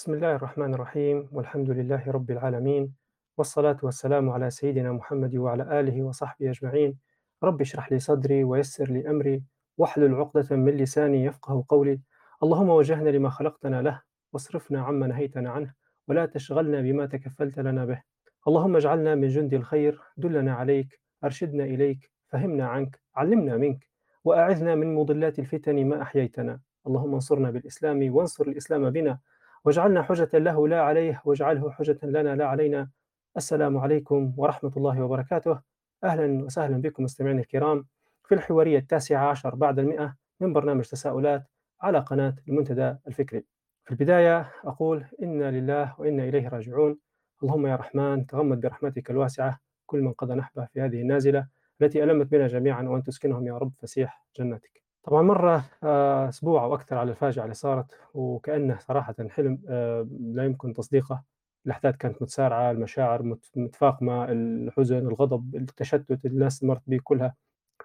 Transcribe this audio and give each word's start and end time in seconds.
بسم 0.00 0.14
الله 0.14 0.34
الرحمن 0.34 0.74
الرحيم 0.74 1.28
والحمد 1.32 1.70
لله 1.70 2.02
رب 2.08 2.30
العالمين 2.30 2.94
والصلاة 3.38 3.76
والسلام 3.82 4.30
على 4.30 4.50
سيدنا 4.50 4.92
محمد 4.92 5.36
وعلى 5.36 5.80
آله 5.80 6.02
وصحبه 6.02 6.50
أجمعين. 6.50 6.98
رب 7.42 7.60
اشرح 7.60 7.92
لي 7.92 7.98
صدري 7.98 8.44
ويسر 8.44 8.90
لي 8.90 9.10
أمري 9.10 9.42
واحلل 9.78 10.14
عقدة 10.14 10.56
من 10.56 10.76
لساني 10.76 11.24
يفقه 11.24 11.64
قولي. 11.68 12.00
اللهم 12.42 12.68
وجهنا 12.68 13.10
لما 13.10 13.30
خلقتنا 13.30 13.82
له 13.82 14.02
واصرفنا 14.32 14.82
عما 14.82 15.06
نهيتنا 15.06 15.50
عنه 15.50 15.74
ولا 16.08 16.26
تشغلنا 16.26 16.80
بما 16.80 17.06
تكفلت 17.06 17.58
لنا 17.58 17.84
به. 17.84 18.02
اللهم 18.48 18.76
اجعلنا 18.76 19.14
من 19.14 19.28
جند 19.28 19.54
الخير 19.54 20.00
دلنا 20.16 20.54
عليك 20.54 21.00
أرشدنا 21.24 21.64
إليك 21.64 22.10
فهمنا 22.28 22.66
عنك 22.68 23.00
علمنا 23.16 23.56
منك 23.56 23.86
وأعذنا 24.24 24.74
من 24.74 24.94
مضلات 24.94 25.38
الفتن 25.38 25.86
ما 25.86 26.02
أحييتنا. 26.02 26.60
اللهم 26.86 27.14
انصرنا 27.14 27.50
بالإسلام 27.50 28.14
وانصر 28.14 28.44
الإسلام 28.44 28.90
بنا 28.90 29.18
واجعلنا 29.64 30.02
حجة 30.02 30.38
له 30.38 30.68
لا 30.68 30.82
عليه 30.82 31.22
واجعله 31.24 31.70
حجة 31.70 31.98
لنا 32.02 32.36
لا 32.36 32.46
علينا. 32.46 32.90
السلام 33.36 33.78
عليكم 33.78 34.34
ورحمة 34.36 34.72
الله 34.76 35.02
وبركاته. 35.02 35.60
أهلا 36.04 36.44
وسهلا 36.44 36.76
بكم 36.76 37.04
مستمعينا 37.04 37.40
الكرام. 37.40 37.86
في 38.28 38.34
الحوارية 38.34 38.78
التاسعة 38.78 39.26
عشر 39.28 39.54
بعد 39.54 39.78
المئة 39.78 40.16
من 40.40 40.52
برنامج 40.52 40.84
تساؤلات 40.84 41.42
على 41.80 41.98
قناة 41.98 42.34
المنتدى 42.48 42.96
الفكري. 43.06 43.44
في 43.84 43.90
البداية 43.90 44.52
أقول 44.64 45.04
إنا 45.22 45.50
لله 45.50 45.94
وإنا 45.98 46.24
إليه 46.24 46.48
راجعون. 46.48 46.98
اللهم 47.42 47.66
يا 47.66 47.76
رحمن 47.76 48.26
تغمد 48.26 48.60
برحمتك 48.60 49.10
الواسعة. 49.10 49.60
كل 49.86 50.00
من 50.00 50.12
قضى 50.12 50.34
نحبه 50.34 50.66
في 50.66 50.80
هذه 50.80 51.00
النازلة 51.00 51.46
التي 51.80 52.04
ألمت 52.04 52.26
بنا 52.26 52.46
جميعا 52.46 52.82
وأن 52.82 53.02
تسكنهم 53.02 53.46
يا 53.46 53.58
رب 53.58 53.72
فسيح 53.78 54.26
جناتك 54.36 54.79
طبعا 55.02 55.22
مرة 55.22 55.64
آه، 55.84 56.28
أسبوع 56.28 56.64
أو 56.64 56.74
أكثر 56.74 56.98
على 56.98 57.10
الفاجعة 57.10 57.44
اللي 57.44 57.54
صارت 57.54 57.98
وكأنه 58.14 58.78
صراحة 58.78 59.14
حلم 59.28 59.58
آه، 59.68 60.08
لا 60.20 60.44
يمكن 60.44 60.74
تصديقه. 60.74 61.22
الأحداث 61.66 61.96
كانت 61.96 62.22
متسارعة 62.22 62.70
المشاعر 62.70 63.22
متفاقمة 63.56 64.24
الحزن 64.32 64.98
الغضب 64.98 65.56
التشتت 65.56 66.26
الناس 66.26 66.64
مرت 66.64 66.82
به 66.86 66.98
كلها. 67.04 67.34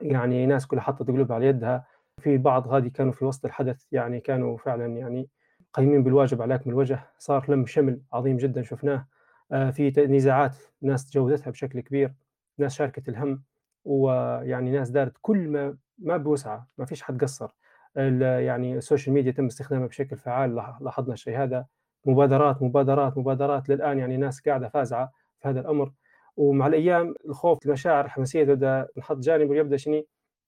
يعني 0.01 0.45
ناس 0.45 0.67
كلها 0.67 0.81
حطت 0.83 1.07
قلوبها 1.07 1.35
على 1.35 1.45
يدها. 1.47 1.85
في 2.21 2.37
بعض 2.37 2.67
غادي 2.67 2.89
كانوا 2.89 3.11
في 3.11 3.25
وسط 3.25 3.45
الحدث 3.45 3.85
يعني 3.91 4.19
كانوا 4.19 4.57
فعلا 4.57 4.85
يعني 4.85 5.29
قايمين 5.73 6.03
بالواجب 6.03 6.41
على 6.41 6.55
أكمل 6.55 6.73
وجه 6.73 6.99
صار 7.17 7.51
لم 7.51 7.65
شمل 7.65 8.01
عظيم 8.13 8.37
جدا 8.37 8.63
شفناه. 8.63 9.07
آه، 9.51 9.71
في 9.71 9.89
نزاعات 9.97 10.55
ناس 10.81 11.09
تجاوزتها 11.09 11.51
بشكل 11.51 11.79
كبير 11.79 12.13
ناس 12.57 12.73
شاركت 12.75 13.09
الهم 13.09 13.43
ويعني 13.85 14.71
ناس 14.71 14.89
دارت 14.89 15.13
كل 15.21 15.37
ما 15.37 15.77
ما 15.97 16.17
بوسعة 16.17 16.67
ما 16.77 16.85
فيش 16.85 17.01
حد 17.01 17.23
قصر. 17.23 17.49
يعني 17.95 18.77
ال 18.77 18.83
social 18.83 19.13
media 19.13 19.31
تم 19.31 19.45
استخدامها 19.45 19.87
بشكل 19.87 20.17
فعال 20.17 20.55
لاحظنا 20.81 21.13
الشيء 21.13 21.37
هذا. 21.37 21.65
مبادرات 22.05 22.61
مبادرات 22.61 23.17
مبادرات 23.17 23.69
للآن 23.69 23.99
يعني 23.99 24.17
ناس 24.17 24.41
قاعدة 24.41 24.69
فازعة 24.69 25.11
في 25.39 25.47
هذا 25.47 25.59
الأمر. 25.59 25.91
ومع 26.37 26.67
الأيام 26.67 27.15
الخوف 27.25 27.65
المشاعر 27.65 28.05
الحماسيه 28.05 28.43
تبدأ 28.43 28.87
نحط 28.97 29.17
جانب 29.17 29.49
ويبدأ 29.49 29.77
شنو؟ 29.77 30.03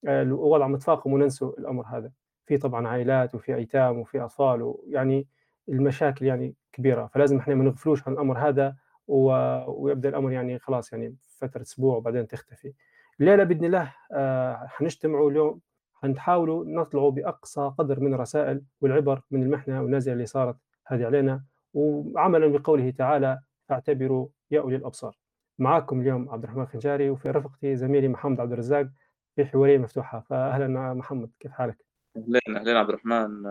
الوضع 0.08 0.68
متفاقم 0.68 1.14
وننسوا 1.14 1.60
الأمر 1.60 1.86
هذا. 1.86 2.12
في 2.46 2.58
طبعا 2.58 2.88
عائلات 2.88 3.36
وفي 3.36 3.56
أيتام 3.56 4.00
وفي 4.00 4.22
أطفال 4.22 4.62
ويعني 4.62 5.28
المشاكل 5.70 6.26
يعني 6.26 6.56
كبيرة. 6.74 7.08
فلازم 7.08 7.38
إحنا 7.38 7.56
ما 7.56 7.64
نغفلوش 7.64 8.08
عن 8.08 8.14
الأمر 8.14 8.38
هذا 8.40 8.76
ويبدأ 9.08 10.10
الأمر 10.10 10.32
يعني 10.32 10.60
خلاص 10.60 10.94
يعني 10.94 11.16
فترة 11.38 11.62
أسبوع 11.62 11.98
وبعدين 11.98 12.28
تختفي. 12.28 12.74
الليلة 13.20 13.44
بإذن 13.44 13.66
الله 13.66 13.94
آه، 14.12 14.68
حنجتمعوا 14.68 15.32
اليوم 15.32 15.62
حنحاولوا 15.94 16.66
نطلعوا 16.66 17.12
بأقصى 17.12 17.72
قدر 17.78 18.00
من 18.00 18.14
الرسائل 18.14 18.62
والعبر 18.82 19.22
من 19.32 19.44
المحنة 19.44 19.82
والنازله 19.82 20.14
اللي 20.14 20.26
صارت 20.26 20.56
هذه 20.88 21.06
علينا. 21.06 21.44
وعملا 21.74 22.48
بقوله 22.48 22.90
تعالى 22.90 23.40
فاعتبروا 23.70 24.28
يا 24.52 24.60
أولي 24.60 24.76
الأبصار. 24.76 25.18
معاكم 25.60 26.02
اليوم 26.02 26.30
عبد 26.30 26.44
الرحمن 26.44 26.66
خنجاري 26.66 27.10
وفي 27.10 27.30
رفقتي 27.30 27.76
زميلي 27.76 28.08
محمد 28.08 28.40
عبد 28.40 28.52
الرزاق 28.52 28.90
في 29.36 29.46
حواريه 29.46 29.78
مفتوحة. 29.78 30.20
فاهلا 30.20 30.94
محمد 30.94 31.30
كيف 31.40 31.52
حالك؟ 31.52 31.78
أهلين 32.18 32.58
أهلين 32.58 32.76
عبد 32.76 32.90
الرحمن. 32.90 33.44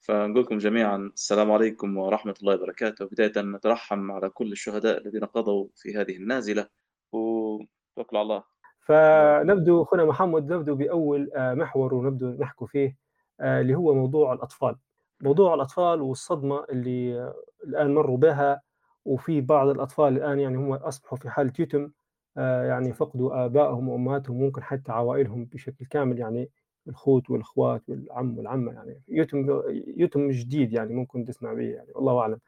فنقول 0.00 0.42
لكم 0.42 0.58
جميعا 0.58 0.96
السلام 0.96 1.52
عليكم 1.52 1.96
ورحمة 1.96 2.34
الله 2.40 2.54
وبركاته. 2.54 3.04
بداية 3.04 3.32
نترحم 3.36 4.10
على 4.10 4.28
كل 4.28 4.52
الشهداء 4.52 4.98
الذين 4.98 5.24
قضوا 5.24 5.68
في 5.76 5.96
هذه 5.96 6.16
النازلة. 6.16 6.66
وتوكل 7.12 8.16
على 8.16 8.22
الله. 8.22 8.42
فنبدو 8.90 9.82
أخونا 9.82 10.04
محمد 10.04 10.52
نبدو 10.52 10.74
بأول 10.74 11.30
آه، 11.34 11.54
محور 11.54 11.94
ونبدو 11.94 12.28
نحكي 12.28 12.66
فيه 12.66 12.96
آه، 13.40 13.60
اللي 13.60 13.74
هو 13.74 13.94
موضوع 13.94 14.32
الأطفال. 14.32 14.76
موضوع 15.20 15.54
الأطفال 15.54 16.00
والصدمة 16.02 16.64
اللي 16.70 17.20
آه، 17.20 17.34
الآن 17.64 17.94
مروا 17.94 18.16
بها 18.16 18.60
وفي 19.04 19.40
بعض 19.40 19.68
الأطفال 19.68 20.16
الآن 20.16 20.40
يعني 20.40 20.56
هم 20.56 20.72
أصبحوا 20.72 21.18
في 21.18 21.30
حالة 21.30 21.52
يتم 21.58 21.90
يعني 22.36 22.92
فقدوا 22.92 23.44
آبائهم 23.44 23.88
وأمهاتهم 23.88 24.36
ممكن 24.40 24.62
حتى 24.62 24.92
عوائلهم 24.92 25.44
بشكل 25.44 25.86
كامل 25.86 26.18
يعني 26.18 26.50
الخوت 26.88 27.30
والأخوات 27.30 27.82
والعم 27.88 28.38
والعمة 28.38 28.72
يعني 28.72 29.02
يتم 29.08 29.62
يتم 29.96 30.30
جديد 30.30 30.72
يعني 30.72 30.94
ممكن 30.94 31.24
تسمع 31.24 31.52
به 31.54 31.62
يعني 31.62 31.88
والله 31.94 32.20
أعلم. 32.20 32.40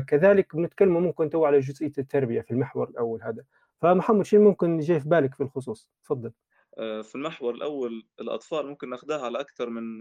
كذلك 0.00 0.56
بنتكلم 0.56 1.02
ممكن 1.02 1.30
تو 1.30 1.44
على 1.44 1.60
جزئية 1.60 1.92
التربية 1.98 2.40
في 2.40 2.50
المحور 2.50 2.88
الأول 2.88 3.22
هذا. 3.22 3.44
فمحمد 3.82 4.24
شو 4.24 4.40
ممكن 4.40 4.78
جاي 4.78 5.00
في 5.00 5.08
بالك 5.08 5.34
في 5.34 5.42
الخصوص؟ 5.42 5.88
تفضل. 6.04 6.32
آه، 6.78 7.02
في 7.02 7.14
المحور 7.14 7.54
الأول 7.54 8.06
الأطفال 8.20 8.66
ممكن 8.66 8.90
ناخذها 8.90 9.24
على 9.24 9.40
أكثر 9.40 9.70
من 9.70 9.98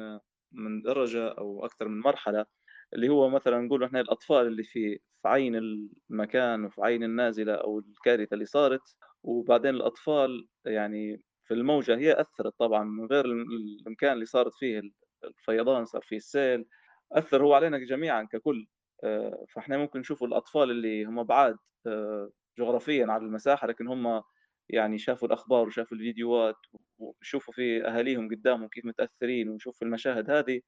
من 0.51 0.81
درجة 0.81 1.27
أو 1.27 1.65
أكثر 1.65 1.87
من 1.87 1.99
مرحلة 1.99 2.45
اللي 2.93 3.09
هو 3.09 3.29
مثلا 3.29 3.61
نقول 3.61 3.83
إحنا 3.83 3.99
الأطفال 4.01 4.47
اللي 4.47 4.63
في 4.63 4.99
في 5.21 5.27
عين 5.27 5.55
المكان 5.55 6.65
وفي 6.65 6.81
عين 6.81 7.03
النازلة 7.03 7.53
أو 7.53 7.79
الكارثة 7.79 8.33
اللي 8.33 8.45
صارت 8.45 8.95
وبعدين 9.23 9.75
الأطفال 9.75 10.47
يعني 10.65 11.23
في 11.47 11.53
الموجة 11.53 11.97
هي 11.97 12.21
أثرت 12.21 12.53
طبعا 12.59 12.83
من 12.83 13.05
غير 13.05 13.25
المكان 13.25 14.13
اللي 14.13 14.25
صارت 14.25 14.53
فيه 14.53 14.81
الفيضان 15.23 15.85
صار 15.85 16.01
فيه 16.01 16.17
السيل 16.17 16.65
أثر 17.11 17.43
هو 17.43 17.53
علينا 17.53 17.77
جميعا 17.77 18.23
ككل. 18.23 18.67
آه، 19.03 19.45
فإحنا 19.49 19.77
ممكن 19.77 19.99
نشوف 19.99 20.23
الأطفال 20.23 20.71
اللي 20.71 21.05
هم 21.05 21.23
بعاد 21.23 21.57
آه، 21.87 22.29
جغرافيا 22.59 23.05
على 23.11 23.23
المساحة 23.25 23.67
لكن 23.67 23.87
هم 23.87 24.23
يعني 24.69 24.97
شافوا 24.99 25.27
الأخبار 25.27 25.67
وشافوا 25.67 25.97
الفيديوهات 25.97 26.55
وشوفوا 26.99 27.53
في 27.53 27.87
أهاليهم 27.87 28.29
قدامهم 28.29 28.67
كيف 28.67 28.85
متأثرين 28.85 29.49
ونشوف 29.49 29.83
المشاهد 29.83 30.31
هذه 30.31 30.61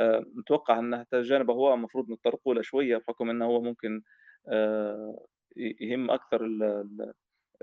آه، 0.00 0.24
متوقع 0.34 0.78
ان 0.78 1.04
جانب 1.14 1.50
هو 1.50 1.74
المفروض 1.74 2.10
نتطرقوا 2.10 2.54
له 2.54 2.62
شوية 2.62 2.96
بحكم 2.96 3.30
إنه 3.30 3.44
هو 3.46 3.62
ممكن 3.62 4.02
آه، 4.52 5.26
يهم 5.56 6.10
أكثر 6.10 6.40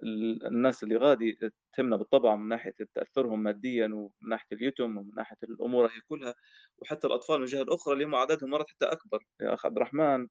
الناس 0.04 0.84
اللي 0.84 0.98
غادي 0.98 1.40
تهمنا 1.74 1.96
بالطبع 1.98 2.36
من 2.36 2.48
ناحية 2.48 2.74
تأثرهم 2.96 3.44
ماديا 3.44 3.86
ومن 3.88 4.10
ناحية 4.30 4.48
اليتم 4.58 4.98
ومن 4.98 5.12
ناحية 5.18 5.38
الأمور 5.44 5.86
هي 5.88 6.02
كلها 6.10 6.36
وحتى 6.78 7.08
الأطفال 7.08 7.38
من 7.38 7.44
الجهه 7.44 7.62
الاخرى 7.62 7.94
اللي 7.94 8.06
هم 8.06 8.16
عددهم 8.16 8.50
مرات 8.50 8.70
حتى 8.70 8.86
أكبر. 8.86 9.20
يا 9.42 9.54
اخ 9.54 9.66
عبد 9.66 9.78
الرحمن 9.78 10.28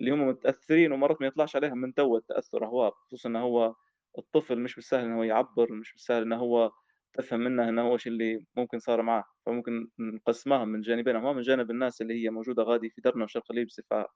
اللي 0.00 0.10
هم 0.10 0.28
متأثرين 0.28 0.92
ومرات 0.92 1.20
ما 1.20 1.26
يطلعش 1.26 1.56
عليهم 1.56 1.78
من 1.78 1.94
تو 1.94 2.16
التأثر 2.16 2.66
هو 2.66 2.90
خصوصا 2.90 3.28
انه 3.28 3.42
هو 3.42 3.74
الطفل 4.18 4.58
مش 4.60 4.74
بالسهل 4.74 5.04
انه 5.04 5.18
هو 5.18 5.22
يعبر 5.22 5.72
مش 5.72 5.92
بالسهل 5.92 6.22
انه 6.22 6.36
هو 6.36 6.70
تفهم 7.14 7.40
منه 7.40 7.68
انه 7.68 7.82
هو 7.82 7.92
إيش 7.92 8.06
اللي 8.06 8.44
ممكن 8.56 8.78
صار 8.78 9.02
معاه. 9.02 9.24
فممكن 9.46 9.88
نقسمها 9.98 10.64
من 10.64 10.80
جانبين. 10.80 11.16
هو 11.16 11.34
من 11.34 11.42
جانب 11.42 11.70
الناس 11.70 12.02
اللي 12.02 12.24
هي 12.24 12.30
موجودة 12.30 12.62
غادي 12.62 12.90
في 12.90 13.00
درنا 13.00 13.24
وشرق 13.24 13.44
الليل 13.50 13.66
بصفة 13.66 14.06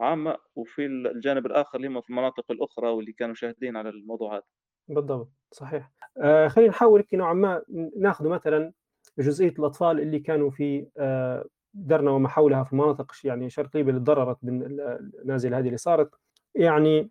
عامة 0.00 0.36
وفي 0.56 0.86
الجانب 0.86 1.46
الآخر 1.46 1.76
اللي 1.76 1.88
هم 1.88 2.00
في 2.00 2.10
المناطق 2.10 2.50
الأخرى 2.50 2.88
واللي 2.88 3.12
كانوا 3.12 3.34
شاهدين 3.34 3.76
على 3.76 3.88
الموضوع 3.88 4.34
هذا. 4.34 4.42
بالضبط 4.88 5.32
صحيح. 5.52 5.92
آه 6.22 6.48
خلينا 6.48 6.70
نحاول 6.70 7.04
نوعا 7.12 7.32
ما 7.34 7.62
ناخذ 7.96 8.28
مثلا 8.28 8.72
جزئية 9.18 9.54
الأطفال 9.58 10.00
اللي 10.00 10.18
كانوا 10.18 10.50
في 10.50 10.86
آه 10.98 11.44
درنا 11.74 12.10
وما 12.10 12.28
حولها 12.28 12.64
في 12.64 12.76
مناطق 12.76 13.12
يعني 13.24 13.50
شرق 13.50 13.76
ليبيا 13.76 13.90
اللي 13.90 14.00
تضررت 14.00 14.38
بالنازله 14.42 15.58
هذه 15.58 15.66
اللي 15.66 15.76
صارت. 15.76 16.10
يعني 16.54 17.10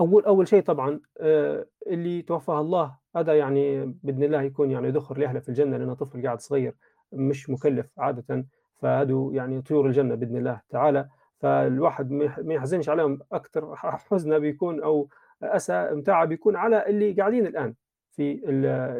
اول 0.00 0.24
أول 0.24 0.48
شيء 0.48 0.62
طبعا 0.62 1.00
آه، 1.20 1.66
اللي 1.86 2.22
توفاها 2.22 2.60
الله 2.60 2.96
هذا 3.16 3.38
يعني 3.38 3.86
بإذن 4.02 4.22
الله 4.22 4.42
يكون 4.42 4.70
يعني 4.70 4.90
ذخر 4.90 5.18
لاهله 5.18 5.40
في 5.40 5.48
الجنة 5.48 5.76
لأنه 5.76 5.94
طفل 5.94 6.22
قاعد 6.26 6.40
صغير 6.40 6.74
مش 7.12 7.50
مكلف 7.50 7.86
عادة. 7.98 8.46
فهذو 8.78 9.32
يعني 9.32 9.62
طيور 9.62 9.86
الجنة 9.86 10.14
بإذن 10.14 10.36
الله 10.36 10.60
تعالى. 10.70 11.08
فالواحد 11.38 12.10
ما 12.10 12.54
يحزنش 12.54 12.88
عليهم 12.88 13.18
أكثر 13.32 13.76
حزنه 13.76 14.38
بيكون 14.38 14.82
أو 14.82 15.08
أسى 15.42 15.90
متاعه 15.92 16.24
بيكون 16.24 16.56
على 16.56 16.86
اللي 16.86 17.12
قاعدين 17.12 17.46
الآن 17.46 17.74
في 18.12 18.32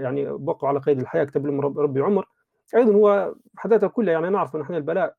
يعني 0.03 0.25
بقوا 0.25 0.69
على 0.69 0.79
قيد 0.79 1.01
الحياة 1.01 1.25
كتب 1.25 1.47
لهم 1.47 1.61
ربي 1.61 2.01
عمر. 2.01 2.27
أيضا 2.75 2.93
هو 2.95 3.35
حداته 3.57 3.89
كلها 3.89 4.13
يعني 4.13 4.31
نعرف 4.31 4.57
ان 4.57 4.61
إحنا 4.61 4.77
البلاء 4.77 5.17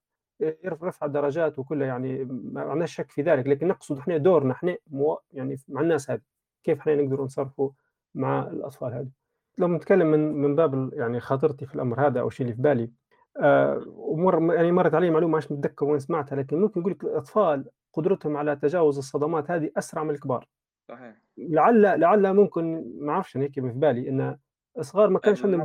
رفع 0.66 1.06
الدرجات 1.06 1.60
وكلها 1.60 1.88
يعني 1.88 2.26
ما 2.26 2.62
عندناش 2.62 2.96
شك 2.96 3.12
في 3.12 3.22
ذلك 3.22 3.48
لكن 3.48 3.68
نقصد 3.68 3.98
إحنا 3.98 4.18
دورنا 4.18 4.54
إحنا 4.54 4.78
مو 4.88 5.20
يعني 5.34 5.58
مع 5.68 5.82
الناس 5.82 6.12
هذه 6.12 6.22
كيف 6.64 6.80
إحنا 6.80 6.96
نقدر 6.96 7.24
نصرفوا 7.24 7.70
مع 8.16 8.48
الأطفال 8.48 8.94
هذه 8.94 9.10
لو 9.58 9.68
نتكلم 9.68 10.08
من 10.08 10.34
من 10.34 10.56
باب 10.56 10.94
يعني 10.94 11.20
خاطرتي 11.20 11.66
في 11.66 11.76
الأمر 11.76 12.08
هذا 12.08 12.20
أو 12.20 12.28
الشيء 12.28 12.46
اللي 12.46 12.56
في 12.56 12.62
بالي 12.62 12.92
إمم، 13.40 13.84
ومر 13.88 14.54
يعني 14.54 14.72
مرّت 14.72 14.94
علي 14.94 15.10
معلومة 15.10 15.32
مانيش 15.32 15.52
متذكر 15.52 15.86
وين 15.86 16.00
سمعتها، 16.00 16.36
لكن 16.36 16.62
ممكن 16.62 16.80
يقول 16.80 16.92
لك 16.92 17.04
الأطفال 17.04 17.66
قدرتهم 17.94 18.38
على 18.38 18.56
تجاوز 18.56 18.98
الصدمات 18.98 19.52
هذه 19.52 19.72
أسرع 19.78 20.04
من 20.04 20.10
الكبار. 20.10 20.48
صحيح. 20.90 21.16
لعل 21.38 22.00
لعل 22.00 22.34
ممكن 22.34 22.84
ما 23.00 23.12
أعرفش 23.12 23.36
أنا 23.36 23.46
هيك 23.46 23.54
في 23.54 23.62
بالي 23.62 24.10
إن 24.10 24.38
الصغار 24.80 25.10
ما 25.10 25.20
كانش 25.20 25.46
عندهم. 25.46 25.62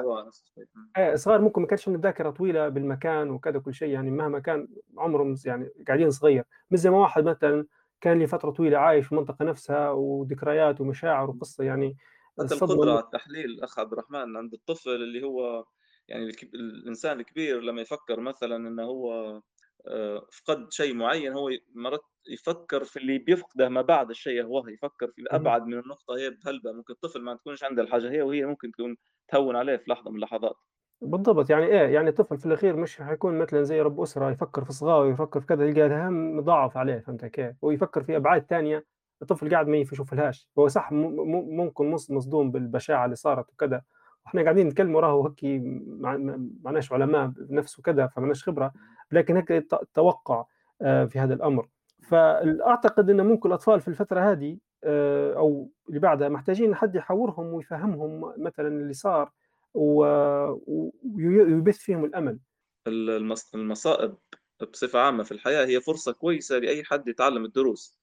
هو 0.00 0.20
نفس 0.26 0.42
الشيء. 0.42 0.68
إمم، 0.76 0.94
آآ 0.96 1.12
الصغار 1.14 1.40
ممكن 1.40 1.60
ما 1.62 1.66
كانش 1.66 1.88
عندهم 1.88 2.02
ذاكرة 2.02 2.30
طويلة 2.30 2.68
بالمكان 2.68 3.30
وكذا 3.30 3.58
وكل 3.58 3.74
شيء، 3.74 3.88
يعني 3.90 4.10
مهما 4.10 4.38
كان 4.40 4.68
عمرهم 4.98 5.34
يعني 5.46 5.70
قاعدين 5.88 6.10
صغير، 6.10 6.44
مش 6.70 6.78
زي 6.78 6.90
ما 6.90 6.98
واحد 6.98 7.24
مثلًا 7.24 7.66
كان 8.00 8.22
لفترة 8.22 8.50
طويلة 8.50 8.78
عايش 8.78 9.06
في 9.06 9.12
المنطقة 9.12 9.44
نفسها 9.44 9.90
وذكريات 9.90 10.80
ومشاعر. 10.80 11.30
وقصة 11.30 11.64
يعني 11.64 11.96
حتى 12.40 12.54
الم 12.54 12.88
على 12.88 13.00
التحليل 13.04 13.60
أخ 13.62 13.78
عبد 13.78 13.92
الرحمن 13.92 14.36
عند 14.36 14.54
الطفل 14.54 14.90
اللي 14.90 15.22
هو 15.22 15.64
يعني 16.08 16.24
الك 16.24 16.42
الإنسان 16.54 17.20
الكبير 17.20 17.60
لمّا 17.60 17.80
يفكّر 17.82 18.20
مثلًا 18.20 18.56
إنه 18.56 18.82
هو 18.82 19.42
فقد 20.32 20.72
شيء 20.72 20.94
معيّن 20.94 21.32
هو 21.32 21.50
مرات 21.74 22.00
يفكّر 22.28 22.84
في 22.84 22.98
اللي 22.98 23.18
بيفقده 23.18 23.68
ما 23.68 23.82
بعد 23.82 24.10
الشيء 24.10 24.32
يهواه، 24.32 24.70
يفكّر 24.70 25.08
في 25.16 25.22
اهم. 25.30 25.54
أبعد 25.54 25.66
من 25.66 25.74
النقطة 25.78 26.16
هي 26.18 26.30
بهلبة، 26.30 26.72
ممكن 26.72 26.92
الطفل 26.94 27.20
ما 27.22 27.34
تكونش 27.36 27.64
عنده 27.64 27.82
الحاجة 27.82 28.10
هي 28.10 28.22
وهي 28.22 28.44
ممكن 28.46 28.72
تكون 28.72 28.96
تهوّن 29.28 29.56
عليه 29.56 29.76
في 29.76 29.90
لحظة 29.90 30.10
من 30.10 30.16
اللحظات. 30.16 30.56
بالضبط، 31.00 31.50
يعني 31.50 31.64
إيه، 31.66 31.88
يعني 31.94 32.08
الطفل 32.08 32.38
في 32.38 32.46
الأخير 32.46 32.76
مش 32.76 33.02
حيكون 33.02 33.38
مثلًا 33.38 33.62
زي 33.62 33.80
رب 33.80 34.00
أسرة 34.00 34.30
يفكّر 34.30 34.64
في 34.64 34.72
صغاره 34.72 35.00
ويفكّر 35.04 35.40
في 35.40 35.46
كذا، 35.46 35.64
يلقى 35.66 35.86
الهَم 35.86 36.36
مضاعف 36.36 36.76
عليه، 36.76 36.98
فهمت 37.00 37.24
كيف؟ 37.24 37.56
ويفكّر 37.62 38.02
في 38.02 38.16
إمم، 38.16 38.16
أبعاد 38.16 38.46
تانية 38.46 38.86
الطفل 39.22 39.50
قاعد 39.50 39.68
ما 39.68 39.76
يشوفلهاش، 39.76 40.48
هو 40.58 40.68
صح 40.68 40.92
ممكن 40.92 41.90
مص 41.90 42.10
مصدوم 42.10 42.50
بالبشاعة 42.50 43.04
اللي 43.04 43.16
صارت 43.16 43.52
وكذا، 43.52 43.82
وإحنا 44.26 44.42
قاعدين 44.42 44.66
نتكلموا 44.68 45.00
راهو 45.00 45.26
هيك 45.26 45.62
معناش 46.64 46.92
علماء 46.92 47.26
بنفس 47.26 47.78
وكذا، 47.78 48.06
فمالناش 48.06 48.44
خبرة، 48.44 48.72
إمم، 48.76 48.93
لكن 49.12 49.36
هيك 49.36 49.48
ت 49.48 49.74
توقُّع 49.94 50.44
آآ 50.82 51.06
في 51.06 51.18
هذا 51.18 51.34
فال 52.02 52.62
أعتقد 52.62 53.10
إنه 53.10 53.22
ممكن 53.22 53.48
الأطفال 53.48 53.80
في 53.80 53.88
الفترة 53.88 54.20
هذه 54.32 54.58
آآ 54.84 55.34
أو 55.36 55.70
اللي 55.88 56.00
بعدها 56.00 56.28
محتاجين 56.28 56.74
حد 56.74 56.94
يحاورهم 56.96 57.46
ويفهّمهم 57.54 58.34
مثلًا 58.38 58.68
اللي 58.68 58.92
صار 58.92 59.32
ويبث 59.74 61.76
فيهم 61.78 62.04
الأمل. 62.04 62.38
ال 62.86 63.10
المص 63.10 63.54
المصائب 63.54 64.16
بصفة 64.72 64.98
عامة 65.00 65.22
في 65.24 65.32
الحياة 65.32 65.66
هي 65.66 65.80
فرصة 65.80 66.12
كويسة 66.12 66.58
لأي 66.58 66.84
حد 66.84 67.08
يتعلم 67.08 67.44
الدروس، 67.44 68.00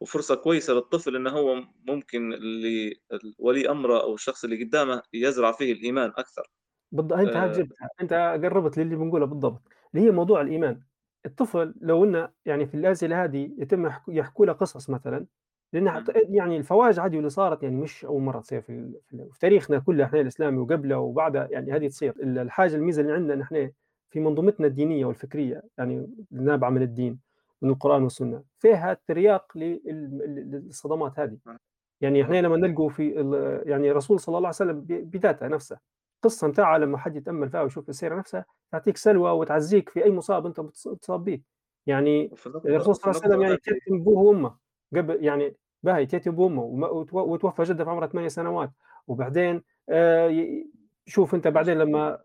وفرصة 0.00 0.34
كويسة 0.34 0.72
للطفل 0.74 1.16
إن 1.16 1.26
هو 1.26 1.54
ممكن 1.88 2.32
اللي 2.32 2.88
ال 3.12 3.34
ولي 3.38 3.70
أمره 3.70 4.02
أو 4.02 4.14
الشخص 4.14 4.44
اللي 4.44 4.64
قدامه 4.64 5.02
يزرع 5.14 5.52
فيه 5.52 5.72
الإيمان 5.72 6.10
أكثر. 6.16 6.50
بالض 6.92 7.12
أنت 7.12 7.36
ها 7.36 7.46
آآ 7.46 7.48
جبتها، 7.48 7.88
أنت 8.00 8.12
قرّبت 8.44 8.78
للي 8.78 8.96
بنقوله 8.96 9.26
بالضبط، 9.26 9.62
اللي 9.94 10.06
هي 10.06 10.10
موضوع 10.10 10.40
الإيمان. 10.40 10.80
الطفل 11.26 11.74
لو 11.80 12.04
إنه 12.04 12.28
يعني 12.46 12.66
في 12.66 12.74
الأسئلة 12.74 13.24
هذه 13.24 13.50
يتم 13.58 13.86
يحك 13.86 14.02
يحكوا 14.08 14.46
له 14.46 14.52
قصص 14.52 14.90
مثلًا، 14.90 15.26
لأن 15.72 15.90
حت 15.90 16.10
إمم، 16.10 16.34
يعني 16.36 16.56
الفواجع 16.56 17.06
هذه 17.06 17.16
واللي 17.16 17.30
صارت 17.30 17.62
يعني 17.62 17.76
مش 17.76 18.04
أول 18.04 18.22
مرّة 18.22 18.40
تصير 18.40 18.60
في 18.62 18.92
في 19.32 19.38
تاريخنا 19.40 19.78
كله 19.78 20.04
إحنا 20.04 20.20
الإسلامي 20.20 20.58
وقبله 20.58 20.98
وبعده 20.98 21.48
يعني 21.50 21.72
هذه 21.72 21.88
تصير. 21.88 22.10
ال 22.22 22.38
الحاجة 22.38 22.76
الميزة 22.76 23.02
اللي 23.02 23.12
عندنا 23.12 23.34
نحن 23.34 23.70
في 24.10 24.20
منظومتنا 24.20 24.66
الدينية 24.66 25.04
والفكرية، 25.06 25.62
يعني 25.78 26.06
النابعة 26.32 26.70
من 26.70 26.82
الدين، 26.82 27.20
من 27.62 27.70
القرآن 27.70 28.02
والسنة، 28.02 28.42
فيها 28.58 28.94
ترياق 29.06 29.52
للصدمات 29.58 31.18
هذه. 31.20 31.38
صح 31.44 31.56
يعني 32.00 32.22
إحنا 32.22 32.40
صحيح، 32.40 32.42
لمّا 32.42 32.56
نلقوا 32.56 32.88
في 32.88 33.10
يعني 33.66 33.90
الرسول 33.90 34.20
صلى 34.20 34.36
الله 34.38 34.48
عليه 34.48 34.56
وسلم 34.56 34.80
بذاته 34.88 35.46
نفسه، 35.48 35.78
القصة 36.24 36.48
متاعه 36.48 36.78
لمّا 36.78 36.98
حد 36.98 37.16
يتأمل 37.16 37.50
فيها 37.50 37.62
ويشوف 37.62 37.88
السيرة 37.88 38.16
نفسها، 38.16 38.44
تعطيك 38.72 38.96
سلوى 38.96 39.30
وتعزيك 39.30 39.88
في 39.88 40.04
أي 40.04 40.10
مصاب 40.10 40.46
بتص 40.66 40.88
بتصاب 40.88 41.24
به، 41.24 41.40
يعني 41.86 42.30
الرسول 42.66 42.94
صلى 42.96 43.10
الله 43.10 43.20
عليه 43.24 43.28
وسلم 43.34 43.42
يعني 43.42 43.56
كتم 43.56 44.04
بوه 44.04 44.18
وأمه. 44.22 44.56
قبل 44.96 45.24
يعني 45.24 45.56
باهي 45.82 46.06
بأمه 46.30 46.62
وم 46.62 46.82
وتو 46.82 47.18
وتوفى 47.18 47.62
جدة 47.62 47.84
في 47.84 47.90
عمره 47.90 48.06
8 48.06 48.28
سنوات، 48.28 48.70
وبعدين 49.08 49.62
ي 50.30 50.66
شوف 51.06 51.34
ما 51.34 51.40
بعدين 51.50 51.78
لمّا 51.78 52.18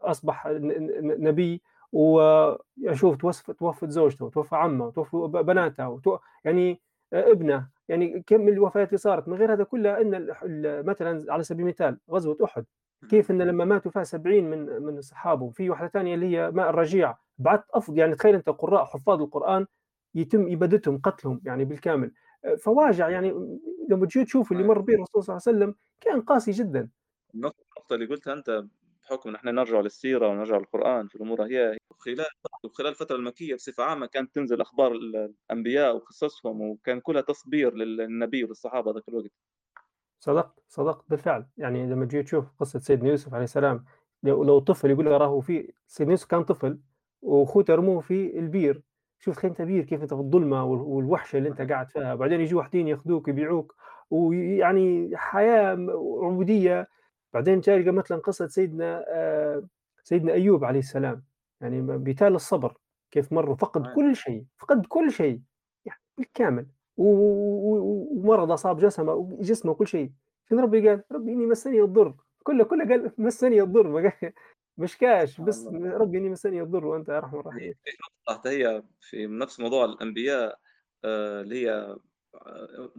ن 0.46 1.24
نبي 1.28 1.62
وشوف 1.92 3.18
توفت 3.18 3.52
توفت 3.52 3.90
زوجته 3.90 4.26
وتوفى 4.26 4.56
عمه 4.56 4.86
وتوفى 4.86 5.18
بناته 5.44 5.90
وتو 5.90 6.18
يعني 6.46 6.82
ابنه، 7.14 7.70
يعني 7.90 8.24
كم 8.28 8.42
من 8.42 8.54
الوفيات 8.54 8.88
اللي 8.88 8.98
صارت، 8.98 9.28
من 9.28 9.34
غير 9.38 9.54
هذا 9.54 9.64
كله 9.64 10.02
ال 10.02 10.86
مثلًا 10.86 11.34
على 11.34 11.44
سبيل 11.44 11.66
المثال 11.66 12.00
غزوة 12.12 12.38
أحد، 12.44 12.66
إمم، 13.04 13.10
كيف 13.10 13.32
إن 13.32 13.42
لمّا 13.42 13.66
ماتوا 13.66 13.92
فيها 13.92 14.04
70 14.04 14.50
من 14.50 14.60
من 14.84 14.98
الصحابة، 14.98 15.44
وفي 15.46 15.70
واحدة 15.70 15.88
تانية 15.88 16.16
اللي 16.16 16.26
هي 16.38 16.52
ماء 16.52 16.70
الرجيع، 16.70 17.16
بعدت 17.38 17.66
أفض 17.74 17.98
يعني 17.98 18.16
تخيل 18.16 18.36
أنت 18.36 18.50
قراء 18.50 18.86
حفاظ 18.86 19.22
القرآن 19.22 19.66
يتم 20.16 20.52
إبادتهم، 20.52 20.98
قتلهم 21.04 21.42
يعني 21.46 21.66
بالكامل، 21.66 22.12
فواجع 22.64 23.10
يعني 23.10 23.30
لمّا 23.90 24.06
تجي 24.06 24.26
تشوف 24.26 24.52
اللي 24.52 24.64
صحيح. 24.64 24.64
مَر 24.64 24.80
به 24.82 24.94
الرسول 24.94 25.24
صلى 25.24 25.34
الله 25.38 25.44
عليه 25.48 25.58
وسلم 25.58 25.76
كان 26.02 26.22
قاسي 26.22 26.52
جدًا، 26.52 26.90
النقطة 27.36 27.94
اللي 27.94 28.06
قُلتها 28.06 28.34
أنت 28.34 28.64
بحكم 29.10 29.30
إن 29.30 29.36
إحنا 29.36 29.52
نرجع 29.52 29.80
للسيرة 29.80 30.28
ونرجع 30.28 30.58
للقرآن 30.58 31.08
في 31.08 31.16
الأمور 31.16 31.44
هي 31.44 31.78
خلال 32.00 32.26
وخلال 32.66 32.90
الفترة 32.90 33.16
المكية 33.16 33.56
بصفة 33.56 33.84
عامة 33.84 34.06
كانت 34.06 34.36
تنزل 34.36 34.62
أخبار 34.62 34.92
ال 34.92 35.34
الأنبياء 35.52 35.96
وقصصهم، 35.96 36.62
وكان 36.62 37.00
كلها 37.02 37.22
تصبير 37.22 37.74
لل 37.76 37.98
للنبي 37.98 38.44
وللصحابة 38.44 38.92
ذاك 38.94 39.10
الوقت. 39.10 39.32
صدقت، 40.20 40.60
صدقت 40.68 41.06
بالفعل، 41.10 41.48
يعني 41.58 41.86
لمّا 41.88 42.06
تجي 42.06 42.24
تشوف 42.24 42.52
قصة 42.60 42.80
سيدنا 42.80 43.10
يوسف 43.10 43.34
عليه 43.34 43.44
السلام، 43.44 43.86
لو 44.24 44.44
لو 44.44 44.60
طفل 44.60 44.92
يقول 44.92 45.08
راهو 45.08 45.42
في 45.42 45.74
سيدنا 45.88 46.12
يوسف 46.14 46.26
كان 46.28 46.44
طفل 46.44 46.80
وأخوته 47.22 47.76
رموه 47.76 48.00
في 48.02 48.40
البير، 48.40 48.84
شوف 49.20 49.36
تخيل 49.36 49.50
أنت 49.52 49.62
بير 49.62 49.84
كيف 49.84 50.02
أنت 50.02 50.14
في 50.14 50.20
الظلمة 50.20 50.64
وال 50.66 50.80
والوحشة 50.82 51.38
اللي 51.38 51.50
صحيح، 51.50 51.68
قاعد 51.70 51.90
فيها، 51.90 52.14
وبعدين 52.14 52.40
ييجوا 52.40 52.60
واحدين 52.60 52.88
ياخذوك 52.88 53.28
يبيعوك، 53.28 53.76
ويعني 54.10 55.12
حياة 55.18 55.76
م 55.76 55.90
عبودية، 56.26 56.88
بعدين 57.34 57.62
تلقى 57.62 57.92
مثلًا 57.92 58.18
قصة 58.18 58.48
سيدنا 58.48 59.06
آآ، 59.08 59.68
سيدنا 60.04 60.34
أيوب 60.34 60.64
عليه 60.66 60.80
السلام، 60.80 61.26
يعني 61.62 61.82
مثال 61.82 62.36
الصبر، 62.36 62.74
كيف 63.12 63.34
مَر 63.34 63.56
صحيح، 63.84 63.96
كل 63.96 64.16
شيء، 64.16 64.46
فقد 64.58 64.86
كل 64.86 65.12
شيء، 65.12 65.42
يعني 65.86 66.02
بالكامل، 66.18 66.68
ومرض 66.98 68.52
أصاب 68.52 68.80
جسمه 68.80 69.38
جسمه 69.42 69.72
وكل 69.72 69.88
شيء. 69.88 70.12
شنو 70.50 70.60
ربي 70.62 70.90
قال؟ 70.90 71.04
ربي 71.12 71.34
إني 71.34 71.46
مسني 71.46 71.82
الضر، 71.82 72.16
كله 72.44 72.64
كله 72.64 72.86
قال 72.90 73.12
مسني 73.18 73.62
الضر 73.62 73.88
ما 73.88 74.02
قال 74.22 74.34
مش 74.78 74.98
كاش 74.98 75.42
بس. 75.42 75.68
ربي 75.74 76.18
إني 76.18 76.30
مسني 76.30 76.62
الضر 76.62 76.86
وأنت 76.86 77.10
أرحم 77.10 77.38
هي 77.38 77.40
الراحمين. 77.40 77.76
هي 78.48 78.84
في 79.02 79.28
نفس 79.28 79.60
موضوع 79.60 79.86
الأنبياء 79.86 80.60
آآ 81.06 81.42
اللي 81.42 81.68
هي 81.68 81.98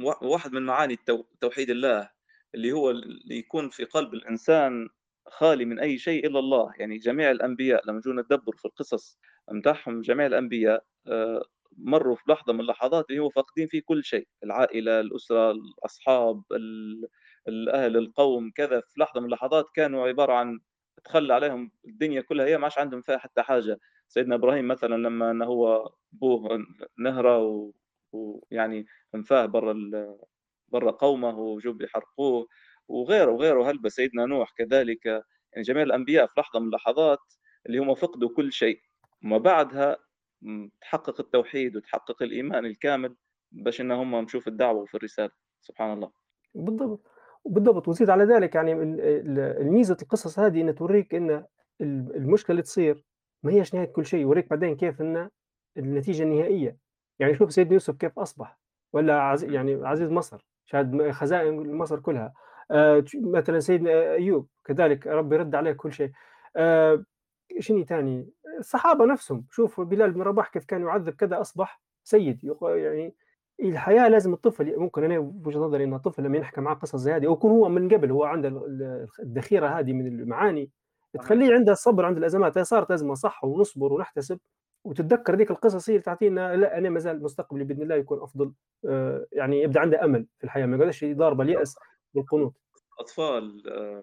وا 0.05 0.25
واحد 0.25 0.53
من 0.53 0.63
معاني 0.67 0.97
توحيد 1.41 1.71
الله، 1.71 2.11
اللي 2.55 2.73
هو 2.73 2.91
اللي 2.91 3.37
يكون 3.39 3.69
في 3.71 3.85
قلب 3.85 4.15
الإنسان 4.15 4.89
خالي 5.29 5.65
من 5.65 5.79
أي 5.81 5.99
شيء 5.99 6.27
إلا 6.27 6.39
الله، 6.39 6.73
يعني 6.79 6.99
جميع 6.99 7.31
الأنبياء 7.31 7.83
لمّا 7.89 7.99
نجوا 7.99 8.13
ندبّر 8.15 8.57
في 8.57 8.65
القصص 8.65 9.19
متاعهم 9.51 10.01
جميع 10.01 10.27
الأنبياء 10.27 10.85
آآ 11.07 11.43
مرّوا 11.77 12.17
في 12.17 12.23
لحظة 12.33 12.53
من 12.53 12.61
اللحظات 12.61 13.11
اللي 13.11 13.21
هو 13.23 13.31
فاقدين 13.31 13.69
فيه 13.69 13.83
كل 13.85 14.05
شيء، 14.05 14.29
العائلة، 14.45 15.01
الأسرة، 15.01 15.51
الأصحاب، 15.51 16.43
ال 16.53 17.09
الأهل، 17.49 17.97
القوم، 17.97 18.51
كذا، 18.51 18.81
في 18.81 19.01
لحظة 19.01 19.21
من 19.21 19.27
اللحظات 19.27 19.65
كانوا 19.75 20.09
عبارة 20.09 20.33
عن 20.33 20.61
تخلّى 21.05 21.35
عليهم 21.35 21.71
الدنيا 21.89 22.21
كلها، 22.21 22.47
هي 22.47 22.57
ما 22.59 22.65
عادش 22.65 22.79
عندهم 22.79 23.03
فيها 23.03 23.19
حتى 23.19 23.43
حاجة. 23.43 23.79
سيدنا 24.09 24.35
إبراهيم 24.35 24.69
مثلًا 24.69 24.95
لمّا 24.95 25.31
إن 25.31 25.43
هو 25.43 25.91
أبوه 26.15 26.57
ن 26.57 26.67
نهرة 26.99 27.39
و 27.39 27.73
ويعني 28.13 28.87
انفاه 29.15 29.47
برّا 29.47 29.73
برّا 30.73 30.91
قومه 30.91 31.39
وجُم 31.39 31.73
بيحرقوه، 31.73 32.47
وغيره، 32.89 33.31
وغيره. 33.33 33.71
هلبة، 33.71 33.89
سيدنا 33.89 34.27
نوح 34.27 34.53
كذلك، 34.57 35.07
يعني 35.07 35.63
جميع 35.65 35.83
الأنبياء 35.83 36.27
في 36.27 36.41
لحظة 36.41 36.61
من 36.61 36.67
اللحظات 36.67 37.19
اللي 37.67 37.79
هم 37.79 37.95
فقدوا 37.95 38.29
كل 38.37 38.53
شيء، 38.53 38.81
وما 39.25 39.39
بعدها 39.39 39.97
تحقق 40.81 41.21
التوحيد 41.21 41.77
وتحقق 41.77 42.23
الإيمان 42.23 42.67
الكامل 42.67 43.17
باش 43.53 43.81
إن 43.81 43.91
هم 43.93 44.25
مشوا 44.25 44.41
في 44.41 44.47
الدعوة 44.51 44.83
وفي 44.83 44.95
الرسالة، 44.97 45.31
سبحان 45.61 45.93
الله. 45.93 46.13
بالضبط، 46.55 47.07
بالضبط. 47.45 47.89
وزيد 47.89 48.11
على 48.11 48.25
ذلك 48.25 48.55
يعني 48.55 48.73
ال 48.73 49.01
ال 49.01 49.39
الميزة 49.39 49.97
القصص 50.03 50.39
هذه 50.39 50.61
إنها 50.61 50.73
توريك 50.73 51.15
ال 51.15 51.47
المشكلة 52.17 52.51
اللي 52.55 52.63
تصير 52.63 53.05
ما 53.43 53.53
هيش 53.53 53.75
نهاية 53.75 53.87
كل 53.87 54.07
شيء، 54.07 54.21
يوريك 54.21 54.51
بعدين 54.51 54.77
كيف 54.77 55.01
إن 55.03 55.31
النتيجة 55.77 56.23
النهائية، 56.23 56.79
يعني 57.19 57.35
شوف 57.35 57.53
سيدنا 57.53 57.73
يوسف 57.75 57.97
كيف 57.97 58.19
أصبح. 58.19 58.61
والّا 58.93 59.21
عز 59.23 59.45
إمم، 59.47 59.55
يعني 59.55 59.75
عزيز 59.87 60.11
مصر، 60.11 60.47
شاد 60.73 60.93
م 60.95 61.13
خزائن 61.13 61.73
مصر 61.77 62.01
كلها، 62.01 62.33
ت 63.01 63.11
مثلًا 63.17 63.61
سيدنا 63.61 63.91
أيوب 64.15 64.49
كذلك 64.65 65.07
ربي 65.07 65.37
رد 65.37 65.55
عليه 65.55 65.73
كل 65.73 65.93
شيء، 65.93 66.11
آآ 66.57 67.05
شنو 67.61 67.85
تاني؟ 67.85 68.31
الصحابة 68.59 69.07
نفسهم، 69.07 69.47
شوف 69.51 69.81
بلال 69.81 70.13
بن 70.13 70.23
رباح 70.23 70.49
كيف 70.49 70.65
كان 70.65 70.83
يُعذّب 70.83 71.15
كذا 71.15 71.41
أصبح 71.41 71.83
سيد، 72.05 72.41
يعني 72.63 73.15
الحياة 73.65 74.09
لازم 74.09 74.33
الطفل 74.33 74.79
ممكن 74.79 75.05
أنا 75.05 75.19
بوجهة 75.21 75.61
نظري 75.61 75.85
إن 75.85 75.95
الطفل 75.95 76.23
لمّا 76.25 76.37
ينحكى 76.39 76.61
معاه 76.61 76.75
قصص 76.75 76.97
زي 76.97 77.13
هذه 77.13 77.27
أو 77.27 77.33
يكون 77.33 77.51
هو 77.53 77.69
من 77.69 77.89
قبل 77.89 78.11
هو 78.11 78.25
عنده 78.25 78.49
ال 78.49 78.57
ال 78.57 79.09
الذخيرة 79.23 79.69
هذه 79.69 79.93
من 79.93 80.07
المعاني، 80.07 80.71
تخلّيه 81.21 81.55
عنده 81.55 81.73
الصبر 81.73 82.07
عند 82.07 82.17
الأزمات، 82.19 82.59
هي 82.59 82.65
صارت 82.65 82.91
أزمة 82.91 83.15
صح 83.15 83.45
ونصبر 83.45 83.93
ونحتسب. 83.93 84.41
وتتذكر 84.85 85.37
ذيك 85.37 85.51
القصص 85.51 85.91
هي 85.91 85.95
اللي 85.95 86.05
تعطينا 86.05 86.57
لأ 86.57 86.79
أنا 86.79 86.91
ما 86.91 86.99
زال 86.99 87.23
مستقبلي 87.23 87.65
بإذن 87.65 87.83
الله 87.83 87.95
يكون 87.95 88.23
أفضل، 88.23 88.53
آآ 88.89 89.27
يعني 89.33 89.63
يبدأ 89.63 89.81
عنده 89.81 90.05
أمل 90.05 90.27
في 90.39 90.45
الحياة، 90.45 90.67
ما 90.67 90.77
يقعدش 90.77 91.03
يضاربه 91.03 91.45
اليأس 91.45 91.77
والقنوط. 92.15 92.55
الأطفال 92.95 93.69
آآ 93.69 94.03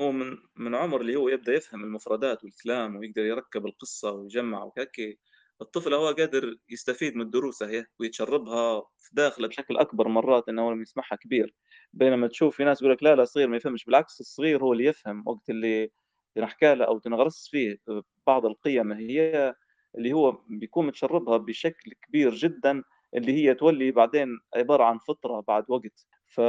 هو 0.00 0.12
من 0.12 0.36
من 0.56 0.74
عُمر 0.74 1.00
اللي 1.00 1.16
هو 1.16 1.28
يبدأ 1.28 1.52
يفهم 1.54 1.84
المفردات 1.84 2.44
والكلام 2.44 2.96
ويقدر 2.96 3.22
يركّب 3.22 3.66
القصة 3.66 4.12
ويجمّع 4.12 4.64
وهيك، 4.64 5.18
الطفل 5.60 5.94
هو 5.94 6.06
قادر 6.06 6.56
يستفيد 6.70 7.16
من 7.16 7.22
الدروس 7.22 7.62
أهي 7.62 7.86
ويتشرّبها 8.00 8.82
في 8.98 9.10
داخله 9.14 9.48
بشكل 9.48 9.76
أكبر 9.76 10.08
مرات 10.08 10.48
هو 10.50 10.72
لمّا 10.72 10.82
يسمعها 10.82 11.16
كبير، 11.16 11.54
بينما 11.92 12.26
تشوف 12.28 12.56
في 12.56 12.64
ناس 12.64 12.82
يقول 12.82 12.92
لك 12.94 13.02
لا، 13.02 13.14
لا 13.14 13.22
الصغير 13.22 13.48
ما 13.48 13.56
يفهمش، 13.56 13.84
بالعكس 13.84 14.20
الصغير 14.20 14.62
هو 14.64 14.72
اللي 14.72 14.84
يفهم 14.84 15.22
وقت 15.26 15.50
اللي 15.50 15.90
تنحكى 16.34 16.74
له 16.74 16.84
أو 16.84 16.98
تنغرس 16.98 17.48
فيه 17.50 17.78
بعض 18.26 18.46
القيم 18.46 18.92
هي 18.92 19.54
اللي 19.94 20.12
هو 20.12 20.32
بيكون 20.48 20.86
متشرّبها 20.86 21.36
بشكل 21.36 21.92
كبير 22.08 22.34
جدًا، 22.34 22.82
اللي 23.14 23.32
هي 23.32 23.54
تولي 23.54 23.90
بعدين 23.92 24.28
عبارة 24.56 24.84
عن 24.84 24.98
فطرة 24.98 25.40
بعد 25.48 25.64
وقت، 25.70 26.06
ف 26.26 26.40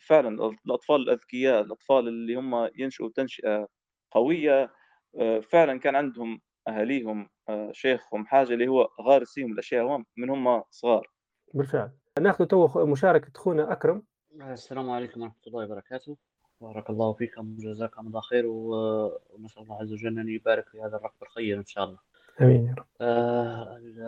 فعلًا 0.00 0.28
الأطفال 0.66 0.96
الأذكياء، 0.96 1.60
الأطفال 1.62 2.08
اللي 2.08 2.34
هم 2.34 2.70
ينشؤوا 2.78 3.10
تنشئة 3.14 3.68
قوية، 4.10 4.72
آآ 5.20 5.40
فعلًا 5.40 5.78
كان 5.80 5.96
عندهم 5.96 6.40
أهاليهم 6.68 7.28
آآ 7.48 7.72
شيخهم 7.72 8.26
حاجة 8.26 8.52
اللي 8.54 8.68
هو 8.68 8.88
غارس 9.02 9.34
فيهم 9.34 9.52
الأشياء 9.52 9.84
وهم 9.84 10.06
من 10.16 10.30
هم 10.30 10.62
صغار. 10.70 11.06
بالفعل. 11.54 11.90
ناخذ 12.20 12.44
توا 12.46 12.68
خ 12.68 12.78
مشاركة 12.78 13.32
خونا 13.40 13.72
أكرم. 13.72 14.02
السلام 14.40 14.90
عليكم 14.90 15.20
ورحمة 15.22 15.36
الله 15.46 15.64
وبركاته 15.64 16.16
بارك 16.60 16.90
الله 16.90 17.12
فيكم 17.12 17.56
وجزاكم 17.58 18.06
الله 18.06 18.20
خير 18.20 18.46
و- 18.46 19.18
ونسأل 19.30 19.62
الله 19.62 19.80
عز 19.80 19.92
وجل 19.92 20.18
أن 20.18 20.28
يبارك 20.28 20.68
في 20.68 20.80
هذا 20.80 20.96
الركب 20.96 21.22
الخير 21.22 21.58
إن 21.58 21.64
شاء 21.64 21.84
الله 21.84 21.98
آمين 22.42 22.66
يا 22.66 22.74
رب. 22.78 22.86
آه، 23.00 23.76
ال- 23.76 24.02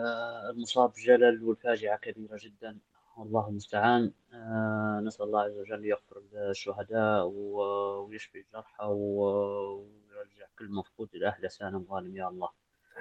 المصاب 0.55 0.91
جلل 1.05 1.43
والفاجعة 1.43 1.97
كبيرة 1.97 2.37
جدا. 2.41 2.77
والله 3.17 3.47
المستعان. 3.49 4.11
آه، 4.33 5.01
نسأل 5.03 5.25
الله 5.25 5.41
عز 5.41 5.57
وجل 5.57 5.85
يغفر 5.85 6.21
للشهداء 6.33 7.25
ويشفي 7.27 8.37
الجرحى 8.39 8.85
ويرجع 8.85 10.45
كل 10.59 10.69
مفقود 10.71 11.09
إلى 11.15 11.27
أهله. 11.27 11.47
سالم 11.47 11.85
غانم 11.89 12.17
يا 12.17 12.27
الله. 12.27 12.49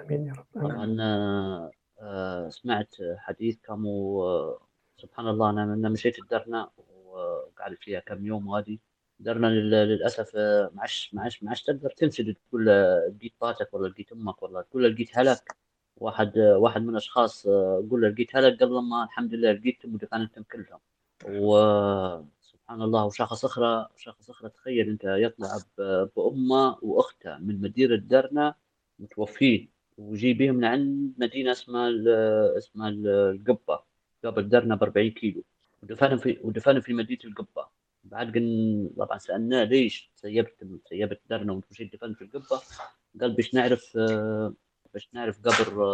آمين 0.00 0.26
يا 0.26 0.32
رب. 0.32 0.46
طبعا 0.54 0.96
آه، 1.00 1.70
آه، 2.00 2.48
سمعت 2.48 2.94
حديثكم 3.16 3.86
وسبحان 3.86 5.28
الله 5.28 5.50
أنا 5.50 5.62
أنا 5.64 5.88
مشيت 5.88 6.18
الدرنا 6.18 6.70
وقعدت 7.06 7.78
فيها 7.82 8.00
كم 8.00 8.26
يوم 8.26 8.50
غادي 8.50 8.80
درنا 9.24 9.46
لل- 9.46 9.70
للأسف 9.88 10.32
آه، 10.36 10.70
ما 10.74 10.80
عادش 10.80 11.14
ما 11.14 11.22
عادش 11.22 11.42
ما 11.42 11.48
عادش 11.50 11.62
تقدر 11.62 11.90
تنسد 11.90 12.34
تقول 12.48 12.68
آه، 12.68 13.12
لقيت 13.18 13.34
طاتك 13.40 13.74
ولا 13.74 13.88
لقيت 13.88 14.12
أمك 14.12 14.42
ولا 14.42 14.62
تقول 14.62 14.92
لقيت 14.94 15.18
هلك. 15.18 15.56
واحد 15.96 16.38
آه، 16.38 16.56
واحد 16.58 16.82
من 16.82 16.88
الأشخاص 16.90 17.46
آه، 17.46 17.86
قول 17.90 18.00
له 18.02 18.08
لقيت 18.08 18.36
هلك 18.36 18.60
قال 18.60 18.68
لما 18.70 19.04
الحمد 19.04 19.34
لله 19.34 19.52
لقيتهم 19.52 19.94
ودفنتهم 19.94 20.44
كلهم. 20.52 20.80
وسبحان 21.24 22.82
الله 22.82 23.04
وشخص 23.04 23.44
أخرى 23.44 23.88
شخص 23.96 24.30
أخرى 24.30 24.50
تخيل 24.50 24.88
أنت 24.88 25.04
يطلع 25.04 25.58
ب- 25.78 26.08
بأمة 26.16 26.78
وأخته 26.82 27.38
من 27.38 27.60
مدينة 27.60 27.96
درنا 27.96 28.54
متوفين 28.98 29.68
ويجي 29.98 30.34
بهم 30.34 30.54
من 30.54 30.64
عند 30.64 31.12
مدينة 31.18 31.52
اسمها 31.52 31.90
اسمها 32.58 32.88
ال- 32.88 33.06
القبة. 33.08 33.80
قبل 34.24 34.48
درنا 34.48 34.74
ب 34.74 34.82
40 34.82 35.10
كيلو. 35.10 35.42
ودفنهم 35.82 36.18
في 36.18 36.38
ودفنهم 36.42 36.80
في 36.80 36.92
مدينة 36.92 37.20
القبة. 37.24 37.66
بعد 38.04 38.34
قلنا 38.34 38.90
طبعا 38.96 39.18
سألناه 39.18 39.64
ليش 39.64 40.10
سيبت 40.14 40.66
سيبت 40.88 41.20
درنا 41.30 41.52
ومشيت 41.52 41.92
دفنت 41.92 42.16
في 42.16 42.24
القبة. 42.24 42.60
قال 43.20 43.32
باش 43.32 43.54
نعرف 43.54 43.96
آه، 43.96 44.54
باش 44.94 45.08
نعرف 45.12 45.40
قبر 45.40 45.84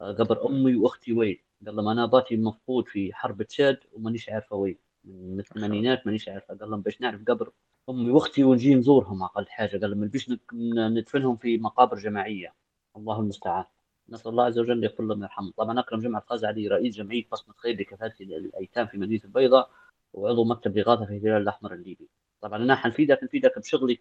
آه، 0.00 0.12
قبر 0.12 0.46
أمي 0.46 0.76
وأختي 0.76 1.12
وين. 1.12 1.38
قال 1.66 1.76
لهم 1.76 1.88
أنا 1.88 2.06
باتي 2.06 2.36
مفقود 2.36 2.88
في 2.88 3.14
حرب 3.14 3.42
تشاد 3.42 3.78
ومانيش 3.92 4.28
عارفة 4.28 4.56
وين. 4.56 4.78
من 5.04 5.40
الثمانينات 5.40 6.06
مانيش 6.06 6.28
عارفة. 6.28 6.54
قال 6.54 6.70
لهم 6.70 6.80
باش 6.80 7.00
نعرف 7.00 7.20
قبر 7.28 7.52
أمي 7.90 8.10
وأختي 8.10 8.44
ونجي 8.44 8.74
نزورهم. 8.74 9.22
أقل 9.22 9.46
حاجة. 9.46 9.78
قال 9.78 9.90
لهم 9.90 10.08
باش 10.08 10.30
ندفنهم 10.74 11.36
في 11.36 11.58
مقابر 11.58 11.98
جماعية. 11.98 12.54
الله 12.96 13.20
المستعان. 13.20 13.64
نسأل 14.08 14.30
الله 14.30 14.44
عز 14.44 14.58
وجل 14.58 14.84
يغفر 14.84 15.04
لهم 15.04 15.20
ويرحمهم. 15.20 15.52
طبعا 15.56 15.80
أكرم 15.80 16.00
جمعة 16.00 16.22
خازع 16.26 16.48
علي 16.48 16.68
رئيس 16.68 16.96
جمعية 16.96 17.24
بصمة 17.32 17.54
خير 17.54 17.80
لكفالة 17.80 18.14
الأيتام 18.20 18.86
في 18.86 18.98
مدينة 18.98 19.20
البيضاء. 19.24 19.70
وعضو 20.12 20.44
مكتب 20.44 20.78
إغاثة 20.78 21.06
في 21.06 21.12
الهلال 21.12 21.42
الأحمر 21.42 21.72
الليبي. 21.72 22.08
طبعا 22.40 22.58
أنا 22.58 22.76
حنفيدك 22.76 23.20
نفيدك 23.22 23.58
بشغلي 23.58 23.94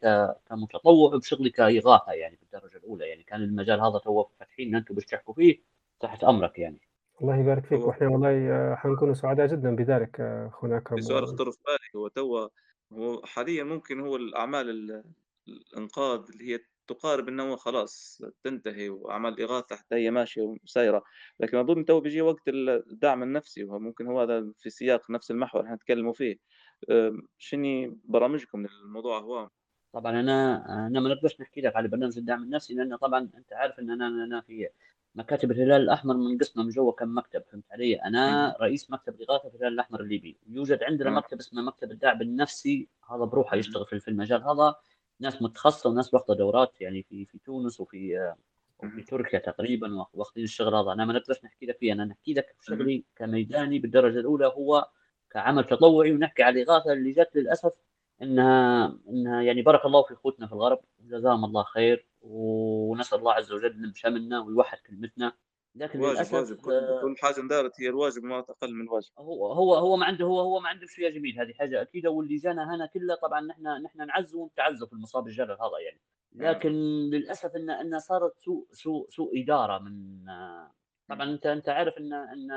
كمتطوع 0.49 1.13
وبشغلي 1.13 1.49
كإغاثة 1.49 2.11
يعني 2.11 2.39
بالدرجة 2.41 2.77
الأولى. 2.77 3.09
يعني 3.09 3.23
كان 3.23 3.41
المجال 3.41 3.81
هذا 3.81 3.97
تو 3.97 4.23
فاتحين 4.39 4.75
أنتم 4.75 4.95
باش 4.95 5.05
تحكوا 5.05 5.33
فيه 5.33 5.61
تحت 5.99 6.23
أمرك 6.23 6.59
يعني. 6.59 6.79
الله 7.21 7.35
يبارك 7.35 7.65
فيك 7.65 7.79
هو 7.79 7.87
وإحنا 7.87 8.07
والله 8.07 8.51
آه، 8.51 8.75
حنكونوا 8.75 9.13
سعداء 9.13 9.47
جدًا 9.47 9.75
بذلك 9.75 10.19
آه، 10.19 10.47
أخونا 10.47 10.79
في 10.79 10.85
أكرم 10.85 11.01
سؤال 11.01 11.27
خطر 11.27 11.51
في 11.51 11.57
بالي 11.65 12.01
هو 12.01 12.07
توا 12.07 12.47
هو 12.93 13.21
حاليًا 13.25 13.63
ممكن 13.63 13.99
هو 13.99 14.15
الأعمال 14.15 14.69
ال 14.69 15.03
الإنقاذ 15.47 16.19
اللي 16.31 16.53
هي 16.53 16.59
تقارب 16.93 17.39
هو 17.39 17.55
خلاص 17.55 18.21
تنتهي 18.43 18.89
وأعمال 18.89 19.41
إغاثة 19.41 19.75
حتى 19.75 19.95
هي 19.95 20.11
ماشية 20.11 20.41
وسايرة، 20.41 21.03
لكن 21.39 21.57
أظن 21.57 21.85
توا 21.85 21.99
بيجي 21.99 22.21
وقت 22.21 22.47
ال 22.47 22.69
الدعم 22.69 23.23
النفسي 23.23 23.63
وممكن 23.63 24.07
هو 24.07 24.21
هذا 24.21 24.51
في 24.57 24.69
سياق 24.69 25.11
نفس 25.11 25.31
المحور 25.31 25.61
اللي 25.61 25.67
إحنا 25.67 25.75
نتكلموا 25.75 26.13
فيه، 26.13 26.37
شنو 27.37 27.97
برامجكم 28.05 28.67
للموضوع 28.67 29.19
هو؟ 29.19 29.49
طبعا 29.93 30.19
أنا 30.19 30.65
أنا 30.87 30.99
ما 30.99 31.09
نقدرش 31.09 31.41
نحكي 31.41 31.61
لك 31.61 31.75
على 31.75 31.87
برنامج 31.87 32.17
الدعم 32.17 32.43
النفسي 32.43 32.73
لأن 32.73 32.95
طبعا 32.95 33.29
أنت 33.37 33.53
عارف 33.53 33.79
إن 33.79 33.91
أنا 33.91 34.07
أنا 34.07 34.41
في 34.41 34.69
مكاتب 35.15 35.51
الهلال 35.51 35.81
الأحمر 35.81 36.17
منقسمه 36.17 36.63
من 36.63 36.69
جوا 36.69 36.91
كم 36.91 37.17
مكتب 37.17 37.43
فهمت 37.51 37.63
علي؟ 37.71 37.95
أنا 37.95 38.55
رئيس 38.61 38.91
مكتب 38.91 39.21
الاغاثه 39.21 39.49
في 39.49 39.55
الهلال 39.55 39.73
الأحمر 39.73 40.01
الليبي. 40.01 40.37
يوجد 40.49 40.83
عندنا 40.83 41.09
مكتب 41.09 41.37
اسمه 41.39 41.61
مكتب 41.61 41.91
الدعم 41.91 42.21
النفسي 42.21 42.87
هذا 43.11 43.23
بروحه 43.23 43.57
يشتغل 43.57 43.85
في 43.85 44.07
المجال 44.07 44.43
هذا. 44.43 44.75
ناس 45.21 45.41
متخصصة 45.41 45.89
وناس 45.89 46.13
واخذه 46.13 46.35
دورات 46.35 46.81
يعني 46.81 47.03
في 47.03 47.25
في 47.25 47.37
تونس 47.45 47.79
وفي 47.79 48.33
وفي 48.79 48.97
اهم، 48.97 49.01
تركيا 49.05 49.39
تقريبا 49.39 49.87
وأخ- 50.03 50.09
واخذين 50.13 50.43
الشغل 50.43 50.75
هذا. 50.75 50.91
أنا 50.91 51.05
ما 51.05 51.13
نقدرش 51.13 51.43
نحكي 51.43 51.65
لك 51.65 51.77
فيه. 51.77 51.93
أنا 51.93 52.05
نحكي 52.05 52.33
لك 52.33 52.55
شغلي 52.61 53.03
كميداني 53.15 53.79
بالدرجة 53.79 54.19
الأولى 54.19 54.45
هو 54.47 54.89
كعمل 55.31 55.63
تطوعي 55.63 56.11
ونحكي 56.11 56.43
على 56.43 56.61
الإغاثة 56.63 56.93
اللي 56.93 57.11
جت 57.11 57.29
للأسف 57.35 57.71
إنها 58.21 58.85
إنها 59.09 59.41
يعني 59.41 59.61
بارك 59.61 59.85
الله 59.85 60.03
في 60.03 60.13
أخوتنا 60.13 60.47
في 60.47 60.53
الغرب. 60.53 60.79
وجزاهم 60.99 61.45
الله 61.45 61.63
خير 61.63 62.07
ونسأل 62.21 63.19
الله 63.19 63.33
عز 63.33 63.51
وجل 63.51 63.75
يلم 63.75 63.93
شملنا 63.95 64.39
ويوحد 64.39 64.77
كلمتنا. 64.77 65.33
لكن 65.75 65.99
واجب، 65.99 66.33
واجب. 66.33 66.35
للاسف 66.35 66.61
كل 66.61 67.01
كل 67.01 67.15
حاجة 67.21 67.39
اندارت 67.39 67.81
هي 67.81 67.89
الواجب 67.89 68.23
ما 68.23 68.39
أقل 68.39 68.73
من 68.73 68.81
الواجب، 68.81 69.09
هو 69.19 69.51
هو 69.53 69.75
هو 69.75 69.97
ما 69.97 70.05
عنده 70.05 70.25
هو 70.25 70.39
هو 70.39 70.59
ما 70.59 70.69
عنده 70.69 70.85
شيء 70.87 71.09
جميل 71.09 71.39
هذه 71.39 71.53
حاجة 71.53 71.81
أكيدة 71.81 72.09
واللي 72.09 72.37
جانا 72.37 72.75
هنا 72.75 72.85
كله 72.85 73.15
طبعا 73.15 73.41
نحن 73.41 73.67
نحن 73.67 74.07
نعزه 74.07 74.39
ونتعزه 74.39 74.85
في 74.85 74.93
المصاب 74.93 75.27
الجلل 75.27 75.51
هذا 75.51 75.79
يعني. 75.85 76.01
آه، 76.41 76.51
لكن 76.51 76.69
للأسف 77.09 77.55
إن 77.55 77.69
إن 77.69 77.99
صارت 77.99 78.33
سوء 78.39 78.67
سوء 78.71 79.09
سوء 79.09 79.43
إدارة 79.43 79.77
من 79.79 80.25
طبعا 81.09 81.23
أنت 81.31 81.45
أنت 81.45 81.69
عارف 81.69 81.97
إن 81.97 82.13
إن 82.13 82.51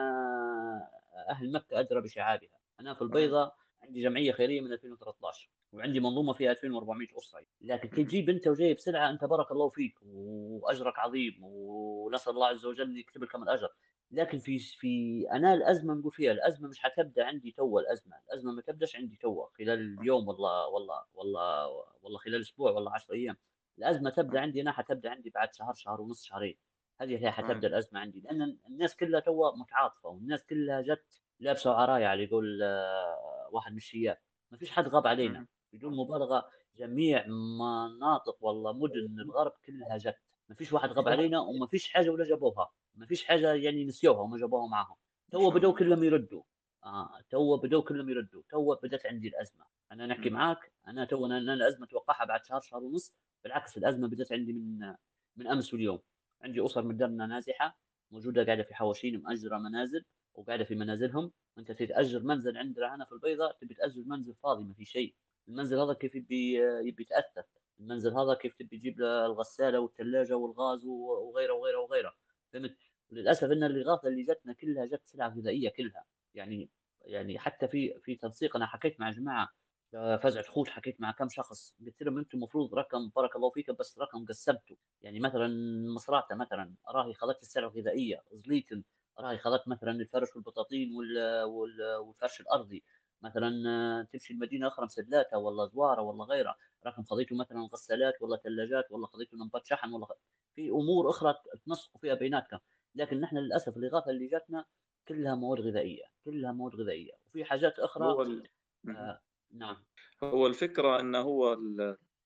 أهل 1.30 1.52
مكة 1.52 1.80
أدرى 1.80 2.00
بشعابها. 2.00 2.59
أنا 2.80 2.94
في 2.94 3.02
البيضاء 3.02 3.56
عندي 3.83 4.02
جمعية 4.02 4.33
خيرية 4.33 4.61
من 4.61 4.73
2013 4.73 5.50
وعندي 5.74 6.00
منظومة 6.00 6.32
فيها 6.32 6.50
2400 6.50 7.08
اسره 7.18 7.46
لكن 7.60 7.88
كي 7.88 8.04
تجيب 8.04 8.30
أنت 8.30 8.48
وجايب 8.48 8.78
سلعة 8.80 9.10
أنت 9.10 9.24
بارك 9.24 9.50
الله 9.52 9.68
فيك 9.68 9.94
وأجرك 10.02 10.98
عظيم 10.98 11.38
ونسأل 11.42 12.32
الله 12.32 12.46
عز 12.46 12.66
وجل 12.66 12.98
يكتب 12.98 13.24
لكم 13.24 13.42
الاجر 13.42 13.68
لكن 14.10 14.38
في 14.38 14.58
في 14.58 15.24
أنا 15.32 15.54
الأزمة 15.54 15.94
نقول 15.94 16.12
فيها 16.12 16.32
الأزمة 16.32 16.68
مش 16.68 16.80
حتبدأ 16.80 17.24
عندي 17.24 17.52
تو 17.52 17.78
الأزمة، 17.78 18.16
الأزمة 18.28 18.52
ما 18.52 18.62
تبدأش 18.62 18.96
عندي 18.96 19.16
تو 19.16 19.46
خلال 19.46 19.98
اليوم 20.00 20.28
والله 20.28 20.68
والله 20.68 21.04
والله 21.14 21.66
والله 22.02 22.18
خلال 22.18 22.40
أسبوع 22.40 22.70
والله 22.72 22.92
10 22.94 23.14
أيام، 23.14 23.36
الأزمة 23.78 24.10
تبدأ 24.10 24.40
عندي 24.40 24.60
أنا 24.62 24.72
حتبدأ 24.72 25.10
عندي 25.10 25.30
بعد 25.30 25.54
شهر 25.54 25.74
شهر 25.74 26.00
ونص 26.00 26.24
شهرين، 26.24 26.58
هذه 27.00 27.24
هي 27.26 27.30
حتبدأ 27.30 27.68
الأزمة 27.68 28.00
عندي. 28.00 28.20
لأن 28.20 28.58
الناس 28.68 28.96
كلها 28.96 29.20
تو 29.20 29.52
متعاطفة 29.56 30.08
والناس 30.08 30.44
كلها 30.46 30.80
جت 30.82 31.22
لابسة 31.40 31.72
عرايا 31.74 32.08
على 32.08 32.24
يقول 32.24 32.62
آه، 32.62 33.48
واحد 33.52 33.70
من 33.72 33.76
الشياب، 33.78 34.18
ما 34.50 34.58
فيش 34.58 34.70
حد 34.70 34.88
غاب 34.88 35.06
علينا. 35.06 35.46
بدون 35.74 35.96
مبالغة 35.96 36.50
جميع 36.76 37.26
مناطق 37.26 38.36
والله 38.44 38.72
مدن 38.72 39.20
الغرب 39.20 39.52
كلها 39.66 39.98
جت، 39.98 40.16
ما 40.48 40.54
فيش 40.54 40.72
واحد 40.72 40.90
غاب 40.92 41.08
علينا 41.08 41.40
وما 41.40 41.66
فيش 41.66 41.88
حاجة 41.92 42.10
ولا 42.10 42.24
جابوها. 42.24 42.70
ما 42.94 43.06
فيش 43.06 43.24
حاجة 43.24 43.52
يعني 43.54 43.84
نسيوها 43.84 44.20
وما 44.20 44.38
جابوها 44.38 44.66
معاهم. 44.68 44.96
تو 45.32 45.50
الله، 45.50 45.72
كلهم 45.74 46.04
يردوا. 46.04 46.42
آه 46.84 47.20
تو 47.30 47.56
بدأوا 47.56 47.82
كلهم 47.82 48.08
يردوا. 48.10 48.42
تو 48.50 48.74
بدأت 48.82 49.06
عندي 49.06 49.28
الأزمة. 49.28 49.64
أنا 49.92 50.06
نحكي 50.06 50.30
معاك 50.30 50.72
أنا 50.88 51.04
تو 51.04 51.26
أنا 51.26 51.38
الأزمة 51.38 51.86
توقعها 51.86 52.24
بعد 52.24 52.44
شهر 52.44 52.60
شهر 52.60 52.82
ونص. 52.84 53.14
بالعكس 53.44 53.76
الأزمة 53.78 54.08
بدأت 54.08 54.32
عندي 54.32 54.52
من 54.52 54.94
من 55.36 55.46
أمس 55.46 55.74
واليوم. 55.74 56.00
عندي 56.42 56.66
أسر 56.66 56.82
من 56.82 56.96
درنا 56.96 57.26
نازحة 57.26 57.78
موجودة 58.10 58.44
قاعدة 58.44 58.62
في 58.62 58.74
حواشين 58.74 59.22
مأجرة 59.22 59.58
منازل 59.58 60.04
وقاعدة 60.34 60.64
في 60.64 60.74
منازلهم. 60.74 61.32
أنت 61.58 61.72
تتأجر 61.72 62.22
منزل 62.22 62.58
عندنا 62.58 62.94
هنا 62.94 63.04
في 63.04 63.12
البيضاء 63.12 63.52
تبي 63.60 63.74
تأجر 63.74 64.02
منزل 64.06 64.34
فاضي 64.34 64.64
ما 64.64 64.74
في 64.74 64.84
شيء. 64.84 65.14
المنزل 65.48 65.78
هذا 65.78 65.92
كيف 65.92 66.14
يبي 66.14 66.54
يبي 66.88 67.02
يتأثث 67.02 67.46
المنزل 67.80 68.12
هذا 68.18 68.34
كيف 68.34 68.54
تبي 68.54 68.78
تجيب 68.78 69.00
له 69.00 69.26
الغسالة 69.26 69.80
والثلاجة 69.80 70.34
والغاز 70.36 70.86
وغيره 70.86 71.52
وغيره 71.54 71.78
وغيره؟ 71.78 72.12
فهمت؟ 72.52 72.76
للأسف 73.10 73.44
إن 73.44 73.64
الإغاثة 73.64 74.08
اللي 74.08 74.22
جتنا 74.22 74.52
كلها 74.52 74.86
جت 74.86 75.02
سلع 75.04 75.28
غذائية 75.28 75.68
كلها. 75.68 76.04
يعني 76.34 76.70
يعني 77.02 77.38
حتى 77.38 77.68
في 77.68 78.00
في 78.00 78.14
تنسيق 78.16 78.56
أنا 78.56 78.66
حكيت 78.66 79.00
مع 79.00 79.10
جماعة 79.10 79.48
فزعة 79.92 80.42
خوت 80.42 80.68
حكيت 80.68 81.00
مع 81.00 81.10
كم 81.12 81.28
شخص 81.28 81.74
قلت 81.86 82.02
لهم 82.02 82.18
أنتم 82.18 82.38
المفروض 82.38 82.74
رقم 82.74 83.08
بارك 83.16 83.36
الله 83.36 83.50
فيك 83.50 83.70
بس 83.70 83.98
رقم 83.98 84.24
قسمته. 84.26 84.76
يعني 85.02 85.20
مثلا 85.20 85.48
مصراته 85.94 86.34
مثلا 86.34 86.74
راهي 86.90 87.14
خذت 87.14 87.42
السلع 87.42 87.64
الغذائية 87.66 88.22
زليتن 88.32 88.82
راهي 89.18 89.38
خذت 89.38 89.68
مثلا 89.68 89.90
الفرش 89.92 90.36
والبطاطين 90.36 90.90
والفرش 91.46 92.40
الأرضي. 92.40 92.84
مثلا 93.24 94.06
تمشي 94.12 94.32
المدينة 94.32 94.68
أخرى 94.68 94.86
مسدلاتها 94.86 95.36
ولا 95.36 95.66
زواره 95.66 96.02
ولا 96.02 96.24
غيرها. 96.24 96.56
رقم 96.86 97.02
خذيته 97.02 97.36
مثلا 97.36 97.68
غسالات 97.72 98.22
ولا 98.22 98.36
ثلاجات 98.36 98.92
ولا 98.92 99.06
خذيته 99.06 99.36
لمبات 99.36 99.66
شحن 99.66 99.92
ولا 99.92 100.06
في 100.54 100.70
أمور 100.70 101.10
أخرى 101.10 101.34
تنسقوا 101.66 102.00
فيها 102.00 102.14
بيناتكم. 102.14 102.58
لكن 102.94 103.20
نحن 103.20 103.36
للأسف 103.36 103.76
الاغاثه 103.76 104.10
اللي 104.10 104.26
جاتنا 104.26 104.64
كلها 105.08 105.34
مواد 105.34 105.60
غذائية 105.60 106.04
كلها 106.24 106.52
مواد 106.52 106.74
غذائية. 106.74 107.12
وفي 107.28 107.44
حاجات 107.44 107.78
أخرى 107.78 108.04
هو 108.04 108.22
ال... 108.22 108.48
آه 108.88 109.20
نعم. 109.52 109.84
هو 110.24 110.46
الفكرة 110.46 111.00
إنه 111.00 111.18
هو 111.20 111.58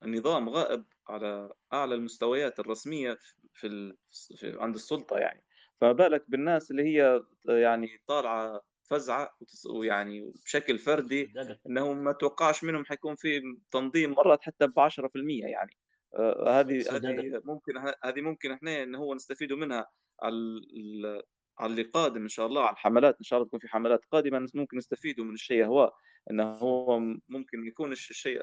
النظام 0.03 0.49
غائب 0.49 0.85
على 1.09 1.53
أعلى 1.73 1.95
المستويات 1.95 2.61
الرسمية 2.61 3.19
في, 3.53 3.67
ال... 3.67 3.97
في 4.37 4.57
عند 4.61 4.75
السلطة 4.75 5.19
يعني. 5.19 5.45
فما 5.81 5.93
بالك 5.93 6.25
بالناس 6.31 6.71
اللي 6.71 6.83
هي 6.83 7.23
يعني 7.49 8.03
طالعة 8.07 8.61
فزعة 8.91 9.37
ويعني 9.71 10.33
بشكل 10.45 10.79
فردي 10.79 11.33
إنه 11.67 11.93
ما 11.93 12.13
توقعش 12.13 12.65
منهم 12.65 12.85
حيكون 12.85 13.17
في 13.17 13.43
تنظيم 13.71 14.11
مرات 14.11 14.43
حتى 14.43 14.67
ب 14.67 14.81
10% 14.81 15.11
يعني. 15.45 15.77
آه، 16.15 16.61
هذه 16.61 16.97
هذه 16.97 17.43
ممكن 17.45 17.73
هذه 18.05 18.21
ممكن 18.21 18.53
إحنا 18.53 18.83
إن 18.83 18.95
هو 18.95 19.15
نستفيدوا 19.15 19.57
منها 19.57 19.87
على 20.23 21.23
على 21.59 21.71
اللي 21.71 21.83
قادم 21.83 22.23
إن 22.23 22.29
شاء 22.29 22.47
الله 22.47 22.63
على 22.63 22.73
الحملات. 22.73 23.17
إن 23.17 23.25
شاء 23.25 23.39
الله 23.39 23.49
تكون 23.49 23.61
في 23.61 23.69
حملات 23.69 24.05
قادمة 24.13 24.49
ممكن 24.55 24.77
نستفيدوا 24.77 25.25
من 25.25 25.35
الشيء 25.35 25.65
هو 25.65 25.93
انه 26.31 26.45
هو 26.45 26.99
ممكن 27.29 27.67
يكون 27.67 27.93
الشيء 27.93 28.43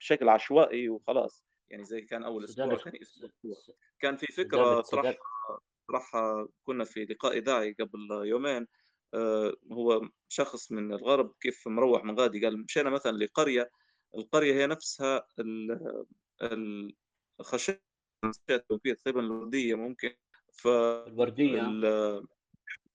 بشكل 0.00 0.28
عشوائي 0.28 0.88
وخلاص. 0.88 1.44
يعني 1.70 1.84
زي 1.84 2.00
كان 2.00 2.24
أول 2.24 2.44
أسبوع 2.44 2.76
ثاني 2.76 3.02
أسبوع. 3.02 3.30
كان 4.00 4.16
في 4.16 4.26
فكرة 4.26 4.80
طرحها 4.80 5.16
طرحها 5.88 6.48
كنا 6.64 6.84
في 6.84 7.04
لقاء 7.04 7.38
إذاعي 7.38 7.72
قبل 7.72 8.26
يومين. 8.26 8.66
هو 9.72 10.08
شخص 10.28 10.72
من 10.72 10.92
الغرب 10.92 11.34
كيف 11.40 11.68
مروح 11.68 12.04
من 12.04 12.20
غادي 12.20 12.44
قال 12.44 12.62
مشينا 12.62 12.90
مثلا 12.90 13.16
لقرية 13.16 13.70
القرية 14.14 14.54
هي 14.54 14.66
نفسها 14.66 15.26
الخشب 17.40 17.78
تقريبا 18.46 19.20
الوردية 19.20 19.74
ممكن 19.74 20.14
ف 20.52 20.68
الوردية. 20.68 21.60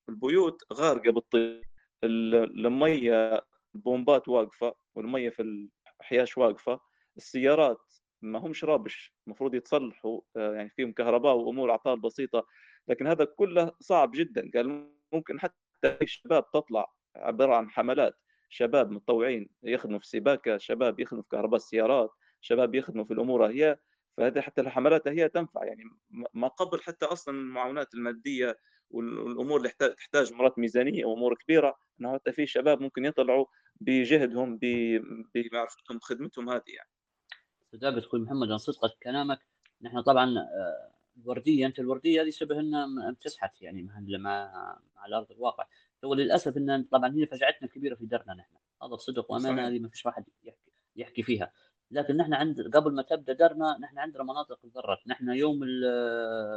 البيوت 0.09 0.63
غارقة 0.73 1.11
بالطين 1.11 1.61
المية 2.03 3.45
البومبات 3.75 4.27
واقفة 4.27 4.75
والمية 4.95 5.29
في 5.29 5.41
الاحياش 5.41 6.37
واقفة 6.37 6.79
السيارات 7.17 7.93
ما 8.21 8.39
همش 8.39 8.63
رابش 8.63 9.13
المفروض 9.27 9.55
يتصلحوا 9.55 10.21
آه، 10.37 10.53
يعني 10.53 10.69
فيهم 10.69 10.91
كهرباء 10.91 11.35
وأمور 11.35 11.71
أعطال 11.71 11.99
بسيطة 11.99 12.47
لكن 12.87 13.07
هذا 13.07 13.25
كله 13.25 13.71
صعب 13.79 14.11
جدا 14.11 14.51
قال 14.53 14.91
ممكن 15.13 15.39
حتى 15.39 15.66
الشباب 15.85 16.51
تطلع 16.51 16.93
عبارة 17.15 17.55
عن 17.55 17.69
حملات. 17.69 18.17
شباب 18.49 18.91
متطوعين 18.91 19.49
يخدموا 19.63 19.99
في 19.99 20.07
سباكة 20.07 20.57
شباب 20.57 20.99
يخدموا 20.99 21.23
في 21.23 21.29
كهرباء 21.29 21.55
السيارات 21.55 22.09
شباب 22.41 22.75
يخدموا 22.75 23.05
في 23.05 23.13
الأمور 23.13 23.45
هي. 23.45 23.77
فهذه 24.17 24.41
حتى 24.41 24.61
الحملات 24.61 25.07
هي 25.07 25.29
تنفع 25.29 25.65
يعني 25.65 25.83
ما 26.33 26.47
قبل 26.47 26.81
حتى 26.81 27.05
أصلا 27.05 27.37
المعاونات 27.37 27.93
المادية 27.93 28.57
والأمور 28.89 29.57
اللي 29.57 29.69
تحتاج 29.69 30.33
مرات 30.33 30.59
ميزانية 30.59 31.05
وأمور 31.05 31.35
كبيرة 31.35 31.77
انه 32.01 32.13
حتى 32.13 32.31
في 32.31 32.47
شباب 32.47 32.81
ممكن 32.81 33.05
يطلعوا 33.05 33.45
بجهدهم 33.81 34.59
بمعرفتهم 35.35 35.97
بخدمتهم 35.97 36.49
هذه 36.49 36.63
يعني. 36.67 36.89
أستاذ 37.73 37.97
أخوي 37.97 38.19
محمد 38.19 38.47
أنا 38.47 38.57
صدقك 38.57 38.97
كلامك. 39.03 39.39
نحن 39.81 40.01
طبعا 40.01 40.35
الوردية 41.17 41.65
أنت 41.65 41.79
الوردية 41.79 42.21
هذه 42.21 42.29
شبه 42.29 42.59
إنها 42.59 43.11
بتزحف 43.11 43.61
يعني 43.61 43.83
مع 44.17 44.51
على 44.97 45.17
ارض 45.17 45.31
الواقع. 45.31 45.67
هو 46.05 46.13
للأسف 46.13 46.57
ان 46.57 46.83
طبعا 46.83 47.15
هي 47.15 47.25
فجعتنا 47.25 47.67
كبيرة 47.67 47.95
في 47.95 48.05
درنا 48.05 48.33
نحن. 48.33 48.55
هذا 48.83 48.95
بصدق 48.95 49.31
وأمانة 49.31 49.67
هذه 49.67 49.79
ما 49.79 49.89
فيش 49.89 50.05
واحد 50.05 50.25
يحكي 50.43 50.71
يحكي 50.95 51.23
فيها. 51.23 51.51
لكن 51.91 52.17
نحن 52.17 52.33
عند 52.33 52.75
قبل 52.75 52.93
ما 52.93 53.01
تبدأ 53.01 53.33
درنا 53.33 53.77
نحن 53.81 53.99
عندنا 53.99 54.23
مناطق 54.23 54.59
تضررت 54.59 55.07
نحن 55.07 55.29
يوم 55.29 55.63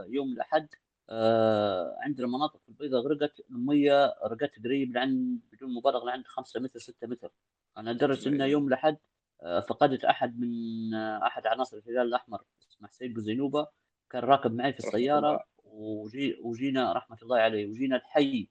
يوم 0.09 0.33
الأحد 0.33 0.69
آه، 1.11 1.97
عندنا 2.01 2.27
مناطق 2.27 2.61
في 2.63 2.69
البيضاء 2.69 3.01
غرقت 3.01 3.41
المية 3.51 4.15
رقت 4.25 4.65
قريب 4.65 4.95
لعند 4.95 5.41
بدون 5.53 5.75
مبالغة 5.75 6.07
لعند 6.07 6.27
5 6.27 6.61
متر 6.61 6.79
6 6.79 7.07
متر. 7.07 7.33
أنا 7.79 7.93
درس 7.93 8.27
إنه 8.27 8.45
يوم 8.45 8.69
الأحد 8.69 8.97
آه، 9.43 9.61
فقدت 9.61 10.05
أحد 10.05 10.39
من 10.41 10.95
آه، 10.95 11.27
أحد 11.27 11.47
عناصر 11.47 11.77
الهلال 11.77 12.07
الأحمر 12.09 12.43
اسمه 12.71 12.89
حسين 12.89 13.13
بوزينوبه 13.13 13.67
كان 14.11 14.23
راكب 14.23 14.55
معي 14.55 14.73
في 14.73 14.79
السيارة 14.79 15.45
وجي 15.65 16.39
وجينا 16.43 16.93
رحمة 16.93 17.19
الله 17.23 17.39
عليه 17.39 17.67
وجينا 17.67 17.97
الحي 17.97 18.49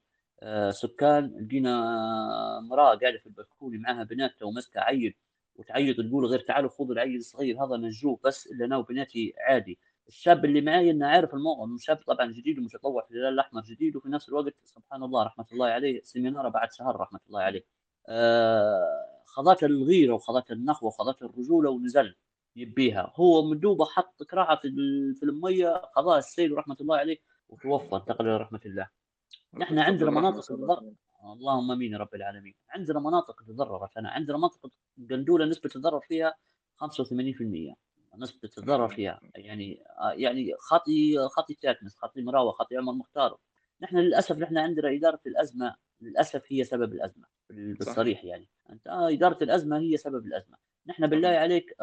سكان 0.70 1.46
لقينا 1.46 2.58
امرأة 2.58 2.94
قاعدة 2.94 3.18
في 3.18 3.26
البلكونة 3.26 3.78
معها 3.78 4.04
بناتها 4.04 4.46
ومسكه 4.46 4.80
عيل 4.80 5.14
وتعيط 5.56 5.96
تقول 6.00 6.26
غير 6.26 6.40
تعالوا 6.40 6.70
خذوا 6.70 6.92
العيل 6.92 7.16
الصغير 7.16 7.64
هذا 7.64 7.76
نجوه 7.76 8.18
بس 8.24 8.46
إلا 8.46 8.64
أنا 8.64 8.76
وبناتي 8.76 9.34
عادي. 9.38 9.78
الشاب 10.08 10.44
اللي 10.44 10.60
معي 10.60 10.90
إنه 10.90 11.06
عارف 11.06 11.34
الموضوع 11.34 11.76
شاب 11.78 11.96
طبعا 11.96 12.32
جديد 12.32 12.58
ومتطوع 12.58 13.02
في 13.04 13.10
الهلال 13.10 13.34
الأحمر 13.34 13.62
جديد 13.62 13.96
وفي 13.96 14.08
نفس 14.08 14.28
الوقت 14.28 14.54
سبحان 14.64 15.02
الله 15.02 15.22
رحمة 15.24 15.46
الله 15.52 15.66
عليه 15.66 16.00
سيمينار 16.02 16.48
بعد 16.48 16.72
شهر 16.72 16.96
رحمة 16.96 17.20
الله 17.28 17.40
عليه. 17.40 17.64
آه 18.08 19.22
خذت 19.26 19.64
الغيرة 19.64 20.12
وخذت 20.14 20.50
النخوة 20.50 20.86
وخذت 20.86 21.22
الرجولة 21.22 21.70
ونزل. 21.70 22.14
يبيها. 22.56 23.12
هو 23.16 23.42
من 23.50 23.60
دوبه 23.60 23.84
حط 23.84 24.22
كراعة 24.22 24.56
في 24.56 24.68
في 25.14 25.22
المية 25.22 25.68
قضاء 25.76 26.18
السيل 26.18 26.52
ورحمه 26.52 26.76
الله 26.80 26.96
عليه 26.96 27.18
وتوفى 27.48 27.96
انتقل 27.96 28.26
إلى 28.26 28.36
رحمة 28.36 28.60
الله. 28.66 28.88
نحن 29.54 29.78
عندنا 29.78 30.10
مناطق 30.10 30.52
اللهم 31.24 31.70
آمين 31.70 31.92
يا 31.92 31.98
رب 31.98 32.14
العالمين. 32.14 32.54
عندنا 32.70 33.00
مناطق 33.00 33.42
تضررت 33.42 33.96
انا 33.96 34.10
عندنا 34.10 34.36
مناطق 34.36 34.70
قندولة 35.10 35.44
نسبة 35.44 35.70
الضرر 35.76 36.00
فيها 36.00 36.34
85% 36.76 37.74
نسبة 38.18 38.50
الضرر 38.58 38.88
فيها. 38.96 39.20
يعني 39.34 39.82
يعني 40.12 40.54
خاطي 40.58 41.28
خاطي 41.28 41.54
تاتنس 41.54 41.96
خاطي 41.96 42.22
مراوه 42.22 42.52
خاطي 42.52 42.76
عمر 42.76 42.92
مختار. 42.92 43.38
نحن 43.82 43.96
للأسف 43.98 44.38
نحن 44.38 44.58
عندنا 44.58 44.94
إدارة 44.96 45.20
الأزمة 45.26 45.74
للأسف 46.00 46.42
هي 46.48 46.64
سبب 46.64 46.92
الأزمة 46.92 47.26
بالصريح 47.50 48.24
يعني. 48.24 48.48
أنت 48.70 48.86
آه 48.86 49.08
إدارة 49.10 49.44
الأزمة 49.44 49.78
هي 49.78 49.96
سبب 49.96 50.26
الأزمة. 50.26 50.56
نحن 50.86 51.06
بالله 51.06 51.28
عليك 51.28 51.74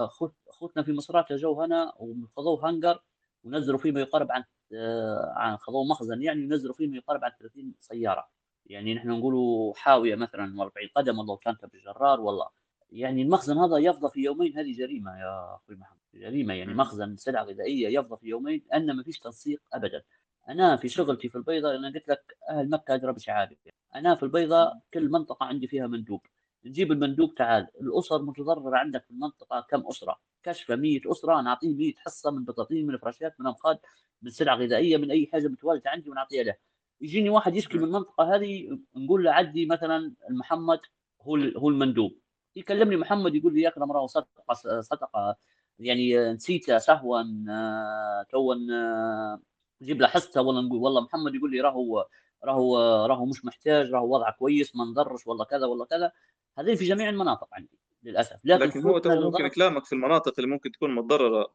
أخوتنا 0.48 0.84
في 0.84 0.94
مصرات 0.94 1.34
جو 1.34 1.62
هنا 1.62 1.94
وخذوه 2.00 2.70
هنجر 2.70 3.04
ونزلوا 3.44 3.80
فيه 3.80 3.92
ما 3.92 4.00
يقارب 4.02 4.32
عن 4.32 4.44
آه 4.74 5.34
عن 5.36 5.58
خذوه 5.58 5.84
مخزن 5.84 6.22
يعني 6.24 6.42
ينزلوا 6.42 6.74
فيه 6.74 6.88
ما 6.88 6.98
يقارب 6.98 7.24
عن 7.24 7.32
30 7.40 7.74
سيارة. 7.80 8.30
يعني 8.66 8.94
نحن 8.94 9.08
نقولوا 9.10 9.74
حاوية 9.76 10.16
مثلا 10.16 10.62
40 10.62 10.90
قدم 10.96 11.20
والله 11.20 11.38
كانت 11.38 11.66
بالجرار 11.66 12.22
والله. 12.22 12.50
يعني 12.92 13.22
المخزن 13.22 13.58
هذا 13.58 13.78
يفضى 13.78 14.10
في 14.14 14.20
يومين 14.24 14.58
هذه 14.58 14.74
جريمة 14.78 15.20
يا 15.20 15.56
أخوي 15.56 15.76
محمد 15.76 15.98
جريمة 16.14 16.54
يعني 16.54 16.74
مخزن 16.74 17.16
سلعة 17.16 17.44
غذائية 17.44 18.00
يفضى 18.00 18.18
في 18.18 18.28
يومين 18.28 18.64
ان 18.74 18.96
ما 18.96 19.04
فيش 19.04 19.20
تنسيق 19.20 19.62
ابدا. 19.74 20.04
أنا 20.50 20.78
في 20.78 20.90
شغلتي 20.90 21.30
في 21.30 21.36
البيضاء 21.36 21.76
أنا 21.76 21.88
قلت 21.88 22.10
لك 22.10 22.38
أهل 22.50 22.70
مكة 22.70 22.96
ادرى 22.96 23.14
بشعابي 23.14 23.58
أنا 23.96 24.16
في 24.16 24.24
البيضاء 24.24 24.80
كل 24.94 25.10
منطقة 25.10 25.46
عندي 25.46 25.68
فيها 25.68 25.88
مندوب. 25.88 26.22
نجيب 26.66 26.92
المندوب 26.92 27.36
تعال. 27.36 27.68
الأسر 27.82 28.22
متضررة 28.22 28.78
عندك 28.78 29.04
في 29.04 29.12
المنطقة 29.12 29.66
كم 29.70 29.88
أسرة؟ 29.88 30.20
كشفة 30.44 30.76
100 30.76 31.00
أسرة 31.06 31.42
نعطيه 31.42 31.76
100 31.76 31.94
حصة 31.98 32.32
من 32.32 32.46
بطاطين 32.46 32.88
من 32.88 32.98
فراشات 32.98 33.40
من 33.40 33.48
انقاض 33.48 33.80
من 34.22 34.30
سلع 34.32 34.56
غذائية 34.56 34.98
من 34.98 35.12
أي 35.12 35.30
حاجة 35.34 35.48
متواجده 35.48 35.90
عندي 35.90 36.10
ونعطيها 36.10 36.44
له. 36.44 36.56
يجيني 37.02 37.30
واحد 37.30 37.56
يشكي 37.56 37.78
من 37.78 37.84
المنطقة 37.84 38.36
هذه 38.36 38.80
نقول 38.96 39.24
له 39.24 39.32
عدي 39.32 39.66
مثلا 39.66 40.14
محمد 40.30 40.80
هو 41.22 41.36
هو 41.36 41.70
المندوب. 41.70 42.12
يكلمني 42.56 42.96
محمد 42.98 43.36
يقول 43.36 43.54
لي 43.54 43.62
يا 43.62 43.70
اكرم 43.70 43.92
راهو 43.92 44.08
صدقة 44.08 44.54
صدقة 44.82 45.36
يعني 45.80 46.34
نسيته 46.34 46.78
سهوا 46.78 47.24
آه، 47.50 48.26
تو 48.32 48.54
آه، 48.54 49.42
نجيب 49.82 50.02
له 50.02 50.08
حصته 50.08 50.42
والله 50.42 50.62
نقول 50.62 50.80
والله 50.80 51.02
محمد 51.02 51.36
يقول 51.36 51.52
لي 51.52 51.62
راهو 51.62 52.06
راهو 52.44 52.78
راهو 53.06 53.26
مش 53.26 53.46
محتاج 53.46 53.92
راهو 53.92 54.16
وضعه 54.16 54.32
كويس 54.32 54.76
ما 54.76 54.86
نضرش 54.86 55.28
والله 55.28 55.46
كذا 55.46 55.66
والله 55.66 55.86
كذا. 55.86 56.12
هذه 56.60 56.76
في 56.76 56.86
جميع 56.86 57.10
المناطق 57.10 57.48
عندي 57.54 57.80
للأسف. 58.04 58.40
لكن, 58.44 58.66
لكن 58.66 58.84
هو 58.84 58.98
تو 58.98 59.10
ممكن 59.22 59.48
كلامك 59.48 59.86
في 59.86 59.94
المناطق 59.94 60.34
اللي 60.38 60.52
ممكن 60.52 60.72
تكون 60.72 60.96
متضررة 60.96 61.48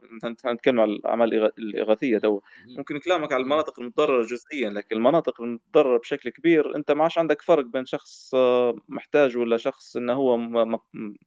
نتكلم 0.47 0.81
على 0.81 0.93
الأعمال 0.93 1.35
الإغاثية 1.59 2.19
تو. 2.19 2.41
ممكن 2.67 2.99
كلامك 2.99 3.33
على 3.33 3.43
المناطق 3.43 3.81
المتضررة 3.81 4.27
جزئيا 4.27 4.71
لكن 4.71 4.97
المناطق 4.97 5.41
المتضررة 5.41 5.99
بشكل 5.99 6.31
كبير 6.31 6.77
إنت 6.77 6.91
ما 6.91 7.03
عادش 7.03 7.19
عندك 7.19 7.43
فرق 7.43 7.65
بين 7.65 7.87
شخص 7.87 8.35
آه، 8.35 8.75
محتاج 8.89 9.37
ولا 9.37 9.57
شخص 9.57 9.97
إنه 9.97 10.13
هو 10.13 10.37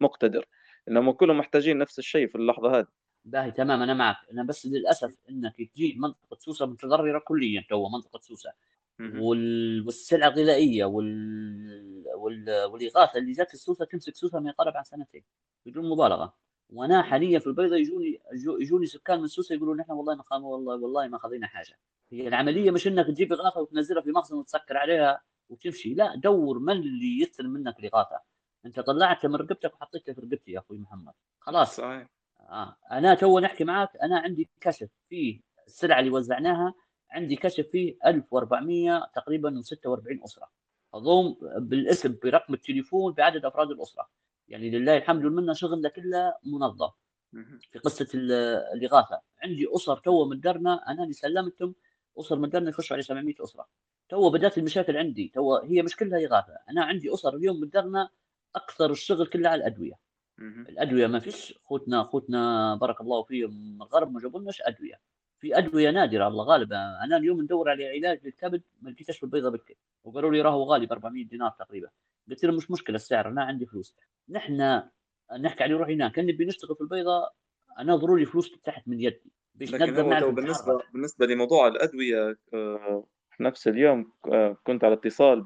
مقتدر. 0.02 0.46
إنهم 0.90 1.12
كلهم 1.12 1.38
محتاجين 1.38 1.78
نفس 1.78 2.00
الشيء 2.00 2.28
في 2.28 2.36
اللحظة 2.36 2.80
هذه. 2.80 2.88
باهي 3.26 3.52
تمام 3.52 3.82
أنا 3.82 3.94
معك. 3.94 4.18
أنا 4.32 4.44
بس 4.44 4.66
للأسف 4.66 5.14
إنك 5.30 5.56
تجي 5.58 5.96
منطقة 5.98 6.38
سوسة 6.40 6.66
متضررة 6.66 7.20
كليا 7.20 7.66
تو 7.70 7.90
منطقة 7.90 8.20
سوسة. 8.20 8.52
والسلع 9.00 10.28
الغذائية 10.28 10.86
وال... 10.86 12.04
وال... 12.16 12.64
والإغاثة 12.66 13.20
اللي 13.20 13.32
جات 13.32 13.54
السوسة 13.54 13.86
تمسك 13.86 14.16
سوسة 14.16 14.40
ما 14.40 14.50
يقارب 14.50 14.78
عن 14.78 14.84
سنتين 14.84 15.24
بدون 15.66 15.90
مبالغة. 15.90 16.34
وأنا 16.70 17.02
حاليا 17.02 17.40
في 17.40 17.48
البيضه 17.48 17.76
يجوني 17.76 18.22
يجوني 18.60 18.86
سكان 18.86 19.22
من 19.22 19.28
سوسه 19.28 19.56
يقولوا 19.56 19.76
نحن 19.76 19.92
والله 19.92 20.16
ما 20.16 20.24
والله 20.32 20.76
والله 20.76 21.08
ما 21.08 21.18
خذينا 21.18 21.48
حاجة. 21.48 21.80
هي 22.12 22.28
العملية 22.28 22.72
مش 22.72 22.88
إنك 22.88 23.08
تجيب 23.08 23.34
إغاثة 23.34 23.62
وتنزلها 23.62 24.02
في 24.02 24.12
مخزن 24.12 24.38
وتسكر 24.38 24.78
عليها 24.78 25.22
وتمشي 25.50 25.94
لا 25.94 26.16
دور 26.16 26.60
من 26.60 26.74
اللي 26.74 27.22
يستلم 27.22 27.50
منك 27.50 27.80
الإغاثة. 27.80 28.20
أنت 28.66 28.80
طلعتها 28.80 29.28
من 29.28 29.36
رقبتك 29.36 29.74
وحطيتها 29.74 30.14
في 30.14 30.22
رقبتي 30.22 30.52
يا 30.52 30.60
أخوي 30.60 30.78
محمد. 30.78 31.14
خلاص. 31.40 31.76
صحيح. 31.76 32.08
آه. 32.40 32.76
أنا 32.92 33.16
تو 33.16 33.40
نحكي 33.40 33.64
معك 33.64 33.98
أنا 34.04 34.20
عندي 34.20 34.50
كشف 34.62 34.90
فيه 35.10 35.42
السلعة 35.68 36.00
اللي 36.00 36.12
وزعناها 36.12 36.74
عندي 37.12 37.36
كشف 37.36 37.68
فيه 37.68 37.98
1400 38.06 39.12
تقريبا 39.16 39.62
و46 39.62 40.24
أسرة. 40.24 40.50
اضم 40.94 41.36
بالاسم 41.58 42.18
برقم 42.24 42.54
التليفون 42.54 43.14
بعدد 43.14 43.46
أفراد 43.46 43.72
الأسرة. 43.72 44.10
يعني 44.48 44.70
لله 44.70 44.98
الحمد 44.98 45.26
والمنة 45.26 45.54
شغلنا 45.54 45.90
كله 45.90 46.34
منظم. 46.44 46.90
في 47.72 47.80
قصة 47.80 48.08
الإغاثة. 48.74 49.22
عندي 49.44 49.68
أسر 49.76 49.98
تو 49.98 50.26
مدرنا 50.26 50.92
أنا 50.92 51.04
اللي 51.04 51.14
سلمتهم. 51.14 51.76
أسر 52.20 52.40
مدرنا 52.40 52.70
يخشوا 52.70 52.96
على 52.96 53.04
700 53.04 53.36
أسرة. 53.40 53.68
تو 54.10 54.30
بدأت 54.30 54.58
المشاكل 54.58 54.98
عندي. 54.98 55.32
تو 55.36 55.56
هي 55.56 55.82
مش 55.82 55.96
كلها 55.96 56.20
إغاثة. 56.26 56.58
أنا 56.70 56.84
عندي 56.84 57.14
أسر 57.14 57.36
اليوم 57.36 57.60
مدرنا 57.60 58.10
أكثر 58.56 58.92
الشغل 58.92 59.28
كله 59.28 59.50
على 59.50 59.60
الأدوية. 59.60 60.00
الأدوية 60.40 61.08
ما 61.08 61.20
فيش. 61.20 61.60
خوتنا 61.64 62.04
خوتنا 62.04 62.76
بارك 62.76 63.02
الله 63.02 63.24
فيهم 63.24 63.82
الغرب 63.82 64.12
ما 64.12 64.20
جابوا 64.20 64.40
لناش 64.40 64.62
أدوية. 64.62 65.00
في 65.46 65.58
أدوية 65.58 65.90
نادرة 65.90 66.28
الله 66.28 66.44
غالب 66.44 66.74
أنا 66.74 67.18
اليوم 67.18 67.42
ندور 67.42 67.70
على 67.70 67.88
علاج 67.88 68.20
للكبد 68.24 68.62
ما 68.82 68.90
لقيتش 68.90 69.18
في 69.18 69.24
البيضه 69.24 69.50
بكر 69.50 69.74
وقالوا 70.04 70.32
لي 70.32 70.42
راهو 70.42 70.64
غالي 70.64 70.86
ب 70.86 70.92
400 70.92 71.26
دينار 71.26 71.52
تقريبا. 71.60 71.90
قلت 72.30 72.46
لهم 72.46 72.56
مش 72.56 72.72
مشكلة 72.72 72.96
السعر 72.96 73.28
أنا 73.28 73.44
عندي 73.44 73.66
فلوس. 73.66 73.96
نحن 74.30 74.82
نحكي 75.40 75.64
عليه 75.64 75.76
روح 75.76 75.88
هناك 75.88 76.12
كان 76.12 76.26
نبي 76.26 76.46
نشتغل 76.46 76.76
في 76.76 76.82
البيضة 76.82 77.30
أنا 77.80 77.96
ضروري 77.96 78.26
فلوس 78.26 78.52
تحت 78.64 78.88
من 78.88 79.02
يدي. 79.02 79.32
باش 79.56 79.74
نقدر 79.74 80.30
بالنسبة 80.30 80.82
بالنسبة 80.94 81.26
لموضوع 81.26 81.68
الأدوية 81.68 82.38
آه، 82.54 83.08
نفس 83.40 83.68
اليوم 83.68 84.12
آه، 84.32 84.58
كنت 84.64 84.84
على 84.84 84.94
اتصال 84.94 85.42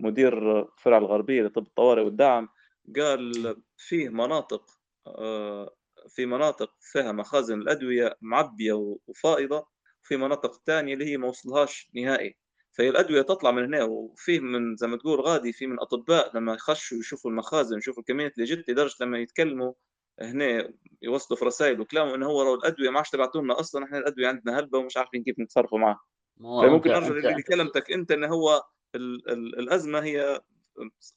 بمدير 0.00 0.64
فرع 0.64 0.98
الغربية 0.98 1.42
لطب 1.42 1.66
الطوارئ 1.66 2.02
والدعم 2.02 2.48
قال 2.96 3.56
فيه 3.76 4.08
مناطق 4.08 4.62
آه، 5.06 5.77
في 6.08 6.26
مناطق 6.26 6.70
فيها 6.80 7.12
مخازن 7.12 7.60
الأدوية 7.60 8.16
معبية 8.20 8.72
وفائضة 9.06 9.66
وفي 10.04 10.16
مناطق 10.16 10.62
ثانية 10.66 10.94
اللي 10.94 11.04
هي 11.06 11.16
ما 11.16 11.28
وصلهاش 11.28 11.90
نهائي. 11.94 12.36
فهي 12.72 12.88
الأدوية 12.88 13.22
تطلع 13.22 13.50
من 13.50 13.64
هنا 13.64 13.84
وفيه 13.84 14.40
من 14.40 14.76
زي 14.76 14.86
ما 14.86 14.96
تقول 14.96 15.20
غادي 15.20 15.52
في 15.52 15.66
من 15.66 15.80
أطباء 15.80 16.36
لما 16.36 16.54
يخشوا 16.54 16.98
يشوفوا 16.98 17.30
المخازن 17.30 17.78
يشوفوا 17.78 18.00
الكميات 18.02 18.38
اللي 18.38 18.44
جت 18.44 18.70
لدرجة 18.70 18.94
لما 19.00 19.18
يتكلموا 19.18 19.72
هنا 20.20 20.72
يوصلوا 21.02 21.38
في 21.38 21.44
رسائل 21.44 21.80
وكلام 21.80 22.08
إنه 22.08 22.26
هو 22.26 22.54
الأدوية 22.54 22.90
ما 22.90 22.96
عادش 22.96 23.10
تبعتوا 23.10 23.42
لنا 23.42 23.60
أصلا 23.60 23.84
إحنا 23.84 23.98
الأدوية 23.98 24.28
عندنا 24.28 24.58
هلبة 24.58 24.78
ومش 24.78 24.96
عارفين 24.96 25.22
كيف 25.22 25.38
نتصرفوا 25.38 25.78
معها 25.78 26.00
فممكن 26.40 26.90
أرجع 26.90 27.36
لكلمتك 27.38 27.92
أنت 27.92 28.10
إنه 28.10 28.26
هو 28.26 28.62
ال 28.94 29.30
ال 29.30 29.58
الأزمة 29.58 29.98
هي 30.04 30.40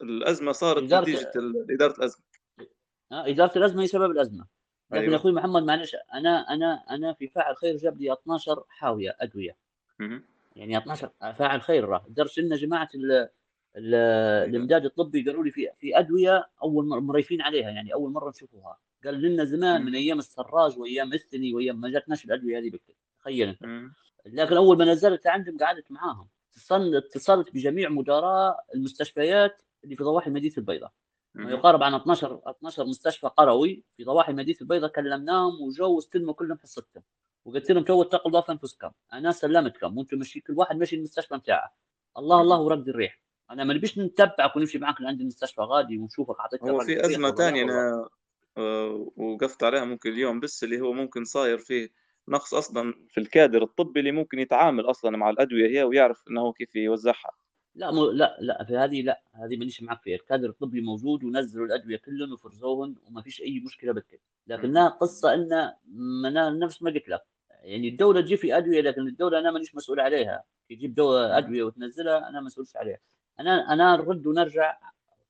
الأزمة 0.02 0.52
صارت 0.52 0.84
إدارة 0.84 1.02
نتيجة 1.02 1.32
إدارة 1.70 1.98
الأزمة. 1.98 2.24
آه 3.12 3.28
إدارة 3.28 3.58
الأزمة 3.58 3.84
هي 3.84 3.88
سبب 3.88 4.12
الأزمة. 4.12 4.48
لكن 4.92 5.04
أيوة. 5.04 5.16
أخوي 5.16 5.32
محمد 5.32 5.64
معلش 5.64 5.96
أنا 6.14 6.54
أنا 6.54 6.84
أنا 6.90 7.14
في 7.14 7.28
فاعل 7.28 7.56
خير 7.56 7.78
جاب 7.78 8.02
لي 8.02 8.14
12 8.14 8.64
حاوية 8.70 9.16
أدوية. 9.20 9.56
يعني 10.56 10.78
12 10.78 11.12
فاعل 11.20 11.62
خير 11.62 11.86
راه 11.86 12.06
لدرجه 12.10 12.42
إن 12.42 12.56
جماعة 12.56 12.90
أيوة. 12.96 13.30
الإمداد 13.76 14.86
الطبي 14.86 15.24
قالوا 15.24 15.44
لي 15.44 15.52
في 15.52 15.70
في 15.80 16.00
أدوية 16.00 16.50
أول 16.64 16.88
مرة 16.88 17.00
مريفين 17.00 17.42
عليها 17.42 17.70
يعني 17.70 17.94
أول 17.94 18.12
مرة 18.12 18.30
نشوفوها. 18.30 18.78
قال 19.06 19.22
لنا 19.22 19.46
زمان 19.46 19.86
من 19.86 19.96
أيام 19.96 20.20
السراج 20.20 20.80
وأيام 20.80 21.14
الثني 21.14 21.54
وأيام 21.54 21.82
ما 21.82 21.90
جاتناش 21.90 22.26
الأدوية 22.26 22.60
هذه 22.60 22.70
بكتير 22.70 22.96
تخيل. 23.20 23.50
انت 23.50 23.64
لكن 24.26 24.56
أول 24.56 24.78
ما 24.78 24.86
نزلت 24.86 25.28
عندهم 25.28 25.58
قعدت 25.58 25.92
معاهم. 25.92 26.28
اتصلت 26.72 27.54
بجميع 27.54 27.90
مدراء 27.90 28.66
المستشفيات 28.76 29.62
اللي 29.84 29.96
في 29.96 30.04
ضواحي 30.04 30.30
مدينه 30.30 30.54
البيضاء. 30.58 30.92
ما 31.34 31.52
يقارب 31.52 31.84
عن 31.84 31.94
12 31.94 32.42
12 32.46 32.86
مستشفى 32.86 33.28
قروي 33.28 33.84
في 33.98 34.04
ضواحي 34.04 34.34
مدينه 34.34 34.58
البيضاء 34.62 34.92
كلمناهم 34.92 35.62
وجو 35.62 36.00
استلموا 36.00 36.34
كلهم 36.34 36.58
حصتهم 36.58 37.04
وقلت 37.46 37.72
لهم 37.72 37.84
تو 37.84 38.02
اتقوا 38.02 38.28
الله 38.28 38.42
في 38.42 38.52
أنفسكم. 38.52 38.92
أنا 39.14 39.32
سلمتكم 39.32 39.98
وأنتم 39.98 40.18
مشي 40.18 40.40
كل 40.40 40.54
واحد 40.54 40.76
مشي 40.76 40.96
المستشفى 40.96 41.38
بتاعه. 41.38 41.74
الله 42.18 42.42
الله 42.42 42.62
ورد 42.62 42.90
الريح. 42.90 43.22
أنا 43.52 43.64
ما 43.64 43.74
نبيش 43.74 44.00
نتبعك 44.00 44.56
ونمشي 44.56 44.78
معك 44.78 45.02
لعند 45.02 45.22
المستشفى 45.22 45.62
غادي 45.62 45.98
ونشوفك. 45.98 46.40
اعطيتك 46.40 46.64
هو 46.64 46.80
في 46.80 47.06
أزمة 47.06 47.32
ثانية 47.32 47.64
أنا 47.64 48.10
آه، 48.58 49.12
وقفت 49.18 49.64
عليها 49.64 49.86
ممكن 49.86 50.10
اليوم 50.12 50.40
بس 50.40 50.64
اللي 50.64 50.82
هو 50.82 50.94
ممكن 50.94 51.24
صاير 51.24 51.58
فيه 51.58 51.90
نقص 52.28 52.54
أصلا 52.54 52.94
في 53.10 53.20
الكادر 53.20 53.64
الطبي 53.64 54.00
اللي 54.00 54.12
ممكن 54.12 54.40
يتعامل 54.40 54.90
أصلا 54.90 55.18
مع 55.18 55.30
الأدوية 55.30 55.70
هي 55.70 55.84
ويعرف 55.84 56.24
إنه 56.30 56.54
كيف 56.54 56.76
يوزعها. 56.76 57.32
لا 57.76 57.92
مو 57.92 58.06
لا 58.12 58.38
لا 58.40 58.64
في 58.64 58.78
هذه 58.78 59.02
لا 59.02 59.22
هذه 59.34 59.58
مانيش 59.58 59.84
معك 59.84 60.02
فيها 60.02 60.16
الكادر 60.16 60.50
الطبي 60.50 60.82
موجود 60.82 61.24
ونزلوا 61.24 61.66
الأدوية 61.66 61.98
كلهم 61.98 62.34
وفرزوهن 62.34 62.96
وما 63.08 63.22
فيش 63.22 63.42
أي 63.42 63.60
مشكلة 63.60 63.94
بالكل 63.94 64.18
لكنها 64.48 64.90
قصة 64.90 65.34
إن 65.34 65.74
نفس 66.60 66.82
ما 66.84 66.92
قلت 66.92 67.10
لك. 67.10 67.22
يعني 67.50 67.88
الدولة 67.88 68.22
تجيب 68.22 68.38
في 68.38 68.58
أدوية 68.58 68.82
لكن 68.82 69.08
الدولة 69.08 69.40
أنا 69.40 69.52
مانيش 69.52 69.76
مسؤول 69.76 70.00
عليها. 70.00 70.44
تجيب 70.70 70.96
دواء 70.96 71.38
أدوية 71.38 71.64
وتنزلها 71.64 72.30
أنا 72.30 72.42
مسؤولش 72.42 72.76
عليها. 72.76 73.00
أنا 73.40 73.74
أنا 73.74 73.96
نرد 73.96 74.28
ونرجع 74.28 74.78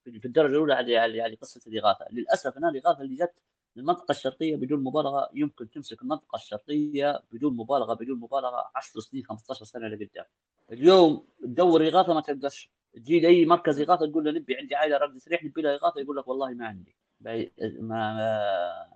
في 0.04 0.26
الدرجة 0.26 0.52
الأولى 0.52 0.74
على 0.74 0.98
على 0.98 1.36
قصة 1.36 1.62
الإغاثة. 1.68 2.06
للأسف 2.12 2.58
أنا 2.58 2.70
الإغاثة 2.70 3.02
اللي 3.02 3.16
جت 3.16 3.34
المنطقة 3.78 4.12
الشرقية 4.12 4.56
بدون 4.56 4.84
مبالغة 4.84 5.30
يمكن 5.34 5.70
تمسك 5.70 6.02
المنطقة 6.02 6.36
الشرقية 6.36 7.24
بدون 7.32 7.58
مبالغة 7.58 7.94
بدون 7.94 8.20
مبالغة 8.20 8.72
10 8.76 9.00
سنين 9.02 9.24
15 9.26 9.66
سنة 9.66 9.88
لقدام. 9.88 10.26
اليوم 10.72 11.28
تدور 11.42 11.88
إغاثة 11.88 12.14
ما 12.14 12.22
تقدرش 12.22 12.70
تجي 12.94 13.20
لأي 13.20 13.46
مركز 13.46 13.82
إغاثة 13.82 14.06
تقول 14.06 14.24
له 14.26 14.32
نبي 14.32 14.56
عندي 14.58 14.76
عائلة 14.76 14.98
رقد 14.98 15.18
سريح 15.18 15.44
نبي 15.44 15.62
لها 15.62 15.76
إغاثة 15.76 16.02
يقول 16.02 16.18
لك 16.18 16.28
والله 16.28 16.54
ما 16.54 16.68
عندي. 16.68 16.96
ما, 17.22 17.48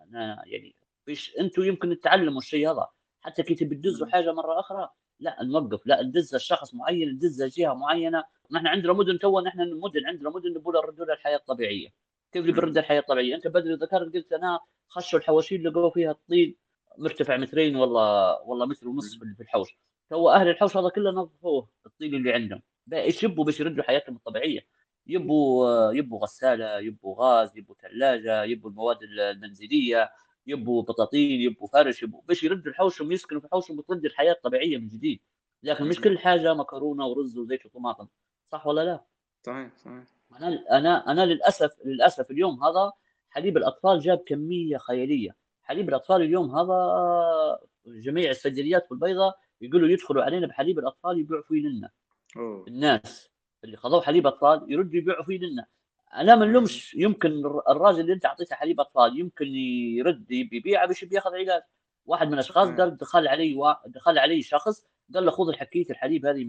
ما 0.10 0.44
يعني 0.46 0.76
فيش 1.06 1.36
أنتم 1.40 1.64
يمكن 1.64 2.00
تتعلموا 2.00 2.38
الشيء 2.42 2.72
هذا 2.72 2.88
حتى 3.22 3.44
كي 3.44 3.56
تبي 3.56 3.76
تدزوا 3.76 4.08
حاجة 4.08 4.32
مرة 4.34 4.60
أخرى 4.60 4.90
لا 5.20 5.44
نوقف 5.44 5.88
لا 5.88 6.02
ندز 6.04 6.36
الشخص 6.36 6.74
معين 6.74 7.10
ندز 7.10 7.44
جهة 7.44 7.74
معينة 7.74 8.24
نحن 8.52 8.68
عندنا 8.68 8.94
مدن 8.94 9.20
تو 9.20 9.40
نحن 9.40 9.74
مدن 9.74 10.06
عندنا 10.06 10.30
مدن 10.30 10.50
نبغى 10.50 10.80
نردوا 10.80 11.06
لها 11.06 11.16
الحياة 11.16 11.38
الطبيعية. 11.38 12.05
كيف 12.32 12.56
برد 12.56 12.78
الحياة؟ 12.78 13.00
الطبيعيه 13.00 13.36
أنت 13.36 13.48
بدري 13.48 13.74
ذكرت 13.74 14.14
قلت 14.14 14.34
أنا 14.34 14.60
خشوا 14.88 15.20
الحواشي 15.20 15.58
لقوا 15.58 15.90
فيها 15.90 16.12
الطين 16.12 16.56
مرتفع 16.98 17.38
مترين 17.38 17.76
والله 17.76 18.42
والله 18.42 18.66
متر 18.66 18.88
ونص 18.88 19.16
في 19.16 19.44
الحوش. 19.44 19.78
تو 20.10 20.30
أهل 20.30 20.50
الحوش 20.50 20.78
هذا 20.78 20.90
كله 20.90 21.12
نظفوه 21.12 21.70
الطين 21.86 22.16
اللي 22.16 22.34
عندهم. 22.34 22.62
إيش 22.94 23.24
يبوا 23.24 23.46
باش 23.46 23.60
يردوا 23.60 23.84
حياتهم 23.84 24.16
الطبيعية. 24.16 24.68
يبوا 25.08 25.92
يبوا 25.92 26.20
غسالة 26.20 26.80
يبوا 26.80 27.16
غاز 27.20 27.58
يبوا 27.58 27.76
ثلاجة 27.82 28.44
يبوا 28.44 28.70
المواد 28.70 28.98
المنزلية 29.04 30.10
يبوا 30.48 30.82
بطاطين 30.84 31.42
يبوا 31.42 31.68
فرش 31.68 32.04
يبوا 32.04 32.22
باش 32.28 32.44
يردوا 32.44 32.72
لحوشهم 32.72 33.12
يسكنوا 33.12 33.42
في 33.42 33.48
حوشهم 33.52 33.80
وترد 33.80 34.06
الحياة 34.06 34.32
الطبيعية 34.32 34.78
من 34.78 34.88
جديد. 34.88 35.20
لكن 35.64 35.86
مش 35.86 36.02
كل 36.02 36.18
حاجة 36.20 36.54
مكرونة 36.54 37.06
ورز 37.06 37.38
وزيت 37.38 37.66
وطماطم. 37.66 38.08
صح 38.52 38.68
ولا 38.68 38.86
لا؟ 38.86 39.06
صحيح 39.46 39.76
صحيح. 39.78 40.14
أنا 40.32 40.78
أنا 40.78 41.12
أنا 41.12 41.26
للأسف 41.26 41.72
للأسف 41.86 42.32
اليوم 42.32 42.64
هذا 42.64 42.92
حليب 43.30 43.58
الأطفال 43.58 44.00
جاب 44.00 44.18
كمية 44.18 44.78
خيالية. 44.78 45.36
حليب 45.62 45.90
الأطفال 45.90 46.22
اليوم 46.22 46.56
هذا 46.56 47.60
جميع 47.86 48.30
الصيدليات 48.30 48.92
والبيضة 48.92 49.34
يقولوا 49.62 49.90
يدخلوا 49.90 50.24
علينا 50.24 50.48
بحليب 50.48 50.80
الأطفال 50.80 51.20
يبيعوا 51.20 51.44
فيه 51.44 51.68
لنا. 51.68 51.90
أوه. 52.38 52.66
الناس 52.68 53.30
اللي 53.64 53.78
خذوا 53.78 54.02
حليب 54.02 54.28
أطفال 54.28 54.66
يردوا 54.68 54.96
يبيعوا 54.96 55.24
فيه 55.24 55.40
لنا. 55.40 55.66
أنا 56.14 56.36
ما 56.36 56.46
نلومش 56.46 56.96
يمكن 56.96 57.46
الراجل 57.70 58.00
اللي 58.00 58.14
أنت 58.14 58.26
أعطيته 58.26 58.56
حليب 58.56 58.80
أطفال 58.80 59.20
يمكن 59.20 59.46
يرد 59.46 60.32
يبيعه 60.32 60.88
باش 60.88 61.04
بياخذ 61.04 61.36
علاج. 61.36 61.62
واحد 62.06 62.28
من 62.28 62.34
الأشخاص 62.34 62.70
قال 62.70 62.98
دخل 62.98 63.28
علي. 63.28 63.76
دخل 63.86 64.18
علي 64.18 64.42
شخص 64.42 64.86
قال 65.14 65.26
له 65.26 65.32
خذ 65.32 65.50
الحكية 65.50 65.86
الحليب 65.90 66.26
هذه 66.26 66.48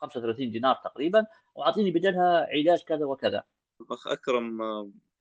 35 0.00 0.50
دينار 0.50 0.74
تقريبا 0.84 1.26
وأعطيني 1.54 1.90
بدلها 1.90 2.46
علاج 2.50 2.82
كذا 2.82 3.04
وكذا. 3.04 3.42
أخ 3.90 4.06
أكرم 4.06 4.62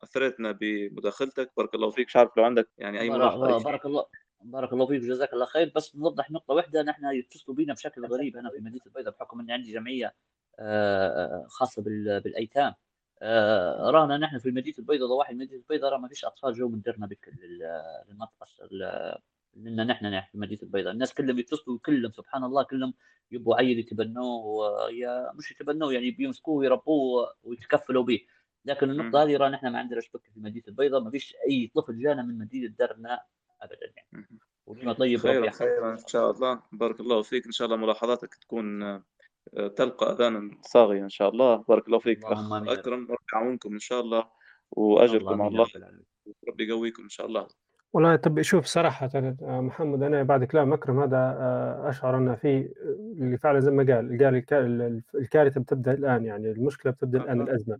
أثرتنا 0.03 0.51
بمداخلتك. 0.51 1.51
بارك 1.57 1.75
الله 1.75 1.91
فيك. 1.91 2.07
مش 2.07 2.15
عارف 2.15 2.37
لو 2.37 2.43
عندك 2.43 2.69
يعني 2.77 2.99
أي 2.99 3.09
ملاحظه 3.09 3.63
بارك 3.63 3.85
الله 3.85 4.05
بارك 4.41 4.73
الله 4.73 4.85
فيك. 4.85 5.01
وجزاك 5.01 5.33
الله 5.33 5.45
خير. 5.45 5.71
بس 5.75 5.95
نوضح 5.95 6.31
نقطة 6.31 6.53
واحدة. 6.53 6.83
نحن 6.83 7.05
يتصلوا 7.05 7.57
بنا 7.57 7.73
بشكل 7.73 8.05
غريب 8.05 8.37
هنا 8.37 8.49
في 8.49 8.59
مدينة 8.59 8.81
البيضاء 8.85 9.13
بحكم 9.13 9.39
إني 9.39 9.53
عندي 9.53 9.73
جمعية 9.73 10.15
آه، 10.59 11.45
خاصة 11.47 11.81
بالأيتام. 12.23 12.73
آه، 13.21 13.89
رانا 13.91 14.17
نحن 14.17 14.37
في 14.37 14.49
المدينة 14.49 14.75
البيضاء 14.79 15.07
ضواحي 15.07 15.33
المدينة 15.33 15.61
البيضاء. 15.61 15.91
راه 15.91 15.97
ما 15.97 16.07
فيش 16.07 16.25
أطفال 16.25 16.53
جو 16.53 16.69
من 16.69 16.81
درنا 16.81 17.07
بك 17.07 17.29
للمنطقه 17.41 18.47
لنا 19.57 19.83
نحن 19.83 20.21
في 20.21 20.35
المدينة 20.35 20.61
البيضاء. 20.63 20.93
الناس 20.93 21.13
كلهم 21.13 21.39
يتصلوا 21.39 21.79
كلهم 21.85 22.11
سبحان 22.11 22.43
الله 22.43 22.63
كلهم 22.63 22.93
يبوا 23.31 23.55
عيل 23.55 23.79
يتبنوه 23.79 24.91
يا 24.91 25.31
مش 25.35 25.51
يتبنوه 25.51 25.93
يعني 25.93 26.11
بيمسكوه 26.11 26.55
ويربوه 26.55 27.33
ويتكفلوا 27.43 28.03
به. 28.03 28.19
لكن 28.65 28.89
النقطة 28.89 29.23
هذه 29.23 29.37
رانا 29.37 29.55
نحن 29.55 29.67
ما 29.67 29.79
عندناش 29.79 30.09
بك 30.13 30.21
في 30.23 30.37
المدينة 30.37 30.63
البيضاء 30.67 31.01
ما 31.01 31.11
فيش 31.11 31.35
أي 31.49 31.71
طفل 31.75 31.99
جانا 31.99 32.23
من 32.23 32.37
مدينة 32.37 32.73
درنا 32.79 33.21
ابدا 33.61 33.93
يعني. 33.95 34.27
وديما 34.65 34.93
طيب 34.93 35.19
خير 35.19 35.51
خير 35.51 35.93
إن 35.93 36.07
شاء 36.07 36.31
الله. 36.31 36.61
بارك 36.71 36.99
الله 36.99 37.21
فيك. 37.21 37.45
إن 37.45 37.51
شاء 37.51 37.65
الله 37.65 37.77
ملاحظاتك 37.77 38.35
تكون 38.35 38.83
آه، 38.83 39.03
تلقى 39.75 40.11
اذانا 40.11 40.57
صاغية 40.61 41.03
إن 41.03 41.09
شاء 41.09 41.29
الله. 41.29 41.55
بارك 41.55 41.87
الله 41.87 41.99
فيك. 41.99 42.25
اخ 42.25 42.53
أكرم 42.53 43.03
ربي 43.03 43.15
يعاونكم 43.33 43.73
إن 43.73 43.79
شاء 43.79 44.01
الله. 44.01 44.29
وأجركم 44.71 45.41
على 45.41 45.51
الله. 45.51 45.67
ربي 46.47 46.67
يقويكم 46.67 47.03
إن 47.03 47.09
شاء 47.09 47.25
الله. 47.25 47.47
والله 47.93 48.15
طب 48.15 48.41
شوف 48.41 48.65
صراحة 48.65 49.09
محمد 49.41 50.03
أنا 50.03 50.23
بعد 50.23 50.43
كلام 50.43 50.73
أكرم 50.73 50.99
هذا 50.99 51.17
آه، 51.17 51.89
أشعر 51.89 52.17
أن 52.17 52.35
في 52.35 52.73
اللي 53.17 53.37
فعلا 53.37 53.59
زي 53.59 53.71
ما 53.71 53.93
قال 53.95 54.17
قال 54.51 55.01
الكارثة 55.15 55.61
بتبدأ 55.61 55.91
الآن 55.93 56.25
يعني 56.25 56.51
المشكلة 56.51 56.91
بتبدأ 56.91 57.17
الآن 57.21 57.41
الأزمة. 57.41 57.77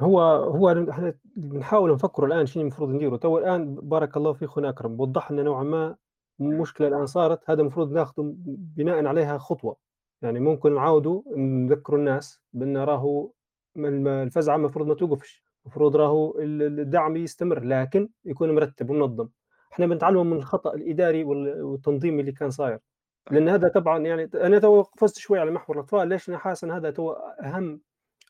هو 0.00 0.20
هو 0.22 0.70
إحنا 0.90 1.14
بنحاول 1.36 1.92
نفكر 1.94 2.24
الآن 2.24 2.46
شنو 2.46 2.62
المفروض 2.62 2.90
نديره 2.90 3.16
تو 3.16 3.38
الآن 3.38 3.74
بارك 3.74 4.16
الله 4.16 4.32
فيك 4.32 4.48
أخونا 4.48 4.68
أكرم 4.68 5.00
وضح 5.00 5.32
لنا 5.32 5.42
نوعا 5.42 5.62
ما 5.64 5.96
مشكلة 6.38 6.88
الآن 6.88 7.06
صارت. 7.06 7.50
هذا 7.50 7.60
المفروض 7.60 7.92
ناخذه 7.92 8.34
بناء 8.76 9.06
عليها 9.06 9.38
خطوة. 9.38 9.76
يعني 10.22 10.40
ممكن 10.40 10.74
نعاودوا 10.74 11.22
نذكروا 11.36 11.98
الناس 11.98 12.40
بأن 12.52 12.76
راهو 12.76 13.30
الفزعة 13.76 14.56
المفروض 14.56 14.86
ما 14.86 14.94
توقفش. 14.94 15.43
المفروض 15.64 15.96
راهو 15.96 16.34
الدعم 16.40 17.16
يستمر 17.16 17.64
لكن 17.64 18.08
يكون 18.24 18.54
مرتب 18.54 18.90
ومنظم. 18.90 19.28
إحنا 19.72 19.86
بنتعلم 19.86 20.30
من 20.30 20.36
الخطأ 20.36 20.74
الإداري 20.74 21.24
والتنظيمي 21.24 22.20
اللي 22.20 22.32
كان 22.32 22.50
صاير. 22.50 22.78
لأن 23.30 23.48
هذا 23.48 23.68
طبعا 23.68 23.98
يعني 23.98 24.30
أنا 24.34 24.58
تو 24.58 24.82
قفزت 24.82 25.18
شوي 25.18 25.38
على 25.38 25.50
محور 25.50 25.76
الأطفال 25.76 26.08
ليش 26.08 26.28
أنا 26.28 26.38
حاسس 26.38 26.64
إن 26.64 26.70
هذا 26.70 26.90
تو 26.90 27.12
أهم 27.12 27.80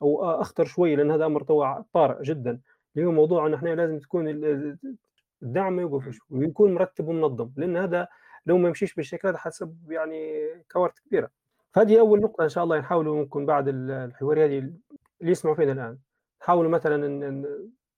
أو 0.02 0.24
أخطر 0.24 0.64
شوي؟ 0.64 0.96
لأن 0.96 1.10
هذا 1.10 1.26
أمر 1.26 1.42
تو 1.42 1.74
طارئ 1.92 2.22
جدا. 2.22 2.60
اللي 2.96 3.06
هو 3.06 3.12
موضوع 3.12 3.46
ان 3.46 3.54
إحنا 3.54 3.74
لازم 3.74 3.98
تكون 3.98 4.28
الدعم 5.42 5.76
ما 5.76 5.82
يوقفش 5.82 6.18
ويكون 6.30 6.74
مرتب 6.74 7.08
ومنظم. 7.08 7.50
لأن 7.56 7.76
هذا 7.76 8.08
لو 8.46 8.58
ما 8.58 8.68
يمشيش 8.68 8.94
بالشكل 8.94 9.28
هذا 9.28 9.38
حتسبب 9.38 9.92
يعني 9.92 10.48
كوارث 10.72 10.98
كبيرة. 10.98 11.30
فهذه 11.72 12.00
أول 12.00 12.20
نقطة 12.20 12.44
إن 12.44 12.48
شاء 12.48 12.64
الله 12.64 12.78
نحاولوا 12.78 13.16
ممكن 13.16 13.46
بعد 13.46 13.68
الحوار 13.68 14.44
هذه 14.44 14.58
اللي 14.58 15.32
يسمعوا 15.32 15.56
فينا 15.56 15.72
الآن. 15.72 15.98
نحاولوا 16.44 16.70
مثلا 16.70 16.96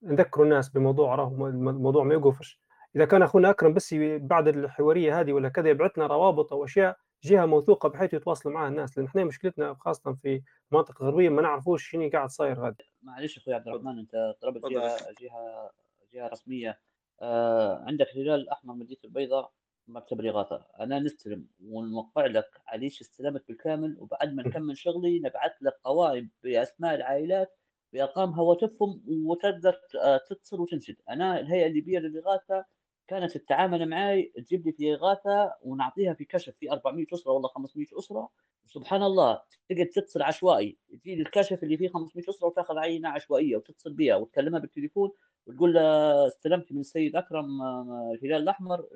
نذكروا 0.02 0.44
الناس 0.44 0.68
بموضوع 0.68 1.14
راه 1.14 1.28
الموضوع 1.28 2.04
ما 2.04 2.14
يوقفش. 2.14 2.60
إذا 2.96 3.04
كان 3.04 3.22
أخونا 3.22 3.50
أكرم 3.50 3.74
بس 3.74 3.94
بعد 4.20 4.48
الحوارية 4.48 5.20
هذه 5.20 5.32
ولا 5.32 5.48
كذا 5.48 5.68
يبعث 5.68 5.98
لنا 5.98 6.06
روابط 6.06 6.52
أو 6.52 6.64
أشياء 6.64 6.96
جهة 7.24 7.46
موثوقة 7.46 7.88
بحيث 7.88 8.14
يتواصلوا 8.14 8.54
معها 8.54 8.68
الناس. 8.68 8.98
لأن 8.98 9.06
إحنا 9.06 9.24
مشكلتنا 9.24 9.74
خاصة 9.74 10.12
في 10.12 10.42
المناطق 10.72 11.02
الغربيه 11.02 11.28
ما 11.28 11.42
نعرفوش 11.42 11.90
شنو 11.90 12.10
قاعد 12.10 12.28
صاير 12.28 12.60
غادي 12.60 12.84
معلش 13.02 13.38
أخوي 13.38 13.54
عبد 13.54 13.68
الرحمن 13.68 13.98
أنت 13.98 14.34
طلبت 14.42 14.66
جهه 14.70 14.96
جهه 15.20 15.70
جهة 16.14 16.28
رسمية. 16.28 16.80
آه 17.22 17.84
عندك 17.86 18.06
الهلال 18.16 18.40
الاحمر 18.40 18.74
مدينة 18.74 19.00
البيضاء 19.04 19.52
مكتب 19.88 20.20
الإغاثة. 20.20 20.66
أنا 20.80 20.98
نستلم 20.98 21.46
ونوقع 21.64 22.26
لك 22.26 22.50
عليش 22.66 23.00
استلمت 23.00 23.48
بالكامل 23.48 23.96
وبعد 23.98 24.34
ما 24.34 24.42
نكمل 24.46 24.78
شغلي 24.78 25.18
نبعث 25.18 25.52
لك 25.60 25.74
قوائم 25.84 26.30
بأسماء 26.42 26.94
العائلات 26.94 27.58
بارقام 27.96 28.30
هواتفهم 28.30 29.02
وتقدر 29.08 29.80
آه، 30.02 30.16
تتصل 30.30 30.60
وتنشد. 30.60 30.96
أنا 31.10 31.40
الهيئة 31.40 31.66
الليبيه 31.66 31.98
للإغاثة 31.98 32.64
كانت 33.08 33.36
تتعامل 33.38 33.88
معي 33.88 34.22
تجيب 34.36 34.66
لي 34.66 34.72
في 34.72 34.94
إغاثة 34.94 35.54
ونعطيها 35.62 36.14
في 36.14 36.24
كشف 36.24 36.54
في 36.60 36.72
400 36.72 37.06
أسرة 37.14 37.32
ولا 37.32 37.48
500 37.48 37.86
أسرة. 37.98 38.28
سبحان 38.66 39.02
الله 39.02 39.40
تقعد 39.68 39.86
تتصل 39.86 40.22
عشوائي. 40.22 40.78
تجي 41.04 41.14
الكشف 41.14 41.62
اللي 41.62 41.76
فيه 41.76 41.88
500 41.88 42.24
أسرة 42.28 42.46
وتاخذ 42.46 42.78
عينة 42.78 43.08
عشوائية 43.08 43.56
وتتصل 43.56 43.92
بها 43.92 44.16
وتكلمها 44.16 44.60
بالتليفون 44.60 45.10
وتقول 45.46 45.74
له 45.74 46.26
استلمت 46.26 46.72
من 46.72 46.80
السيد 46.80 47.16
أكرم 47.16 47.62
آه، 47.62 48.12
الهلال 48.14 48.42
الأحمر. 48.42 48.86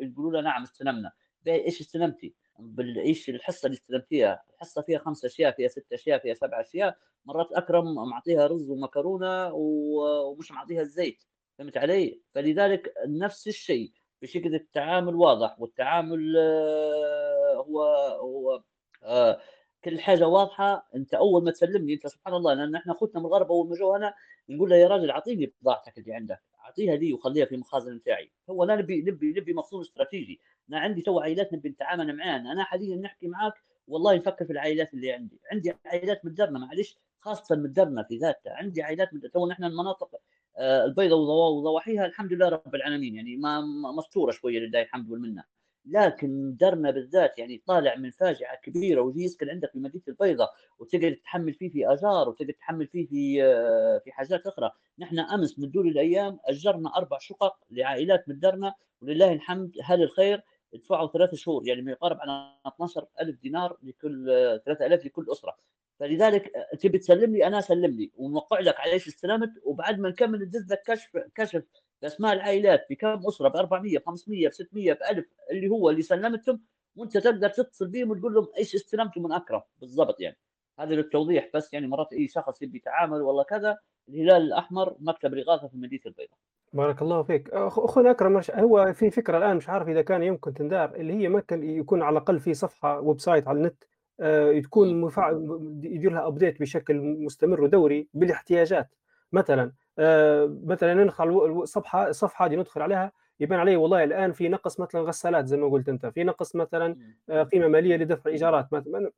يقولوا 0.00 0.32
له 0.32 0.40
نعم 0.40 0.62
استلمنا. 0.62 1.12
إيش 1.46 1.80
استلمتي؟ 1.80 2.34
بالايش 2.58 3.28
الحصة 3.28 3.66
اللي 3.66 3.74
استلمتيها 3.76 4.42
الحصة 4.54 4.82
فيها 4.82 4.98
خمس 4.98 5.24
أشياء 5.24 5.52
فيها 5.52 5.68
ست 5.68 5.92
أشياء 5.92 6.18
فيها 6.18 6.34
سبع 6.34 6.60
أشياء. 6.60 6.96
مرات 7.24 7.52
أكرم 7.52 7.94
معطيها 7.94 8.46
رز 8.46 8.70
ومكرونة 8.70 9.50
ومش 9.54 10.52
معطيها 10.52 10.80
الزيت. 10.80 11.24
فهمت 11.58 11.76
علي؟ 11.76 12.20
فلذلك 12.34 12.94
نفس 13.06 13.48
الشيء 13.48 13.92
بشكل 14.22 14.54
التعامل 14.54 15.14
واضح 15.14 15.60
والتعامل 15.60 16.36
آه، 16.38 17.54
هو 17.54 17.82
هو 18.20 18.62
آه، 19.04 19.40
كل 19.84 20.00
حاجة 20.00 20.28
واضحة. 20.28 20.88
أنت 20.94 21.14
أول 21.14 21.44
ما 21.44 21.50
تسلمني 21.50 21.94
أنت 21.94 22.06
سبحان 22.06 22.34
الله 22.34 22.54
لأن 22.54 22.74
إحنا 22.74 22.92
أخوتنا 22.92 23.20
من 23.20 23.26
الغرب 23.26 23.52
أول 23.52 23.68
ما 23.68 23.74
جو 23.74 23.94
هنا 23.94 24.14
نقول 24.48 24.70
له 24.70 24.76
يا 24.76 24.88
راجل 24.88 25.10
أعطيني 25.10 25.52
بضاعتك 25.62 25.98
اللي 25.98 26.14
عندك 26.14 26.40
أعطيها 26.64 26.96
لي 26.96 27.12
وخليها 27.12 27.44
في 27.46 27.54
المخازن 27.54 27.98
بتاعي. 27.98 28.32
هو 28.50 28.64
لا 28.64 28.76
نبي 28.76 29.02
نبي 29.02 29.30
نبي 29.40 29.52
مخزون 29.54 29.80
استراتيجي. 29.80 30.40
أنا 30.70 30.78
عندي 30.80 31.02
تو 31.02 31.20
عائلات 31.20 31.52
نبي 31.52 31.68
نتعامل 31.68 32.16
معاها 32.16 32.36
أنا 32.36 32.64
حاليا 32.64 32.96
نحكي 32.96 33.28
معاك 33.28 33.54
والله 33.88 34.16
نفكر 34.16 34.44
في 34.44 34.52
العائلات 34.52 34.94
اللي 34.94 35.12
عندي. 35.12 35.40
عندي 35.52 35.74
عائلات 35.86 36.24
متضررة 36.24 36.58
معلش 36.58 36.98
خاصة 37.20 37.56
متضررة 37.56 38.02
في 38.02 38.16
ذاتها. 38.16 38.52
عندي 38.52 38.82
عائلات 38.82 39.08
تو 39.32 39.48
نحن 39.48 39.64
المناطق 39.64 40.10
آه، 40.58 40.84
البيضاء 40.84 41.18
وضواحيها 41.18 42.06
الحمد 42.06 42.32
لله 42.32 42.48
رب 42.48 42.74
العالمين 42.74 43.14
يعني 43.14 43.36
ما 43.36 43.60
مستورة 43.96 44.30
شوية 44.30 44.58
لله 44.58 44.82
الحمد 44.82 45.10
والمنة. 45.10 45.44
لكن 45.86 46.56
درنا 46.60 46.90
بالذات 46.90 47.38
يعني 47.38 47.62
طالع 47.66 47.96
من 47.96 48.10
فاجعة 48.10 48.56
كبيرة 48.62 49.00
ويجي 49.00 49.24
يسكن 49.24 49.48
عندك 49.50 49.70
في 49.72 49.78
مدينة 49.78 50.04
البيضاء 50.08 50.50
وتقدر 50.78 51.14
تحمل 51.24 51.54
فيه 51.54 51.68
في 51.70 51.92
اجار 51.92 52.28
وتقدر 52.28 52.52
تحمل 52.52 52.86
فيه 52.86 53.06
في 53.06 53.44
آه، 53.44 53.98
في 54.04 54.12
حاجات 54.12 54.46
أخرى، 54.46 54.70
نحن 54.98 55.18
أمس 55.18 55.58
من 55.58 55.70
دول 55.70 55.88
الأيام 55.88 56.38
أجرنا 56.44 56.96
أربع 56.96 57.18
شقق 57.18 57.56
لعائلات 57.70 58.28
من 58.28 58.38
درنا 58.38 58.74
ولله 59.02 59.32
الحمد 59.32 59.72
هل 59.84 60.02
الخير؟ 60.02 60.42
ادفعوا 60.74 61.08
ثلاث 61.08 61.34
شهور 61.34 61.68
يعني 61.68 61.82
ما 61.82 61.90
يقارب 61.90 62.18
على 62.20 62.52
12000 62.66 63.40
دينار 63.42 63.78
لكل 63.82 64.26
3000 64.66 65.06
لكل 65.06 65.26
أسرة. 65.32 65.56
فلذلك 66.00 66.52
تبي 66.80 66.98
تسلم 66.98 67.32
لي 67.36 67.46
أنا 67.46 67.58
اسلم 67.58 67.96
لي 67.96 68.10
ونوقع 68.16 68.60
لك 68.60 68.80
على 68.80 68.92
إيش 68.92 69.08
استلمت؟ 69.08 69.50
وبعد 69.64 69.98
ما 69.98 70.08
نكمل 70.08 70.42
ندز 70.42 70.72
لك 70.72 70.82
كشف 70.86 71.16
كشف 71.34 71.64
بأسماء 72.02 72.32
العائلات 72.32 72.86
بكم 72.90 73.26
أسرة؟ 73.26 73.48
ب 73.48 73.56
400 73.56 73.98
ب 73.98 74.02
500 74.06 74.48
ب 74.48 74.52
600 74.52 74.92
ب 74.92 74.98
1000 75.10 75.24
اللي 75.50 75.68
هو 75.68 75.90
اللي 75.90 76.02
سلمتهم. 76.02 76.62
وأنت 76.96 77.18
تقدر 77.18 77.48
تتصل 77.48 77.88
بهم 77.88 78.10
وتقول 78.10 78.34
لهم 78.34 78.48
إيش 78.58 78.74
استلمتوا 78.74 79.22
من 79.22 79.32
أكرم؟ 79.32 79.62
بالضبط 79.80 80.20
يعني. 80.20 80.38
هذا 80.78 80.94
للتوضيح 80.94 81.50
بس 81.54 81.72
يعني 81.72 81.86
مرات 81.86 82.12
أي 82.12 82.28
شخص 82.28 82.62
يبي 82.62 82.78
يتعامل 82.78 83.22
والله 83.22 83.42
كذا 83.42 83.78
الهلال 84.08 84.42
الأحمر 84.42 84.96
مكتب 85.00 85.34
الإغاثة 85.34 85.68
في 85.68 85.76
مدينة 85.76 86.02
البيضاء. 86.06 86.38
بارك 86.72 87.02
الله 87.02 87.22
فيك. 87.22 87.50
اخونا 87.52 88.10
اكرم 88.10 88.40
هو 88.54 88.92
في 88.92 89.10
فكرة 89.10 89.38
الآن 89.38 89.56
مش 89.56 89.68
عارف 89.68 89.88
إذا 89.88 90.02
كان 90.02 90.22
يمكن 90.22 90.54
تندار 90.54 90.94
اللي 90.94 91.12
هي 91.12 91.28
ممكن 91.28 91.64
يكون 91.70 92.02
على 92.02 92.12
الأقل 92.12 92.40
في 92.40 92.54
صفحة 92.54 93.00
website 93.00 93.48
على 93.48 93.58
النت 93.58 93.84
آه، 94.20 94.60
تكون 94.60 95.00
مفعل 95.00 95.58
يدير 95.82 96.12
لها 96.12 96.26
update 96.26 96.60
بشكل 96.60 97.00
مستمر 97.00 97.60
ودوري 97.62 98.08
بالاحتياجات. 98.14 98.94
مثلا 99.32 99.72
آه، 99.98 100.58
مثلا 100.64 100.94
ندخل 100.94 101.28
الصفحه 101.62 102.08
الصفحه 102.08 102.46
هذه 102.46 102.56
ندخل 102.56 102.82
عليها 102.82 103.12
يبان 103.40 103.58
علي 103.60 103.76
والله 103.76 104.04
الآن 104.04 104.32
في 104.32 104.48
نقص 104.48 104.80
مثلا 104.80 105.00
غسالات 105.00 105.46
زي 105.46 105.56
ما 105.56 105.68
قلت 105.68 105.88
أنت 105.88 106.06
في 106.06 106.24
نقص 106.24 106.56
مثلا 106.56 106.96
آه، 107.30 107.42
قيمة 107.42 107.68
مالية 107.68 107.96
لدفع 107.96 108.30
إيجارات 108.30 108.72
مثلا 108.72 109.10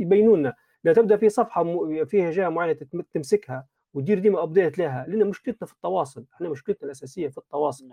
يبينوا 0.00 0.36
لنا 0.36 0.54
لا 0.84 0.92
تبدأ 0.92 1.16
في 1.16 1.28
صفحة 1.28 1.64
فيها 2.04 2.30
جهه 2.30 2.48
معينة 2.48 2.76
تمسكها 3.14 3.66
ودير 3.94 4.18
ديما 4.18 4.42
update 4.42 4.78
لها 4.78 5.06
لأن 5.08 5.26
مشكلتنا 5.26 5.66
في 5.66 5.72
التواصل 5.72 6.24
إحنا 6.34 6.48
مشكلتنا 6.48 6.86
الأساسية 6.86 7.28
في 7.28 7.38
التواصل. 7.38 7.88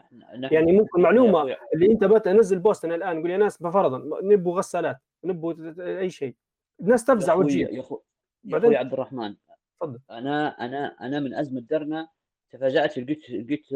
يعني 0.51 0.71
ممكن 0.71 1.01
معلومة 1.01 1.55
اللي 1.73 1.91
أنت 1.91 2.03
بتنزل 2.03 2.59
post 2.59 2.85
أنا 2.85 2.95
الآن 2.95 3.21
قول 3.21 3.29
يا 3.31 3.37
ناس 3.37 3.57
فرضا 3.57 4.19
نبوا 4.23 4.57
غسالات 4.57 4.97
نبوا 5.23 5.53
أي 5.99 6.09
شيء. 6.09 6.35
الناس 6.81 7.05
تفزع 7.05 7.33
وتجيب 7.33 7.69
يا 7.69 7.79
أخوي 7.79 7.99
يا 8.45 8.57
أخوي 8.57 8.77
عبد 8.77 8.93
الرحمن 8.93 9.35
تفضل. 9.79 9.99
أنا 10.11 10.65
أنا 10.65 10.95
أنا 11.01 11.19
من 11.19 11.33
أزمة 11.33 11.61
درنا 11.61 12.07
تفاجأت 12.51 12.97
لقيت 12.97 13.29
لقيت 13.29 13.71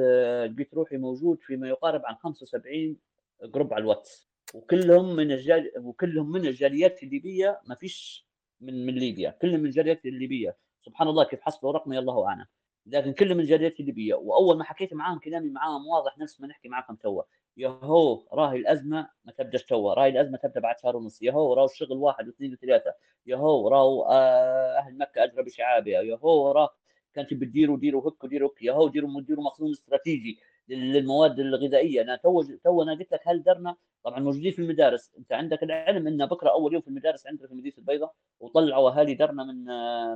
لقيت 0.51 0.73
روحي 0.73 0.97
موجود 0.97 1.41
فيما 1.41 1.67
يقارب 1.69 2.01
عن 2.05 2.15
75 2.15 2.97
group 3.43 3.73
على 3.73 3.81
الواتس. 3.81 4.29
وكلهم 4.53 5.15
من 5.15 5.31
الجال 5.31 5.71
وكلهم 5.77 6.31
من 6.31 6.45
الجاليات 6.45 7.03
الليبيه 7.03 7.61
ما 7.67 7.75
فيش 7.75 8.27
من 8.61 8.85
من 8.85 8.93
ليبيا. 8.93 9.29
كلهم 9.29 9.59
من 9.59 9.65
الجاليات 9.65 10.05
الليبيه 10.05 10.57
سبحان 10.81 11.07
الله 11.07 11.23
كيف 11.23 11.41
حصلوا 11.41 11.73
رقمي 11.73 11.99
الله 11.99 12.27
أعلم. 12.27 12.45
لكن 12.85 13.13
كلهم 13.13 13.37
من 13.37 13.43
الجاليات 13.43 13.79
الليبيه 13.79 14.15
وأول 14.15 14.57
ما 14.57 14.63
حكيت 14.63 14.93
معاهم 14.93 15.19
كلامي 15.19 15.49
معاهم 15.49 15.87
واضح 15.87 16.17
نفس 16.17 16.41
ما 16.41 16.47
نحكي 16.47 16.69
معاكم 16.69 16.95
توا. 16.95 17.23
يهو 17.57 18.27
راهي 18.33 18.57
الأزمة 18.57 19.09
ما 19.25 19.31
تبدأش 19.31 19.63
توا. 19.63 19.93
راهي 19.93 20.09
الأزمة 20.09 20.37
تبدأ 20.37 20.59
بعد 20.59 20.79
شهر 20.79 20.97
ونص. 20.97 21.21
يهو 21.21 21.53
راهو 21.53 21.65
الشغل 21.65 21.97
واحد 21.97 22.27
واثنين 22.27 22.53
وثلاثة. 22.53 22.93
يهو 23.25 23.67
راهو 23.67 24.03
آه، 24.03 24.77
أهل 24.77 24.97
مكة 24.97 25.23
أجرى 25.23 25.43
بشعابها. 25.43 26.01
يهو 26.01 26.51
راه 26.51 26.69
كانت 27.13 27.33
بتديروا 27.33 27.77
ديروا 27.77 28.09
هيك 28.09 28.23
وديروا 28.23 28.49
هيك 28.49 28.61
يا 28.61 28.71
هو 28.73 28.87
ديروا 28.87 29.21
ديروا 29.21 29.43
مخزون 29.43 29.71
استراتيجي. 29.71 30.39
للمواد 30.69 31.39
الغذائية. 31.39 32.01
أنا 32.01 32.15
تو 32.15 32.41
تو 32.41 32.83
أنا 32.83 32.93
قلت 32.93 33.11
لك 33.11 33.21
هل 33.27 33.43
درنا؟ 33.43 33.75
طبعا 34.03 34.19
موجودين 34.19 34.51
في 34.51 34.59
المدارس. 34.59 35.11
أنت 35.17 35.33
عندك 35.33 35.63
العلم 35.63 36.07
ان 36.07 36.25
بكره 36.25 36.49
أول 36.49 36.73
يوم 36.73 36.81
في 36.81 36.87
المدارس 36.87 37.27
عندنا 37.27 37.47
في 37.47 37.53
مدينة 37.53 37.75
البيضاء 37.77 38.13
وطلعوا 38.39 38.89
أهالي 38.89 39.13
درنا 39.13 39.43
من 39.43 39.63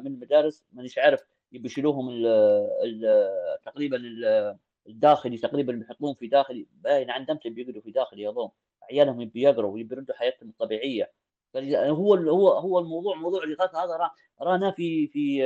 من 0.04 0.08
المدارس. 0.08 0.66
مانيش 0.72 0.98
عارف 0.98 1.24
بيشيلوهم 1.52 2.24
تقريبا 3.66 4.02
الداخلي 4.88 5.38
تقريبا 5.38 5.74
بيحطوهم 5.74 6.14
في 6.14 6.28
داخلي. 6.28 6.68
باين 6.72 7.10
عندهم 7.10 7.40
بيقعدوا 7.46 7.82
في 7.82 7.92
داخلي 7.92 8.30
اظن 8.30 8.50
عيالهم 8.92 9.26
بيقروا 9.26 9.72
ويبردوا 9.72 10.16
حياتهم 10.16 10.50
الطبيعية. 10.50 11.12
هو 11.56 12.16
هو 12.16 12.50
هو 12.50 12.80
الموضوع 12.80 13.16
موضوع 13.16 13.44
الاغاثه 13.44 13.84
هذا 13.84 14.10
رانا 14.42 14.72
في 14.72 15.08
في 15.08 15.46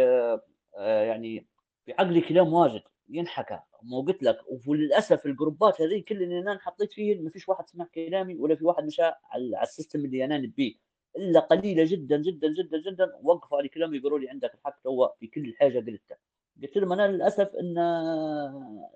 آه، 0.77 1.03
يعني 1.03 1.47
في 1.85 1.93
عقلي 1.93 2.21
كلام 2.21 2.53
واجد. 2.53 2.81
ينحكى. 3.09 3.59
مو 3.83 4.01
قلت 4.01 4.23
لك 4.23 4.39
وللأسف 4.67 5.25
الجروبات 5.25 5.81
هذه 5.81 6.03
كل 6.07 6.23
اللي 6.23 6.39
أنا 6.39 6.59
حطيت 6.59 6.93
فيه 6.93 7.21
ما 7.21 7.29
فيش 7.29 7.49
واحد 7.49 7.67
سمع 7.69 7.85
كلامي 7.95 8.35
ولا 8.35 8.55
في 8.55 8.65
واحد 8.65 8.83
مشى 8.83 9.03
على 9.03 9.61
ال 9.63 9.69
system 9.69 10.05
اللي 10.05 10.25
أنا 10.25 10.37
نبيه. 10.37 10.73
إلا 11.17 11.39
قليلة 11.39 11.83
جدا 11.85 12.17
جدا 12.17 12.47
جدا 12.53 12.81
جدا 12.91 13.11
وقفوا 13.23 13.57
على 13.57 13.67
كلامي 13.67 13.97
يقولوا 13.97 14.19
لي 14.19 14.29
عندك 14.29 14.53
الحق 14.53 14.79
تو 14.83 15.07
في 15.19 15.27
كل 15.27 15.55
حاجة 15.59 15.79
قلتها. 15.79 16.17
قلت 16.61 16.77
لهم 16.77 16.91
أنا 16.93 17.07
للأسف 17.07 17.55
إن 17.55 17.75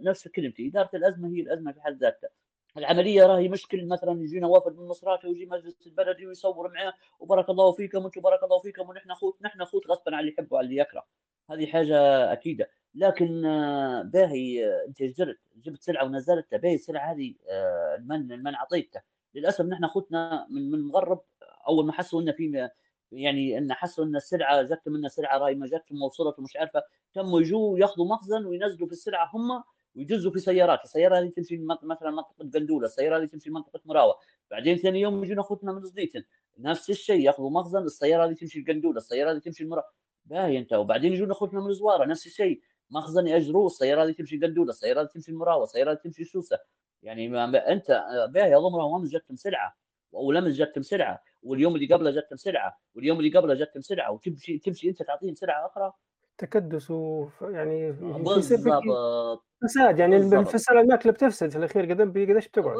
نفس 0.02 0.28
كلمتي. 0.28 0.68
إدارة 0.68 0.90
الأزمة 0.94 1.30
هي 1.30 1.42
الأزمة 1.42 1.72
في 1.72 1.82
حد 1.82 1.98
ذاتها. 1.98 2.30
العملية 2.78 3.26
راهي 3.26 3.50
مشكل 3.50 3.88
مثلا 3.88 4.22
يجينا 4.24 4.48
وافد 4.48 4.78
من 4.78 4.88
مصراتة 4.88 5.28
ويجي 5.28 5.46
مجلس 5.46 5.88
البلدي 5.88 6.28
ويصور 6.28 6.72
معاه 6.74 6.94
وبارك 7.20 7.50
الله 7.50 7.72
فيكم 7.72 8.04
وأنتم 8.04 8.22
بارك 8.22 8.44
الله 8.44 8.60
فيكم 8.60 8.90
ونحن 8.90 9.12
أخوت 9.12 9.38
نحن 9.42 9.62
أخوت 9.62 9.88
غصبا 9.88 10.16
عن 10.16 10.20
اللي 10.20 10.32
يحب 10.32 10.52
وعن 10.52 10.66
اللي 10.66 10.78
يكره. 10.78 11.06
هذه 11.50 11.66
حاجة 11.66 11.98
أكيدة. 12.34 12.70
لكن 12.96 13.46
آه، 13.46 14.02
باهي 14.02 14.66
آه، 14.66 14.86
انت 14.88 15.04
جرت 15.04 15.40
جبت 15.56 15.82
سلعة 15.82 16.06
ونزلتها 16.06 16.58
باهي 16.58 16.76
السلعة 16.76 17.12
هذه 17.12 17.34
آه، 17.50 17.96
المن 17.96 18.32
المن 18.32 18.56
عطيتها. 18.56 19.04
للأسف 19.36 19.66
نحن 19.66 19.84
أخوتنا 19.84 20.48
من 20.50 20.72
من 20.72 20.76
المغرب 20.80 21.22
أول 21.68 21.86
ما 21.86 21.94
حسوا 21.94 22.22
إن 22.22 22.32
في 22.32 22.70
يعني 23.12 23.58
إن 23.58 23.74
حسوا 23.74 24.06
إن 24.06 24.16
السلعة 24.16 24.62
جت 24.62 24.82
منا 24.88 25.10
سلعة 25.10 25.38
راي 25.38 25.56
ما 25.56 25.68
جتهم 25.68 26.02
وصلت 26.02 26.40
ومش 26.40 26.58
عارفة 26.58 26.84
تموا 27.14 27.42
يجوا 27.42 27.80
ياخذوا 27.80 28.06
مخزن 28.06 28.46
وينزلوا 28.46 28.88
في 28.88 28.94
السلعة 28.94 29.32
هم 29.34 29.64
ويجزوا 29.96 30.32
في 30.32 30.40
سيارات. 30.40 30.84
السيارة 30.84 31.20
هذه 31.20 31.30
تمشي 31.30 31.58
مثلا 31.84 32.12
منطقة 32.12 32.50
قندولة 32.54 32.86
السيارة 32.86 33.18
هذه 33.18 33.26
تمشي 33.26 33.50
منطقة 33.50 33.80
مراوة. 33.86 34.16
بعدين 34.52 34.78
ثاني 34.78 35.02
يوم 35.02 35.24
يجون 35.24 35.40
أخوتنا 35.40 35.72
من 35.72 35.82
زديتن 35.82 36.24
نفس 36.60 36.90
الشيء 36.90 37.20
ياخذوا 37.26 37.50
مخزن 37.50 37.84
السيارة 37.84 38.26
هذه 38.26 38.34
تمشي 38.34 38.60
القندولة 38.60 38.98
السيارة 38.98 39.32
هذه 39.32 39.38
تمشي 39.38 39.64
المراوة. 39.64 39.88
باهي 40.26 40.58
أنت. 40.58 40.74
وبعدين 40.74 41.14
يجون 41.14 41.32
أخوتنا 41.32 41.60
من 41.62 41.74
زوارة 41.74 42.06
نفس 42.06 42.26
الشيء. 42.26 42.62
مخزن 42.92 43.28
ياجروه 43.28 43.66
السيارة 43.66 44.04
هذه 44.04 44.12
تمشي 44.12 44.38
قندولة 44.38 44.70
السيارة 44.70 45.02
هذه 45.02 45.08
تمشي 45.08 45.32
المراوه 45.32 45.64
السيارة 45.64 45.92
هذه 45.92 45.98
تمشي 45.98 46.24
سوسة. 46.24 46.60
يعني 47.04 47.30
ما 47.30 47.72
أنت 47.72 48.04
باهي 48.30 48.58
اظن 48.58 48.72
ما 48.72 49.08
جتهم 49.08 49.36
سلعه 49.36 49.76
ولمس 50.12 50.54
جتهم 50.54 50.84
سلعه 50.84 51.24
واليوم 51.44 51.76
اللي 51.76 51.94
قبله 51.94 52.12
جتهم 52.12 52.38
سلعه 52.38 52.80
واليوم 52.96 53.20
اللي 53.20 53.38
قبله 53.38 53.54
جتهم 53.54 53.82
سلعه 53.82 54.12
وتمشي 54.12 54.58
تمشي 54.58 54.90
أنت 54.90 55.04
تعطيهم 55.04 55.36
سلعه 55.36 55.66
أخرى. 55.66 55.94
تكدس 56.38 56.94
يعني 57.42 57.92
بالضبط. 57.92 59.44
فساد 59.62 60.00
يعني 60.00 60.18
الفساد 60.18 60.78
الماكلة 60.78 61.12
بتفسد 61.12 61.50
في 61.50 61.58
الأخير 61.58 61.92
قدام 61.92 62.12
قديش 62.12 62.48
بتقعد؟ 62.48 62.76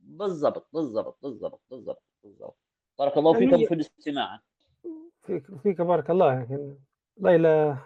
بالضبط 0.00 0.68
بالضبط 0.72 1.18
بالضبط 1.22 1.62
بالضبط 1.70 2.02
بالضبط. 2.24 2.58
بارك 2.98 3.16
الله 3.16 3.38
يعني 3.38 3.50
فيكم 3.50 3.66
في 3.66 3.74
الاستماع. 3.74 4.40
فيك 5.22 5.46
فيك 5.62 5.80
بارك 5.80 6.10
الله 6.10 6.32
يعني. 6.32 6.78
الله 7.18 7.84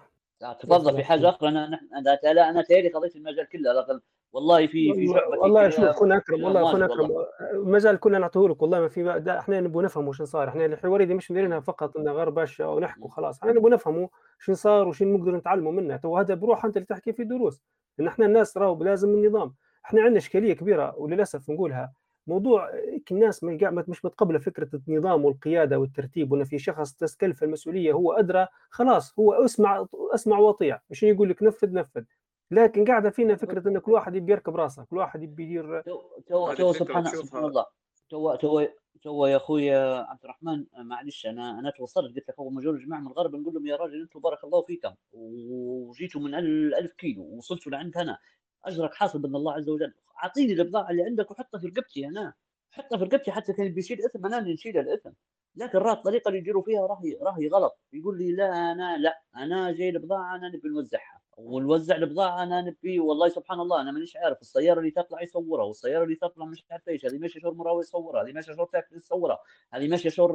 تفضل 0.61 0.97
في 0.97 1.05
حاجة 1.05 1.29
أخرى. 1.29 1.49
أنا 1.49 1.67
أنا 1.67 2.51
أنا, 2.51 2.63
تهيألي 2.63 2.89
قضيت 2.89 3.17
المجال 3.17 3.49
كله 3.49 4.01
والله 4.33 4.67
في 4.67 4.95
في 4.95 5.07
شعبة 5.07 5.39
والله 5.39 5.69
شوف 5.69 5.85
اخونا 5.85 6.17
أكرم 6.17 6.45
والله 6.45 6.69
اخونا 6.69 6.85
أكرم. 6.85 7.11
المجال 7.55 7.97
كله 7.97 8.19
نعطيه 8.19 8.49
لك 8.49 8.63
والله 8.63 8.81
ما 8.81 8.89
في 8.89 9.23
إحنا 9.39 9.61
نبغى 9.61 9.85
نفهم 9.85 10.13
شنو 10.13 10.27
صار. 10.27 10.49
إحنا 10.49 10.65
الحواريه 10.65 11.05
دي 11.05 11.15
مش 11.15 11.31
مديرينها 11.31 11.61
فقط 11.61 11.97
إنه 11.97 12.13
غير 12.13 12.31
باش 12.31 12.61
ونحكوا 12.61 13.11
خلاص 13.11 13.41
إحنا 13.41 13.53
نبغى 13.53 13.71
نفهموا 13.71 14.09
شنو 14.39 14.55
صار 14.55 14.89
وشنو 14.89 15.19
نقدر 15.19 15.37
نتعلموا 15.37 15.73
منه. 15.73 15.97
تو 15.97 16.19
هذا 16.19 16.35
بروح 16.35 16.65
أنت 16.65 16.77
اللي 16.77 16.87
تحكي 16.87 17.13
في 17.13 17.25
دروس. 17.25 17.63
ان 18.01 18.07
إحنا 18.07 18.27
الناس 18.27 18.57
راهو 18.57 18.85
لازم 18.85 19.09
النظام. 19.09 19.55
إحنا 19.85 20.03
عندنا 20.03 20.19
إشكالية 20.19 20.53
كبيرة 20.53 20.95
وللأسف 20.97 21.51
نقولها. 21.51 21.93
موضوع 22.27 22.71
الناس 23.11 23.45
مش 23.45 24.05
متقبلة 24.05 24.39
فكرة 24.39 24.81
النظام 24.89 25.25
والقيادة 25.25 25.79
والترتيب 25.79 26.33
وإن 26.33 26.45
في 26.45 26.59
شخص 26.59 26.93
تستكلف 26.93 27.43
المسؤولية 27.43 27.93
هو 27.93 28.13
أدرى 28.13 28.47
خلاص 28.71 29.19
هو 29.19 29.33
أسمع 29.33 29.87
أسمع 30.15 30.39
وأطيع 30.39 30.81
مش 30.91 31.03
يقول 31.03 31.31
لك 31.31 31.43
نفذ 31.43 31.73
نفذ. 31.73 32.05
لكن 32.51 32.85
قاعدة 32.85 33.11
فينا 33.11 33.37
فكرة 33.37 33.69
إن 33.69 33.79
كل 33.79 33.93
واحد 33.93 34.15
يبي 34.15 34.33
يركب 34.33 34.57
راسه 34.57 34.85
كل 34.85 34.97
واحد 34.97 35.23
يبي 35.23 35.43
يدير 35.43 35.81
تو 35.81 36.01
تو, 36.27 36.53
تو 36.55 36.73
سبحان, 36.73 37.05
سبحان 37.05 37.45
الله. 37.45 37.67
تو 38.11 38.35
تو 38.35 38.67
تو 39.03 39.27
يا 39.27 39.37
اخويا 39.37 40.03
عبد 40.03 40.25
الرحمن 40.25 40.65
معلش 40.79 41.27
أنا 41.27 41.59
أنا 41.59 41.71
توصلت 41.71 42.15
قلت 42.15 42.29
لك 42.29 42.35
أول 42.39 42.55
ما 42.55 42.61
جو 42.61 42.71
الجماعة 42.71 43.01
من 43.01 43.07
الغرب 43.07 43.35
نقول 43.37 43.55
لهم 43.55 43.67
يا 43.67 43.77
راجل 43.77 44.01
أنتم 44.03 44.21
بارك 44.21 44.45
الله 44.45 44.63
فيكم 44.63 44.95
وجيتوا 45.13 46.21
من 46.21 46.35
ألف 46.75 46.93
كيلو 46.93 47.23
ووصلتوا 47.23 47.73
لعند 47.73 47.99
هنا 47.99 48.19
أجرك 48.65 48.95
حاصل 48.95 49.19
من 49.19 49.37
الله 49.37 49.53
عز 49.53 49.69
وجل. 49.69 49.95
أعطيني 50.25 50.53
البضاعه 50.53 50.91
اللي 50.91 51.03
عندك 51.03 51.31
وحطها 51.31 51.59
في 51.59 51.67
رقبتي 51.67 52.07
أنا. 52.07 52.35
حطها 52.71 52.99
في 52.99 53.05
رقبتي 53.05 53.33
حتى 53.33 53.53
كان 53.53 53.69
بيشيل 53.69 54.05
اثم 54.05 54.27
أنا 54.27 54.39
اللي 54.39 54.53
نشيل 54.53 54.79
الإثم. 54.79 55.11
لكن 55.57 55.79
راه 55.79 55.93
الطريقة 55.93 56.29
اللي 56.29 56.39
يديروا 56.39 56.63
فيها 56.63 56.87
راهي 56.87 57.19
راهي 57.23 57.49
غلط 57.49 57.79
يقول 57.93 58.19
لي 58.19 58.33
لا 58.33 58.73
أنا 58.73 58.99
لا. 58.99 59.23
أنا 59.37 59.73
جاي 59.73 59.89
البضاعه 59.89 60.37
أنا 60.37 60.49
نبي 60.49 60.69
نوزعها. 60.69 61.23
ونوزع 61.37 61.97
البضاعه 61.97 62.43
أنا 62.43 62.61
نبي 62.61 63.01
والله 63.01 63.29
سبحان 63.29 63.61
الله 63.61 63.81
أنا 63.81 63.93
مانيش 63.93 64.17
عارف. 64.17 64.41
السيارة 64.41 64.79
اللي 64.79 64.91
تطلع 64.91 65.23
يصورها 65.23 65.65
والسيارة 65.65 66.05
اللي 66.05 66.17
تطلع 66.17 66.45
مش 66.45 66.65
عارف 66.71 66.89
إيش 66.89 67.07
هذه 67.07 67.19
ماشية 67.19 67.41
شور 67.41 67.55
مراوي 67.55 67.81
يصورها 67.81 68.23
هذه 68.23 68.33
ماشية 68.33 68.53
شور 68.55 68.67
تاكنس 68.67 68.97
يصورها 68.97 69.39
هذه 69.73 69.89
ماشية 69.89 70.11
شور 70.11 70.33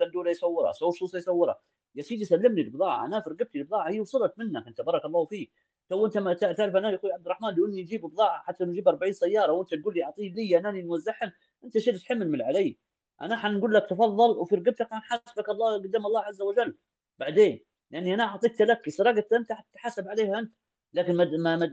قندولة 0.00 0.30
يصورها 0.30 0.72
شوصة 0.72 1.18
يصورها. 1.18 1.60
يا 1.94 2.02
سيدي 2.02 2.24
سلمني 2.24 2.60
البضاعه 2.60 3.06
أنا 3.06 3.20
في 3.20 3.30
رقبتي 3.30 3.58
البضاعه 3.58 3.90
هي 3.90 4.00
وصلت 4.00 4.34
منك 4.38 4.66
أنت 4.66 4.80
بارك 4.80 5.04
الله 5.04 5.24
فيك. 5.24 5.52
تو 5.88 6.06
انت 6.06 6.18
ما 6.18 6.34
تعرف 6.34 6.76
أنا 6.76 6.90
يا 6.90 6.96
أخوي 6.96 7.12
عبد 7.12 7.26
الرحمن 7.26 7.54
لو 7.54 7.66
اني 7.66 7.80
أجيب 7.82 8.02
بضاعة 8.02 8.42
حتى 8.42 8.64
نجيب 8.64 8.88
40 8.88 9.12
سيارة 9.12 9.52
وانت 9.52 9.74
تقول 9.74 9.94
لي 9.94 10.04
أعطيه 10.04 10.32
لي 10.32 10.58
انني 10.58 10.82
نوزعهم 10.82 11.32
انت 11.64 11.78
شيل 11.78 11.98
تحمل 12.00 12.30
من 12.30 12.42
علي. 12.42 12.78
أنا 13.22 13.36
حنقول 13.36 13.74
لك 13.74 13.86
تفضل 13.90 14.38
وفي 14.38 14.54
رقبتك 14.56 14.88
حنحاسبك 14.90 15.48
الله 15.48 15.74
قدام 15.78 16.06
الله 16.06 16.20
عز 16.20 16.42
وجل. 16.42 16.78
بعدين 17.18 17.64
لاني 17.90 18.14
أنا 18.14 18.24
أعطيت 18.24 18.62
لك 18.62 18.88
سرقت 18.88 19.32
أنت 19.32 19.52
تحاسب 19.74 20.08
عليها 20.08 20.38
أنت. 20.38 20.52
لكن 20.94 21.14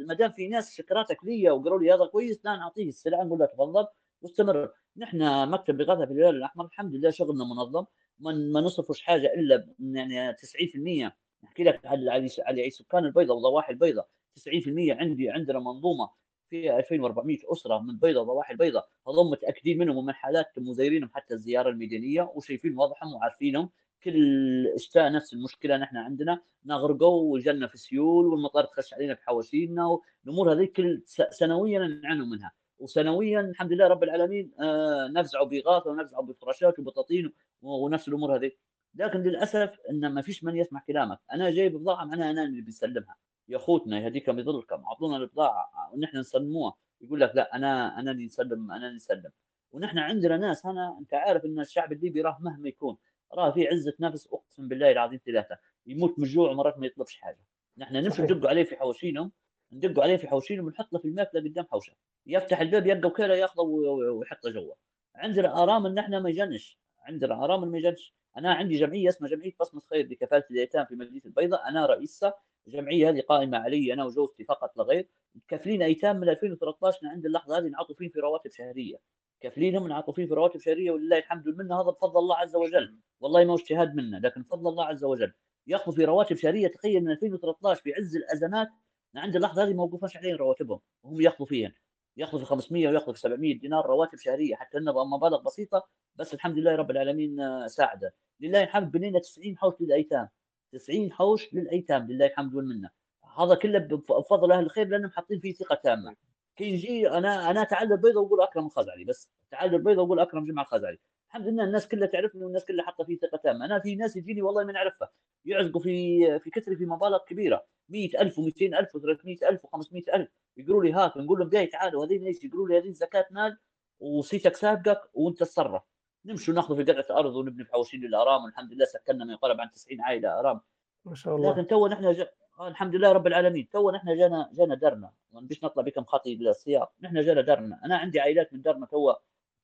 ما 0.04 0.13
دام 0.13 0.32
في 0.32 0.47
ناس 0.47 0.73
شكراتك 0.75 1.17
لي 1.25 1.51
وقالوا 1.51 1.80
لي 1.80 1.93
هذا 1.93 2.06
كويس 2.06 2.45
لا 2.45 2.56
نعطيه 2.56 2.88
السلعة 2.89 3.23
نقول 3.23 3.39
له 3.39 3.45
تفضل 3.45 3.88
واستمر. 4.21 4.71
نحن 4.97 5.49
مكتب 5.49 5.78
بغاثة 5.78 6.06
في 6.06 6.12
الهلال 6.12 6.36
الأحمر 6.36 6.65
الحمد 6.65 6.95
لله 6.95 7.10
شغلنا 7.10 7.43
منظم 7.45 7.86
ما 8.19 8.62
نصرفش 8.62 9.01
حاجة 9.01 9.34
إلا 9.34 9.73
يعني 9.80 10.34
90% 10.34 11.15
نحكي 11.45 11.63
لك 11.63 11.86
على 11.86 12.29
على 12.39 12.69
سكان 12.69 13.05
البيضاء 13.05 13.38
وضواحي 13.38 13.73
البيضاء 13.73 14.08
90% 14.39 14.43
عندي 14.89 15.29
عندنا 15.29 15.60
منظومة 15.60 16.10
فيها 16.49 16.79
2400 16.79 17.38
أسرة 17.51 17.79
من 17.79 17.97
بيضاء 17.97 18.23
وضواحي 18.23 18.53
البيضاء 18.53 18.89
هذول 19.08 19.31
متأكدين 19.31 19.77
منهم 19.77 19.97
ومن 19.97 20.13
حالات 20.13 20.47
مزيرينهم 20.58 21.10
حتى 21.13 21.34
الزيارة 21.34 21.69
الميدانية 21.69 22.31
وشايفين 22.36 22.77
وضعهم 22.77 23.13
وعارفينهم. 23.13 23.69
كل 24.03 24.67
اشتاء 24.67 25.12
نفس 25.12 25.34
المشكلة 25.34 25.77
نحن 25.77 25.97
عندنا. 25.97 26.41
نغرقوا 26.65 27.34
وجلنا 27.34 27.67
في 27.67 27.77
سيول 27.77 28.25
والمطار 28.25 28.65
تخش 28.65 28.93
علينا 28.93 29.15
في 29.15 29.23
حواشينا 29.23 29.99
والأمور 30.25 30.53
هذه 30.53 30.65
كل 30.65 31.03
سنويا 31.29 31.79
نعانوا 31.79 32.25
منها. 32.25 32.51
وسنويا 32.79 33.39
الحمد 33.39 33.71
لله 33.73 33.88
رب 33.88 34.03
العالمين 34.03 34.51
آه 34.60 35.08
نفزعوا 35.08 35.45
بغاثة 35.45 35.89
ونفزعوا 35.89 36.23
بفراشات 36.25 36.79
وبطاطين 36.79 37.34
ونفس 37.62 38.08
الأمور 38.08 38.36
هذه. 38.36 38.51
لكن 38.95 39.23
للأسف 39.23 39.79
إن 39.89 40.08
ما 40.08 40.21
فيش 40.21 40.43
من 40.43 40.55
يسمع 40.55 40.81
كلامك. 40.88 41.19
أنا 41.34 41.49
جايب 41.51 41.77
بضاعه 41.77 42.05
معناها 42.05 42.31
أنا 42.31 42.43
اللي 42.43 42.62
بسلمها 42.62 43.15
يا 43.49 43.58
أخوتنا 43.58 43.99
يهديكم 43.99 44.39
يضلكم 44.39 44.86
أعطونا 44.86 45.17
البضاعة 45.17 45.69
ونحن 45.93 46.17
نسلموها. 46.17 46.75
يقول 47.01 47.21
لك 47.21 47.31
لا 47.36 47.55
أنا 47.55 47.99
أنا 47.99 48.12
اللي 48.12 48.25
نسلم 48.25 48.71
أنا 48.71 48.86
اللي 48.86 48.95
نسلم. 48.95 49.31
ونحن 49.71 49.97
عندنا 49.97 50.38
ناس 50.38 50.65
هنا 50.65 50.97
أنت 50.99 51.13
عارف 51.13 51.45
إن 51.45 51.59
الشعب 51.59 51.91
الليبي 51.91 52.22
راه 52.22 52.38
مهما 52.41 52.67
يكون 52.67 52.97
راه 53.34 53.51
في 53.51 53.67
عزة 53.67 53.93
نفس 53.99 54.28
أقسم 54.34 54.67
بالله 54.67 54.91
العظيم 54.91 55.19
ثلاثة. 55.26 55.57
يموت 55.86 56.19
من 56.19 56.26
الجوع 56.26 56.51
ومرات 56.51 56.78
ما 56.78 56.86
يطلبش 56.86 57.15
حاجة. 57.15 57.39
نحن 57.78 57.95
نمشي 57.95 58.22
ندق 58.22 58.49
عليه 58.49 58.63
في 58.63 58.76
حواشينهم 58.76 59.32
ندق 59.72 60.03
عليه 60.03 60.17
في 60.17 60.28
حواشينهم 60.28 60.65
ونحط 60.65 60.93
له 60.93 60.99
في 60.99 61.07
الماكلة 61.07 61.41
قدام 61.41 61.65
حوشه. 61.72 61.93
يفتح 62.26 62.59
الباب 62.59 62.88
يلقى 62.88 63.07
وكيله 63.07 63.36
ياخذه 63.36 63.61
ويحطه 63.61 64.49
جوا. 64.49 64.74
عندنا 65.15 65.63
ارامل 65.63 65.93
نحن 65.93 66.17
ما 66.17 66.30
يجنش. 66.30 66.80
عندنا 66.99 67.43
ارامل 67.43 67.72
ما 67.72 67.78
يجنش. 67.78 68.13
أنا 68.38 68.53
عندي 68.53 68.75
جمعية 68.77 69.09
اسمها 69.09 69.29
جمعية 69.29 69.53
بصمة 69.59 69.81
خير 69.89 70.07
لكفاله 70.07 70.43
اليتام 70.51 70.86
في 70.86 70.95
مدينة 70.95 71.21
البيضاء. 71.25 71.69
أنا 71.69 71.86
رئيسها 71.86 72.33
الجمعيه 72.67 73.09
هذه 73.09 73.21
قائمة 73.21 73.57
علي 73.57 73.93
أنا 73.93 74.05
وزوجتي 74.05 74.43
فقط 74.43 74.77
لا 74.77 74.83
غير. 74.83 75.09
مكفلين 75.36 75.81
ايتام 75.81 76.17
من 76.17 76.29
2013 76.29 76.99
عند 77.07 77.25
اللحظة 77.25 77.57
هذه 77.57 77.67
نعطوا 77.67 77.95
فيه 77.95 78.09
في 78.09 78.19
رواتب 78.19 78.51
شهرية. 78.51 78.97
كفلينهم 79.41 79.88
نعطوا 79.88 80.13
فيه 80.13 80.25
في 80.25 80.33
رواتب 80.33 80.59
شهرية 80.59 80.91
ولله 80.91 81.17
الحمد 81.17 81.47
والمنه 81.47 81.81
هذا 81.81 81.89
بفضل 81.91 82.19
الله 82.19 82.36
عز 82.38 82.55
وجل. 82.55 82.99
والله 83.19 83.45
ما 83.45 83.53
اجتهاد 83.55 83.95
منا 83.95 84.17
لكن 84.17 84.41
بفضل 84.41 84.67
الله 84.67 84.86
عز 84.86 85.03
وجل. 85.03 85.33
ياخذوا 85.67 85.95
في 85.95 86.05
رواتب 86.05 86.36
شهرية 86.36 86.67
تخيل 86.67 87.03
من 87.03 87.11
2013 87.11 87.81
في 87.81 87.93
عز 87.93 88.15
الأزمات. 88.15 88.69
عند 89.15 89.36
اللحظة 89.36 89.63
هذه 89.63 89.73
موقوفاش 89.73 90.17
عليهم 90.17 90.36
رواتبهم 90.38 90.79
وهم 91.03 91.21
ياخذوا 91.21 91.47
فيها 91.47 91.73
ياخذوا 92.18 92.39
في 92.39 92.45
500 92.45 92.88
وياخذوا 92.88 93.13
في 93.13 93.20
700 93.20 93.59
دينار 93.59 93.86
رواتب 93.86 94.18
شهرية 94.18 94.55
حتى 94.55 94.78
إنه 94.78 95.03
مبالغ 95.03 95.41
بسيطة 95.41 95.88
بس 96.16 96.34
الحمد 96.34 96.57
لله 96.57 96.76
رب 96.76 96.91
العالمين 96.91 97.39
آه، 97.39 97.68
ساعده. 97.68 98.13
لله 98.39 98.63
الحمد 98.63 98.91
بنينا 98.91 99.20
90 99.20 99.57
حوش 99.57 99.74
للأيتام 99.80 100.30
90 100.72 101.11
حوش 101.11 101.53
للأيتام 101.53 102.11
لله 102.11 102.26
الحمد 102.26 102.55
والمنة. 102.55 102.89
هذا 103.38 103.55
كله 103.55 103.80
بفضل 103.80 104.51
أهل 104.51 104.63
الخير 104.63 104.88
لأنهم 104.88 105.11
حاطين 105.11 105.39
فيه 105.39 105.53
ثقة 105.53 105.76
تامة. 105.76 106.16
كي 106.55 106.66
يجي 106.66 107.09
أنا 107.09 107.51
أنا 107.51 107.63
تعال 107.63 107.91
البيضه 107.91 108.22
وأقول 108.22 108.41
أكرم 108.41 108.66
الخزعلي 108.66 109.03
بس 109.03 109.30
تعال 109.51 109.76
البيضه 109.76 110.01
وأقول 110.01 110.20
أكرم 110.20 110.45
جمعة 110.45 110.63
الخزعلي 110.63 110.99
الحمد 111.28 111.47
لله 111.47 111.63
الناس 111.63 111.88
كلها 111.88 112.07
تعرفني 112.07 112.43
والناس 112.43 112.65
كلها 112.65 112.86
حاطة 112.86 113.03
فيه 113.03 113.17
ثقة 113.17 113.38
تامة. 113.38 113.65
أنا 113.65 113.80
في 113.80 113.95
ناس 113.95 114.15
يجيني 114.15 114.41
والله 114.41 114.63
ما 114.63 114.71
نعرفها. 114.71 115.11
يعزقوا 115.45 115.82
في 115.82 116.39
في 116.39 116.49
كثري 116.49 116.76
في 116.76 116.86
مبالغ 116.86 117.17
كبيرة. 117.28 117.65
100000 117.89 118.39
و200000 118.39 118.86
و300000 118.86 119.57
و500000 119.57 120.28
يقولوا 120.57 120.84
لي 120.84 120.93
هات 120.93 121.17
نقول 121.17 121.39
لهم 121.39 121.49
جاي 121.49 121.67
تعالوا 121.67 122.05
هذين 122.05 122.26
إيش؟ 122.26 122.43
يقولوا 122.43 122.67
لي 122.67 122.78
هذين 122.78 122.93
زكاة 122.93 123.26
مال 123.32 123.57
وصيتك 123.99 124.55
سابقك 124.55 125.01
وأنت 125.13 125.39
تصرف. 125.39 125.84
نمشي 126.26 126.51
وناخذ 126.51 126.76
في 126.86 126.91
قطعة 126.91 127.17
أرض 127.19 127.36
ونبني 127.36 127.63
بحوشين 127.63 128.01
للأرامل 128.01 128.43
والحمد 128.43 128.73
لله 128.73 128.86
سكننا 128.86 129.26
ما 129.26 129.34
يقارب 129.34 129.61
عن 129.61 129.71
90 129.71 130.01
عائلة 130.01 130.39
أرامل. 130.39 130.61
ما 131.05 131.15
شاء 131.15 131.36
الله. 131.36 131.51
لكن 131.51 131.67
تو 131.67 131.88
نحن 131.88 132.13
ج... 132.13 132.26
آه 132.59 132.67
الحمد 132.67 132.95
لله 132.95 133.11
رب 133.11 133.28
العالمين 133.28 133.69
تو 133.69 133.91
نحن 133.91 134.17
جانا 134.17 134.49
جانا 134.53 134.76
درنا 134.76 135.11
ما 135.32 135.41
نبيش 135.41 135.63
نطلع 135.63 135.84
بكم 135.84 136.03
خاطي 136.03 136.36
السياق. 136.36 136.93
نحن 137.01 137.21
جانا 137.21 137.41
درنا 137.41 137.86
أنا 137.86 137.97
عندي 137.97 138.19
عائلات 138.19 138.53
من 138.53 138.61
درنا 138.61 138.86
تو 138.86 139.13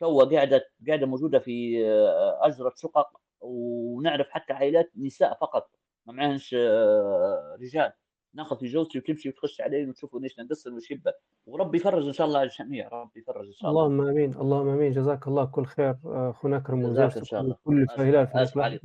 تو 0.01 0.19
قاعدة 0.19 0.65
قاعدة 0.87 1.05
موجودة 1.05 1.39
في 1.39 1.85
آه، 1.87 2.39
أجرة 2.41 2.73
شقق 2.75 3.07
ونعرف 3.41 4.29
حتى 4.29 4.53
عائلات 4.53 4.91
نساء 4.97 5.37
فقط 5.41 5.69
ما 6.05 6.13
معهنش 6.13 6.55
آه، 6.59 7.57
رجال. 7.61 7.91
ناخذ 8.33 8.57
في 8.59 8.65
جوزتي 8.67 8.97
وتمشي 8.97 9.29
وتخش 9.29 9.61
علي 9.61 9.89
وتشوفوا 9.89 10.19
ليش 10.19 10.39
نقصر 10.39 10.73
وشبه 10.73 11.13
وربي 11.45 11.77
يفرج 11.77 12.05
إن 12.05 12.13
شاء 12.13 12.27
الله 12.27 12.39
على 12.39 12.49
الجميع. 12.49 12.89
ربي 12.93 13.19
يفرج 13.19 13.45
إن 13.47 13.53
شاء 13.53 13.71
الله. 13.71 13.85
اللهم 13.85 14.07
آمين 14.07 14.33
اللهم 14.33 14.67
آمين. 14.67 14.91
جزاك 14.91 15.27
الله 15.27 15.45
كل 15.45 15.65
خير 15.65 15.95
أخونا 16.05 16.57
أكرم 16.57 16.85
إن 16.85 17.23
شاء 17.23 17.41
الله. 17.41 17.55
كل 17.63 17.87
الهلال 17.99 18.27
في. 18.27 18.79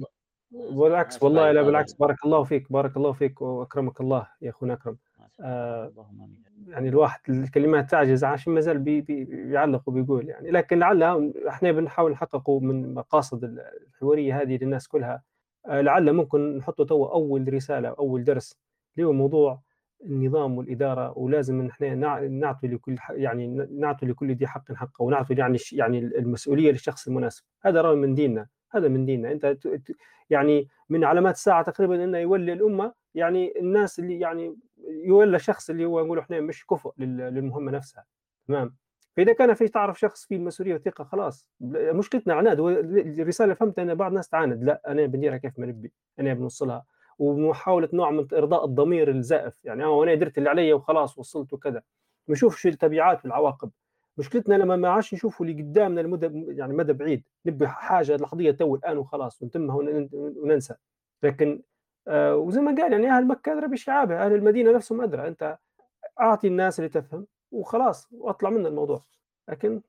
بالعكس 0.51 1.23
والله 1.23 1.53
لا 1.53 1.63
بالعكس. 1.63 1.95
بارك 1.95 2.25
الله 2.25 2.45
فيك 2.45 2.73
بارك 2.73 2.97
الله 2.97 3.13
فيك 3.13 3.43
وأكرمك 3.43 4.01
الله 4.01 4.29
يا 4.43 4.51
أخونا 4.51 4.75
أكرم. 4.75 4.97
آه، 5.16 5.16
اللهم 5.41 6.23
آمين. 6.23 6.43
يعني 6.69 6.89
الواحد 6.89 7.21
الكلمات 7.29 7.91
تعجز 7.91 8.25
عشان 8.25 8.53
ما 8.53 8.61
زال 8.61 8.79
بي 8.79 9.01
بي 9.01 9.25
بيعلق 9.25 9.89
وبيقول 9.89 10.29
يعني. 10.29 10.51
لكن 10.51 10.79
لعل 10.79 11.33
إحنا 11.49 11.73
بنحاول 11.73 12.13
نحققه 12.13 12.61
من 12.61 12.95
مقاصد 12.95 13.45
الحوارية 13.45 14.41
هذه 14.43 14.59
للناس 14.63 14.89
كلها. 14.89 15.23
آه، 15.67 15.81
لعل 15.81 16.13
ممكن 16.13 16.57
نحطه 16.57 16.85
تو 16.85 17.05
أول 17.07 17.55
رسالة 17.55 17.89
أول 17.89 18.25
درس 18.25 18.59
اللي 18.97 19.09
هو 19.09 19.13
موضوع 19.13 19.61
النظام 20.05 20.59
والإدارة 20.59 21.19
ولازم 21.19 21.67
إحنا 21.67 21.95
نع- 21.95 22.21
نعطي 22.21 22.69
لكل 22.69 22.97
يعني 23.11 23.47
نعطي 23.71 24.07
لكل 24.07 24.33
ذي 24.35 24.47
حق 24.47 24.73
حقه 24.73 25.03
ونعطي 25.03 25.35
يعني 25.35 25.59
يعني 25.73 25.99
المسؤولية 25.99 26.71
للشخص 26.73 27.09
المناسب. 27.09 27.45
هذا 27.63 27.81
رأي 27.81 27.97
من 27.97 28.15
ديننا 28.15 28.47
هذا 28.73 28.89
من 28.89 29.05
ديننا. 29.05 29.33
أنت 29.33 29.57
يعني 30.31 30.69
من 30.89 31.05
علامات 31.05 31.35
الساعة 31.35 31.63
تقريبا 31.63 32.05
إنه 32.05 32.19
يولي 32.19 32.53
الأمة 32.53 32.93
يعني 33.17 33.59
الناس 33.59 33.99
اللي 33.99 34.21
يعني 34.21 34.57
يولى 34.89 35.39
شخص 35.39 35.71
اللي 35.71 35.85
هو 35.85 36.05
نقول 36.05 36.19
إحنا 36.19 36.41
مش 36.41 36.67
كفؤ 36.67 36.93
لل- 36.99 37.17
للمهمة 37.17 37.73
نفسها 37.73 38.05
تمام؟ 38.49 38.75
فإذا 39.17 39.33
كان 39.33 39.55
في 39.55 39.69
تعرف 39.69 39.99
شخص 40.01 40.27
فيه 40.27 40.37
المسؤولية 40.37 40.73
والثقة 40.73 41.05
خلاص. 41.05 41.51
مشكلتنا 41.61 42.35
عناد 42.35 42.61
الرسالة 42.61 43.55
فهمتها 43.55 43.83
إن 43.83 43.95
بعض 43.95 44.11
الناس 44.11 44.29
تعاند 44.29 44.65
لا 44.65 44.83
أنا 44.87 45.07
بنديرها 45.07 45.37
كيف 45.37 45.59
ما 45.59 45.67
نبي 45.67 45.93
أنا 46.21 46.35
بنوصلها. 46.35 46.85
ومحاولة 47.19 47.89
نوع 47.93 48.11
من 48.11 48.27
إرضاء 48.33 48.65
الضمير 48.65 49.11
الزائف 49.11 49.65
يعني 49.65 49.85
آه 49.85 50.05
أنا 50.05 50.15
درت 50.15 50.39
اللي 50.39 50.49
علي 50.51 50.73
وخلاص 50.73 51.19
وصلت 51.19 51.53
وكذا. 51.53 51.83
ما 52.29 52.33
نشوفش 52.33 52.67
التبعات 52.67 53.25
والعواقب. 53.25 53.71
مشكلتنا 54.19 54.55
لما 54.55 54.77
ما 54.77 54.89
عادش 54.89 55.15
نشوفوا 55.15 55.47
اللي 55.47 55.63
قدامنا 55.63 56.01
لمدى 56.01 56.57
يعني 56.59 56.73
مدى 56.75 56.93
بعيد 56.93 57.23
نبي 57.47 57.69
حاجة 57.69 58.17
لحظية 58.17 58.51
تو 58.51 58.75
الآن 58.75 58.99
وخلاص 58.99 59.43
ونتمها 59.43 59.77
ون- 59.77 60.09
وننسى. 60.13 60.75
لكن 61.23 61.51
آه 61.53 61.76
وزي 62.09 62.61
ما 62.61 62.83
قال 62.83 62.93
يعني 62.93 63.11
أهل 63.11 63.27
مكة 63.27 63.53
أدرى 63.53 63.69
بشعابها 63.69 64.27
أهل 64.27 64.33
المدينة 64.33 64.73
نفسهم 64.73 65.01
أدرى. 65.01 65.29
أنت 65.29 65.59
أعطي 66.21 66.47
الناس 66.49 66.79
اللي 66.79 66.89
تفهم 66.89 67.27
وخلاص 67.53 68.09
وأطلع 68.13 68.51
من 68.51 68.67
الموضوع. 68.67 69.05
لكن 69.49 69.83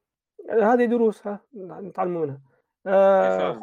هذه 0.49 0.85
دروس 0.85 1.27
ها 1.27 1.39
نتعلموا 1.55 2.25
منها 2.25 2.41
آه 2.87 3.59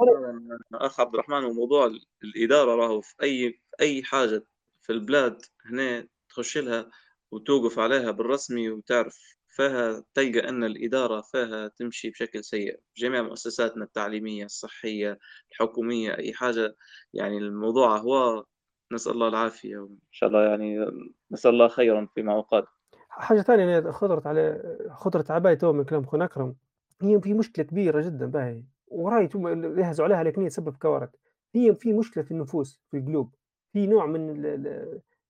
اخ 0.75 1.01
عبد 1.01 1.15
الرحمن 1.15 1.45
وموضوع 1.45 1.93
الإدارة 2.25 2.75
راهو 2.75 3.01
في 3.01 3.15
أي 3.23 3.51
في 3.51 3.61
أي 3.81 4.03
حاجة 4.03 4.45
في 4.83 4.93
البلاد 4.93 5.43
هنا 5.67 6.09
تخش 6.29 6.59
لها 6.59 6.91
وتوقف 7.31 7.79
عليها 7.79 8.11
بالرسمي 8.11 8.71
وتعرف 8.71 9.37
فيها 9.57 10.05
تلقى 10.15 10.49
أن 10.49 10.65
الإدارة 10.65 11.21
فيها 11.21 11.69
تمشي 11.69 12.11
بشكل 12.11 12.45
سيء. 12.45 12.81
جميع 12.97 13.23
مؤسساتنا 13.23 13.85
التعليمية 13.85 14.45
الصحية 14.45 15.19
الحكومية 15.53 16.19
أي 16.19 16.33
حاجة 16.33 16.77
يعني 17.15 17.39
الموضوع 17.39 17.97
هو 17.97 18.45
نسأل 18.93 19.13
الله 19.13 19.29
العافية 19.29 19.77
وإن 19.79 19.99
شاء 20.11 20.29
الله 20.29 20.45
يعني 20.45 20.87
نسأل 21.31 21.51
الله 21.51 21.69
خيرا 21.69 22.09
فيما 22.15 22.33
اوقات 22.33 22.65
حاجة 23.09 23.41
ثانية 23.41 23.79
أنا 23.79 23.93
خطرت 23.93 24.27
على 24.27 24.63
خطرت 24.91 25.33
بالي 25.33 25.57
تو 25.57 25.73
من 25.73 25.85
كلام 25.85 26.03
أخونا 26.03 26.25
أكرم. 26.25 26.55
هي 27.03 27.21
في 27.21 27.35
مشكلة 27.35 27.65
كبيرة 27.65 28.01
جدا 28.01 28.27
باهي. 28.27 28.65
وراي 28.89 29.29
تو 29.29 29.49
يهزوا 29.49 30.05
عليها 30.05 30.23
لكن 30.23 30.43
هي 30.43 30.49
تسبب 30.49 30.77
كوارث. 30.77 31.11
هي 31.55 31.75
في 31.75 31.93
مشكلة 31.93 32.25
في 32.25 32.31
النفوس 32.31 32.81
في 32.91 32.97
القلوب. 32.97 33.35
في 33.73 33.87
نوع 33.87 34.07
من 34.07 34.43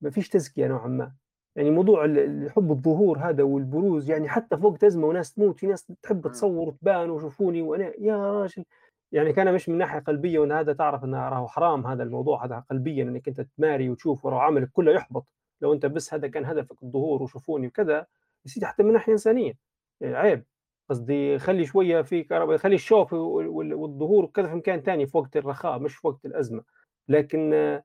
ما 0.01 0.09
فيش 0.09 0.29
تزكية 0.29 0.67
نوعا 0.67 0.87
ما. 0.87 1.11
يعني 1.55 1.71
موضوع 1.71 2.03
حب 2.49 2.71
الظهور 2.71 3.17
هذا 3.19 3.43
والبروز 3.43 4.09
يعني 4.09 4.29
حتى 4.29 4.57
فوق 4.57 4.83
ازمه 4.83 5.07
وناس 5.07 5.33
تموت 5.33 5.59
في 5.59 5.67
ناس 5.67 5.85
تحب. 6.03 6.27
تصور 6.27 6.67
وتبان 6.67 7.09
وشوفوني 7.09 7.61
وأنا 7.61 7.91
يا 7.99 8.31
راجل. 8.41 8.65
يعني 9.11 9.33
كان 9.33 9.53
مش 9.53 9.69
من 9.69 9.77
ناحية 9.77 9.99
قلبية 9.99 10.39
وان 10.39 10.51
هذا 10.51 10.73
تعرف 10.73 11.03
انه 11.03 11.29
راهو 11.29 11.47
حرام 11.47 11.87
هذا 11.87 12.03
الموضوع 12.03 12.45
هذا 12.45 12.63
قلبيا 12.69 13.03
إنك 13.03 13.27
أنت 13.27 13.41
تماري 13.41 13.89
وتشوف 13.89 14.25
وراه 14.25 14.39
عملك 14.41 14.69
كله 14.73 14.91
يحبط. 14.91 15.25
لو 15.61 15.73
أنت 15.73 15.85
بس 15.85 16.13
هذا 16.13 16.27
كان 16.27 16.45
هدفك 16.45 16.83
الظهور 16.83 17.23
وشوفوني 17.23 17.67
وكذا 17.67 18.05
يا 18.45 18.65
حتى 18.65 18.83
من 18.83 18.93
ناحية 18.93 19.11
إنسانية. 19.13 19.53
يعني 20.01 20.15
عيب. 20.15 20.43
قصدي 20.89 21.39
خلي 21.39 21.65
شوية 21.65 22.01
في 22.01 22.23
كهرباء 22.23 22.57
خلي 22.57 22.75
الشوف 22.75 23.13
وال- 23.13 23.47
وال- 23.47 23.73
والظهور 23.73 24.23
وكذا 24.23 24.47
في 24.47 24.55
مكان 24.55 24.81
ثاني 24.81 25.07
في 25.07 25.17
وقت 25.17 25.37
الرخاء 25.37 25.79
مش 25.79 25.95
في 25.95 26.07
وقت 26.07 26.25
الأزمة. 26.25 26.63
لكن 27.09 27.51
آه، 27.53 27.83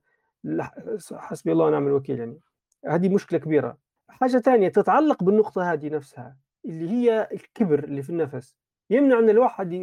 حسبي 1.13 1.51
الله 1.51 1.65
ونعم 1.65 1.87
الوكيل 1.87 2.19
يعني. 2.19 2.39
هذه 2.87 3.09
مشكلة 3.09 3.39
كبيرة. 3.39 3.77
حاجة 4.09 4.37
ثانية 4.37 4.67
تتعلق 4.69 5.23
بالنقطة 5.23 5.73
هذه 5.73 5.89
نفسها 5.89 6.37
اللي 6.65 6.89
هي 6.89 7.29
الكبر 7.31 7.83
اللي 7.83 8.01
في 8.01 8.09
النفس. 8.09 8.55
يمنع 8.89 9.19
أن 9.19 9.29
الواحد 9.29 9.73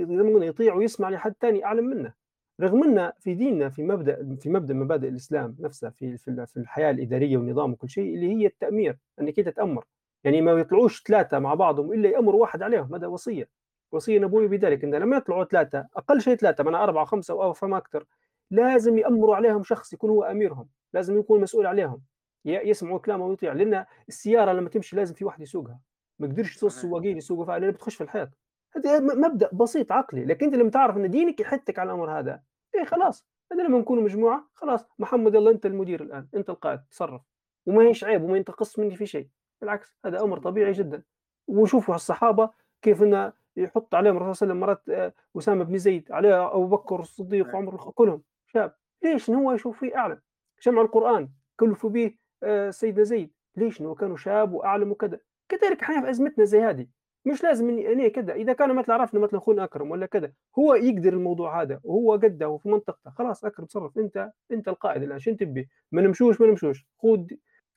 يطيع 0.42 0.74
ويسمع 0.74 1.11
لحد 1.11 1.34
ثاني 1.40 1.64
أعلم 1.64 1.84
منه. 1.84 2.12
رغم 2.61 2.84
ان 2.84 3.12
في 3.18 3.34
ديننا 3.34 3.68
في 3.68 3.82
مبدأ 3.82 4.36
في 4.40 4.51
مبدأ 4.51 4.74
مبادئ 4.74 5.09
الإسلام 5.09 5.57
نفسها 5.61 5.90
في 5.90 6.16
في 6.18 6.57
الحياة 6.57 6.90
الإدارية 6.90 7.36
والنظام 7.36 7.72
وكل 7.72 7.88
شيء 7.88 8.14
اللي 8.14 8.32
هي 8.32 8.46
التأمير 8.46 8.99
أنك 9.20 9.38
أنت 9.38 9.49
تأمر. 9.49 9.84
يعني 10.24 10.40
ما 10.40 10.53
يطلعوش 10.53 11.03
ثلاثة 11.03 11.38
مع 11.38 11.55
بعضهم 11.55 11.92
إلا 11.92 12.09
يأمر 12.09 12.36
واحد 12.36 12.62
عليهم 12.62 12.94
هذا 12.94 13.07
وصية. 13.07 13.49
وصية 13.92 14.18
نبوية 14.18 14.49
بذلك 14.49 14.84
إن 14.84 14.94
لما 14.94 15.16
يطلعوا 15.16 15.44
ثلاثة 15.44 15.86
أقل 15.96 16.20
شيء 16.20 16.36
ثلاثة 16.36 16.64
معنا 16.64 16.84
أربعة 16.84 17.05
خمسة 17.05 17.44
أو 17.44 17.53
فما 17.53 17.76
أكثر 17.76 18.05
لازم 18.51 18.99
يأمروا 18.99 19.36
عليهم 19.36 19.62
شخص 19.62 19.92
يكون 19.92 20.11
هو 20.11 20.24
أميرهم 20.24 20.68
لازم 20.92 21.18
يكون 21.18 21.40
مسؤول 21.40 21.66
عليهم. 21.66 22.03
يسمعوا 22.45 22.99
كلامه 22.99 23.26
ويطيع. 23.26 23.53
لأن 23.53 23.84
السيارة 24.09 24.53
لما 24.53 24.68
تمشي 24.68 24.97
لازم 24.97 25.14
في 25.14 25.24
واحد 25.24 25.41
يسوقها. 25.41 25.80
ما 26.18 26.26
يقدرش 26.26 26.53
صحيح. 26.57 26.64
السواقين 26.64 27.16
يسوقوا 27.16 27.45
فيها 27.45 27.59
لأن 27.59 27.70
بتخش 27.70 27.95
في 27.95 28.01
الحيط. 28.05 28.28
هذا 28.76 29.01
مبدأ 29.01 29.51
بسيط 29.53 29.93
عقلي. 29.93 30.24
لكن 30.24 30.47
أنت 30.47 30.55
لما 30.55 30.70
تعرف 30.70 30.97
إن 30.97 31.11
دينك 31.11 31.41
يحثك 31.41 31.78
على 31.78 31.91
الأمر 31.91 32.18
هذا 32.18 32.43
إيه 32.74 32.84
خلاص. 32.84 33.26
هذا 33.53 33.62
لما 33.62 33.78
نكونوا 33.78 34.03
مجموعة 34.03 34.49
خلاص. 34.55 34.86
محمد 34.99 35.34
يلا 35.34 35.51
أنت 35.51 35.66
المدير 35.66 36.03
الآن. 36.03 36.28
أنت 36.34 36.51
القائد. 36.51 36.80
تصرف. 36.91 37.22
وما 37.66 37.82
هيش 37.82 38.05
عيب 38.05 38.22
وما 38.22 38.36
ينتقص 38.36 38.78
مني 38.78 38.97
في 38.97 39.07
شيء. 39.07 39.28
بالعكس 39.61 39.97
هذا 40.07 40.20
أمر 40.22 40.39
طبيعي 40.39 40.72
جدا. 40.72 41.03
وشوفوا 41.49 41.95
الصحابة 41.95 42.51
كيف 42.82 43.03
إنه 43.03 43.32
يحط 43.57 43.95
عليهم 43.95 44.16
الرسول 44.16 44.36
صلى 44.36 44.53
الله 44.53 44.64
عليه 44.66 44.72
وسلم 44.74 44.91
مرات 44.97 45.12
آه، 45.14 45.39
اسامه 45.39 45.64
بن 45.64 45.78
زيد 45.78 46.12
عليه 46.12 46.47
أبو 46.47 46.66
بكر 46.66 47.01
الصديق 47.01 47.47
نعم. 47.47 47.55
وعمر 47.55 47.74
الخ- 47.74 47.91
كلهم 47.91 48.22
شاب. 48.47 48.74
ليش؟ 49.03 49.30
هو 49.30 49.53
يشوف 49.53 49.78
فيه 49.80 49.97
اعلم 49.97 50.20
جمع 50.62 50.82
القرآن. 50.82 51.28
كلفوا 51.61 51.91
به 51.91 52.14
آه، 52.43 52.70
سيدنا 52.70 53.05
زيد. 53.05 53.30
ليش؟ 53.57 53.80
انه 53.80 53.95
كانوا 53.95 54.16
شاب 54.16 54.53
وأعلم 54.53 54.91
وكذا. 54.91 55.18
كذلك 55.49 55.82
إحنا 55.82 56.01
في 56.03 56.11
أزمتنا 56.11 56.45
زي 56.45 56.61
هذه. 56.61 56.86
مش 57.24 57.43
لازم 57.43 57.68
اني 57.68 57.93
أنا 57.93 58.09
كذا. 58.09 58.32
إذا 58.34 58.53
كان 58.53 58.74
مثلا 58.74 58.95
عرفنا 58.95 59.20
مثلا 59.20 59.39
أخونا 59.39 59.64
أكرم 59.64 59.91
ولا 59.91 60.07
كذا 60.07 60.32
هو 60.59 60.74
يقدر 60.74 61.12
الموضوع 61.12 61.62
هذا. 61.62 61.80
وهو 61.84 62.12
قده 62.12 62.49
وفي 62.49 62.68
منطقته. 62.68 63.11
خلاص 63.11 63.45
أكرم 63.45 63.66
تصرف. 63.66 63.99
أنت 63.99 64.30
أنت 64.53 64.68
القائد 64.68 65.03
الآن. 65.03 65.18
شو 65.18 65.34
تبي؟ 65.34 65.68
ما 65.93 66.03
نمشوش 66.03 66.41
ما 66.41 66.47
نمشوش. 66.47 66.86
خذ. 67.03 67.24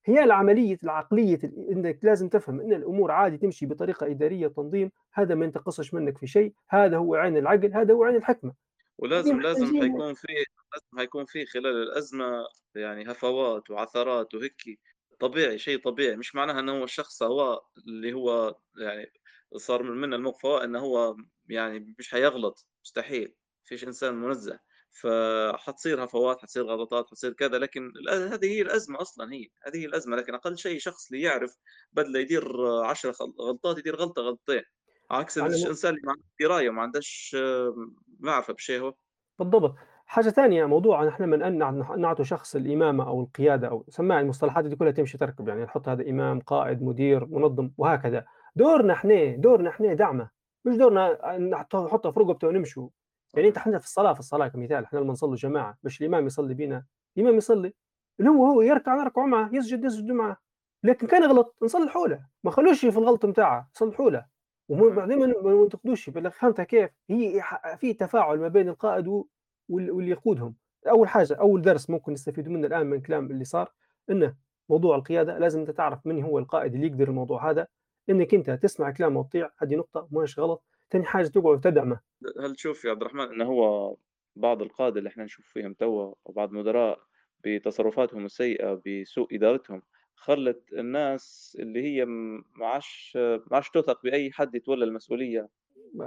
هي 0.05 0.23
العملية 0.23 0.77
العقلية 0.83 1.39
ال- 1.43 1.69
إنك 1.71 1.99
لازم 2.03 2.29
تفهم 2.29 2.61
إن 2.61 2.73
الأمور 2.73 3.11
عادي 3.11 3.37
تمشي 3.37 3.65
بطريقة 3.65 4.07
إدارية 4.11 4.47
تنظيم 4.47 4.91
هذا 5.13 5.35
ما 5.35 5.45
ينتقصش 5.45 5.93
منك 5.93 6.17
في 6.17 6.27
شيء. 6.27 6.53
هذا 6.69 6.97
هو 6.97 7.15
عين 7.15 7.37
العقل 7.37 7.73
هذا 7.73 7.93
هو 7.93 8.03
عين 8.03 8.15
الحكمة. 8.15 8.53
ولازم 9.01 9.41
لازم 9.41 9.81
حيكون 9.81 10.13
في 10.13 10.27
لازم 10.73 10.97
حيكون 10.97 11.25
في 11.25 11.45
خلال 11.45 11.83
الأزمة 11.83 12.45
يعني 12.75 13.11
هفوات 13.11 13.69
وعثرات 13.71 14.33
وهيك 14.33 14.79
طبيعي 15.19 15.57
شيء 15.59 15.81
طبيعي. 15.83 16.15
مش 16.15 16.35
معناها 16.35 16.59
إنه 16.59 16.71
هو 16.79 16.83
الشخص 16.83 17.23
هو 17.23 17.61
اللي 17.87 18.13
هو 18.13 18.55
يعني 18.77 19.13
صار 19.57 19.83
من 19.83 19.91
من 20.01 20.13
الموقف 20.13 20.45
هو 20.45 20.57
إنه 20.57 20.79
هو 20.79 21.15
يعني 21.49 21.95
مش 21.99 22.09
حيغلط. 22.11 22.67
مستحيل. 22.85 23.35
فيش 23.63 23.83
إنسان 23.83 24.15
منزه. 24.15 24.59
فحتصير 25.01 26.03
هفوات 26.05 26.41
حتصير 26.41 26.63
غلطات 26.65 27.07
حتصير 27.07 27.33
كذا. 27.33 27.57
لكن 27.57 27.91
هذه 28.09 28.45
هي 28.45 28.61
الأزمة 28.61 29.01
أصلا 29.01 29.33
هي. 29.33 29.47
هذه 29.67 29.77
هي 29.77 29.85
الأزمة. 29.85 30.15
لكن 30.17 30.33
أقل 30.35 30.57
شيء 30.57 30.79
شخص 30.79 31.11
اللي 31.11 31.23
يعرف 31.23 31.57
بدل 31.91 32.15
يدير 32.15 32.65
عشرة 32.85 33.11
خل- 33.11 33.33
غلطات 33.41 33.77
يدير 33.77 33.95
غلطة 33.95 34.21
غلطتين. 34.21 34.63
عكس 35.11 35.37
الإنسان 35.37 35.89
اللي 35.93 36.01
ما 36.05 36.11
عنده 36.11 36.23
دراية 36.39 36.69
وما 36.69 36.81
عندهش 36.81 37.35
آه، 37.39 37.75
معرفة 38.19 38.53
بشيء 38.53 38.81
هو 38.81 38.95
بالضبط. 39.39 39.75
حاجة 40.05 40.29
ثانية 40.29 40.65
موضوع 40.65 41.07
إحنا 41.07 41.25
لمّا 41.25 41.37
نع 41.49 41.69
نع 41.69 41.95
نعطوا 41.95 42.25
شخص 42.25 42.55
الإمامة 42.55 43.07
أو 43.07 43.21
القيادة 43.21 43.67
أو 43.67 43.85
سمّاها 43.89 44.21
المصطلحات 44.21 44.65
دي 44.65 44.75
كلها 44.75 44.91
تمشي 44.91 45.17
تركب، 45.17 45.47
يعني 45.47 45.63
نحط 45.63 45.89
هذا 45.89 46.09
إمام، 46.09 46.39
قائد، 46.39 46.81
مدير، 46.83 47.25
منظم 47.25 47.71
وهكذا. 47.77 48.25
دورنا 48.55 48.93
إحنا 48.93 49.35
دورنا 49.35 49.69
إحنا 49.69 49.93
دعمة، 49.93 50.29
مش 50.65 50.75
دورنا 50.77 51.37
نحط 51.37 51.75
نحطه 51.75 52.11
في 52.11 52.19
رقبته 52.19 52.47
ونمشوا. 52.47 52.89
يعني 53.35 53.47
صحيح 53.49 53.57
إحنا 53.57 53.77
في 53.79 53.85
الصلاة 53.85 54.13
في 54.13 54.19
الصلاة 54.19 54.47
كمثال 54.47 54.83
إحنا 54.83 54.99
لمّا 54.99 55.11
نصلّوا 55.11 55.35
جماعة 55.35 55.77
مش 55.83 56.01
الإمام 56.01 56.25
يصلي 56.25 56.53
بينا، 56.53 56.85
الإمام 57.17 57.35
يصلي، 57.37 57.73
اللي 58.19 58.29
هو 58.31 58.45
هو 58.45 58.61
يركع 58.61 58.95
نركعوا 58.95 59.27
معه، 59.27 59.49
يسجد 59.55 59.85
نسجدوا 59.85 60.15
معه، 60.15 60.37
لكن 60.83 61.07
كان 61.07 61.23
يغلط 61.23 61.55
نصلحوا 61.63 62.07
له، 62.07 62.15
ما 62.43 62.51
نخلوش 62.51 62.85
في 62.85 62.97
الغلط 62.97 63.25
بتاعه، 63.25 63.69
نصلحوا 63.75 64.09
له. 64.11 64.25
وم 64.71 64.79
صحيح 64.79 64.95
بعدين 64.95 65.19
ما 65.19 65.69
بل 66.07 66.31
فهمتها 66.31 66.63
كيف؟ 66.63 66.89
هي 67.09 67.41
في 67.77 67.93
تفاعل 67.93 68.39
ما 68.39 68.47
بين 68.47 68.69
القائد 68.69 69.23
واللي 69.69 70.11
يقودهم. 70.11 70.55
أول 70.87 71.07
حاجة 71.07 71.33
أول 71.33 71.61
درس 71.61 71.89
ممكن 71.89 72.13
نستفيدوا 72.13 72.53
منه 72.53 72.67
الآن 72.67 72.85
من 72.85 72.97
الكلام 72.97 73.31
اللي 73.31 73.43
صار، 73.43 73.71
إنه 74.09 74.35
موضوع 74.69 74.95
القيادة 74.95 75.37
لازم 75.37 75.59
أنت 75.59 75.71
تعرف 75.71 76.07
من 76.07 76.23
هو 76.23 76.39
القائد 76.39 76.75
اللي 76.75 76.87
يقدر 76.87 77.07
الموضوع 77.07 77.49
هذا، 77.49 77.67
إنك 78.09 78.33
أنت 78.33 78.49
تسمع 78.51 78.91
كلامه 78.91 79.19
وتطيع، 79.19 79.49
هذه 79.57 79.75
نقطة 79.75 80.07
ماهيش 80.11 80.39
غلط. 80.39 80.63
تاني 80.89 81.05
حاجة 81.05 81.27
تقعد 81.27 81.45
وتدعمه. 81.45 81.99
هل 82.39 82.55
تشوف 82.55 82.85
يا 82.85 82.91
عبد 82.91 83.01
الرحمن 83.01 83.23
إنه 83.23 83.45
هو 83.45 83.95
بعض 84.35 84.61
القادة 84.61 84.99
اللي 84.99 85.09
إحنا 85.09 85.23
نشوف 85.23 85.45
فيهم 85.45 85.73
توا 85.73 86.13
وبعض 86.25 86.49
المدراء 86.49 86.99
بتصرفاتهم 87.43 88.25
السيئة 88.25 88.81
بسوء 88.85 89.35
إدارتهم 89.35 89.81
خلت 90.21 90.73
الناس 90.73 91.57
اللي 91.59 91.83
هي 91.83 92.05
م- 92.05 92.43
ما 92.55 92.67
عادش 92.67 93.13
ما 93.17 93.41
عادش 93.51 93.69
تثق 93.69 94.03
بأي 94.03 94.31
حد 94.31 94.55
يتولى 94.55 94.85
المسؤولية. 94.85 95.49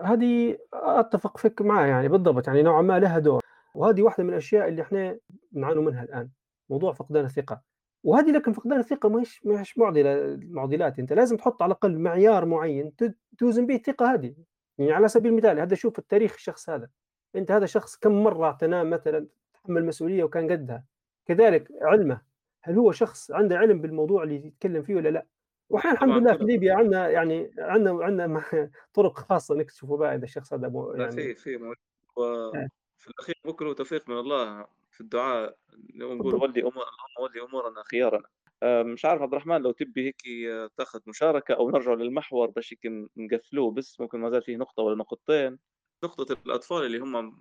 هذه 0.04 0.58
أتفق 0.72 1.38
فيك 1.38 1.62
معاه 1.62 1.86
يعني 1.86 2.08
بالضبط، 2.08 2.46
يعني 2.48 2.62
نوعًا 2.62 2.82
ما 2.82 2.98
لها 2.98 3.18
دور، 3.18 3.40
وهذه 3.74 4.02
واحدة 4.02 4.24
من 4.24 4.30
الأشياء 4.30 4.68
اللي 4.68 4.82
إحنا 4.82 5.18
نعانوا 5.52 5.82
منها 5.82 6.02
الآن، 6.04 6.30
موضوع 6.70 6.92
فقدان 6.92 7.24
الثقة، 7.24 7.62
وهذه 8.04 8.30
لكن 8.32 8.52
فقدان 8.52 8.78
الثقة 8.80 9.08
ماهيش 9.08 9.46
ماهيش 9.46 9.78
معضلة 9.78 10.38
معضلات، 10.42 10.98
أنت 10.98 11.12
لازم 11.12 11.36
تحط 11.36 11.62
على 11.62 11.70
الأقل 11.70 11.98
معيار 11.98 12.44
معين 12.44 12.92
توزن 13.38 13.66
به 13.66 13.74
الثقة 13.74 14.14
هذه، 14.14 14.34
يعني 14.78 14.92
على 14.92 15.08
سبيل 15.08 15.32
المثال 15.32 15.60
هذا 15.60 15.74
شوف 15.74 15.98
التاريخ 15.98 16.32
الشخص 16.34 16.70
هذا، 16.70 16.88
أنت 17.36 17.50
هذا 17.50 17.64
الشخص 17.64 17.96
كم 17.96 18.12
مرة 18.24 18.44
اعتناه 18.46 18.82
مثلًا 18.82 19.26
تحمل 19.54 19.84
مسؤولية 19.86 20.24
وكان 20.24 20.50
قدها، 20.52 20.84
كذلك 21.26 21.68
علمه، 21.82 22.33
هل 22.66 22.78
هو 22.78 22.92
شخص 22.92 23.30
عنده 23.30 23.58
علم 23.58 23.80
بالموضوع 23.80 24.22
اللي 24.22 24.46
يتكلم 24.46 24.82
فيه 24.82 24.94
والّا 24.94 25.08
لأ؟ 25.08 25.26
وإحنا 25.68 25.92
الحمد 25.92 26.22
لله 26.22 26.36
في 26.36 26.44
ليبيا 26.44 26.74
عندنا 26.74 27.08
يعني 27.08 27.50
عندنا 27.58 28.04
عندنا 28.04 28.42
طرق 28.94 29.18
خاصة 29.18 29.54
نكتشفوا 29.54 29.98
بها 29.98 30.14
إذا 30.14 30.24
الشخص 30.24 30.52
هذا 30.52 30.68
مو 30.68 30.92
لا 30.92 31.04
يعني 31.04 31.16
في 31.16 31.34
في 31.34 31.56
موجود. 31.56 31.76
آه، 32.18 32.68
وفي 32.98 33.06
الأخير 33.10 33.34
بكرة 33.44 33.72
توفيق 33.72 34.08
من 34.08 34.18
الله 34.18 34.66
في 34.90 35.00
الدعاء. 35.00 35.56
بالضبط. 35.94 36.42
ولي 36.42 36.60
أمور 36.60 36.72
اللهم 36.72 37.20
ولي 37.20 37.42
أمورنا 37.42 37.82
خيارنا. 37.90 38.28
آه، 38.62 38.82
مش 38.82 39.04
عارف 39.04 39.22
عبد 39.22 39.32
الرحمن 39.32 39.62
لو 39.62 39.72
تبي 39.72 40.06
هيك 40.06 40.48
آه، 40.50 40.70
تاخذ 40.76 41.00
مشاركة 41.06 41.54
أو 41.54 41.70
نرجع 41.70 41.92
للمحور 41.92 42.50
باش 42.50 42.72
هيك 42.72 43.08
نقفلوه 43.16 43.70
بس 43.70 44.00
ممكن 44.00 44.20
ما 44.20 44.30
زال 44.30 44.42
فيه 44.42 44.56
نقطة 44.56 44.82
ولا 44.82 44.96
نقطتين. 44.96 45.58
نقطة 46.04 46.36
الأطفال 46.46 46.86
اللي 46.86 46.98
هم 46.98 47.36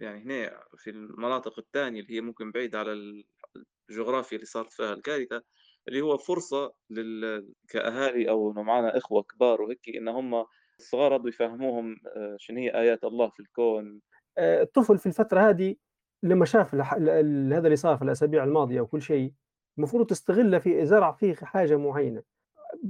يعني 0.00 0.22
هنا 0.22 0.64
في 0.76 0.90
المناطق 0.90 1.58
الثانية 1.58 2.00
اللي 2.00 2.14
هي 2.14 2.20
ممكن 2.20 2.50
بعيدة 2.50 2.78
على 2.78 3.24
الجغرافيا 3.90 4.36
اللي 4.36 4.46
صارت 4.46 4.72
فيها. 4.72 4.92
الكارثة 4.92 5.42
اللي 5.88 6.00
هو 6.00 6.18
فرصة 6.18 6.72
لل... 6.90 7.52
كأهالي 7.68 8.30
أو 8.30 8.52
إنه 8.52 8.62
معنا 8.62 8.96
إخوة 8.96 9.22
كبار 9.22 9.62
وهيك 9.62 9.80
إن 9.96 10.08
هم 10.08 10.44
الصغار 10.78 11.16
هذول 11.16 11.28
يفهموهم 11.28 11.96
آه، 12.16 12.36
شنو 12.38 12.58
هي 12.58 12.74
آيات 12.74 13.04
الله 13.04 13.28
في 13.28 13.40
الكون. 13.40 14.00
آآ 14.38 14.62
الطفل 14.62 14.98
في 14.98 15.06
الفترة 15.06 15.40
هذه 15.40 15.76
لمّا 16.22 16.44
شاف 16.44 16.74
ال 16.74 16.80
ال 17.08 17.52
هذا 17.52 17.66
اللي 17.66 17.76
صار 17.76 17.96
في 17.96 18.02
الأسابيع 18.02 18.44
الماضية 18.44 18.80
وكل 18.80 19.02
شيء، 19.02 19.32
المفروض 19.78 20.06
تستغله 20.06 20.58
في 20.58 20.86
زرع 20.86 21.12
فيه 21.12 21.34
حاجة 21.34 21.76
معينة، 21.76 22.22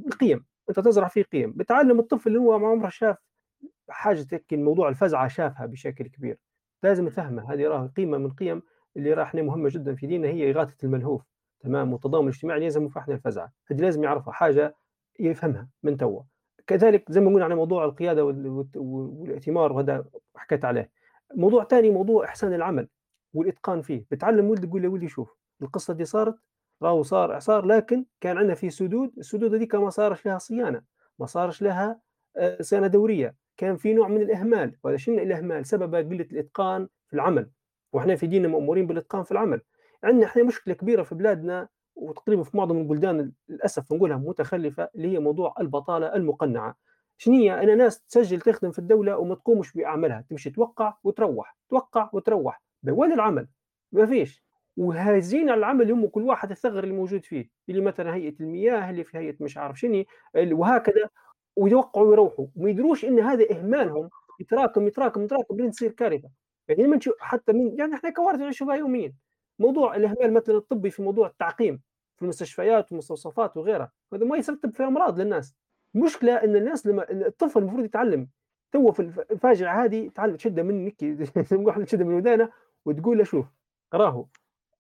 القيم، 0.07 0.45
أنت 0.68 0.80
تزرع 0.80 1.09
فيه 1.09 1.22
قيم، 1.22 1.53
بتعلم 1.53 2.01
الطفل 2.01 2.28
اللي 2.28 2.40
هو 2.40 2.59
ما 2.59 2.68
عمره 2.68 2.88
شاف 2.88 3.16
حاجة 3.88 4.26
هيك 4.32 4.53
الموضوع 4.53 4.88
الفزعة 4.88 5.28
شافها 5.28 5.66
بشكل 5.66 6.09
كبير، 6.09 6.38
لازم 6.82 7.09
تفهمه 7.09 7.53
هذه 7.53 7.66
راه 7.66 7.93
قيمة 7.97 8.18
من 8.18 8.26
القيم 8.26 8.62
اللي 8.97 9.12
راه 9.12 9.22
إحنا 9.22 9.43
مهمة 9.43 9.68
جدًا 9.72 9.95
في 9.95 10.07
ديننا 10.07 10.28
هي 10.28 10.51
إغاثة 10.51 10.76
الملهوف، 10.84 11.22
تمام، 11.61 11.93
والتضامن 11.93 12.28
الاجتماعي 12.28 12.57
اللي 12.57 12.66
يلزم 12.66 12.88
فيه 12.88 13.01
إحنا 13.01 13.14
الفزعة، 13.14 13.53
هذه 13.70 13.80
لازم 13.80 14.05
يعرفها 14.05 14.32
حاجة 14.32 14.76
يفهمها 15.20 15.68
من 15.82 15.97
توا، 15.97 16.22
كذلك 16.66 17.12
زي 17.12 17.20
ما 17.20 17.30
قلنا 17.30 17.45
على 17.45 17.55
موضوع 17.55 17.84
والت 18.01 18.76
والائتمار 18.76 19.72
وهذا 19.72 20.05
حكيت 20.36 20.64
عليه، 20.64 20.90
موضوع 21.34 21.64
تاني 21.64 21.90
موضوع 21.90 22.24
إحسان 22.24 22.55
العمل 22.55 22.88
والإتقان 23.34 23.82
فيه، 23.82 24.07
بتعلم 24.11 24.51
ولدك 24.51 24.68
تقول 24.68 24.82
له 24.82 24.88
ولدي 24.88 25.09
شوف 25.09 25.36
القصة 25.62 25.95
دي 25.95 26.05
صارت 26.05 26.34
راهو 26.82 27.03
صار 27.03 27.32
إعصار 27.32 27.66
لكن 27.66 28.05
كان 28.20 28.38
عندنا 28.38 28.55
في 28.55 28.70
سدود، 28.70 29.12
السدود 29.18 29.55
هذيك 29.55 29.74
ما 29.74 29.90
صارش 29.90 30.26
لها 30.26 30.38
صيانة، 30.38 30.82
ما 31.18 31.26
صارش 31.26 31.62
لها 31.62 32.01
آآ 32.36 32.62
صيانة 32.62 32.86
دورية. 32.86 33.34
كان 33.57 33.76
في 33.76 33.95
نوع 33.95 34.09
من 34.09 34.20
الإهمال، 34.20 34.76
وهذا 34.84 34.97
شنو 34.97 35.18
الإهمال؟ 35.18 35.66
سببه 35.66 35.99
قلة 35.99 36.26
الإتقان 36.32 36.88
في 37.07 37.14
العمل، 37.14 37.51
وإحنا 37.93 38.16
في 38.16 38.26
ديننا 38.26 38.49
مأمورين 38.49 38.86
بالإتقان 38.86 39.22
في 39.24 39.32
العمل، 39.32 39.61
عندنا 40.05 40.26
إحنا 40.26 40.43
مشكلة 40.43 40.74
كبيرة 40.74 41.03
في 41.03 41.14
بلادنا 41.14 41.68
وتقريبًا 41.97 42.43
في 42.43 42.57
معظم 42.57 42.78
البلدان 42.78 43.32
للأسف 43.49 43.93
نقولها 43.93 44.16
متخلفة 44.16 44.88
اللي 44.95 45.09
هي 45.12 45.18
موضوع 45.18 45.55
البطالة 45.61 46.14
المقنعة، 46.16 46.76
هي؟ 47.28 47.55
أنا 47.62 47.74
ناس 47.74 48.03
تسجل 48.05 48.40
تخدم 48.40 48.70
في 48.70 48.78
الدولة 48.78 49.18
وما 49.18 49.34
تقومش 49.34 49.72
بأعمالها، 49.72 50.24
تمشي 50.30 50.51
توقّع 50.51 50.95
وتروّح، 51.05 51.57
توقّع 51.70 52.11
وتروّح، 52.12 52.62
وين 52.88 53.12
العمل؟ 53.12 53.49
ما 53.93 54.07
فيش، 54.07 54.45
وهازين 54.76 55.51
على 55.51 55.59
العمل 55.59 55.93
هم 55.93 56.07
كل 56.07 56.22
واحد 56.22 56.51
الثغر 56.51 56.84
اللي 56.84 56.95
موجود 56.95 57.24
فيه، 57.24 57.51
اللي 57.68 57.80
مثلًا 57.80 58.14
هيئة 58.14 58.34
المياه، 58.40 58.90
اللي 58.90 59.05
في 59.05 59.18
هيئة 59.18 59.36
مش 59.40 59.57
عارف 59.59 59.80
شنو، 59.80 60.05
وهكذا. 60.36 61.09
ويوقعوا 61.57 62.07
ويروحوا. 62.09 62.47
وما 62.57 62.70
يدروش 62.70 63.05
إن 63.05 63.20
هذا 63.20 63.47
إهمالهم. 63.53 64.11
يتراكم 64.40 64.86
يتراكم 64.86 65.24
يتراكم 65.24 65.57
لين 65.57 65.70
تصير 65.70 65.93
كارثة. 65.93 66.28
يعني 66.69 66.83
لما 66.83 66.97
نشوف 66.97 67.15
حتى 67.21 67.53
من 67.53 67.79
يعني 67.79 67.95
إحنا 67.95 68.11
كوارث 68.11 68.63
بها 68.65 68.75
يوميا. 68.77 69.15
موضوع 69.59 69.97
الإهمال 69.97 70.33
مثلا 70.33 70.57
الطبي 70.57 70.91
في 70.91 71.03
موضوع 71.03 71.27
التعقيم 71.27 71.83
في 72.17 72.23
المستشفيات 72.23 72.93
والمستوصفات 72.93 73.57
وغيرها 73.57 73.93
هذا 74.15 74.25
ما 74.25 74.37
يسبب 74.37 74.73
في 74.75 74.85
أمراض 74.85 75.21
للناس. 75.21 75.55
المشكلة 75.95 76.35
إن 76.45 76.57
الناس 76.57 76.87
لما 76.87 77.11
الطفل 77.11 77.61
المفروض 77.61 77.85
يتعلم 77.85 78.29
تو 78.73 78.93
في 78.93 79.01
الف- 79.01 79.19
الفاجعة 79.31 79.85
هذه 79.85 80.09
تعلم 80.15 80.37
تشده 80.37 80.63
من 80.63 80.85
نكي 80.85 81.15
تشده 81.87 82.05
من 82.05 82.15
ودانه 82.15 82.53
وتقول 82.85 83.19
له 83.19 83.25
شوف 83.25 83.47
راهو 83.95 84.27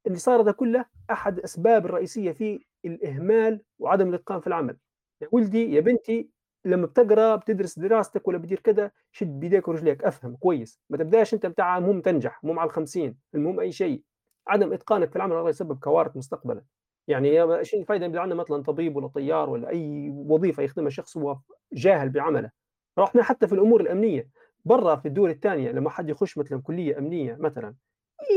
اللي 0.06 0.18
صار 0.18 0.40
ده 0.42 0.52
كله 0.52 0.84
أحد 1.10 1.38
الاسباب 1.38 1.86
الرئيسية 1.86 2.32
فيه 2.32 2.60
الإهمال 2.84 3.60
وعدم 3.78 4.08
الإتقان 4.08 4.40
في 4.40 4.46
العمل. 4.46 4.76
يا 5.20 5.28
ولدي 5.32 5.72
يا 5.74 5.80
بنتي 5.80 6.28
لما 6.64 6.86
بتقرأ 6.86 7.36
بتدرس 7.36 7.78
دراستك 7.78 8.28
ولا 8.28 8.38
بدير 8.38 8.60
كذا 8.60 8.90
شد 9.12 9.40
بيديك 9.40 9.68
ورجليك 9.68 10.04
أفهم 10.04 10.36
كويس. 10.36 10.80
ما 10.90 10.96
تبدأش 10.96 11.34
أنت 11.34 11.46
بتاع 11.46 11.78
المهم 11.78 12.00
تنجح 12.00 12.40
المهم 12.44 12.58
على 12.58 12.66
الخمسين 12.66 13.16
المهم 13.34 13.60
أي 13.60 13.72
شيء. 13.72 14.02
عدم 14.48 14.72
إتقانك 14.72 15.10
في 15.10 15.16
العمل 15.16 15.32
راح 15.36 15.48
يسبب 15.48 15.78
كوارث 15.78 16.16
مستقبلا. 16.16 16.62
يعني 17.08 17.64
شو 17.64 17.76
الفائده 17.76 18.06
يبقى 18.06 18.22
عندنا 18.22 18.38
مثلا 18.40 18.62
طبيب 18.62 18.96
ولا 18.96 19.06
طيار 19.06 19.50
ولا 19.50 19.68
أي 19.68 20.10
وظيفة 20.10 20.62
يخدمها 20.62 20.90
شخص 20.90 21.16
هو 21.16 21.38
جاهل 21.72 22.08
بعمله. 22.08 22.50
رحنا 22.98 23.22
حتى 23.22 23.46
في 23.48 23.54
الأمور 23.54 23.80
الأمنية. 23.80 24.28
برا 24.64 24.96
في 24.96 25.08
الدول 25.08 25.30
الثانية 25.30 25.70
لما 25.72 25.90
حد 25.90 26.08
يخش 26.08 26.38
مثلا 26.38 26.62
كلية 26.62 26.98
أمنية 26.98 27.36
مثلا 27.40 27.74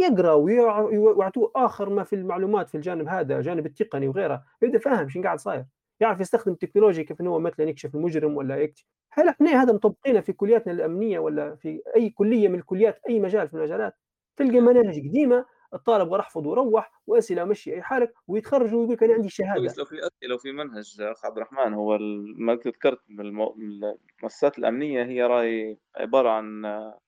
يقرأ 0.03 0.33
ويع- 0.33 0.79
ويعطوه 0.79 1.51
آخر 1.55 1.89
ما 1.89 2.03
في 2.03 2.15
المعلومات 2.15 2.69
في 2.69 2.75
الجانب 2.75 3.07
هذا 3.07 3.37
الجانب 3.37 3.65
التقني 3.65 4.07
وغيره 4.07 4.43
يبدأ 4.61 4.79
فاهم 4.79 5.09
شو 5.09 5.21
قاعد 5.21 5.39
صاير. 5.39 5.65
يعرف 5.99 6.19
يستخدم 6.19 6.51
التكنولوجيا 6.51 7.03
كيف 7.03 7.21
إنه 7.21 7.29
هو 7.29 7.39
مثلا 7.39 7.69
يكشف 7.69 7.95
المجرم 7.95 8.37
ولا 8.37 8.57
يكشف 8.57 8.85
هل 9.11 9.29
إحنا 9.29 9.61
هذا 9.61 9.73
مطبقينه 9.73 10.19
في 10.21 10.33
كلياتنا 10.33 10.73
الأمنية 10.73 11.19
ولا 11.19 11.55
في 11.55 11.81
أي 11.95 12.09
كلية 12.09 12.47
من 12.47 12.59
الكليات 12.59 13.01
أي 13.09 13.19
مجال 13.19 13.47
في 13.47 13.53
المجالات. 13.53 13.95
تلقى 14.37 14.59
مناهج 14.59 14.99
قديمة 14.99 15.45
الطالب 15.73 16.13
راح 16.13 16.25
احفظ 16.25 16.47
وروح 16.47 17.01
وأسئلة 17.07 17.43
مشي 17.43 17.73
أي 17.73 17.81
حالك 17.81 18.13
ويتخرج 18.27 18.73
ويقول 18.73 18.93
لك 18.93 19.03
أنا 19.03 19.13
عندي 19.13 19.29
شهادة. 19.29 19.59
كويس 19.59 19.77
لو 19.77 19.85
في 19.85 19.95
أسئلة 19.95 20.29
لو 20.29 20.37
في 20.37 20.51
منهج 20.51 21.01
أخ 21.01 21.25
عبد 21.25 21.37
الرحمن 21.37 21.73
هو 21.73 21.97
ما 22.37 22.55
ذكرت 22.55 22.99
من 23.09 23.33
من 23.33 23.95
المؤسسات 24.19 24.57
الأمنية 24.59 25.03
هي 25.03 25.23
راي 25.23 25.77
عبارة 25.95 26.29
عن 26.29 26.65
آآ 26.65 26.99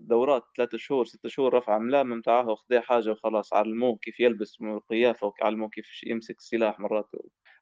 دورات 0.00 0.42
3 0.56 0.78
شهور، 0.78 1.04
6 1.04 1.28
شهور 1.28 1.54
رفع 1.54 1.76
أملام 1.76 2.10
متاعها 2.10 2.50
وخذا 2.50 2.80
حاجة 2.80 3.10
وخلاص، 3.10 3.52
علموه 3.52 3.96
كيف 3.96 4.20
يلبس 4.20 4.58
قيافة 4.90 5.26
وعلموه 5.26 5.68
كيف 5.68 5.86
يمسك 6.06 6.38
السلاح 6.38 6.80
مرات. 6.80 7.06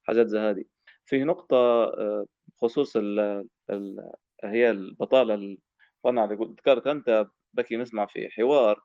وحاجات 0.09 0.27
زي 0.29 0.39
هذه. 0.39 0.65
فيه 1.07 1.25
نقطة 1.25 1.57
آآ 1.85 2.27
بخصوص 2.49 2.97
ال 2.97 4.01
هي 4.45 4.71
البطالة 4.71 5.35
قلت 6.37 6.61
ذكرت 6.61 6.87
أنت 6.87 7.27
بكي 7.55 7.77
نسمع 7.77 8.07
في 8.07 8.29
حوار 8.31 8.81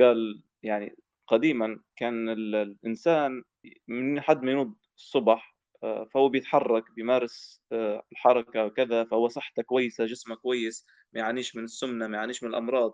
قال 0.00 0.42
يعني 0.62 0.96
قديمًا 1.28 1.80
كان 1.96 2.28
ال 2.28 2.54
الإنسان 2.56 3.42
من 3.88 4.20
حد 4.20 4.42
ما 4.44 4.52
ينوض 4.52 4.74
الصبح 4.98 5.56
آآ 5.84 6.06
فهو 6.14 6.28
بيتحرك، 6.28 6.84
بيمارس 6.96 7.62
آآ 7.72 8.02
الحركة 8.12 8.64
وكذا، 8.66 9.04
فهو 9.04 9.28
صحته 9.28 9.62
كويسة، 9.62 10.06
جسمه 10.06 10.36
كويس، 10.36 10.86
ما 11.14 11.20
يعانيش 11.20 11.56
من 11.56 11.64
السمنة، 11.64 12.06
ما 12.06 12.16
يعانيش 12.18 12.42
من 12.44 12.50
الأمراض. 12.50 12.92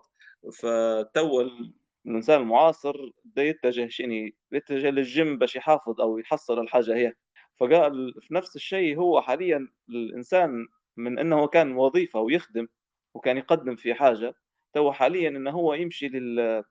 فتوا 0.61 1.41
ال 1.43 1.73
الإنسان 2.07 2.41
المعاصر 2.41 2.95
بده 3.25 3.43
يتجه 3.43 3.87
شنو، 3.89 4.29
يتجه 4.53 4.91
للgym 4.91 5.39
باش 5.39 5.55
يحافظ 5.55 6.01
أو 6.01 6.17
يحصل 6.19 6.59
الحاجة 6.59 6.95
هي. 6.95 7.13
فقال 7.59 8.13
في 8.21 8.33
نفس 8.33 8.55
الشيء 8.55 8.97
هو 8.99 9.21
حاليًا 9.21 9.67
الإنسان 9.89 10.67
من 10.97 11.19
إنه 11.19 11.47
كان 11.47 11.75
وظيفة 11.77 12.19
ويخدم 12.19 12.67
وكان 13.15 13.37
يقدّم 13.37 13.75
في 13.75 13.93
حاجة، 13.93 14.33
توا 14.73 14.91
حاليًا 14.91 15.29
إنه 15.29 15.51
هو 15.51 15.73
يمشي 15.73 16.07
لل 16.07 16.63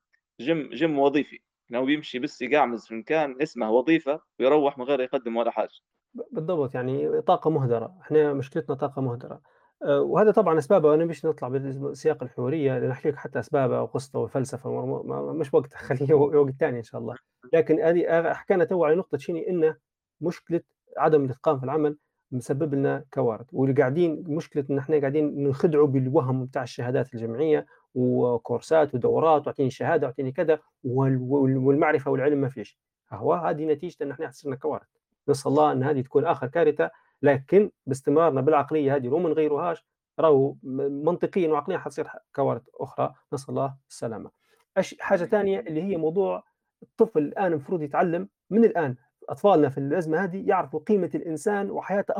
gym 0.42 0.76
gym 0.78 0.90
وظيفي، 0.98 1.38
إنه 1.70 1.78
هو 1.78 1.84
بيمشي 1.84 2.18
بس 2.18 2.42
يقعمز 2.42 2.86
في 2.86 2.94
مكان 2.94 3.42
اسمه 3.42 3.70
وظيفة 3.70 4.20
ويروّح 4.40 4.78
من 4.78 4.84
غير 4.84 5.00
يقدّم 5.00 5.36
ولا 5.36 5.50
حاجة. 5.50 5.70
ب 6.14 6.20
بالضبط، 6.32 6.74
يعني 6.74 7.22
طاقة 7.22 7.50
مُهدرة، 7.50 7.98
إحنا 8.00 8.32
مشكلتنا 8.34 8.74
طاقة 8.76 9.02
مُهدرة. 9.02 9.40
آآ 9.82 9.98
وهذا 9.98 10.30
طبعًا 10.30 10.58
أسبابه 10.58 10.94
أنا 10.94 11.04
مش 11.04 11.24
نطلع 11.24 11.48
بالسياق 11.48 12.22
الحوارية 12.22 12.78
لنحكي 12.78 13.08
لك 13.10 13.16
حتى 13.16 13.38
أسبابها 13.40 13.80
وقصته 13.80 14.18
وفلسفة 14.18 14.70
و 14.70 15.02
ما 15.02 15.32
مش 15.32 15.54
وقتها 15.54 15.78
خليه 15.88 16.14
وقت 16.14 16.54
تاني 16.60 16.78
إن 16.78 16.82
شاء 16.82 17.00
الله. 17.00 17.16
لكن 17.52 17.80
هذه 17.80 18.32
حكينا 18.34 18.64
توا 18.64 18.86
على 18.86 18.96
نقطة 18.96 19.18
شنو 19.18 19.36
إن 19.38 19.74
مشكلة 20.20 20.60
عدم 20.98 21.24
الإتقان 21.24 21.58
في 21.58 21.64
العمل 21.64 21.96
مسبب 22.32 22.74
لنا 22.74 23.04
كوارث، 23.14 23.46
واللي 23.52 23.74
قاعدين 23.74 24.24
مشكلة 24.28 24.64
إن 24.70 24.78
إحنا 24.78 25.00
قاعدين 25.00 25.44
ننخدعوا 25.44 25.86
بالوهم 25.86 26.44
بتاع 26.44 26.62
الشهادات 26.62 27.14
الجامعية 27.14 27.66
وكورسات 27.94 28.94
ودورات 28.94 29.46
واعطيني 29.46 29.70
شهادة 29.70 30.06
واعطيني 30.06 30.32
كذا 30.32 30.58
وال 30.84 31.18
وال 31.22 31.56
والمعرفة 31.56 32.10
والعلم 32.10 32.40
ما 32.40 32.48
فيش. 32.48 32.78
هو 33.12 33.34
هذه 33.34 33.64
نتيجة 33.64 33.96
إن 34.02 34.10
إحنا 34.10 34.30
صرنا 34.30 34.56
كوارث. 34.56 34.86
نسأل 35.28 35.50
الله 35.50 35.72
أن 35.72 35.82
هذه 35.82 36.00
تكون 36.00 36.24
آخر 36.24 36.46
كارثة، 36.46 36.90
لكن 37.22 37.70
باستمرارنا 37.86 38.40
بالعقلية 38.40 38.96
هذه 38.96 39.06
لو 39.06 39.18
ما 39.18 39.28
نغيروهاش 39.28 39.86
راهو 40.18 40.54
منطقيًا 40.62 41.48
وعقليًا 41.48 41.78
حتصير 41.78 42.08
كوارث 42.34 42.62
أخرى، 42.74 43.14
نسأل 43.32 43.50
الله 43.50 43.76
السلامة. 43.88 44.30
أش 44.76 44.96
حاجة 45.00 45.24
تانية 45.24 45.60
اللي 45.60 45.82
هي 45.82 45.96
موضوع 45.96 46.44
الطفل 46.82 47.18
الآن 47.18 47.52
المفروض 47.52 47.82
يتعلم 47.82 48.28
من 48.50 48.64
الآن، 48.64 48.96
أطفالنا 49.28 49.68
في 49.68 49.78
الأزمة 49.78 50.24
هذه 50.24 50.48
يعرفوا 50.48 50.80
قيمة 50.80 51.10
الإنسان 51.14 51.70
وحياته 51.70 52.14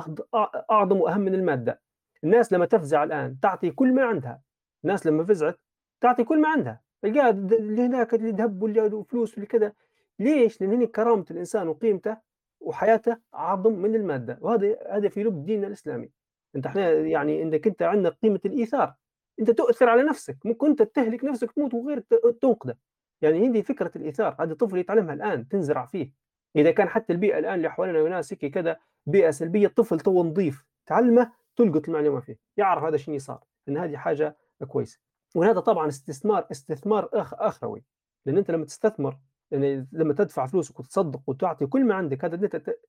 أعظم 0.70 1.00
وأهم 1.00 1.20
من 1.20 1.34
المادة. 1.34 1.80
الناس 2.24 2.52
لما 2.52 2.66
تفزع 2.66 3.04
الآن 3.04 3.40
تعطي 3.40 3.70
كل 3.70 3.92
ما 3.92 4.04
عندها، 4.04 4.40
الناس 4.84 5.07
لما 5.07 5.24
فزعت 5.24 5.61
تعطي 6.00 6.24
كل 6.24 6.40
ما 6.40 6.48
عندها، 6.48 6.80
تلقاها 7.02 7.30
اللي 7.30 7.86
هناك 7.86 8.14
اللي 8.14 8.30
ذهب 8.30 8.62
واللي 8.62 9.04
فلوس 9.09 9.32
واللي 9.32 9.46
كذا، 9.46 9.72
ليش؟ 10.18 10.61
لأن 10.61 10.72
هني 10.72 10.86
كرامة 10.86 11.24
الإنسان 11.30 11.68
وقيمته 11.68 12.16
وحياته 12.61 13.16
أعظم 13.34 13.72
من 13.72 13.94
المادة، 13.94 14.38
وهذا 14.40 14.76
هذا 14.90 15.09
في 15.09 15.24
لب 15.24 15.44
ديننا 15.44 15.66
الإسلامي. 15.66 16.11
أنت 16.57 16.66
إحنا 16.66 16.90
يعني 16.92 17.42
إنك 17.42 17.66
أنت 17.66 17.82
عندك 17.82 18.18
قيمة 18.22 18.40
الإيثار، 18.44 18.94
أنت 19.40 19.50
تؤثر 19.50 19.88
على 19.88 20.02
نفسك، 20.02 20.36
ممكن 20.44 20.66
أنت 20.66 20.82
تهلك 20.82 21.24
نفسك 21.24 21.52
تموت 21.52 21.74
وغيرك 21.74 22.04
تنقذه. 22.42 22.74
يعني 23.22 23.48
هذه 23.48 23.62
فكرة 23.62 23.90
الإيثار، 23.96 24.36
هذا 24.40 24.52
الطفل 24.52 24.78
يتعلمها 24.78 25.14
الآن، 25.14 25.48
تنزرع 25.48 25.86
فيه. 25.86 26.26
إذا 26.57 26.70
كان 26.70 26.88
حتى 26.88 27.12
البيئة 27.12 27.38
الآن 27.38 27.54
اللي 27.54 27.70
حوالينا 27.70 28.02
وناس 28.02 28.32
هيك 28.32 28.46
كذا 28.46 28.76
بيئة 29.07 29.30
سلبية، 29.30 29.66
الطفل 29.66 30.00
توا 30.00 30.24
نضيف، 30.24 30.64
تعلمه 30.86 31.32
تلقط 31.57 31.88
المعلومة 31.88 32.20
فيه، 32.20 32.38
يعرف 32.57 32.84
هذا 32.84 32.96
شنو 32.96 33.18
صار، 33.18 33.44
إن 33.68 33.76
هذه 33.76 33.96
حاجة 33.96 34.36
كويسة. 34.68 35.00
وهذا 35.34 35.61
طبعًا 35.61 35.88
استثمار 35.88 36.46
استثمار 36.50 37.09
أخ 37.12 37.34
أخروي، 37.34 37.84
لأن 38.26 38.38
أنت 38.38 38.50
لما 38.50 38.64
تستثمر 38.64 39.18
يعني 39.50 39.88
لما 39.92 40.14
تدفع 40.14 40.46
فلوسك 40.46 40.80
وتصدق 40.80 41.20
وتعطي 41.26 41.66
كل 41.66 41.84
ما 41.84 41.94
عندك 41.94 42.24
هذا 42.24 42.34
أنت 42.34 42.57
ت 42.57 42.80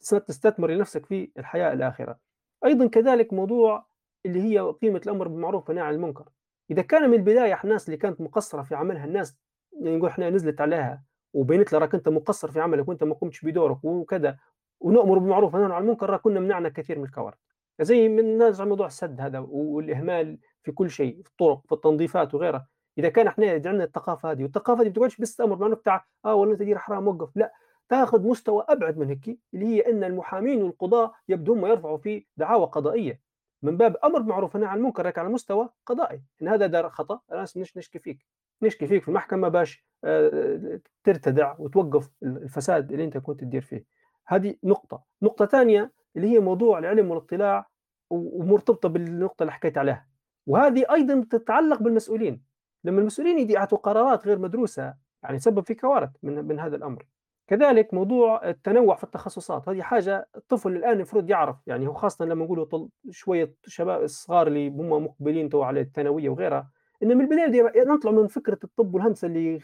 س 0.00 0.10
تستثمر 0.10 0.70
لنفسك 0.70 1.06
في 1.06 1.30
الحياة 1.38 1.72
الآخرة. 1.72 2.18
أيضًا 2.64 2.86
كذلك 2.86 3.32
موضوع 3.32 3.86
اللي 4.26 4.42
هي 4.42 4.60
قيمة 4.60 5.00
الأمر 5.06 5.28
بالمعروف 5.28 5.68
والنهي 5.68 5.86
عن 5.86 5.94
المنكر. 5.94 6.28
إذا 6.70 6.82
كان 6.82 7.10
من 7.10 7.14
البداية 7.14 7.60
الناس 7.64 7.86
اللي 7.86 7.96
كانت 7.96 8.20
مقصرة 8.20 8.62
في 8.62 8.74
عملها 8.74 9.04
الناس 9.04 9.36
يعني 9.80 9.96
نقول 9.96 10.08
إحنا 10.10 10.30
نزلت 10.30 10.60
عليها 10.60 11.04
وبينت 11.34 11.72
لها 11.72 11.80
راك 11.80 11.94
أنت 11.94 12.08
مقصر 12.08 12.50
في 12.50 12.60
عملك 12.60 12.88
وأنت 12.88 13.04
ما 13.04 13.14
قمتش 13.14 13.44
بدورك 13.44 13.84
وكذا، 13.84 14.38
ونؤمر 14.80 15.18
بالمعروف. 15.18 15.54
وننهى 15.54 15.76
عن 15.76 15.82
المنكر 15.82 16.10
راه 16.10 16.16
كنا 16.16 16.40
منعنا 16.40 16.68
كثير 16.68 16.98
من 16.98 17.04
الكوارث. 17.04 17.38
زي 17.80 18.08
من 18.08 18.38
نرجع 18.38 18.64
لموضوع 18.64 18.86
السد 18.86 19.20
هذا 19.20 19.38
والإهمال 19.38 20.38
في 20.62 20.72
كل 20.72 20.90
شيء، 20.90 21.22
في 21.22 21.28
الطرق، 21.28 21.66
في 21.66 21.72
التنظيفات 21.72 22.34
وغيرها. 22.34 22.68
إذا 22.98 23.08
كان 23.08 23.26
إحنا 23.26 23.50
عندنا 23.50 23.84
الثقافة 23.84 24.30
هذه، 24.30 24.42
والثقافة 24.42 24.82
هذه 24.82 24.88
ما 24.88 24.94
تقعدش 24.94 25.20
بس 25.20 25.36
تأمر 25.36 25.54
بالمعروف 25.54 25.78
بتاع 25.78 26.06
آه 26.24 26.34
والله 26.34 26.54
دير 26.54 26.78
حرام 26.78 27.08
وقف، 27.08 27.36
لأ، 27.36 27.52
تاخذ 27.88 28.26
مستوى 28.26 28.64
أبعد 28.68 28.98
من 28.98 29.08
هيك، 29.08 29.38
اللي 29.54 29.66
هي 29.66 29.80
أن 29.80 30.04
المحامين 30.04 30.62
والقضاة 30.62 31.12
يبدو 31.28 31.54
هم 31.54 31.66
يرفعوا 31.66 31.98
في 31.98 32.26
دعاوى 32.36 32.66
قضائية، 32.66 33.20
من 33.62 33.76
باب 33.76 33.96
بالمعروف 34.18 34.54
والنهي 34.54 34.70
عن 34.70 34.78
المنكر 34.78 35.06
لكن 35.06 35.20
على 35.20 35.30
مستوى 35.30 35.68
قضائي، 35.86 36.22
إن 36.42 36.48
هذا 36.48 36.66
دار 36.66 36.90
خلاص 36.90 37.56
نش 37.56 37.76
نشكي 37.76 37.98
فيك، 37.98 38.26
نشكي 38.64 38.86
فيك 38.86 39.02
في 39.02 39.08
المحكمة 39.08 39.48
باش 39.48 39.86
آآ 40.04 40.80
ترتدع 41.04 41.54
وتوقف 41.58 42.10
ال 42.22 42.42
الفساد 42.42 42.92
اللي 42.92 43.04
أنت 43.04 43.18
كنت 43.18 43.40
تدير 43.40 43.62
فيه. 43.62 43.84
هذه 44.26 44.54
نقطة. 44.64 45.04
نقطة 45.22 45.46
ثانية 45.46 45.92
اللي 46.16 46.28
هي 46.28 46.38
موضوع 46.38 46.78
العلم 46.78 47.10
والاطلاع 47.10 47.68
و 48.10 48.40
ومرتبطة 48.42 48.88
بالنقطة 48.88 49.42
اللي 49.42 49.52
حكيت 49.52 49.78
عليها، 49.78 50.08
وهذه 50.46 50.84
أيضًا 50.90 51.26
تتعلق 51.30 51.82
بالمسؤولين. 51.82 52.42
لما 52.84 53.00
المسؤولين 53.00 53.50
يعطوا 53.50 53.78
قرارات 53.78 54.26
غير 54.26 54.38
مدروسة 54.38 54.94
يعني 55.22 55.38
تسبب 55.38 55.66
في 55.66 55.74
كوارث 55.74 56.10
من 56.22 56.44
من 56.44 56.60
هذا 56.60 56.76
الأمر. 56.76 57.06
كذلك 57.46 57.94
موضوع 57.94 58.48
التنوع 58.48 58.96
في 58.96 59.04
التخصصات، 59.04 59.68
هذه 59.68 59.82
حاجة 59.82 60.28
الطفل 60.36 60.76
الآن 60.76 60.92
المفروض 60.92 61.30
يعرف، 61.30 61.56
يعني 61.66 61.86
هو 61.86 61.92
خاصةً 61.92 62.24
لما 62.24 62.44
نقولوا 62.44 62.64
طل 62.64 62.88
شوية 63.10 63.54
شباب 63.66 64.02
الصغار 64.02 64.46
اللي 64.46 64.68
هم 64.68 65.04
مقبلين 65.04 65.48
توا 65.48 65.64
على 65.64 65.80
الثانوية 65.80 66.28
وغيرها، 66.28 66.70
إن 67.02 67.16
من 67.16 67.20
البداية 67.20 67.46
دي 67.46 67.62
نطلعوا 67.62 68.22
من 68.22 68.28
فكرة 68.28 68.58
الطب 68.64 68.94
والهندسة 68.94 69.26
اللي 69.26 69.58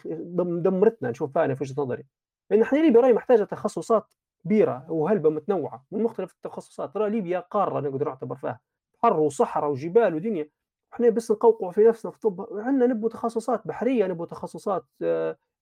دمرتنا 0.62 1.10
نشوفها 1.10 1.44
أنا 1.44 1.54
في 1.54 1.64
وجهة 1.64 1.82
نظري. 1.82 2.04
لأن 2.50 2.62
إحنا 2.62 2.78
ليبيا 2.78 3.00
راهي 3.00 3.12
محتاجة 3.12 3.44
تخصصات 3.44 4.14
كبيرة 4.44 4.86
وهلبة 4.88 5.30
متنوعة 5.30 5.84
من 5.90 6.02
مختلف 6.02 6.32
التخصصات، 6.32 6.94
ترى 6.94 7.10
ليبيا 7.10 7.40
قارة 7.40 7.80
نقدر 7.80 8.08
نعتبر 8.08 8.36
فيها، 8.36 8.60
بحر 9.02 9.20
وصحرا 9.20 9.66
وجبال 9.66 10.14
ودنيا. 10.14 10.48
إحنا 10.92 11.08
بس 11.08 11.30
نقوقعوا 11.30 11.72
في 11.72 11.84
نفسنا 11.84 12.10
في 12.10 12.16
الطب، 12.16 12.46
عندنا 12.58 12.86
نبغوا 12.86 13.10
تخصصات 13.10 13.66
بحرية، 13.66 14.06
نبغوا 14.06 14.26
تخصصات 14.26 14.84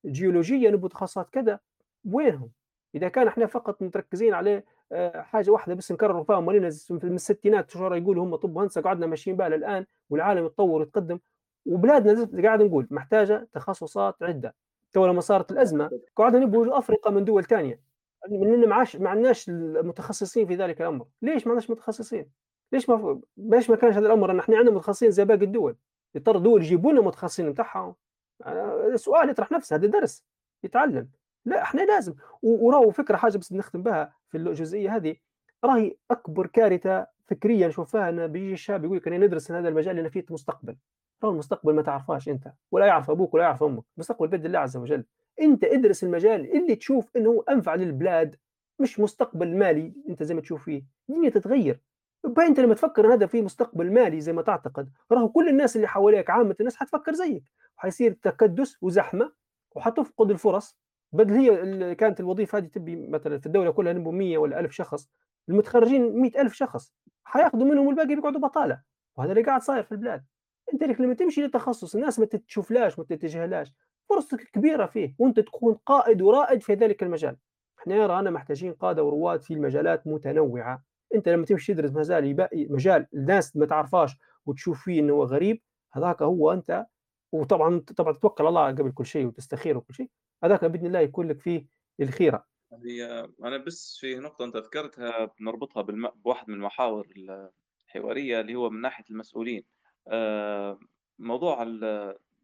جيولوجية، 0.05 0.69
نبغوا 0.69 0.89
تخصصات 0.89 1.29
كذا، 1.29 1.59
وينهم؟ 2.11 2.51
إذا 2.95 3.07
كان 3.09 3.27
إحنا 3.27 3.45
فقط 3.45 3.81
متركزين 3.81 4.33
على 4.33 4.63
آآ 4.91 5.21
حاجة 5.21 5.51
واحدة 5.51 5.73
بس 5.73 5.91
نكرروا 5.91 6.23
فيها. 6.23 6.39
من 6.39 6.65
الستينات 7.15 7.69
شو 7.69 7.93
يقولوا؟ 7.93 8.23
هم 8.23 8.35
طب 8.35 8.55
وهندسة 8.55 8.81
قعدنا 8.81 9.07
ماشيين 9.07 9.37
بها 9.37 9.49
للآن 9.49 9.85
والعالم 10.09 10.45
يتطور 10.45 10.79
ويتقدم، 10.79 11.19
وبلادنا 11.65 12.13
زي 12.13 12.41
قاعد 12.41 12.61
نقول 12.61 12.87
محتاجة 12.91 13.47
تخصصات 13.53 14.23
عدة. 14.23 14.55
توا 14.91 15.07
لما 15.07 15.21
صارت 15.21 15.51
الأزمة 15.51 15.89
قعدنا 16.15 16.39
نبغوا 16.39 16.77
أفرقة 16.77 17.11
من 17.11 17.25
دول 17.25 17.43
تانية، 17.43 17.79
لأن 18.29 18.69
ما 18.69 18.75
عادش 18.75 18.95
ما 18.95 19.09
عندناش 19.09 19.49
المتخصصين 19.49 20.47
في 20.47 20.55
ذلك 20.55 20.81
الأمر. 20.81 21.05
ليش 21.21 21.47
ما 21.47 21.53
عندناش 21.53 21.69
متخصصين؟ 21.69 22.29
ليش 22.71 22.89
ما 22.89 23.21
ليش 23.37 23.69
ما 23.69 23.75
كانش 23.75 23.95
هذا 23.95 24.07
الأمر 24.07 24.31
إن 24.31 24.39
إحنا 24.39 24.57
عندنا 24.57 24.75
متخصصين 24.75 25.11
زي 25.11 25.25
باقي 25.25 25.45
الدول، 25.45 25.75
يضطر 26.15 26.37
الدول 26.37 26.61
يجيبوا 26.61 26.91
لنا 26.91 27.01
متخصصين 27.01 27.51
بتاعهم. 27.51 27.95
آآ 28.45 28.95
سؤال 28.95 29.29
يطرح 29.29 29.51
نفسه 29.51 29.75
هذا 29.75 29.87
درس 29.87 30.25
يتعلم. 30.63 31.09
لأ 31.45 31.61
إحنا 31.61 31.81
لازم 31.81 32.13
وراهو 32.41 32.91
فكرة 32.91 33.17
حاجة 33.17 33.37
بس 33.37 33.53
نختم 33.53 33.83
بها 33.83 34.13
في 34.29 34.37
الجزئية 34.37 34.95
هذه، 34.95 35.15
راهي 35.63 35.95
أكبر 36.11 36.47
كارثة 36.47 37.07
فكرية 37.27 37.67
نشوفها 37.67 38.09
إن 38.09 38.27
بيجي 38.27 38.53
الشاب 38.53 38.85
يقول 38.85 38.97
لك 38.97 39.07
أنا 39.07 39.17
ندرس 39.17 39.51
هذا 39.51 39.69
المجال 39.69 39.95
لأن 39.95 40.09
فيه 40.09 40.25
مستقبل. 40.29 40.75
راهو 41.23 41.33
المستقبل 41.33 41.73
ما 41.73 41.81
تعرفهاش 41.81 42.29
أنت 42.29 42.53
ولا 42.71 42.85
يعرف 42.85 43.09
أبوك 43.09 43.33
ولا 43.33 43.43
يعرف 43.43 43.63
أمك، 43.63 43.83
المستقبل 43.97 44.27
بيد 44.27 44.45
الله 44.45 44.59
عز 44.59 44.77
وجل. 44.77 45.05
أنت 45.41 45.63
ادرس 45.63 46.03
المجال 46.03 46.57
اللي 46.57 46.75
تشوف 46.75 47.17
إنه 47.17 47.29
هو 47.29 47.41
أنفع 47.41 47.75
للبلاد، 47.75 48.35
مش 48.79 48.99
مستقبل 48.99 49.57
مالي 49.57 49.93
أنت 50.09 50.23
زي 50.23 50.33
ما 50.33 50.41
تشوف 50.41 50.63
فيه. 50.63 50.83
الدنيا 51.09 51.29
تتغير. 51.29 51.79
يبقى 52.25 52.47
أنت 52.47 52.59
لما 52.59 52.73
تفكر 52.73 53.13
هذا 53.13 53.25
فيه 53.25 53.41
مستقبل 53.41 53.93
مالي 53.93 54.21
زي 54.21 54.33
ما 54.33 54.41
تعتقد، 54.41 54.89
راهو 55.11 55.29
كل 55.29 55.49
الناس 55.49 55.75
اللي 55.75 55.87
حواليك 55.87 56.29
عامة 56.29 56.55
الناس 56.59 56.75
حتفكر 56.75 57.13
زيك، 57.13 57.43
وحيصير 57.77 58.11
تكدس 58.11 58.77
وزحمة 58.81 59.31
وحتفقد 59.75 60.31
الفرص. 60.31 60.77
بدل 61.11 61.33
هي 61.33 61.95
كانت 61.95 62.19
الوظيفة 62.19 62.57
هذه 62.57 62.65
تبي 62.65 63.07
مثلًا 63.07 63.39
في 63.39 63.45
الدولة 63.45 63.71
كلها 63.71 63.93
نبغوا 63.93 64.13
100 64.13 64.37
والّا 64.37 64.59
1000 64.59 64.71
شخص، 64.71 65.09
المتخرجين 65.49 66.21
100,000 66.21 66.53
شخص، 66.53 66.93
حياخذوا 67.23 67.65
منهم 67.65 67.87
والباقي 67.87 68.15
بيقعدوا 68.15 68.41
بطالة، 68.41 68.81
وهذا 69.17 69.31
اللي 69.31 69.43
قاعد 69.43 69.61
صاير 69.61 69.83
في 69.83 69.91
البلاد. 69.91 70.25
أنت 70.73 70.83
لك 70.83 71.01
لمّا 71.01 71.13
تمشي 71.13 71.41
لتخصُّص 71.45 71.95
الناس 71.95 72.19
ما 72.19 72.25
تتشوفلاش 72.25 72.99
ما 72.99 73.05
تتجاهلاش، 73.05 73.71
فرصتك 74.09 74.43
كبيرة 74.51 74.85
فيه 74.85 75.15
وأنت 75.19 75.39
تكون 75.39 75.73
قائد 75.85 76.21
ورائد 76.21 76.61
في 76.63 76.73
ذلك 76.73 77.03
المجال. 77.03 77.37
إحنا 77.79 78.07
رانا 78.07 78.29
محتاجين 78.29 78.73
قادة 78.73 79.03
ورواد 79.03 79.41
في 79.41 79.53
المجالات 79.53 80.07
متنوعة، 80.07 80.83
أنت 81.15 81.29
لمّا 81.29 81.45
تمشي 81.45 81.73
تدرس 81.73 81.91
مجال 81.91 82.47
مجال 82.53 83.07
الناس 83.13 83.55
ما 83.55 83.65
تعرفهاش 83.65 84.15
وتشوف 84.45 84.83
فيه 84.83 85.11
هو 85.11 85.23
غريب، 85.23 85.61
هذاك 85.93 86.21
هو 86.21 86.51
أنت 86.53 86.85
وطبعًا 87.31 87.79
طبعًا 87.97 88.13
تتوكل 88.13 88.43
على 88.43 88.49
الله 88.49 88.67
قبل 88.67 88.91
كل 88.91 89.05
شيء 89.05 89.25
وتستخير 89.25 89.77
وكل 89.77 89.93
شيء، 89.93 90.09
هذاك 90.43 90.65
بإذن 90.65 90.85
الله 90.85 90.99
يكون 90.99 91.27
لك 91.27 91.39
فيه 91.41 91.65
الخيرة. 91.99 92.45
هي 92.85 93.27
أنا 93.43 93.57
بس 93.57 93.97
في 93.99 94.15
نقطة 94.15 94.45
أنت 94.45 94.57
ذكرتها 94.57 95.31
بنربطها 95.39 95.81
بواحد 96.15 96.49
من 96.49 96.55
المحاور 96.55 97.07
الحوارية 97.87 98.41
اللي 98.41 98.55
هو 98.55 98.69
من 98.69 98.81
ناحية 98.81 99.03
المسؤولين. 99.09 99.63
آآ 100.07 100.79
موضوع 101.19 101.61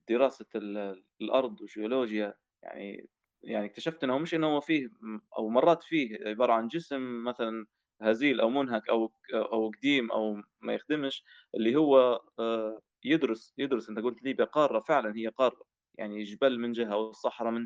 دراسة 0.10 0.46
ال 0.56 1.04
الأرض 1.22 1.62
والجيولوجيا 1.62 2.34
يعني 2.64 3.10
يعني 3.44 3.66
اكتشفت 3.66 4.04
إنه 4.04 4.18
مش 4.18 4.34
إنه 4.36 4.48
هو 4.48 4.62
فيه 4.62 4.90
أو 5.38 5.50
مرات 5.50 5.84
فيه 5.84 6.18
عبارة 6.28 6.54
عن 6.54 6.68
جسم 6.68 7.24
مثلًا 7.24 7.66
هزيل 8.02 8.42
أو 8.42 8.50
مُنهك 8.50 8.90
ك 9.08 9.34
أو 9.34 9.70
قديم 9.70 10.12
أو 10.12 10.42
ما 10.62 10.74
يخدمش، 10.74 11.24
اللي 11.56 11.76
هو 11.76 12.22
آآ 12.40 12.82
يدرس 13.04 13.54
يدرس 13.58 13.90
أنت 13.90 14.00
قُلت 14.00 14.24
ليبيا 14.24 14.46
قارة، 14.46 14.80
فعلًا 14.80 15.16
هي 15.18 15.28
قارة، 15.28 15.62
يعني 15.96 16.24
جبال 16.24 16.60
من 16.60 16.72
جهة 16.72 16.98
والصحرا 16.98 17.52
من 17.52 17.64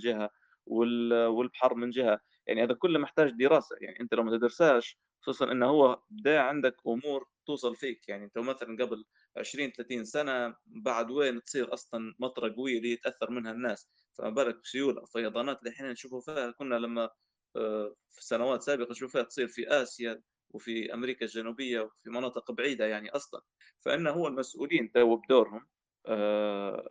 وال 0.65 1.13
والبحر 1.27 1.73
من 1.75 1.89
جهة، 1.89 2.19
يعني 2.47 2.63
هذا 2.63 2.73
كله 2.73 2.99
محتاج 2.99 3.31
دراسة، 3.31 3.75
يعني 3.81 3.99
أنت 3.99 4.13
لو 4.13 4.23
ما 4.23 4.37
تدرسهاش 4.37 4.97
خصوصًا 5.21 5.51
إنه 5.51 5.65
هو 5.67 6.01
بدأ 6.09 6.39
عندك 6.41 6.75
أمور 6.87 7.25
توصل 7.49 7.75
فيك، 7.75 8.09
يعني 8.09 8.25
أنت 8.25 8.37
مثلًا 8.37 8.77
قبل 8.85 9.05
20، 9.37 9.71
30 9.73 10.05
سنة 10.05 10.55
بعد 10.65 11.11
وين 11.11 11.43
تصير 11.43 11.73
أصلًا 11.73 12.15
مطرة 12.19 12.53
قوية 12.55 12.77
اللي 12.77 12.91
يتأثّر 12.91 13.31
منها 13.31 13.51
الناس، 13.51 13.89
فما 14.17 14.29
بالك 14.29 14.61
بسيول 14.63 14.97
أو 14.99 15.05
فيضانات 15.05 15.59
اللي 15.59 15.69
إحنا 15.71 15.91
نشوفوا 15.91 16.21
فيها 16.21 16.51
كنا 16.51 16.75
لمّا 16.75 17.09
آآ 17.55 17.95
في 18.09 18.23
سنوات 18.25 18.61
سابقة 18.61 18.91
نشوف 18.91 19.11
فيها 19.11 19.23
تصير 19.23 19.47
في 19.47 19.67
آسيا 19.69 20.21
وفي 20.49 20.93
أمريكا 20.93 21.25
الجنوبية 21.25 21.81
وفي 21.81 22.09
مناطق 22.09 22.51
بعيدة 22.51 22.85
يعني 22.85 23.09
أصلًا، 23.09 23.41
فإن 23.85 24.07
هو 24.07 24.27
المسؤولين 24.27 24.91
تو 24.91 25.15
بدورهم 25.17 25.67
آآ 26.07 26.89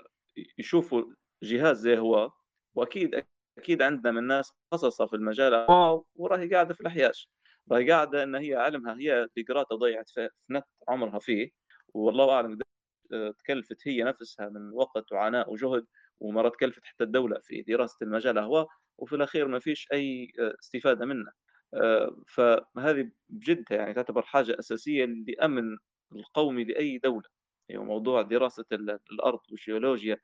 يشوفوا 0.58 1.04
جهاز 1.42 1.78
زي 1.80 1.98
هو. 1.98 2.30
وأكيد 2.74 3.24
أكيد 3.58 3.82
عندنا 3.82 4.12
من 4.12 4.26
ناس 4.26 4.52
متخصصة 4.72 5.06
في 5.06 5.16
المجال 5.16 5.70
وراهي 6.14 6.48
قاعدة 6.54 6.74
في 6.74 6.80
الأحياش، 6.80 7.30
قاعدة 7.72 8.22
إن 8.22 8.34
هي 8.34 8.54
علمها 8.54 8.94
هي 8.94 9.14
اللي 9.22 9.46
قراتها 9.48 9.74
وضيعت 9.74 10.08
في 10.10 10.28
نت 10.50 10.64
عمرها 10.88 11.18
فيه، 11.18 11.50
والله 11.94 12.38
قديش 12.38 12.62
آآ 13.12 13.32
تكلفت 13.38 13.88
هي 13.88 14.02
نفسها 14.04 14.48
من 14.48 14.72
وقت 14.72 15.12
وعناء 15.12 15.52
وجهد، 15.52 15.86
ومرات 16.20 16.56
كلفت 16.56 16.84
حتى 16.84 17.04
الدولة 17.04 17.40
في 17.42 17.62
دراسة 17.62 17.96
المجال 18.02 18.38
هو، 18.38 18.68
وفي 18.98 19.16
الأخير 19.16 19.48
ما 19.48 19.58
فيش 19.58 19.88
أي 19.92 20.32
آآ 20.40 20.54
استفادة 20.62 21.06
منه. 21.06 21.32
آآ 21.74 22.16
فهذه 22.28 23.10
بجد 23.28 23.64
يعني 23.70 23.94
تعتبر 23.94 24.22
حاجة 24.22 24.56
أساسية 24.58 25.04
للأمن 25.04 25.76
القومي 26.12 26.64
لأي 26.64 26.98
دولة، 26.98 27.28
يعني 27.68 27.84
موضوع 27.84 28.22
دراسة 28.22 28.64
ال 28.72 28.98
الأرض 29.12 29.40
والجيولوجيا 29.50 30.18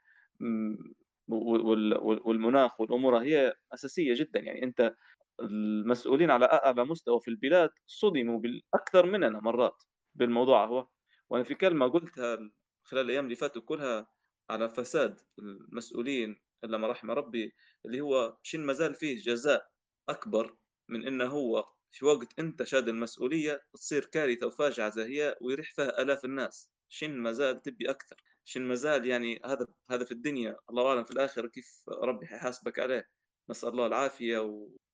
والمناخ 1.29 2.81
والأمور 2.81 3.19
هي 3.19 3.55
أساسية 3.75 4.15
جدًا، 4.15 4.41
يعني 4.41 4.63
أنت 4.63 4.95
المسؤولين 5.41 6.31
على 6.31 6.45
أعلى 6.47 6.85
مستوى 6.85 7.21
في 7.21 7.29
البلاد 7.29 7.71
صُدموا 7.87 8.41
أكثر 8.75 9.07
مننا 9.07 9.41
مرات 9.41 9.83
بالموضوع 10.15 10.67
هو، 10.67 10.89
وأنا 11.31 11.45
في 11.45 11.55
كلمة 11.55 11.89
قُلتها 11.89 12.39
خلال 12.85 13.05
الأيام 13.05 13.25
اللي 13.25 13.37
فاتوا 13.37 13.63
كلها 13.63 14.07
على 14.51 14.71
فساد 14.71 15.21
المسؤولين 15.39 16.37
إلا 16.65 16.79
ما 16.79 16.89
رحم 16.89 17.11
ربي، 17.11 17.53
اللي 17.87 18.01
هو 18.01 18.37
شن 18.43 18.61
ما 18.61 18.73
زال 18.73 18.95
فيه 18.95 19.21
جزاء 19.23 19.67
أكبر 20.09 20.57
من 20.89 21.07
إنه 21.07 21.25
هو 21.27 21.65
في 21.93 22.05
وقت 22.07 22.39
أنت 22.39 22.63
شاد 22.63 22.89
المسؤولية 22.89 23.63
تصير 23.75 24.05
كارثة 24.05 24.47
وفاجعة 24.47 24.91
زي 24.91 25.05
هي 25.05 25.37
ويريح 25.41 25.75
فيها 25.75 26.03
آلاف 26.03 26.25
الناس، 26.25 26.71
شن 26.89 27.11
ما 27.19 27.33
زال 27.33 27.63
تبي 27.63 27.91
أكثر، 27.91 28.17
شن 28.45 28.63
ما 28.63 28.75
زال 28.75 29.07
يعني 29.07 29.41
هذا 29.45 29.67
هذا 29.91 30.05
في 30.05 30.13
الدنيا، 30.13 30.57
الله 30.71 30.89
أعلم 30.89 31.05
في 31.05 31.11
الآخرة 31.11 31.49
كيف 31.49 31.83
ربي 31.89 32.27
حيحاسبك 32.27 32.79
عليه، 32.79 33.09
نسأل 33.51 33.69
الله 33.69 33.87
العافية 33.87 34.39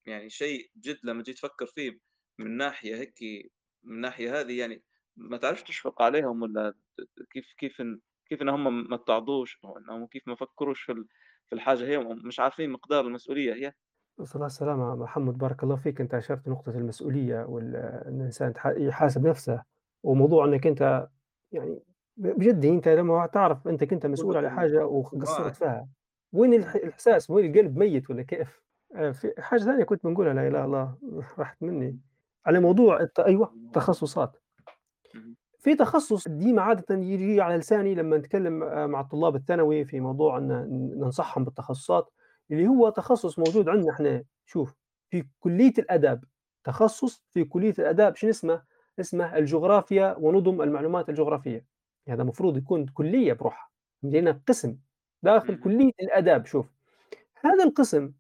ويعني 0.07 0.31
شيء 0.31 0.71
جد 0.77 0.99
لمّا 1.05 1.23
تجي 1.23 1.33
تفكر 1.33 1.67
فيه 1.67 2.01
من 2.39 2.57
ناحية 2.57 2.97
هيك 2.97 3.15
من 3.85 3.95
الناحية 3.95 4.41
هذه 4.41 4.59
يعني 4.61 4.85
ما 5.17 5.37
تعرفش 5.37 5.63
تشفق 5.63 6.03
عليهم 6.03 6.47
ت 6.99 7.03
كيف 7.33 7.53
كيف 7.59 7.81
إن 7.81 8.01
كيف 8.27 8.43
إن 8.43 8.49
هم 8.49 8.89
ما 8.91 8.97
اتعظوش 8.97 9.59
أو 9.65 9.79
إنهم 9.79 10.07
كيف 10.07 10.29
ما 10.29 10.35
فكروش 10.37 10.83
في 10.83 10.95
في 11.49 11.55
الحاجة 11.55 11.87
هي 11.89 11.97
ومش 11.97 12.41
عارفين 12.41 12.71
مقدار 12.71 13.07
المسؤولية 13.07 13.55
هي. 13.55 13.73
الله 14.35 14.47
السلامة 14.47 14.95
محمد 14.97 15.39
بارك 15.39 15.63
الله 15.63 15.77
فيك 15.77 16.01
أنت 16.01 16.15
أشرت 16.15 16.49
نقطة 16.49 16.71
المسؤولية 16.71 17.45
وال 17.45 17.77
إن 17.77 18.21
الإنسان 18.21 18.53
تح 18.53 18.67
يحاسب 18.67 19.27
نفسه، 19.27 19.63
وموضوع 20.03 20.45
إنك 20.45 20.67
أنت 20.67 21.09
يعني 21.53 21.83
بجد 22.17 22.65
أنت 22.65 22.89
لمّا 22.89 23.27
تعرف 23.27 23.69
أنت 23.69 23.85
كنت 23.85 24.07
مسؤول 24.07 24.37
على 24.37 24.51
حاجة 24.51 24.87
وقصّرت. 24.87 25.57
فيها، 25.57 25.89
وين 26.33 26.55
الإحساس 26.55 27.31
وين 27.31 27.51
القلب 27.57 27.79
ميت 27.79 28.11
والّا 28.11 28.23
كيف؟ 28.23 28.63
آآ 28.97 29.13
في 29.13 29.35
حاجة 29.39 29.61
ثانية 29.61 29.85
كنت 29.85 30.05
بنقولها 30.07 30.35
لا 30.35 30.41
إله 30.49 30.49
إلا 30.49 30.65
الله 30.65 30.99
راحت 31.39 31.63
مني، 31.63 32.01
على 32.47 32.61
موضوع 32.61 33.01
الت 33.01 33.19
أيوه 33.21 33.57
التخصصات. 33.67 34.37
في 35.59 35.75
تخصُّص 35.75 36.29
ديما 36.29 36.63
عادةً 36.63 36.95
ييجي 36.99 37.41
على 37.41 37.57
لساني 37.57 37.95
لمّا 37.95 38.17
نتكلّم 38.19 38.63
آآ 38.63 38.87
مع 38.87 39.01
الطلاب 39.01 39.37
الثانوي 39.37 39.85
في 39.85 40.01
موضوع 40.01 40.39
إن 40.39 40.49
ن 40.49 40.99
ننصحهم 41.01 41.45
بالتخصُّصات، 41.45 42.11
اللي 42.51 42.69
هو 42.69 42.89
تخصُّص 42.89 43.39
موجود 43.39 43.69
عندنا 43.69 43.93
إحنا. 43.93 44.25
شوف، 44.47 44.75
في 45.11 45.25
كلية 45.41 45.73
الآداب، 45.79 46.25
تخصُّص 46.65 47.25
في 47.33 47.45
كلية 47.45 47.75
الآداب 47.79 48.17
شنو 48.17 48.31
اسمه؟ 48.31 48.63
اسمه 49.01 49.37
الجغرافيا 49.37 50.17
ونظم 50.19 50.63
المعلومات 50.63 51.09
الجغرافية، 51.09 51.67
هذا 52.09 52.23
المفروض 52.23 52.57
يكون 52.57 52.87
كلية 52.87 53.33
بروحها، 53.33 53.71
لأنه 54.03 54.41
قسم 54.49 54.79
داخل 55.23 55.57
اهم. 55.57 55.57
كلية 55.57 55.93
الآداب 56.03 56.47
شوف، 56.47 56.71
هذا 57.45 57.65
القسم 57.65 58.13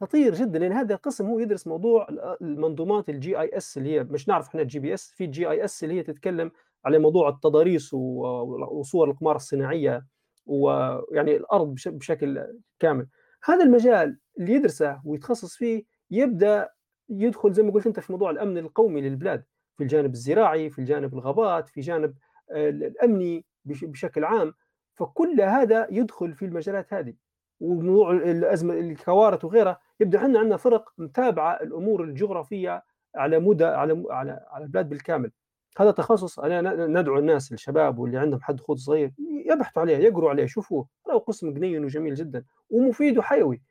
خطير 0.00 0.34
جدًا، 0.34 0.58
لأن 0.58 0.72
هذا 0.72 0.94
القسم 0.94 1.26
هو 1.26 1.38
يدرس 1.38 1.66
موضوع 1.66 2.08
ال 2.08 2.36
المنظومات 2.42 3.10
الGIS 3.10 3.76
اللي 3.76 3.94
هي 3.94 4.04
مش 4.04 4.28
نعرف 4.28 4.48
إحنا 4.48 4.64
الGPS 4.64 5.14
في 5.16 5.26
الGIS 5.32 5.82
اللي 5.82 5.94
هي 5.94 6.02
تتكلم 6.02 6.50
على 6.84 6.98
موضوع 6.98 7.28
التضاريس 7.28 7.94
وصور 7.94 9.10
الأقمار 9.10 9.36
الصناعية، 9.36 10.06
ويعني 10.46 11.36
الأرض 11.36 11.74
بش 11.74 11.88
بشكل 11.88 12.46
كامل. 12.78 13.06
هذا 13.44 13.64
المجال 13.64 14.18
اللي 14.38 14.52
يدرسه 14.52 15.00
ويتخصص 15.04 15.56
فيه 15.56 15.84
يبدأ 16.10 16.68
يدخل 17.08 17.52
زي 17.52 17.62
ما 17.62 17.72
قُلت 17.72 17.86
أنت 17.86 18.00
في 18.00 18.12
موضوع 18.12 18.30
الأمن 18.30 18.58
القومي 18.58 19.00
للبلاد، 19.00 19.44
في 19.76 19.82
الجانب 19.82 20.12
الزراعي، 20.14 20.70
في 20.70 20.78
الجانب 20.78 21.14
الغابات، 21.14 21.68
في 21.68 21.80
جانب 21.80 22.14
آآ 22.50 22.68
ال 22.68 22.84
الأمني 22.84 23.44
بش 23.64 23.84
بشكل 23.84 24.24
عام، 24.24 24.52
فكل 24.94 25.40
هذا 25.40 25.88
يدخل 25.90 26.34
في 26.34 26.44
المجالات 26.44 26.94
هذه. 26.94 27.14
وموضوع 27.60 28.10
ال 28.10 28.22
الأزمة 28.22 28.74
الكوارث 28.74 29.44
وغيرها، 29.44 29.80
يبدأ 30.00 30.18
إحنا 30.18 30.38
عندنا 30.38 30.56
فرق 30.56 30.92
متابعة 30.98 31.52
الأمور 31.62 32.04
الجغرافية 32.04 32.82
على 33.16 33.38
مدى 33.38 33.64
على 33.64 34.04
على 34.10 34.46
على 34.50 34.64
البلاد 34.64 34.88
بالكامل. 34.88 35.30
هذا 35.78 35.90
تخصص 35.90 36.38
أنا 36.38 36.60
ن 36.60 36.98
ندعو 36.98 37.18
الناس 37.18 37.52
الشباب 37.52 37.98
واللي 37.98 38.18
عندهم 38.18 38.40
حد 38.40 38.60
خوض 38.60 38.76
صغير 38.76 39.12
يبحثوا 39.46 39.82
عليه، 39.82 39.96
يقروا 39.96 40.30
عليه، 40.30 40.42
يشوفوه، 40.42 40.86
راهو 41.08 41.18
قسم 41.18 41.54
قنيّن 41.54 41.84
وجميل 41.84 42.14
جدًا 42.14 42.44
ومفيد 42.70 43.18
وحيوي. 43.18 43.62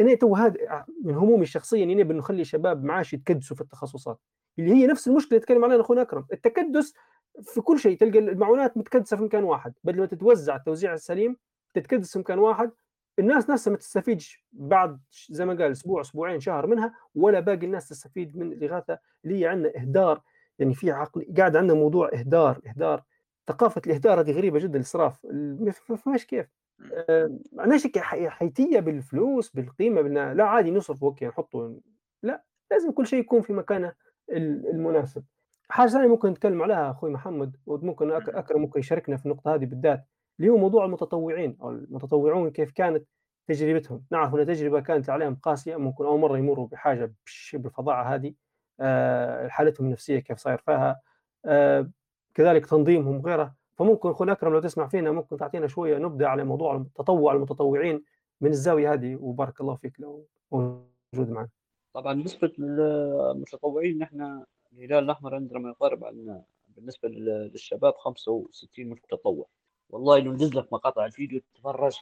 أنا 0.00 0.14
تو 0.14 0.34
هذا 0.36 0.84
من 1.04 1.14
همومي 1.14 1.42
الشخصية 1.42 1.84
إني 1.84 1.94
نبي 1.94 2.14
نخلي 2.14 2.40
الشباب 2.40 2.84
معاش 2.84 3.12
يتكدسوا 3.14 3.56
في 3.56 3.62
التخصصات، 3.62 4.18
اللي 4.58 4.70
هي 4.70 4.86
نفس 4.86 5.08
المشكلة 5.08 5.30
اللي 5.30 5.40
تكلم 5.40 5.64
عنها 5.64 5.80
أخونا 5.80 6.02
أكرم، 6.02 6.26
التكدس 6.32 6.94
في 7.42 7.60
كل 7.60 7.78
شيء، 7.78 7.98
تلقى 7.98 8.18
المعونات 8.18 8.76
متكدسة 8.76 9.16
في 9.16 9.22
مكان 9.22 9.44
واحد، 9.44 9.74
بدل 9.84 10.00
ما 10.00 10.06
تتوزع 10.06 10.56
التوزيع 10.56 10.94
السليم 10.94 11.36
تتكدس 11.74 12.12
في 12.12 12.18
مكان 12.18 12.38
واحد، 12.38 12.70
الناس 13.18 13.50
نفسها 13.50 13.70
ما 13.70 13.76
تستفيدش 13.76 14.44
بعد 14.52 15.00
زي 15.30 15.46
ما 15.46 15.52
قال 15.54 15.70
أسبوع، 15.70 16.00
أسبوعين، 16.00 16.40
شهر 16.40 16.66
منها، 16.66 16.94
ولا 17.14 17.40
باقي 17.40 17.66
الناس 17.66 17.88
تستفيد 17.88 18.36
من 18.36 18.52
الإغاثة 18.52 18.98
اللي 19.24 19.40
هي 19.40 19.46
عندنا 19.46 19.72
إهدار، 19.76 20.22
يعني 20.58 20.74
في 20.74 20.90
عقل 20.90 21.26
قاعد 21.38 21.56
عندنا 21.56 21.74
موضوع 21.74 22.10
إهدار، 22.14 22.60
إهدار، 22.66 23.02
ثقافة 23.48 23.82
الإهدار 23.86 24.20
هذه 24.20 24.32
غريبة 24.32 24.58
جدًا، 24.58 24.76
الإسراف، 24.76 25.24
ال 25.24 25.64
ما 25.64 25.70
ف 25.70 25.92
فماش 25.92 26.26
كيف. 26.26 26.46
إمم. 26.80 26.90
آآ 26.94 27.38
معناش 27.52 27.86
هيك 27.86 27.98
ح 27.98 28.28
حيتية 28.28 28.80
بالفلوس، 28.80 29.50
بالقيمة، 29.50 30.00
بإن 30.00 30.32
لا 30.32 30.44
عادي 30.44 30.70
نصرفوا 30.70 31.08
أوكي 31.08 31.26
نحطوا 31.26 31.74
لأ، 32.22 32.44
لازم 32.70 32.90
كل 32.92 33.06
شيء 33.06 33.20
يكون 33.20 33.40
في 33.42 33.52
مكانه 33.52 33.92
ال 34.30 34.70
المناسب. 34.70 35.24
حاجة 35.68 35.88
ثانية 35.88 36.08
ممكن 36.08 36.28
نتكلم 36.28 36.62
عليها 36.62 36.90
أخوي 36.90 37.10
محمد 37.10 37.56
وممكن. 37.66 38.10
أكرم 38.12 38.60
ممكن 38.60 38.80
يشاركنا 38.80 39.16
في 39.16 39.26
النقطة 39.26 39.54
هذه 39.54 39.64
بالذات، 39.64 40.04
اللي 40.42 40.52
هو 40.52 40.56
موضوع 40.56 40.84
المتطوعين 40.84 41.56
أو 41.62 41.70
المتطوعون 41.70 42.50
كيف 42.50 42.72
كانت 42.72 43.06
تجربتهم، 43.46 44.04
نعرف 44.10 44.34
إن 44.34 44.46
تجربة 44.46 44.80
كانت 44.80 45.10
عليهم 45.10 45.34
قاسية، 45.34 45.76
ممكن 45.76 46.04
أول 46.04 46.20
مرة 46.20 46.38
يمروا 46.38 46.66
بحاجة 46.66 47.12
بش 47.26 47.56
بالفظاعة 47.56 48.14
هذه، 48.14 48.34
آآ 48.80 49.48
حالتهم 49.48 49.86
النفسية 49.86 50.18
كيف 50.18 50.38
صاير 50.38 50.58
فيها، 50.58 51.00
آآ 51.44 51.90
كذلك 52.34 52.66
تنظيمهم 52.66 53.16
وغيره، 53.16 53.54
فممكن 53.78 54.08
أخونا 54.08 54.32
أكرم 54.32 54.52
لو 54.52 54.60
تسمع 54.60 54.86
فينا 54.86 55.12
ممكن 55.12 55.36
تعطينا 55.36 55.66
شوية 55.66 55.98
نبذة 55.98 56.26
على 56.26 56.44
موضوع 56.44 56.76
التطوع 56.76 57.32
المتطوعين 57.32 58.04
من 58.40 58.50
الزاوية 58.50 58.92
هذه 58.92 59.16
وبارك 59.20 59.60
الله 59.60 59.74
فيك 59.76 60.00
لو 60.00 60.26
موجود 60.52 61.30
معنا. 61.30 61.48
طبعا 61.94 62.14
بالنسبة 62.14 62.52
للمتطوعين 62.58 63.98
نحن 63.98 64.44
الهلال 64.72 65.04
الأحمر 65.04 65.34
عندنا 65.34 65.58
ما 65.58 65.68
يقارب 65.68 66.04
عن 66.04 66.42
بالنسبة 66.68 67.08
للشباب 67.08 67.94
65 67.96 68.88
متطوع. 68.90 69.46
والله 69.92 70.18
ندز 70.20 70.54
لك 70.54 70.72
مقاطع 70.72 71.06
الفيديو 71.06 71.40
تتفرج 71.40 71.96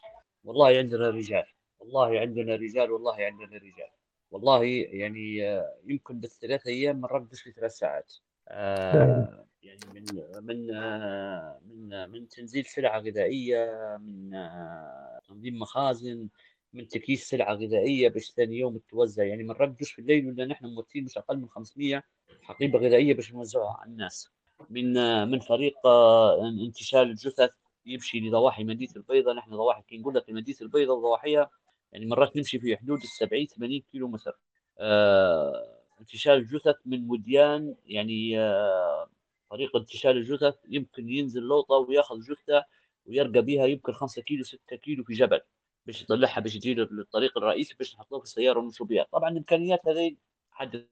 والله 0.45 0.67
عندنا 0.79 1.11
رجال 1.11 1.45
والله 1.79 2.21
عندنا 2.21 2.55
رجال 2.57 2.91
والله 2.93 3.15
عندنا 3.15 3.57
رجال. 3.57 3.91
والله 4.31 4.65
يعني 4.91 5.39
يمكن 5.85 6.21
بالثلاث 6.21 6.67
أيام 6.67 7.01
ما 7.01 7.09
نردش 7.13 7.43
في 7.43 7.53
ثلاث 7.53 7.73
ساعات. 7.73 8.13
آه 8.49 9.47
يعني 9.63 9.81
من 9.95 10.05
من 10.47 10.75
آه 10.75 11.61
من 11.67 12.11
من 12.11 12.29
تنزيل 12.29 12.65
سلعة 12.67 12.99
غذائية 12.99 13.97
من 14.01 14.35
آه 14.35 15.21
تنظيم 15.29 15.59
مخازن 15.59 16.29
من 16.73 16.89
تكييس 16.89 17.29
سلعة 17.29 17.55
غذائية 17.55 18.09
باش 18.09 18.33
ثاني 18.33 18.59
يوم 18.59 18.79
توزع. 18.79 19.25
يعني 19.25 19.43
ما 19.43 19.55
نردش 19.55 19.93
في 19.93 19.99
الليل 19.99 20.29
ولا 20.29 20.47
نحن 20.47 20.67
موتين 20.67 21.05
مش 21.05 21.19
أقل 21.19 21.37
من 21.39 21.49
500 21.49 22.03
حقيبة 22.43 22.79
غذائية 22.79 23.15
باش 23.15 23.33
نوزعها 23.33 23.77
على 23.81 23.91
الناس. 23.91 24.31
من 24.71 24.97
آه 24.97 25.25
من 25.25 25.41
فريق 25.41 25.87
آه 25.87 26.49
انتشال 26.49 27.01
الجثث 27.03 27.51
يمشي 27.87 28.21
لضواحي 28.21 28.65
مدينة 28.65 28.93
البيضاء 28.97 29.35
نحن 29.35 29.51
ضواحي 29.51 29.83
كي 29.83 29.99
نقول 29.99 30.15
لك 30.15 30.31
مدينة 30.31 30.59
البيضاء 30.63 30.97
وضواحيها 30.97 31.51
يعني 31.93 32.07
مرات 32.07 32.37
نمشي 32.37 32.59
في 32.59 32.77
حدود 32.77 32.99
ال 33.03 33.09
70 33.09 33.47
80 33.47 33.81
كيلو 33.93 34.09
متر. 34.09 34.39
آه 34.79 35.81
انتشال 36.01 36.33
الجثث 36.35 36.77
من 36.87 37.11
وديان 37.11 37.77
يعني 37.87 38.41
آه 38.41 39.11
طريقة 39.51 39.79
انتشال 39.79 40.17
الجثث 40.17 40.55
يمكن 40.69 41.09
ينزل 41.11 41.43
لوطة 41.43 41.75
وياخذ 41.75 42.21
جثة 42.21 42.65
ويرقى 43.07 43.43
بها 43.43 43.67
يمكن 43.67 43.93
5 43.93 44.23
كيلو 44.23 44.45
6 44.45 44.77
كيلو 44.77 45.05
في 45.05 45.13
جبل 45.13 45.41
باش 45.87 46.03
يطلعها 46.03 46.41
باش 46.41 46.55
يجي 46.55 46.75
للطريق 46.75 47.39
الرئيسي 47.39 47.75
باش 47.79 47.95
نحطوها 47.95 48.21
في 48.21 48.25
السيارة 48.27 48.59
ونمشوا 48.59 48.87
بها. 48.87 49.07
طبعا 49.13 49.31
الإمكانيات 49.31 49.81
هذه 49.89 50.17
حد 50.51 50.89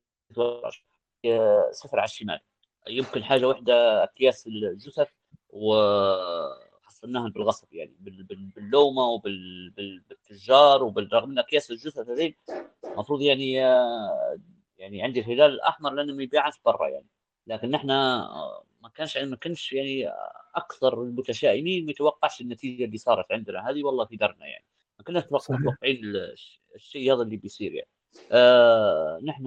صفر 1.73 1.99
على 1.99 2.05
الشمال. 2.05 2.41
يمكن 2.89 3.25
حاجة 3.25 3.49
واحدة 3.49 4.05
أكياس 4.05 4.47
الجثث 4.47 5.09
و 5.51 5.75
حصلناها 6.99 7.29
بالغصب 7.29 7.75
يعني 7.75 7.95
باللومة 8.57 9.03
وبالتجار 9.03 10.85
وبالرغم 10.85 11.31
ان 11.31 11.39
اكياس 11.39 11.71
الجثث 11.71 12.09
هذيل 12.11 12.35
المفروض 12.85 13.23
يعني 13.23 13.53
يعني 14.79 15.03
عندي 15.03 15.21
الهلال 15.21 15.51
الأحمر 15.51 15.93
لأنه 15.95 16.15
ما 16.15 16.23
يبيعش 16.23 16.55
برا 16.65 16.89
يعني. 16.89 17.07
لكن 17.47 17.71
نحن 17.71 17.87
ما 17.87 18.89
كانش 18.95 19.17
ما 19.17 19.37
كانش 19.37 19.73
يعني 19.73 20.13
أكثر 20.55 21.03
المتشائمين 21.03 21.85
ما 21.85 21.91
يتوقعش 21.91 22.41
النتيجة 22.41 22.85
اللي 22.85 22.99
صارت 22.99 23.33
عندنا. 23.33 23.71
هذه 23.71 23.85
والله 23.85 24.05
في 24.05 24.17
درنا 24.17 24.47
يعني. 24.47 24.65
ما 24.99 25.05
كنا 25.05 25.25
متوقعين 25.31 26.01
الشيء 26.75 27.15
هذا 27.15 27.23
اللي 27.23 27.37
بيصير 27.37 27.73
يعني. 27.73 27.89
آه 28.33 29.21
نحن 29.25 29.45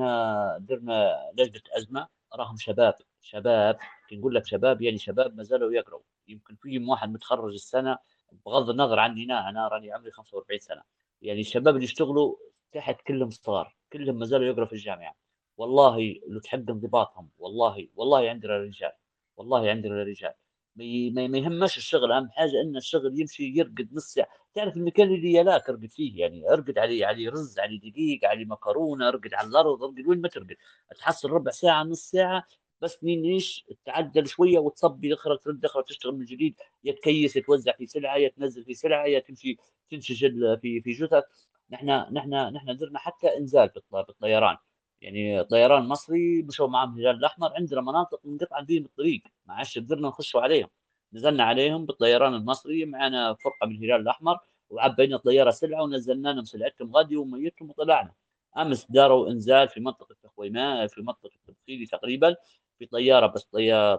درنا 0.59 1.17
لجنة 1.37 1.61
أزمة 1.77 2.07
راهم 2.35 2.57
شباب 2.57 2.95
شباب 3.21 3.77
نقول 4.13 4.35
لك 4.35 4.45
شباب 4.45 4.81
يعني 4.81 4.97
شباب 4.97 5.35
ما 5.37 5.43
زالوا 5.43 5.71
يقروا 5.71 6.01
يمكن 6.27 6.55
فيهم 6.55 6.89
واحد 6.89 7.09
متخرج 7.13 7.53
السنة 7.53 7.97
بغض 8.45 8.69
النظر 8.69 8.99
عني 8.99 9.23
أنا 9.23 9.49
أنا 9.49 9.67
راني 9.67 9.91
عمري 9.91 10.11
45 10.11 10.59
سنة. 10.59 10.81
يعني 11.21 11.39
الشباب 11.41 11.75
اللي 11.75 11.83
يشتغلوا 11.85 12.35
تحت 12.71 13.01
كلهم 13.01 13.29
صغار 13.29 13.75
كلهم 13.93 14.19
ما 14.19 14.25
زالوا 14.25 14.45
يقروا 14.47 14.65
في 14.65 14.73
الجامعة. 14.73 15.15
والله 15.57 16.19
لو 16.27 16.39
تحب 16.39 16.69
انضباطهم 16.69 17.29
والله 17.37 17.87
والله 17.95 18.29
عندنا 18.29 18.57
رجال 18.57 18.91
والله 19.37 19.69
عندنا 19.69 20.03
رجال 20.03 20.33
ما 20.75 21.37
يهمش 21.37 21.77
الشغل 21.77 22.11
أهم 22.11 22.29
حاجة 22.29 22.61
إن 22.61 22.75
الشغل 22.77 23.19
يمشي 23.19 23.43
يرقد 23.43 23.89
نص 23.93 24.03
ساعة. 24.13 24.27
تعرف 24.53 24.77
المكان 24.77 25.07
اللي 25.13 25.33
يلاك 25.33 25.69
ارقد 25.69 25.85
فيه 25.85 26.21
يعني 26.21 26.49
ارقد 26.49 26.77
عليه 26.77 27.05
عليه 27.05 27.29
رز 27.29 27.59
عليه 27.59 27.79
دقيق 27.79 28.25
عليه 28.25 28.45
مكرونة 28.45 29.07
ارقد 29.07 29.33
على 29.33 29.47
الأرض 29.47 29.83
ارقد 29.83 30.07
وين 30.07 30.21
ما 30.21 30.27
ترقد. 30.27 30.55
تحصل 30.99 31.29
ربع 31.31 31.51
ساعة 31.51 31.83
نص 31.83 32.09
ساعة 32.09 32.47
بس 32.81 33.03
مين 33.03 33.25
إيش 33.25 33.65
تعدل 33.85 34.27
شوية 34.27 34.59
وتصبي 34.59 35.13
أخرى 35.13 35.37
ترد 35.37 35.65
أخرى 35.65 35.83
تشتغل 35.83 36.15
من 36.15 36.25
جديد. 36.25 36.55
يا 36.83 36.93
تكيس 36.93 37.33
توزع 37.33 37.71
في 37.71 37.87
سلعة 37.87 38.15
يا 38.17 38.29
تنزل 38.29 38.63
في 38.63 38.73
سلعة 38.73 39.05
يا 39.05 39.19
تمشي 39.19 39.57
تنشج 39.91 40.59
في 40.61 40.81
في 40.81 40.91
جثث. 40.91 41.23
نحن 41.71 41.89
نحن 41.89 42.29
نحن 42.33 42.75
درنا 42.77 42.99
حتى 42.99 43.37
إنزال 43.37 43.69
بالطيران 43.91 44.57
يعني 45.01 45.43
طيران 45.43 45.83
مصري 45.87 46.41
مشوا 46.41 46.67
معهم 46.67 46.99
الهلال 46.99 47.15
الأحمر 47.15 47.53
عندنا 47.55 47.81
مناطق 47.81 48.21
منقطعة 48.25 48.63
بهم 48.65 48.85
الطريق. 48.85 49.21
ما 49.45 49.53
عادش 49.53 49.77
قدرنا 49.79 50.07
نخشوا 50.07 50.41
عليهم. 50.41 50.67
نزلنا 51.13 51.43
عليهم 51.43 51.85
بالطيران 51.85 52.33
المصري 52.33 52.85
معنا 52.85 53.33
فرقة 53.33 53.67
من 53.67 53.75
الهلال 53.75 54.01
الأحمر 54.01 54.37
وعبينا 54.69 55.15
الطياره 55.15 55.49
سلعة 55.51 55.83
ونزلنا 55.83 56.29
لهم 56.29 56.45
سلعتهم 56.45 56.95
غادي 56.95 57.17
وميتهم 57.17 57.69
وطلعنا. 57.69 58.13
أمس 58.57 58.85
داروا 58.91 59.29
إنزال 59.29 59.69
في 59.69 59.79
منطقة 59.79 60.15
تخويماء 60.23 60.87
في 60.87 61.01
منطقة 61.01 61.29
تبخيلي 61.47 61.85
تقريبا. 61.85 62.35
في 62.81 62.87
طيارة 62.87 63.27
بس 63.27 63.43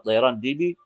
طيران 0.05 0.41
ليبي 0.41 0.77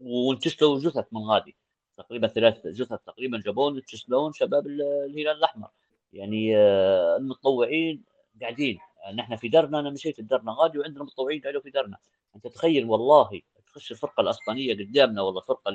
وانتشلوا 0.00 0.78
جثث 0.78 1.06
من 1.12 1.20
غادي 1.20 1.56
تقريبا 1.96 2.26
ثلاث 2.26 2.66
جثث 2.66 2.98
تقريبا 3.06 3.38
جابون 3.38 3.76
انتشلون 3.76 4.32
شباب 4.32 4.66
الهلال 4.66 5.36
الأحمر. 5.36 5.68
يعني 6.12 6.56
آه، 6.56 7.16
المتطوعين 7.16 8.04
قاعدين. 8.40 8.78
نحن 9.14 9.36
في 9.36 9.48
درنا 9.48 9.80
أنا 9.80 9.90
مشيت 9.90 10.20
درنا 10.20 10.54
غادي 10.58 10.78
وعندنا 10.78 11.04
متطوعين 11.04 11.40
قاعدين 11.40 11.60
في 11.60 11.70
درنا. 11.70 11.96
أنت 12.36 12.46
تخيل 12.46 12.84
والله 12.84 13.40
تخش 13.66 13.90
الفرقة 13.90 14.20
الأسبانية 14.20 14.74
قدامنا 14.74 15.22
والله 15.22 15.40
فرقة 15.40 15.72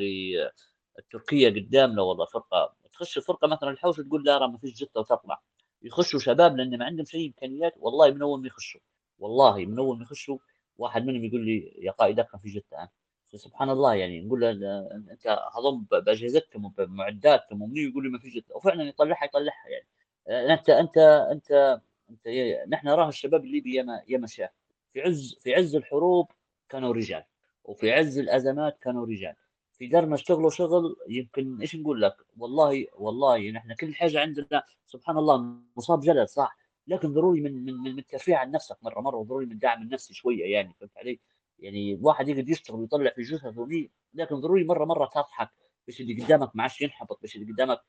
التركيه 0.99 1.49
قدامنا 1.49 2.01
والله 2.01 2.25
فرقة. 2.25 2.73
تخش 2.93 3.17
الفرقة 3.17 3.47
مثلا 3.47 3.69
الحوش 3.69 3.97
تقول 3.97 4.23
لا 4.23 4.47
ما 4.47 4.57
فيش 4.57 4.73
جثة 4.73 4.99
وتطلع. 4.99 5.41
يخشوا 5.81 6.19
شباب 6.19 6.57
لأن 6.57 6.77
ما 6.77 6.85
عندهم 6.85 7.05
شيء 7.05 7.27
إمكانيات 7.27 7.73
والله 7.77 8.11
من 8.11 8.21
أول 8.21 8.41
ما 8.41 8.47
يخشوا. 8.47 8.81
والله 9.19 9.65
من 9.65 9.79
أول 9.79 9.97
ما 9.97 10.03
يخشوا 10.03 10.37
واحد 10.77 11.05
منهم 11.05 11.25
يقول 11.25 11.45
لي 11.45 11.73
يا 11.77 11.91
قائد 11.91 12.19
أكرم 12.19 12.39
في 12.39 12.49
جده 12.49 12.91
سبحان 13.35 13.69
الله 13.69 13.93
يعني 13.93 14.21
نقول 14.21 14.41
له 14.41 14.51
أنت 15.11 15.27
هضم 15.51 15.85
باجهزتكم 15.91 16.65
وبمعداتكم 16.65 17.61
ومني 17.61 17.79
يقول 17.79 18.03
لي 18.03 18.09
ما 18.09 18.19
في 18.19 18.29
جده 18.29 18.55
وفعلا 18.55 18.83
يطلعها 18.83 19.25
يطلعها 19.25 19.67
يعني. 19.69 19.87
أنت 20.53 20.69
أنت 20.69 20.97
أنت 21.31 21.79
أنت 22.09 22.27
نحن 22.67 22.87
نراه 22.87 23.09
الشباب 23.09 23.45
الليبي 23.45 23.75
ياما 23.75 24.01
ياما 24.07 24.27
شاف 24.27 24.49
في 24.93 25.01
عز 25.01 25.37
في 25.41 25.55
عز 25.55 25.75
الحروب 25.75 26.31
كانوا 26.69 26.93
رجال 26.93 27.23
وفي 27.63 27.91
عز 27.91 28.19
الأزمات 28.19 28.79
كانوا 28.79 29.05
رجال. 29.05 29.35
في 29.77 29.87
دارنا 29.87 30.15
اشتغلوا 30.15 30.49
شغل 30.49 30.95
يمكن 31.09 31.61
إيش 31.61 31.75
نقول 31.75 32.01
لك؟ 32.01 32.15
والله 32.37 32.87
والله 32.93 33.51
نحن 33.51 33.73
كل 33.73 33.95
حاجة 33.95 34.19
عندنا 34.19 34.63
سبحان 34.85 35.17
الله 35.17 35.55
مصاب 35.77 35.99
جلد 36.01 36.27
صح؟ 36.27 36.57
لكن 36.87 37.13
ضروري 37.13 37.41
من 37.41 37.65
من 37.65 37.73
من 37.73 37.99
الترفيه 37.99 38.35
عن 38.35 38.51
نفسك 38.51 38.77
مرة 38.83 39.01
مرة 39.01 39.15
وضروري 39.17 39.45
من 39.45 39.51
الدعم 39.51 39.81
النفسي 39.81 40.13
شوية 40.13 40.45
يعني 40.45 40.73
فهمت 40.79 40.97
علي؟ 40.97 41.19
يعني 41.59 41.93
الواحد 41.93 42.27
يقدر 42.29 42.49
يشتغل 42.49 42.79
ويطلع 42.79 43.09
في 43.15 43.21
جثثه 43.21 43.65
دي 43.65 43.91
لكن 44.13 44.35
ضروري 44.35 44.63
مرة 44.63 44.85
مرة 44.85 45.05
تضحك 45.05 45.49
باش 45.87 46.01
اللي 46.01 46.23
قدامك 46.23 46.55
ما 46.55 46.63
عادش 46.63 46.81
ينحبط 46.81 47.21
باش 47.21 47.35
اللي 47.35 47.53
قدامك 47.53 47.81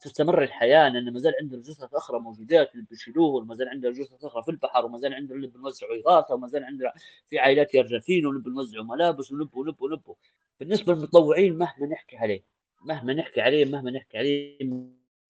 تستمر 0.00 0.42
الحياة 0.42 0.88
لأن 0.88 1.12
ما 1.12 1.18
زال 1.18 1.32
عندنا 1.40 1.62
جثث 1.62 1.94
أخرى 1.94 2.20
موجودات 2.20 2.74
اللي 2.74 2.86
بيشيلوه 2.90 3.26
وما 3.26 3.54
زال 3.54 3.68
عندنا 3.68 3.92
جثث 3.92 4.24
أخرى 4.24 4.42
في 4.42 4.50
البحر 4.50 4.86
وما 4.86 4.98
زال 4.98 5.14
عندنا 5.14 5.36
اللي 5.36 5.46
بنوزعوا 5.46 5.96
إغاثة 5.96 6.34
وما 6.34 6.48
زال 6.48 6.64
عندنا 6.64 6.92
في 7.30 7.38
عائلات 7.38 7.74
يرجفين 7.74 8.26
ونبي 8.26 8.50
نوزعوا 8.50 8.84
ملابس 8.84 9.32
ونب 9.32 9.56
ونب 9.56 9.82
ونب 9.82 10.14
بالنسبة 10.60 10.94
للمتطوعين 10.94 11.58
مهما 11.58 11.86
نحكي 11.86 12.16
عليه 12.16 12.44
مهما 12.82 13.14
نحكي 13.14 13.40
عليه 13.40 13.64
مهما 13.64 13.90
نحكي 13.90 14.18
عليه 14.18 14.58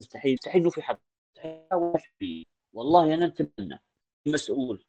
مستحيل 0.00 0.34
مستحيل 0.34 0.60
إنه 0.62 0.70
في 0.70 0.82
حد 0.82 0.98
مستحيل 1.32 2.46
والله 2.72 3.14
أنا 3.14 3.26
أتمنى 3.26 3.82
مسؤول 4.26 4.84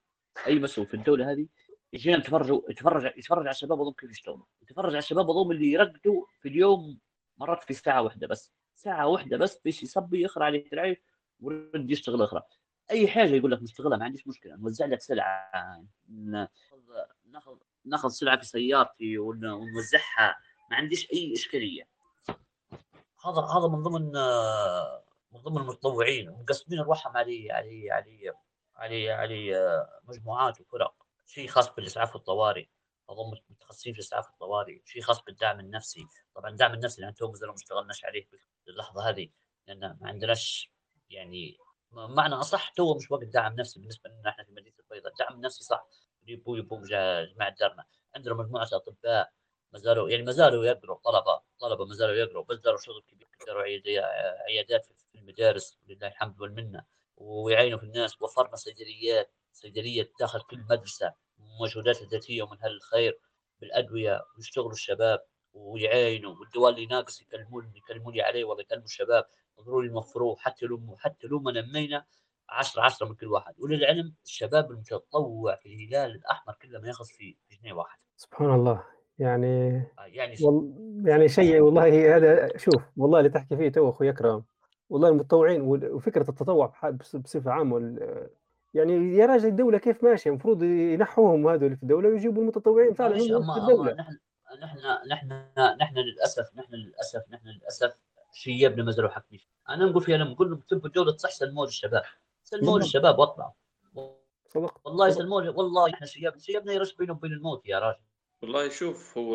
أي 0.48 0.60
مسؤول 0.60 0.88
في 0.88 0.94
الدولة 0.94 1.32
هذه 1.32 1.48
يجينا 1.94 2.18
نتفرج 2.18 2.62
يتفرج 2.70 3.06
يتفرج 3.18 3.40
على 3.42 3.50
الشباب 3.50 3.80
هذول 3.80 3.94
كيف 3.94 4.12
يشتغلوا 4.12 4.46
يتفرج 4.62 4.86
على 4.86 4.98
الشباب 4.98 5.30
هذول 5.30 5.56
اللي 5.56 5.72
يرقدوا 5.72 6.26
في 6.42 6.48
اليوم 6.50 7.00
مرات 7.38 7.64
في 7.64 7.74
ساعه 7.74 8.02
واحدة 8.02 8.28
بس. 8.28 8.52
ساعة 8.76 9.08
واحدة 9.08 9.38
بس 9.38 9.60
باش 9.66 9.84
يصبي 9.84 10.22
يخرع 10.24 10.46
عليه 10.46 10.66
العيش 10.74 10.98
ويرد 11.40 11.92
يشتغل 11.92 12.22
أخرى 12.22 12.42
أي 12.92 13.08
حاجة 13.08 13.30
يقول 13.30 13.52
لك 13.52 13.62
نشتغلها 13.64 13.98
ما 13.98 14.06
عنديش 14.06 14.28
مشكلة 14.28 14.56
نوزع 14.56 14.86
لك 14.86 15.02
سلعة 15.02 15.52
ناخذ 17.26 17.58
ناخذ 17.86 18.10
سلعة 18.10 18.38
في 18.38 18.46
سيارتي 18.46 19.18
ونوزعها 19.18 20.36
ما 20.72 20.78
عنديش 20.78 21.12
أي 21.14 21.34
إشكالية. 21.34 21.88
هذا 23.26 23.42
هذا 23.42 23.68
من 23.68 23.84
ضمن 23.84 24.12
من 25.34 25.42
ضمن 25.42 25.58
المتطوعين 25.58 26.30
ومقسمين 26.30 26.80
ارواحهم 26.80 27.18
علي 27.18 27.52
علي 27.52 27.92
علي 27.92 28.34
علي 28.76 29.12
علي 29.12 29.54
مجموعات 30.04 30.62
وفرق. 30.62 30.94
شيء 31.26 31.48
خاص 31.48 31.70
بالإسعاف 31.70 32.16
والطوارئ. 32.16 32.66
أظن 33.10 33.38
متخصصين 33.50 33.94
في 33.94 34.00
اسعاف 34.00 34.30
الطوارئ 34.30 34.82
شيء 34.86 35.02
خاص 35.02 35.22
بالدعم 35.22 35.60
النفسي. 35.60 36.08
طبعا 36.36 36.50
الدعم 36.50 36.74
النفسي 36.74 37.02
لأن 37.02 37.14
تو 37.14 37.28
ما 37.28 37.54
اشتغلناش 37.54 38.06
عليه 38.06 38.28
اللحظة 38.68 39.10
هذه 39.10 39.30
لأن 39.68 39.80
ما 39.80 40.08
عندناش 40.08 40.72
يعني 41.10 41.58
معنى 41.92 42.36
أصح 42.36 42.70
تو 42.70 42.96
مش 42.96 43.12
وقت 43.12 43.24
دعم 43.24 43.56
نفسي 43.56 43.80
بالنسبة 43.80 44.10
لنا 44.10 44.30
إحنا 44.30 44.44
في 44.44 44.52
مدينة 44.52 44.76
البيضاء. 44.80 45.12
الدعم 45.12 45.34
النفسي 45.34 45.64
صح. 45.64 45.88
يبو 46.28 46.56
يبو 46.56 46.82
جماعة 46.82 47.56
درنا. 47.60 47.86
عندنا 48.16 48.34
مجموعة 48.34 48.70
أطباء 48.74 49.32
ما 49.74 49.80
زالوا 49.80 50.10
يعني 50.10 50.24
ما 50.24 50.32
زالوا 50.32 50.66
يقروا 50.66 50.98
طلبة 51.06 51.42
طلبة 51.60 51.86
ما 51.86 51.94
زالوا 51.94 52.16
يقروا 52.16 52.44
بس 52.44 52.58
داروا 52.58 52.80
شغل 52.80 53.04
كبير 53.08 53.28
داروا 53.48 53.64
عيادات 54.48 54.86
في 54.86 54.92
المدارس 55.16 55.78
ولله 55.84 56.08
الحمد 56.08 56.42
والمنة. 56.42 56.84
ويعينوا 57.18 57.80
في 57.80 57.86
الناس 57.86 58.22
وفرنا 58.22 58.56
صيدليات 58.56 59.32
صيدليه 59.52 60.12
داخل 60.20 60.42
كل 60.42 60.60
مدرسة 60.70 61.14
مجهودات 61.62 62.02
الذاتية 62.02 62.44
ومن 62.44 62.58
الخير 62.66 63.20
بالأدوية 63.62 64.22
ويشتغلوا 64.38 64.72
الشباب 64.72 65.20
ويعينوا 65.54 66.36
والدواء 66.40 66.74
اللي 66.74 66.86
ناقص 66.86 67.22
يكلمون 67.22 67.72
يكلموني 67.76 68.22
عليه 68.22 68.44
ولا 68.44 68.62
يكلموا 68.62 68.86
الشباب 68.86 69.26
ضروري 69.62 69.88
يوفروه 69.88 70.36
حتى 70.36 70.66
لو 70.66 70.96
حتى 70.98 71.28
لو 71.28 71.40
ما 71.40 71.52
نمينا 71.52 72.06
10 72.50 72.82
10 72.82 73.08
من 73.08 73.16
كل 73.16 73.28
واحد. 73.28 73.54
وللعلم 73.60 74.16
الشباب 74.26 74.72
المتطوع 74.72 75.56
في 75.56 75.66
الهلال 75.66 76.16
الأحمر 76.16 76.54
كله 76.62 76.80
ما 76.80 76.88
ياخذ 76.88 77.06
في 77.06 77.38
جنيه 77.52 77.74
واحد. 77.74 78.00
سبحان 78.18 78.54
الله. 78.54 78.84
يعني 79.20 79.78
آه، 80.00 80.06
يعني 80.06 80.36
وال... 80.42 81.04
يعني 81.06 81.30
شيء 81.30 81.62
والله 81.62 82.16
هذا 82.16 82.58
شوف 82.58 82.84
والله 82.98 83.20
اللي 83.20 83.30
تحكي 83.30 83.58
فيه 83.58 83.70
تو 83.70 83.90
أخوي 83.90 84.10
أكرم 84.10 84.44
والله 84.90 85.10
المتطوعين 85.10 85.62
وفكرة 85.62 86.30
التطوع 86.30 86.74
بصفة 87.14 87.52
عامة 87.52 87.76
وال... 87.76 88.30
يعني 88.74 89.18
يا 89.18 89.26
راجل 89.26 89.48
الدولة 89.48 89.78
كيف 89.78 90.04
ماشية؟ 90.04 90.30
المفروض 90.30 90.64
ينحوهم 90.64 91.48
هذول 91.48 91.76
في 91.76 91.84
الدولة 91.84 92.10
ويجيبوا 92.10 92.42
المتطوعين 92.42 92.94
فعلا 92.94 93.18
في 93.18 93.24
الدولة. 93.58 93.94
نحن 93.94 94.18
نحن 94.62 94.88
نحن 95.08 95.32
نحن 95.80 95.98
للأسف 95.98 96.56
نحن 96.56 96.74
للأسف 96.74 97.24
نحن 97.30 97.48
للأسف 97.48 97.98
شيبنا 98.34 98.84
ما 98.84 98.92
زالوا 98.92 99.10
حاكمين 99.10 99.42
أنا 99.70 99.86
نقول 99.86 100.04
فيها 100.04 100.16
أنا 100.16 100.24
نقول 100.24 100.50
لهم 100.50 100.60
تبوا 100.60 100.88
الدولة 100.88 101.12
تصح 101.12 101.32
سلموا 101.32 101.66
الشباب. 101.66 102.04
سلموا 102.44 102.80
الشباب 102.80 103.20
واطلعوا. 103.20 103.52
والله 104.86 105.10
سلموا 105.10 105.42
والله 105.42 105.94
إحنا 105.94 106.08
شيبنا 106.08 106.40
شيبنا 106.40 106.74
يرش 106.74 106.96
بينهم 106.96 107.18
وبين 107.18 107.32
الموت 107.32 107.66
يا 107.66 107.80
راجل. 107.80 108.00
والله 108.42 108.70
شوف 108.70 109.18
هو 109.18 109.34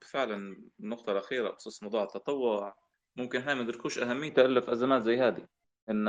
فعلا 0.00 0.56
النقطة 0.80 1.12
الأخيرة 1.12 1.50
بخصوص 1.50 1.82
موضوع 1.82 2.02
التطوع. 2.02 2.76
ممكن 3.18 3.38
إحنا 3.38 3.54
ما 3.54 3.62
ندركوش 3.62 3.98
أهميته 3.98 4.44
إلا 4.44 4.60
في 4.60 4.72
أزمات 4.72 5.04
زي 5.04 5.16
هذه. 5.18 5.46
إن 5.90 6.06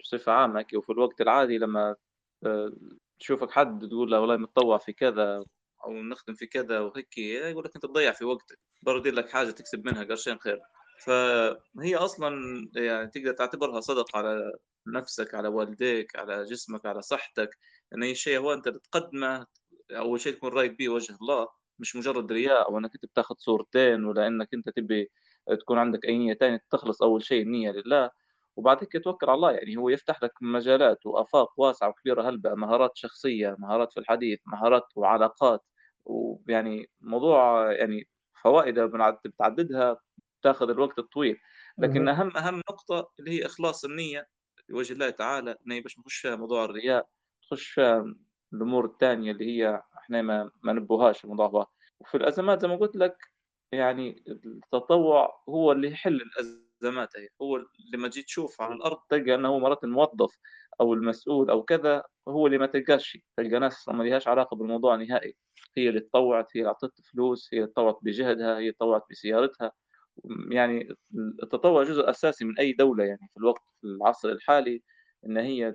بصفة 0.00 0.32
عامة 0.32 0.66
وفي 0.74 0.92
الوقت 0.92 1.20
العادي 1.20 1.58
لما 1.58 1.96
آه، 2.46 2.72
تشوفك 3.20 3.50
حد 3.50 3.88
تقول 3.88 4.10
له 4.10 4.20
والله 4.20 4.36
متطوع 4.36 4.78
في 4.78 4.92
كذا 4.92 5.44
أو 5.84 5.92
نخدم 6.02 6.34
في 6.34 6.46
كذا 6.46 6.80
وهيك 6.80 7.18
يقول 7.18 7.64
لك 7.64 7.74
أنت 7.76 7.86
تضيع 7.86 8.12
في 8.12 8.24
وقتك. 8.24 8.58
برضه 8.82 9.10
لك 9.10 9.30
حاجة 9.30 9.50
تكسب 9.50 9.86
منها 9.86 10.04
قرشين 10.04 10.38
خير. 10.38 10.60
فهي 11.04 11.96
أصلا 11.96 12.32
يعني 12.76 13.10
تقدر 13.10 13.32
تعتبرها 13.32 13.80
صدقه 13.80 14.18
على 14.18 14.52
نفسك 14.86 15.34
على 15.34 15.48
والديك 15.48 16.16
على 16.16 16.44
جسمك 16.44 16.86
على 16.86 17.02
صحتك 17.02 17.50
إن 17.94 18.02
أي 18.02 18.14
شيء 18.14 18.38
هو 18.38 18.52
أنت 18.54 18.68
تقدمه 18.68 19.46
أول 19.92 20.20
شيء 20.20 20.34
تكون 20.34 20.52
رايد 20.52 20.76
به 20.76 20.88
وجه 20.88 21.16
الله. 21.22 21.48
مش 21.78 21.96
مجرد 21.96 22.32
رياء 22.32 22.68
أو 22.68 22.78
انك 22.78 22.90
أنت 22.94 23.06
بتاخذ 23.06 23.34
صورتين 23.38 24.04
ولا 24.04 24.26
إنك 24.26 24.48
أنت 24.54 24.68
تبي 24.70 25.10
تكون 25.60 25.78
عندك 25.78 26.04
أي 26.04 26.18
نية 26.18 26.34
ثانية 26.34 26.60
تخلص 26.70 27.02
أول 27.02 27.22
شيء 27.24 27.42
النية 27.42 27.70
لله 27.70 28.10
وبعد 28.56 28.78
هيك 28.80 29.04
توكل 29.04 29.26
على 29.30 29.36
الله. 29.36 29.52
يعني 29.52 29.76
هو 29.76 29.88
يفتح 29.88 30.22
لك 30.22 30.32
مجالات 30.42 31.06
وآفاق 31.06 31.52
واسعة 31.60 31.88
وكبيرة. 31.88 32.22
هلبة 32.28 32.54
مهارات 32.54 32.90
شخصية 32.94 33.56
مهارات 33.58 33.92
في 33.92 34.00
الحديث 34.00 34.40
مهارات 34.46 34.84
وعلاقات؟ 34.96 35.60
ويعني 36.04 36.90
موضوع 37.00 37.72
يعني 37.72 38.08
فوائده 38.42 38.86
بتعددها 39.26 39.96
تاخذ 40.42 40.70
الوقت 40.70 40.98
الطويل. 40.98 41.38
لكن 41.78 42.08
أهم 42.08 42.36
أهم 42.36 42.56
نقطة 42.70 43.10
اللي 43.20 43.30
هي 43.30 43.46
إخلاص 43.46 43.84
النية 43.84 44.26
لوجه 44.68 44.92
الله 44.92 45.10
تعالى 45.10 45.56
انه 45.66 45.80
باش 45.80 45.98
نخش 45.98 46.16
فيها 46.16 46.36
موضوع 46.36 46.64
الرياء 46.64 47.06
نخش 47.44 47.66
فيها 47.68 48.04
الأمور 48.52 48.84
الثانية 48.84 49.32
اللي 49.32 49.46
هي 49.46 49.82
إحنا 49.98 50.22
ما 50.22 50.50
ما 50.62 50.72
نبوهاش 50.72 51.24
الموضوع. 51.24 51.46
هو 51.46 51.66
وفي 52.00 52.16
الأزمات 52.16 52.60
زي 52.62 52.68
ما 52.68 52.76
قلت 52.76 52.96
لك 52.96 53.31
يعني 53.72 54.22
التطوع 54.28 55.42
هو 55.48 55.72
اللي 55.72 55.90
يحل 55.90 56.20
الأزمات 56.22 57.16
هي. 57.16 57.28
هو 57.42 57.56
اللي 57.56 57.98
ما 57.98 58.08
تجي 58.08 58.22
تشوف 58.22 58.60
على 58.60 58.74
الأرض 58.74 58.98
تلقى 59.08 59.34
إنه 59.34 59.58
مرات 59.58 59.84
الموظف 59.84 60.38
أو 60.80 60.94
المسؤول 60.94 61.50
أو 61.50 61.62
كذا 61.62 62.04
هو 62.28 62.46
اللي 62.46 62.58
ما 62.58 62.66
تلقاش 62.66 63.08
شيء 63.08 63.22
تلقى 63.36 63.58
ناس 63.58 63.88
ما 63.88 64.02
لهاش 64.02 64.28
علاقة 64.28 64.56
بالموضوع 64.56 64.96
نهائي. 64.96 65.36
هي 65.76 65.88
اللي 65.88 66.00
تطوعت 66.00 66.56
هي 66.56 66.60
اللي 66.60 66.68
اعطت 66.68 67.00
فلوس 67.00 67.54
هي 67.54 67.58
اللي 67.58 67.70
تطوعت 67.70 67.98
بجهدها 68.02 68.58
هي 68.58 68.72
تطوعت 68.72 69.02
بسيارتها. 69.10 69.72
يعني 70.50 70.94
التطوع 71.42 71.82
جزء 71.82 72.10
أساسي 72.10 72.44
من 72.44 72.58
أي 72.58 72.72
دولة 72.72 73.04
يعني 73.04 73.28
في 73.34 73.36
الوقت 73.36 73.62
في 73.80 73.86
العصر 73.86 74.28
الحالي 74.28 74.82
إن 75.26 75.36
هي 75.36 75.74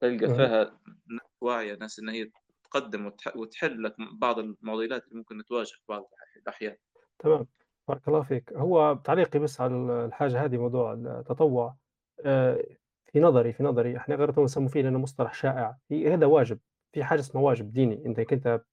تلقى 0.00 0.28
فيها 0.36 0.64
ناس 1.10 1.28
واعية 1.40 1.74
ناس 1.74 1.98
إن 1.98 2.08
هي 2.08 2.30
تقدم 2.70 3.12
وتحل 3.36 3.82
لك 3.82 3.94
بعض 4.12 4.38
المعضلات 4.38 5.04
اللي 5.04 5.16
ممكن 5.16 5.44
تواجه 5.44 5.68
في 5.68 5.82
بعض 5.88 6.10
الأحيان. 6.36 6.76
تمام. 7.18 7.46
بارك 7.88 8.08
الله 8.08 8.22
فيك. 8.22 8.52
هو 8.52 9.00
تعليقي 9.04 9.38
بس 9.38 9.60
على 9.60 9.74
الحاجة 10.04 10.44
هذه 10.44 10.56
موضوع 10.56 10.92
التطوع. 10.92 11.76
آه، 12.24 12.64
في 13.12 13.20
نظري 13.20 13.52
في 13.52 13.62
نظري 13.62 13.96
إحنا 13.96 14.14
غير 14.14 14.40
نسميه 14.40 14.68
فيه 14.68 14.82
لأنه 14.82 14.98
مصطلح 14.98 15.34
شائع. 15.34 15.76
هذا 15.92 16.26
واجب. 16.26 16.58
في 16.92 17.04
حاجة 17.04 17.20
اسمها 17.20 17.42
واجب 17.42 17.72
ديني. 17.72 18.06
أنت 18.06 18.20
كنت 18.20 18.64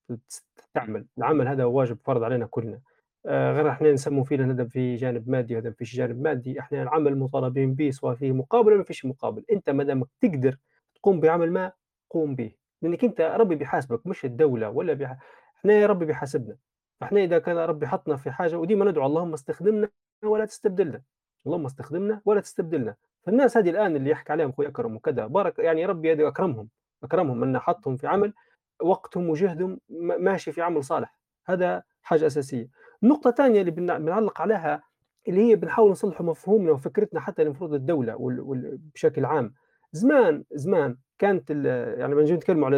تعمل 0.74 1.06
العمل 1.18 1.48
هذا 1.48 1.66
واجب 1.66 1.98
فرض 2.04 2.24
علينا 2.24 2.46
كلنا. 2.46 2.82
آه، 3.26 3.54
غير 3.54 3.70
إحنا 3.70 3.92
نسموا 3.92 4.24
فيه 4.24 4.36
الهدف 4.36 4.68
في 4.68 4.96
جانب 4.96 5.30
مادي 5.30 5.56
وهدف 5.56 5.76
في 5.76 5.84
جانب 5.84 6.22
مادي. 6.22 6.60
إحنا 6.60 6.84
العمل 6.84 7.18
مطالبين 7.18 7.74
به 7.74 7.92
سواء 7.92 8.16
فيه 8.16 8.32
مقابل 8.32 8.68
ولا 8.68 8.78
ما 8.78 8.84
فيش 8.84 9.06
مقابل. 9.06 9.46
أنت 9.52 9.70
ما 9.70 9.84
دامك 9.84 10.08
تقدر 10.22 10.58
تقوم 10.96 11.20
بعمل 11.20 11.52
ما 11.52 11.72
قوم 12.10 12.36
به. 12.36 12.65
لأنك 12.82 13.04
أنت 13.04 13.22
ربي 13.22 13.56
بيحاسبك 13.56 14.08
مش 14.08 14.26
الدولة 14.26 14.70
ولا 14.70 14.94
بيح... 14.94 15.18
إحنا 15.58 15.74
يا 15.74 15.88
ربي 15.88 16.06
بيحاسبنا. 16.06 16.58
فاحنا 17.02 17.24
إذا 17.24 17.40
كان 17.40 17.58
ربي 17.58 17.88
حطنا 17.88 18.16
في 18.16 18.32
حاجة 18.32 18.56
وديما 18.58 18.86
ندعو 18.86 19.06
اللهم 19.06 19.34
استخدمنا 19.34 19.90
ولا 20.24 20.46
تستبدلنا. 20.46 21.02
اللهم 21.46 21.66
استخدمنا 21.66 22.22
ولا 22.26 22.42
تستبدلنا. 22.42 22.96
فالناس 23.26 23.58
هذه 23.58 23.70
الآن 23.70 23.96
اللي 23.96 24.10
يحكي 24.10 24.32
عليهم 24.32 24.50
أخوي 24.50 24.68
أكرم 24.68 24.96
وكذا 24.96 25.28
بارك 25.28 25.60
يعني 25.60 25.86
ربي 25.86 26.28
أكرمهم 26.28 26.70
أكرمهم 27.04 27.44
انه 27.44 27.60
حطهم 27.60 27.98
في 27.98 28.08
عمل 28.08 28.34
وقتهم 28.82 29.30
وجهدهم 29.30 29.80
ماشي 30.20 30.52
في 30.52 30.62
عمل 30.62 30.84
صالح. 30.84 31.18
هذا 31.46 31.84
حاجة 32.02 32.28
أساسية. 32.28 32.70
النقطة 33.04 33.30
الثانية 33.30 33.62
اللي 33.62 33.72
بنعلق 33.72 34.42
عليها 34.42 34.84
اللي 35.28 35.50
هي 35.50 35.56
بنحاول 35.56 35.92
نصلحوا 35.92 36.26
مفهومنا 36.26 36.72
وفكرتنا 36.72 37.20
حتى 37.20 37.42
المفروض 37.42 37.74
الدولة 37.74 38.16
بشكل 38.94 39.26
عام. 39.26 39.54
زمان 39.92 40.44
زمان 40.52 40.98
كانت 41.20 41.50
يعني 41.98 42.16
بنجي 42.16 42.34
نتكلم 42.34 42.66
على 42.66 42.78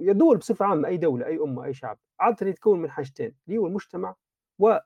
الدول 0.00 0.36
بصفة 0.36 0.64
عامة 0.66 0.88
أي 0.88 0.96
دولة 0.96 1.26
أي 1.26 1.38
أمة 1.38 1.64
أي 1.64 1.74
شعب 1.74 1.98
عادة 2.20 2.46
يتكون 2.46 2.82
من 2.82 2.90
حاجتين 2.90 3.34
اللي 3.48 3.58
هو 3.58 3.66
المجتمع 3.66 4.14
و 4.58 4.78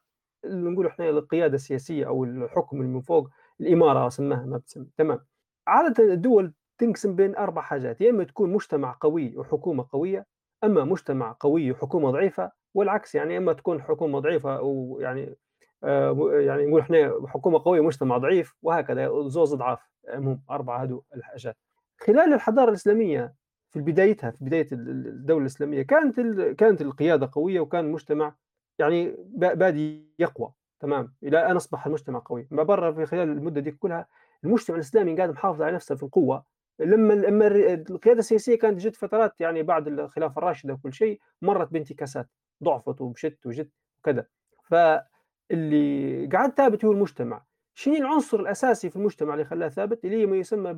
نقول 0.46 0.86
إحنا 0.86 1.08
القيادة 1.10 1.54
السياسية 1.54 2.06
أو 2.06 2.24
الحكم 2.24 2.80
اللي 2.80 2.92
من 2.92 3.00
فوق 3.00 3.28
الإمارة 3.60 4.08
سماها 4.08 4.46
ما 4.46 4.56
بتسمى 4.58 4.86
تمام. 4.96 5.26
عادة 5.66 6.04
الدول 6.12 6.54
تنقسم 6.78 7.16
بين 7.16 7.36
أربع 7.36 7.62
حاجات 7.62 8.00
يا 8.00 8.10
إما 8.10 8.24
تكون 8.24 8.52
مجتمع 8.52 8.96
قوي 9.00 9.36
وحكومة 9.36 9.86
قوية 9.92 10.26
أما 10.64 10.84
مجتمع 10.84 11.36
قوي 11.40 11.70
وحكومة 11.72 12.10
ضعيفة 12.10 12.52
والعكس 12.74 13.14
يعني 13.14 13.36
إما 13.38 13.52
تكون 13.52 13.82
حكومة 13.82 14.18
ضعيفة 14.20 14.56
أو 14.58 14.98
يعني 15.00 15.36
آه 15.84 16.16
يعني 16.32 16.66
نقول 16.66 16.80
إحنا 16.80 17.14
حكومة 17.26 17.58
قوية 17.64 17.80
مجتمع 17.80 18.18
ضعيف 18.18 18.56
وهكذا 18.62 19.28
زوز 19.28 19.52
أضعاف 19.52 19.88
المهم 20.14 20.42
أربعة 20.50 20.82
هذو 20.82 21.04
الحاجات. 21.16 21.56
خلال 22.02 22.34
الحضارة 22.34 22.68
الإسلامية 22.68 23.34
في 23.70 23.80
بدايتها 23.80 24.30
في 24.30 24.44
بداية 24.44 24.68
الدولة 24.72 25.40
الإسلامية 25.40 25.82
كانت 25.82 26.20
كانت 26.40 26.82
القيادة 26.82 27.30
قوية 27.32 27.60
وكان 27.60 27.84
المجتمع 27.84 28.34
يعني 28.78 29.16
بادي 29.34 30.14
يقوى 30.18 30.52
تمام؟ 30.80 31.14
إلى 31.22 31.46
أن 31.50 31.56
أصبح 31.56 31.86
المجتمع 31.86 32.22
قوي. 32.24 32.48
ما 32.50 32.62
برا 32.62 32.92
في 32.92 33.06
خلال 33.06 33.28
المدة 33.28 33.60
دي 33.60 33.70
كلها 33.70 34.06
المجتمع 34.44 34.76
الإسلامي 34.76 35.16
قاعد 35.16 35.30
محافظ 35.30 35.62
على 35.62 35.74
نفسه 35.74 35.94
في 35.94 36.02
القوة. 36.02 36.44
لما 36.78 37.14
لما 37.14 37.46
القيادة 37.90 38.18
السياسية 38.18 38.58
كانت 38.58 38.80
جت 38.80 38.96
فترات 38.96 39.40
يعني 39.40 39.62
بعد 39.62 39.88
الخلافة 39.88 40.38
الراشدة 40.38 40.74
وكل 40.74 40.92
شيء 40.92 41.20
مرت 41.42 41.72
بانتكاسات 41.72 42.28
ضعفت 42.64 43.00
ومشت 43.00 43.46
وجت 43.46 43.70
وكذا. 44.00 44.26
فاللي 44.62 46.26
قعد 46.32 46.50
ثابت 46.56 46.84
هو 46.84 46.92
المجتمع. 46.92 47.44
شنو 47.74 47.94
العنصر 47.94 48.40
الأساسي 48.40 48.90
في 48.90 48.96
المجتمع 48.96 49.34
اللي 49.34 49.44
خلاه 49.44 49.68
ثابت؟ 49.68 50.04
اللي 50.04 50.16
هي 50.16 50.26
ما 50.26 50.36
يسمى 50.36 50.72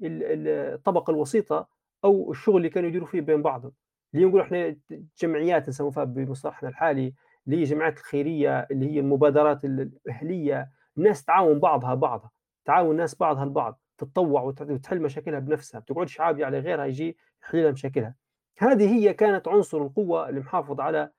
بالطبقه 0.00 1.10
الوسيطة 1.10 1.68
أو 2.04 2.30
الشغل 2.30 2.56
اللي 2.56 2.68
كانوا 2.68 2.88
يديروا 2.88 3.06
فيه 3.06 3.20
بين 3.20 3.42
بعضهم. 3.42 3.72
اللي 4.14 4.26
نقول 4.26 4.40
إحنا 4.40 4.76
جمعيات 5.22 5.68
نسموها 5.68 6.04
بمصطلحنا 6.04 6.68
الحالي 6.68 7.14
اللي 7.46 7.58
هي 7.58 7.64
جمعيات 7.64 7.98
الخيرية 7.98 8.66
اللي 8.70 8.90
هي 8.90 9.00
المبادرات 9.00 9.64
الأهلية. 9.64 10.70
الناس 10.98 11.24
تعاون 11.24 11.58
بعضها 11.58 11.94
بعضها 11.94 12.30
تعاون 12.64 12.90
الناس 12.90 13.14
بعضها 13.14 13.44
البعض 13.44 13.80
تتطوع 13.98 14.42
وتحل 14.42 15.02
مشاكلها 15.02 15.38
بنفسها. 15.38 15.78
ما 15.78 15.84
تقعدش 15.84 16.20
عابي 16.20 16.44
على 16.44 16.58
غيرها 16.58 16.84
يجي 16.84 17.16
يحل 17.42 17.62
لها 17.62 17.72
مشاكلها. 17.72 18.14
هذه 18.58 18.94
هي 18.94 19.14
كانت 19.14 19.48
عنصر 19.48 19.82
القوة 19.82 20.28
اللي 20.28 20.40
محافظ 20.40 20.80
على 20.80 21.10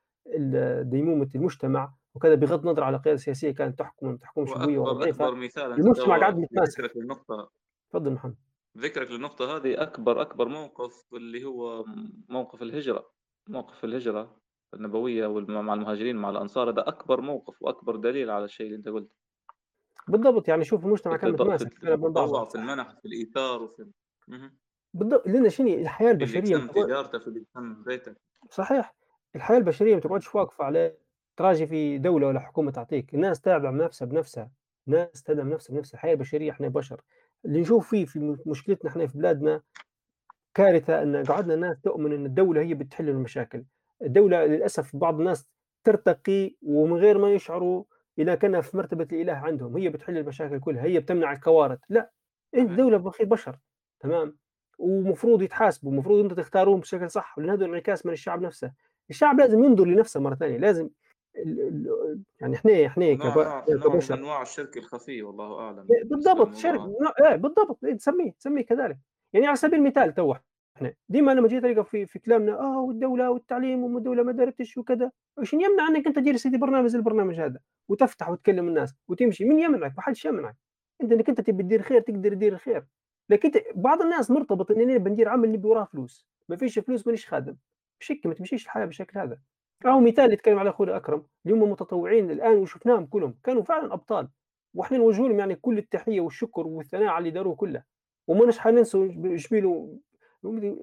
ديمومة 0.83 1.29
المجتمع. 1.35 1.93
وكذا 2.15 2.35
بغض 2.35 2.67
النظر 2.67 2.83
على 2.83 2.97
قيادة 2.97 3.17
سياسية 3.17 3.51
كانت 3.51 3.79
تحكم 3.79 4.07
ولا 4.07 4.17
تحكمش 4.17 4.49
قويه 4.49 4.77
ولا 4.77 4.93
ضعيفه 4.93 5.29
المجتمع 5.55 6.19
قاعد 6.19 6.37
متماسك. 6.37 6.79
ذكرك 6.79 6.97
للنقطه 6.97 7.49
تفضل 7.89 8.11
محمد. 8.11 8.35
ذكرك 8.79 9.11
للنقطة 9.11 9.57
هذه 9.57 9.81
أكبر 9.81 10.21
أكبر 10.21 10.47
موقف 10.47 11.13
اللي 11.13 11.45
هو 11.45 11.85
موقف 12.29 12.61
الهجرة 12.61 13.11
موقف 13.49 13.83
الهجرة 13.85 14.41
النبوية 14.73 15.27
والم 15.27 15.65
مع 15.65 15.73
المهاجرين 15.73 16.15
مع 16.15 16.29
الأنصار 16.29 16.69
هذا 16.69 16.87
أكبر 16.87 17.21
موقف 17.21 17.61
وأكبر 17.61 17.95
دليل 17.95 18.29
على 18.29 18.45
الشيء 18.45 18.65
اللي 18.65 18.77
أنت 18.77 18.87
قُلته. 18.89 19.15
بالضبط، 20.07 20.47
يعني 20.47 20.63
شوف 20.65 20.85
المجتمع 20.85 21.17
كان 21.17 21.31
متماسك 21.31 21.73
في. 21.73 21.93
التطوع، 21.93 22.45
في 22.45 22.55
المنح، 22.55 22.99
في 22.99 23.05
الإيثار، 23.05 23.63
وفي. 23.63 23.91
بالضبط، 24.93 25.27
لأن 25.27 25.49
شنو 25.49 25.67
الحياة 25.67 26.11
في 26.11 26.23
اللي 26.23 26.41
في 26.41 27.27
اللي 27.27 27.45
بيتك. 27.85 28.21
صحيح، 28.49 28.95
الحياة 29.35 29.57
البشرية 29.57 29.95
ما 29.95 30.01
تقعدش 30.01 30.35
واقفة 30.35 30.63
على 30.63 30.97
تراجي 31.37 31.67
في 31.67 31.97
دولة 31.97 32.27
والّا 32.27 32.39
حكومة 32.39 32.71
تعطيك، 32.71 33.13
الناس 33.13 33.41
تدعم 33.41 33.77
نفسها 33.77 34.05
بنفسها، 34.05 34.51
ناس 34.87 35.23
تدعم 35.23 35.49
نفسها 35.49 35.73
بنفسها، 35.75 35.93
الحياة 35.97 36.13
البشرية 36.13 36.51
إحنا 36.51 36.67
بشر، 36.67 37.01
اللي 37.45 37.61
نشوف 37.61 37.89
فيه 37.89 38.05
في 38.05 38.37
مشكلتنا 38.45 38.91
إحنا 38.91 39.07
في 39.07 39.17
بلادنا 39.17 39.61
كارثة 40.53 41.03
إن 41.03 41.23
قعدنا 41.23 41.55
ناس 41.55 41.81
تؤمن 41.81 42.13
إن 42.13 42.25
الدولة 42.25 42.61
هي 42.61 42.73
بتحل 42.73 43.09
المشاكل، 43.09 43.65
الدولة 44.01 44.45
للأسف 44.45 44.95
بعض 44.95 45.19
الناس 45.19 45.47
ترتقي 45.83 46.55
ومن 46.61 46.97
غير 46.97 47.17
ما 47.17 47.31
يشعروا 47.33 47.83
إلى 48.19 48.37
كأنها 48.37 48.61
في 48.61 48.77
مرتبة 48.77 49.07
الإله 49.11 49.33
عندهم، 49.33 49.77
هي 49.77 49.89
بتحل 49.89 50.17
المشاكل 50.17 50.59
كلها، 50.59 50.83
هي 50.83 50.99
بتمنع 50.99 51.31
الكوارث، 51.31 51.79
لأ، 51.89 52.11
صحيح. 52.53 52.69
الدولة 52.69 52.97
بالأخير 52.97 53.25
بشر، 53.25 53.59
تمام، 53.99 54.37
ومفروض 54.79 55.41
يتحاسبوا، 55.41 55.91
المفروض 55.91 56.23
أنتم 56.23 56.35
تختاروهم 56.35 56.79
بشكل 56.79 57.09
صح، 57.09 57.39
لأن 57.39 57.49
هذا 57.49 57.65
انعكاس 57.65 58.05
من 58.05 58.13
الشعب 58.13 58.41
نفسه، 58.41 58.73
الشعب 59.09 59.39
لازم 59.39 59.63
ينظر 59.63 59.85
لنفسه 59.85 60.19
مرة 60.19 60.35
ثانية، 60.35 60.57
لازم 60.57 60.89
يعني 62.41 62.57
نوع 62.65 63.65
من 63.69 63.79
كبشر. 63.79 64.13
أنواع 64.13 64.41
الشرك 64.41 64.77
الخفي 64.77 65.23
والله 65.23 65.71
ب 65.71 65.75
بالنسبة 65.75 66.09
بالضبط 66.15 66.55
شرك. 66.55 66.73
للموضوع 66.73 67.07
هذا. 67.07 67.21
ن 67.21 67.25
إيه 67.25 67.35
بالضبط. 67.35 67.83
إيه 67.83 67.93
تسميه 67.93 68.31
تسميه 68.31 68.61
كذلك، 68.61 68.97
يعني 69.33 69.47
على 69.47 69.55
سبيل 69.55 69.79
المثال 69.79 70.13
تو 70.13 70.35
إحنا 70.75 70.93
ديما 71.09 71.31
لمّا 71.31 71.47
جيت 71.47 71.65
ألقى 71.65 71.85
في 71.85 72.05
في 72.05 72.19
كلامنا 72.19 72.59
آه 72.59 72.81
والدولة 72.81 73.31
والتعليم 73.31 73.83
وما 73.83 73.97
الدولة 73.97 74.23
ما 74.23 74.31
دارتش 74.31 74.77
وكذا، 74.77 75.11
وش 75.37 75.53
يمنع 75.53 75.87
إنك 75.87 76.07
أنت 76.07 76.15
تدير 76.15 76.35
سيدي 76.37 76.57
برنامج 76.57 76.95
البرنامج 76.95 77.39
هذا، 77.39 77.59
وتفتح 77.89 78.29
وتكلم 78.29 78.67
الناس 78.67 78.95
وتمشي، 79.07 79.45
من 79.45 79.59
يمنعك؟ 79.59 79.93
ما 79.97 80.01
حدش 80.01 80.25
يمنعك، 80.25 80.55
أنت 81.01 81.11
إنك 81.11 81.29
أنت 81.29 81.41
تبي 81.41 81.63
تدير 81.63 81.81
خير 81.81 82.01
تقدر 82.01 82.33
تدير 82.33 82.53
الخير، 82.53 82.85
لكن 83.29 83.51
بعض 83.75 84.01
الناس 84.01 84.31
مرتبط 84.31 84.71
أنا 84.71 84.97
بندير 84.97 85.29
عمل 85.29 85.51
نبي 85.51 85.67
وراه 85.67 85.83
فلوس، 85.83 86.27
ما 86.49 86.55
فيش 86.55 86.79
فلوس 86.79 87.07
مانيش 87.07 87.27
خادم، 87.27 87.55
هيك 88.09 88.25
ما 88.25 88.33
تمشيش 88.33 88.65
الحياة 88.65 88.85
بالشكل 88.85 89.19
هذا، 89.19 89.39
أهو 89.85 89.99
مثال 89.99 90.19
اللي 90.23 90.33
يتكلم 90.33 90.59
عليه 90.59 90.69
أخونا 90.69 90.97
أكرم، 90.97 91.25
اللي 91.45 91.55
هم 91.57 91.71
متطوعين 91.71 92.31
الآن 92.31 92.57
وشفناهم 92.57 93.05
كلهم، 93.05 93.35
كانوا 93.43 93.63
فعلًا 93.63 93.93
أبطال. 93.93 94.29
وإحنا 94.73 94.97
نوجه 94.97 95.21
لهم 95.21 95.39
يعني 95.39 95.55
كل 95.55 95.77
التحية 95.77 96.21
والشكر 96.21 96.67
والثناء 96.67 97.07
على 97.07 97.17
اللي 97.17 97.31
داروه 97.31 97.55
كله، 97.55 97.83
وماناش 98.27 98.59
حننسوا 98.59 99.07
ج 99.07 99.35
جميلو 99.35 99.99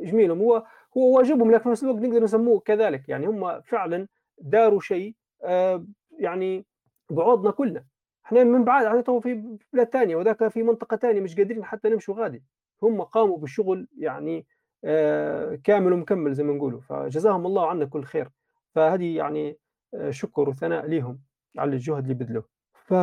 جميلهم 0.01 0.39
هو 0.43 0.65
هو 0.97 1.17
واجبهم 1.17 1.51
لكن 1.51 1.63
في 1.63 1.69
نفس 1.69 1.83
الوقت 1.85 1.99
نقدر 2.03 2.23
نسموه 2.23 2.61
كذلك، 2.61 3.09
يعني 3.09 3.27
هم 3.27 3.61
فعلًا 3.63 4.09
داروا 4.39 4.81
شيء 4.81 5.15
آآ 5.45 5.87
يعني 6.19 6.67
بعوضنا 7.11 7.51
كلنا، 7.51 7.85
إحنا 8.27 8.45
من 8.45 8.65
بعد 8.65 9.03
تو 9.03 9.21
في 9.21 9.59
بلاد 9.73 9.87
تانية 9.87 10.17
وذاك 10.17 10.49
في 10.49 10.63
منطقة 10.63 10.97
تانية 10.97 11.21
مش 11.21 11.37
قادرين 11.37 11.65
حتى 11.65 11.89
نمشوا 11.89 12.15
غادي، 12.15 12.43
هم 12.83 13.03
قاموا 13.03 13.39
بشغل 13.39 13.89
يعني 13.99 14.47
آآ 14.85 15.57
كامل 15.65 15.93
ومكمل 15.93 16.33
زي 16.35 16.43
ما 16.45 16.53
نقولوا، 16.53 16.81
فجزاهم 16.81 17.47
الله 17.47 17.67
عنا 17.69 17.85
كل 17.85 18.05
خير، 18.05 18.29
فهذه 18.77 19.17
يعني 19.17 19.59
آآ 19.95 20.11
شكر 20.13 20.49
وثناء 20.49 20.87
ليهم 20.87 21.23
على 21.59 21.73
الجهد 21.73 22.03
اللي 22.03 22.15
بذلوه. 22.15 22.49
ف 22.75 22.95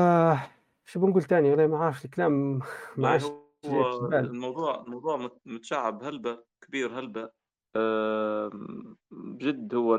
شو 0.86 1.00
بنقول 1.00 1.24
تاني؟ 1.24 1.50
والله 1.52 1.68
ما 1.68 1.78
عارف 1.86 2.06
الكلام 2.06 2.60
ما 2.98 3.10
عادش 3.10 3.34
الموضوع 4.24 4.82
الموضوع 4.82 5.18
مت 5.18 5.38
متشعّب 5.46 6.04
هلبة، 6.04 6.44
كبير 6.62 7.00
هلبة، 7.00 7.32
آمم، 7.76 8.98
بجد 9.12 9.76
هو 9.76 9.96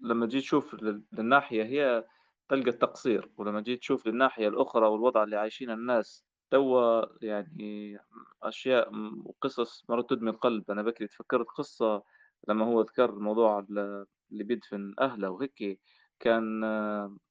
لمّا 0.00 0.26
تيجي 0.26 0.40
تشوف 0.40 0.74
لل 0.74 1.04
للناحية 1.12 1.62
هي 1.64 2.04
تلقى 2.48 2.70
التقصير، 2.70 3.32
ولمّا 3.38 3.60
تيجي 3.62 3.76
تشوف 3.76 4.06
للناحية 4.06 4.48
الأخرى 4.48 4.86
والوضع 4.86 5.22
اللي 5.24 5.36
عايشينه 5.36 5.74
الناس 5.74 6.26
توا 6.50 7.02
يعني 7.24 7.98
أشياء 8.42 8.90
وقصص 9.24 9.84
مرات 9.90 10.10
تدمي 10.10 10.30
القلب، 10.30 10.70
أنا 10.70 10.82
بكري 10.82 11.06
تفكّرت 11.08 11.46
قصة 11.46 12.02
لمّا 12.48 12.64
هو 12.66 12.80
ذكر 12.80 13.14
موضوع 13.18 13.66
اللي 14.32 14.44
بيدفن 14.44 14.94
أهله 15.00 15.30
وهيك، 15.30 15.80
كان 16.20 16.62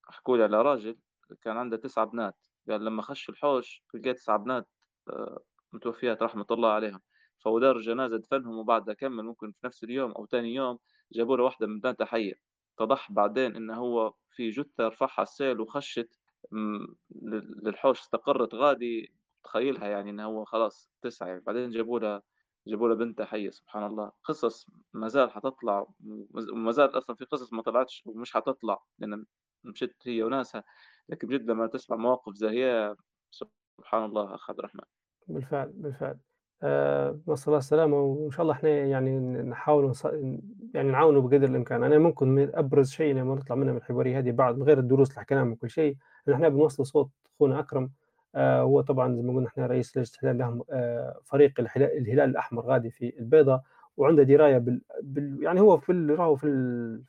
حكوا 0.10 0.38
لي 0.38 0.43
على 0.43 0.62
راجل 0.62 0.98
كان 1.41 1.58
عنده 1.58 1.78
9 1.78 2.06
بنات، 2.06 2.36
قال 2.70 2.86
لمّا 2.86 3.02
خش 3.02 3.30
الحوش 3.30 3.84
لقى 3.93 4.14
9 4.14 4.38
بنات 4.38 4.68
آآ 5.10 5.39
متوفيات 5.74 6.24
رحمة 6.24 6.46
الله 6.52 6.70
عليهم، 6.70 7.02
فهو 7.46 7.60
دار 7.60 7.80
جنازة 7.80 8.18
دفنهم 8.18 8.58
وبعدها 8.58 8.93
كمّل 8.93 9.24
ممكن 9.24 9.52
في 9.52 9.58
نفس 9.68 9.84
اليوم 9.84 10.12
أو 10.12 10.26
تاني 10.26 10.54
يوم 10.56 10.80
جابوا 11.12 11.38
له 11.38 11.43
واحدة 11.43 11.68
من 11.68 11.80
بناته 11.80 12.06
حية، 12.06 12.34
اتضح 12.80 13.12
بعدين 13.12 13.56
إنه 13.56 13.76
هو 13.76 14.14
في 14.32 14.50
جثة 14.50 14.88
رفعها 14.88 15.24
السيل 15.24 15.62
وخشت 15.62 16.20
للحوش 17.64 18.00
استقرت 18.02 18.56
غادي 18.56 19.14
تخيّلها 19.43 19.88
يعني 19.88 20.10
إنه 20.10 20.26
هو 20.26 20.46
خلاص 20.46 20.91
9 21.02 21.28
يعني، 21.28 21.41
بعدين 21.41 21.70
جابوا 21.70 22.00
لها 22.00 22.22
جابوا 22.68 22.88
لها 22.88 22.95
بنتها 22.95 23.26
حية 23.26 23.49
سبحان 23.49 23.86
الله، 23.86 24.11
قصص 24.24 24.68
ما 24.93 25.07
زال 25.07 25.32
حتطلع 25.32 25.88
وما 26.53 26.72
زالت 26.72 26.95
أصلًا 26.95 27.16
في 27.16 27.26
قصص 27.26 27.53
ما 27.53 27.61
طلعتش 27.61 28.03
ومش 28.05 28.34
حتطلع 28.34 28.84
لأن 28.99 29.26
مشت 29.63 29.95
هي 30.05 30.24
وناسها، 30.24 30.63
لكن 31.09 31.28
بجد 31.28 31.51
لمّا 31.51 31.68
تسمع 31.68 31.97
مواقف 31.97 32.34
زي 32.34 32.49
هي 32.49 32.95
سبحان 33.32 34.05
الله 34.05 34.36
أخ 34.36 34.49
عبد 34.49 34.59
الرحمن. 34.59 34.84
بالفعل، 35.28 35.72
بالفعل. 35.76 36.18
آآ 36.63 37.20
نسأل 37.28 37.47
الله 37.47 37.57
السلامة 37.57 38.01
وإن 38.01 38.32
شاء 38.32 38.41
الله 38.41 38.53
إحنا 38.53 38.70
يعني 38.70 39.20
نحاول 39.41 39.86
نص 39.86 40.05
يعني 40.74 40.91
نعاونوا 40.91 41.22
بقدر 41.22 41.47
الإمكان. 41.47 41.84
أنا 41.84 41.97
ممكن 41.97 42.28
من 42.28 42.55
أبرز 42.55 42.91
شيء 42.91 43.16
لمّا 43.16 43.36
نطلع 43.36 43.55
منها 43.55 43.72
من 43.72 43.78
الحوارية 43.78 44.20
هذه 44.20 44.32
بعد 44.32 44.61
غير 44.61 44.80
الدروس 44.80 45.09
اللي 45.09 45.22
حكيناها 45.22 45.43
من 45.43 45.55
كل 45.55 45.70
شيء، 45.70 45.97
إحنا 46.34 46.49
بنوصّل 46.49 46.86
صوت 46.86 47.09
أخونا 47.36 47.59
أكرم 47.59 47.91
هو 48.38 48.81
طبعًا 48.81 49.15
زي 49.15 49.21
ما 49.21 49.33
قلنا 49.33 49.47
إحنا 49.47 49.65
رئيس 49.67 49.97
لجنة 49.97 50.07
الهلال 50.23 50.36
الأحمر 50.41 50.65
آآ 50.71 51.19
فريق 51.25 51.59
الهلا 51.59 51.93
الهلال 51.97 52.29
الأحمر 52.29 52.61
غادي 52.65 52.89
في 52.91 53.19
البيضا 53.19 53.61
وعنده 53.97 54.23
دراية 54.23 54.57
بال 54.57 54.81
بال 55.03 55.43
يعني 55.43 55.61
هو 55.61 55.77
في 55.77 55.91
راهو 55.91 56.36
في 56.36 56.47
ال 56.47 57.01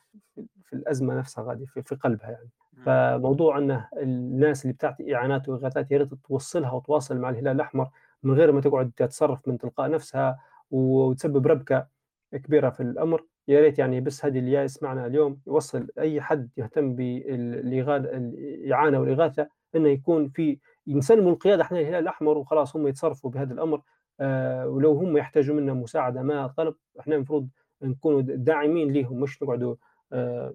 في 0.65 0.73
الأزمة 0.73 1.19
نفسها 1.19 1.45
غادي 1.45 1.67
في 1.67 1.83
في 1.83 1.95
قلبها 1.95 2.31
يعني. 2.31 2.51
فموضوع 2.85 3.59
إنه 3.59 3.89
الناس 3.97 4.63
اللي 4.63 4.73
بتعطي 4.75 5.15
إعانات 5.15 5.49
وإغاثات 5.49 5.91
يا 5.91 5.99
ريت 5.99 6.15
توصّلها 6.15 6.73
وتواصل 6.73 7.19
مع 7.19 7.31
الهلال 7.31 7.57
الأحمر 7.57 7.89
من 8.23 8.35
غير 8.35 8.53
ما 8.53 8.61
تقعد 8.61 8.93
تتصرف 8.97 9.49
من 9.49 9.59
تلقاء 9.59 9.91
نفسها 9.91 10.39
وتسبب 10.71 11.47
ربكة 11.47 11.87
كبيرة 12.33 12.71
في 12.71 12.81
الأمر، 12.83 13.25
يا 13.49 13.61
ريت 13.61 13.79
يعني 13.79 14.01
بس 14.01 14.25
هذه 14.25 14.39
اللي 14.39 14.53
يسمعنا 14.53 15.07
اليوم 15.07 15.41
يوصّل 15.47 15.89
أي 15.99 16.21
حد 16.21 16.51
يهتم 16.57 16.95
بال 16.95 17.55
الإغا 17.67 17.97
الإعانة 17.97 19.01
والإغاثة 19.01 19.49
إنه 19.77 19.89
يكون 19.89 20.29
في 20.29 20.59
نسلموا 20.89 21.33
القيادة 21.33 21.63
إحنا 21.63 21.81
الهلال 21.81 22.03
الأحمر 22.03 22.39
وخلاص 22.39 22.77
هم 22.77 22.87
يتصرفوا 22.89 23.31
بهذا 23.31 23.55
الأمر، 23.55 23.83
آآ 24.21 24.65
ولو 24.65 24.93
هم 24.93 25.17
يحتاجوا 25.17 25.57
منا 25.57 25.73
مساعدة 25.75 26.23
ما 26.23 26.47
طلب 26.47 26.75
إحنا 27.01 27.15
المفروض 27.17 27.49
نكونوا 27.83 28.21
داعمين 28.23 28.93
ليهم 28.93 29.21
مش 29.21 29.43
نقعدوا 29.43 29.77
آآ 30.13 30.55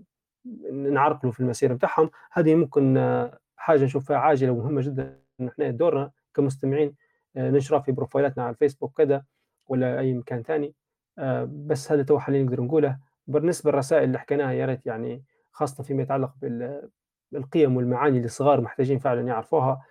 نعرقلوا 0.74 1.32
في 1.34 1.40
المسيرة 1.40 1.74
بتاعهم، 1.74 2.10
هذه 2.32 2.56
ممكن 2.56 2.98
آه، 2.98 3.40
حاجة 3.56 3.84
نشوفها 3.84 4.18
عاجلة 4.18 4.52
ومهمة 4.52 4.82
جدًا. 4.82 5.22
إن 5.42 5.48
إحنا 5.48 5.70
دورنا 5.72 6.12
كمستمعين 6.34 6.96
آآ 7.38 7.52
ننشرها 7.52 7.80
في 7.80 7.92
بروفايلاتنا 7.92 8.44
على 8.44 8.54
الفيسبوك 8.54 8.98
كذا 8.98 9.24
ولا 9.68 10.00
أي 10.00 10.14
مكان 10.14 10.44
تاني، 10.44 10.76
آآ 11.20 11.50
بس 11.52 11.92
هذا 11.92 12.04
تو 12.04 12.20
حاليًا 12.20 12.44
نقدر 12.44 12.62
نقوله. 12.62 13.00
بالنسبة 13.28 13.72
للرسائل 13.72 14.04
اللي 14.04 14.20
حكيناها 14.20 14.52
يا 14.52 14.66
ريت 14.66 14.86
يعني 14.86 15.24
خاصةً 15.52 15.84
فيما 15.84 16.04
يتعلق 16.04 16.34
بال 16.42 16.90
بالقيم 17.32 17.78
والمعاني 17.78 18.18
اللي 18.18 18.26
الصغار 18.26 18.62
محتاجين 18.62 19.00
فعلًا 19.00 19.22
يعرفوها. 19.28 19.82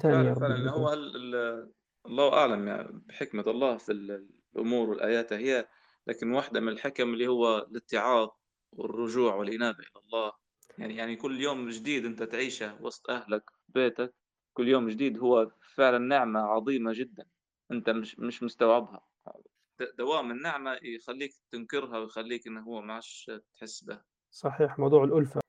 تاني 0.00 0.26
يا 0.26 0.34
فعلًا، 0.34 0.34
فعلًا، 0.34 0.56
اللي؟ 0.56 0.70
هو 0.70 0.92
ال 0.92 1.16
ال 1.36 1.72
الله 2.06 2.34
أعلم 2.34 2.68
يعني 2.68 2.88
بحكمة 2.92 3.42
الله 3.46 3.76
في 3.76 3.92
ال 3.92 4.28
الأمور 4.56 4.90
والآيات 4.90 5.32
هي، 5.32 5.68
لكن 6.06 6.30
واحدة 6.32 6.60
من 6.60 6.68
الحكم 6.68 7.14
اللي 7.14 7.28
هو 7.28 7.58
الاتعاظ 7.58 8.28
والرجوع 8.72 9.34
والإنابة 9.34 9.78
إلى 9.78 10.00
الله، 10.04 10.32
يعني 10.78 10.96
يعني 10.96 11.16
كل 11.16 11.40
يوم 11.40 11.68
جديد 11.68 12.04
أنت 12.06 12.22
تعيشه 12.22 12.82
وسط 12.82 13.10
أهلك 13.10 13.50
في 13.50 13.72
بيتك، 13.74 14.14
كل 14.52 14.68
يوم 14.68 14.88
جديد 14.88 15.18
هو 15.18 15.50
فعلًا 15.76 15.98
نعمة 15.98 16.40
عظيمة 16.40 16.92
جدًا، 16.94 17.24
أنت 17.72 17.90
مش 17.90 18.18
مش 18.18 18.42
مستوعبها، 18.42 19.00
دوام 19.98 20.30
النعمة 20.30 20.78
يخلّيك 20.82 21.32
تنكرها 21.52 21.98
ويخلّيك 21.98 22.46
إنه 22.46 22.62
هو 22.62 22.82
ما 22.82 22.94
عادش 22.94 23.30
تحس 23.54 23.84
بها. 23.84 24.04
صحيح 24.30 24.78
موضوع 24.78 25.04
الألفة. 25.04 25.40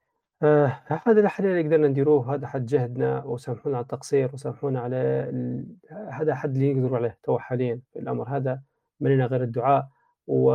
آآ 0.44 0.72
هذا 1.08 1.20
الحل 1.22 1.46
اللي 1.46 1.62
قدرنا 1.64 1.88
نديروه، 1.88 2.34
هذا 2.36 2.48
حد 2.48 2.66
جهدنا 2.66 3.24
وسامحونا 3.26 3.76
على 3.78 3.84
التقصير 3.84 4.30
وسامحونا 4.34 4.80
على 4.82 4.96
ال 5.30 5.66
هذا 6.12 6.36
حد 6.36 6.56
اللي 6.56 6.74
نقدروا 6.74 6.98
عليه 6.98 7.18
توا 7.24 7.40
حاليًا 7.40 7.82
في 7.94 8.00
الأمر 8.00 8.30
هذا، 8.30 8.62
ما 9.00 9.10
لنا 9.10 9.26
غير 9.26 9.44
الدعاء 9.44 9.88
و 10.28 10.52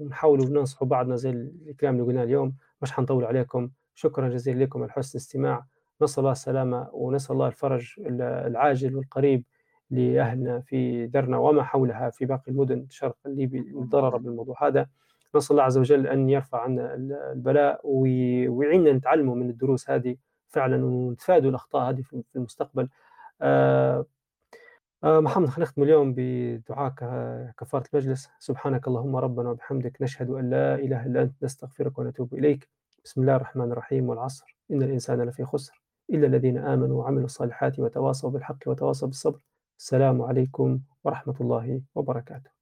ونحاولوا 0.00 0.46
ننصحوا 0.46 0.86
بعضنا 0.88 1.16
زي 1.16 1.30
الكلام 1.30 1.94
اللي 1.94 2.06
قلناه 2.06 2.22
اليوم، 2.24 2.54
مش 2.82 2.92
حنطوّل 2.92 3.24
عليكم، 3.24 3.70
شكرًا 3.94 4.28
جزيلًا 4.28 4.64
لكم 4.64 4.82
على 4.82 4.92
حسن 4.92 5.18
الاستماع، 5.18 5.66
نسأل 6.02 6.20
الله 6.20 6.32
السلامة 6.32 6.88
ونسأل 6.92 7.34
الله 7.34 7.46
الفرج 7.46 7.94
ال 7.98 8.22
العاجل 8.22 8.96
والقريب 8.96 9.44
لأهلنا 9.90 10.60
في 10.60 11.06
درنا 11.06 11.38
وما 11.38 11.62
حولها 11.62 12.10
في 12.10 12.24
باقي 12.26 12.52
المدن 12.52 12.78
الشرق 12.80 13.16
الليبي 13.26 13.58
آمين. 13.58 13.88
بالموضوع 14.18 14.66
هذا، 14.68 14.86
نسأل 15.36 15.50
الله 15.50 15.62
عز 15.62 15.78
وجل 15.78 16.06
أن 16.06 16.28
يرفع 16.30 16.60
عنا 16.60 16.94
ال 16.94 17.12
البلاء 17.12 17.80
وي 17.84 18.48
ويعيننا 18.48 18.92
نتعلموا 18.92 19.34
من 19.34 19.50
الدروس 19.50 19.90
هذه 19.90 20.16
فعلًا 20.48 20.84
ونتفادوا 20.84 21.50
الأخطاء 21.50 21.90
هذه 21.90 22.02
في 22.02 22.22
المستقبل. 22.36 22.88
آآ 23.42 24.04
آآ 25.04 25.20
محمد 25.20 25.48
نختم 25.58 25.82
اليوم 25.82 26.14
بدعاء 26.16 26.90
ك 26.90 27.00
كفارة 27.58 27.84
المجلس، 27.94 28.30
سبحانك 28.38 28.88
اللهم 28.88 29.16
ربنا 29.16 29.50
وبحمدك 29.50 30.02
نشهد 30.02 30.30
أن 30.30 30.50
لا 30.50 30.74
إله 30.74 31.06
إلا 31.06 31.22
أنت 31.22 31.42
نستغفرك 31.42 31.98
ونتوب 31.98 32.34
إليك. 32.34 32.68
بسم 33.04 33.20
الله 33.20 33.36
الرحمن 33.36 33.72
الرحيم 33.72 34.08
والعصر 34.08 34.56
إن 34.70 34.82
الإنسان 34.82 35.22
لفي 35.22 35.44
خسر 35.44 35.82
إلا 36.10 36.26
الذين 36.26 36.58
آمنوا 36.58 37.02
وعملوا 37.02 37.24
الصالحات 37.24 37.78
وتواصوا 37.78 38.30
بالحق 38.30 38.58
وتواصوا 38.66 39.08
بالصبر. 39.08 39.40
السلام 39.78 40.22
عليكم 40.22 40.80
ورحمة 41.04 41.34
الله 41.40 41.82
وبركاته. 41.94 42.53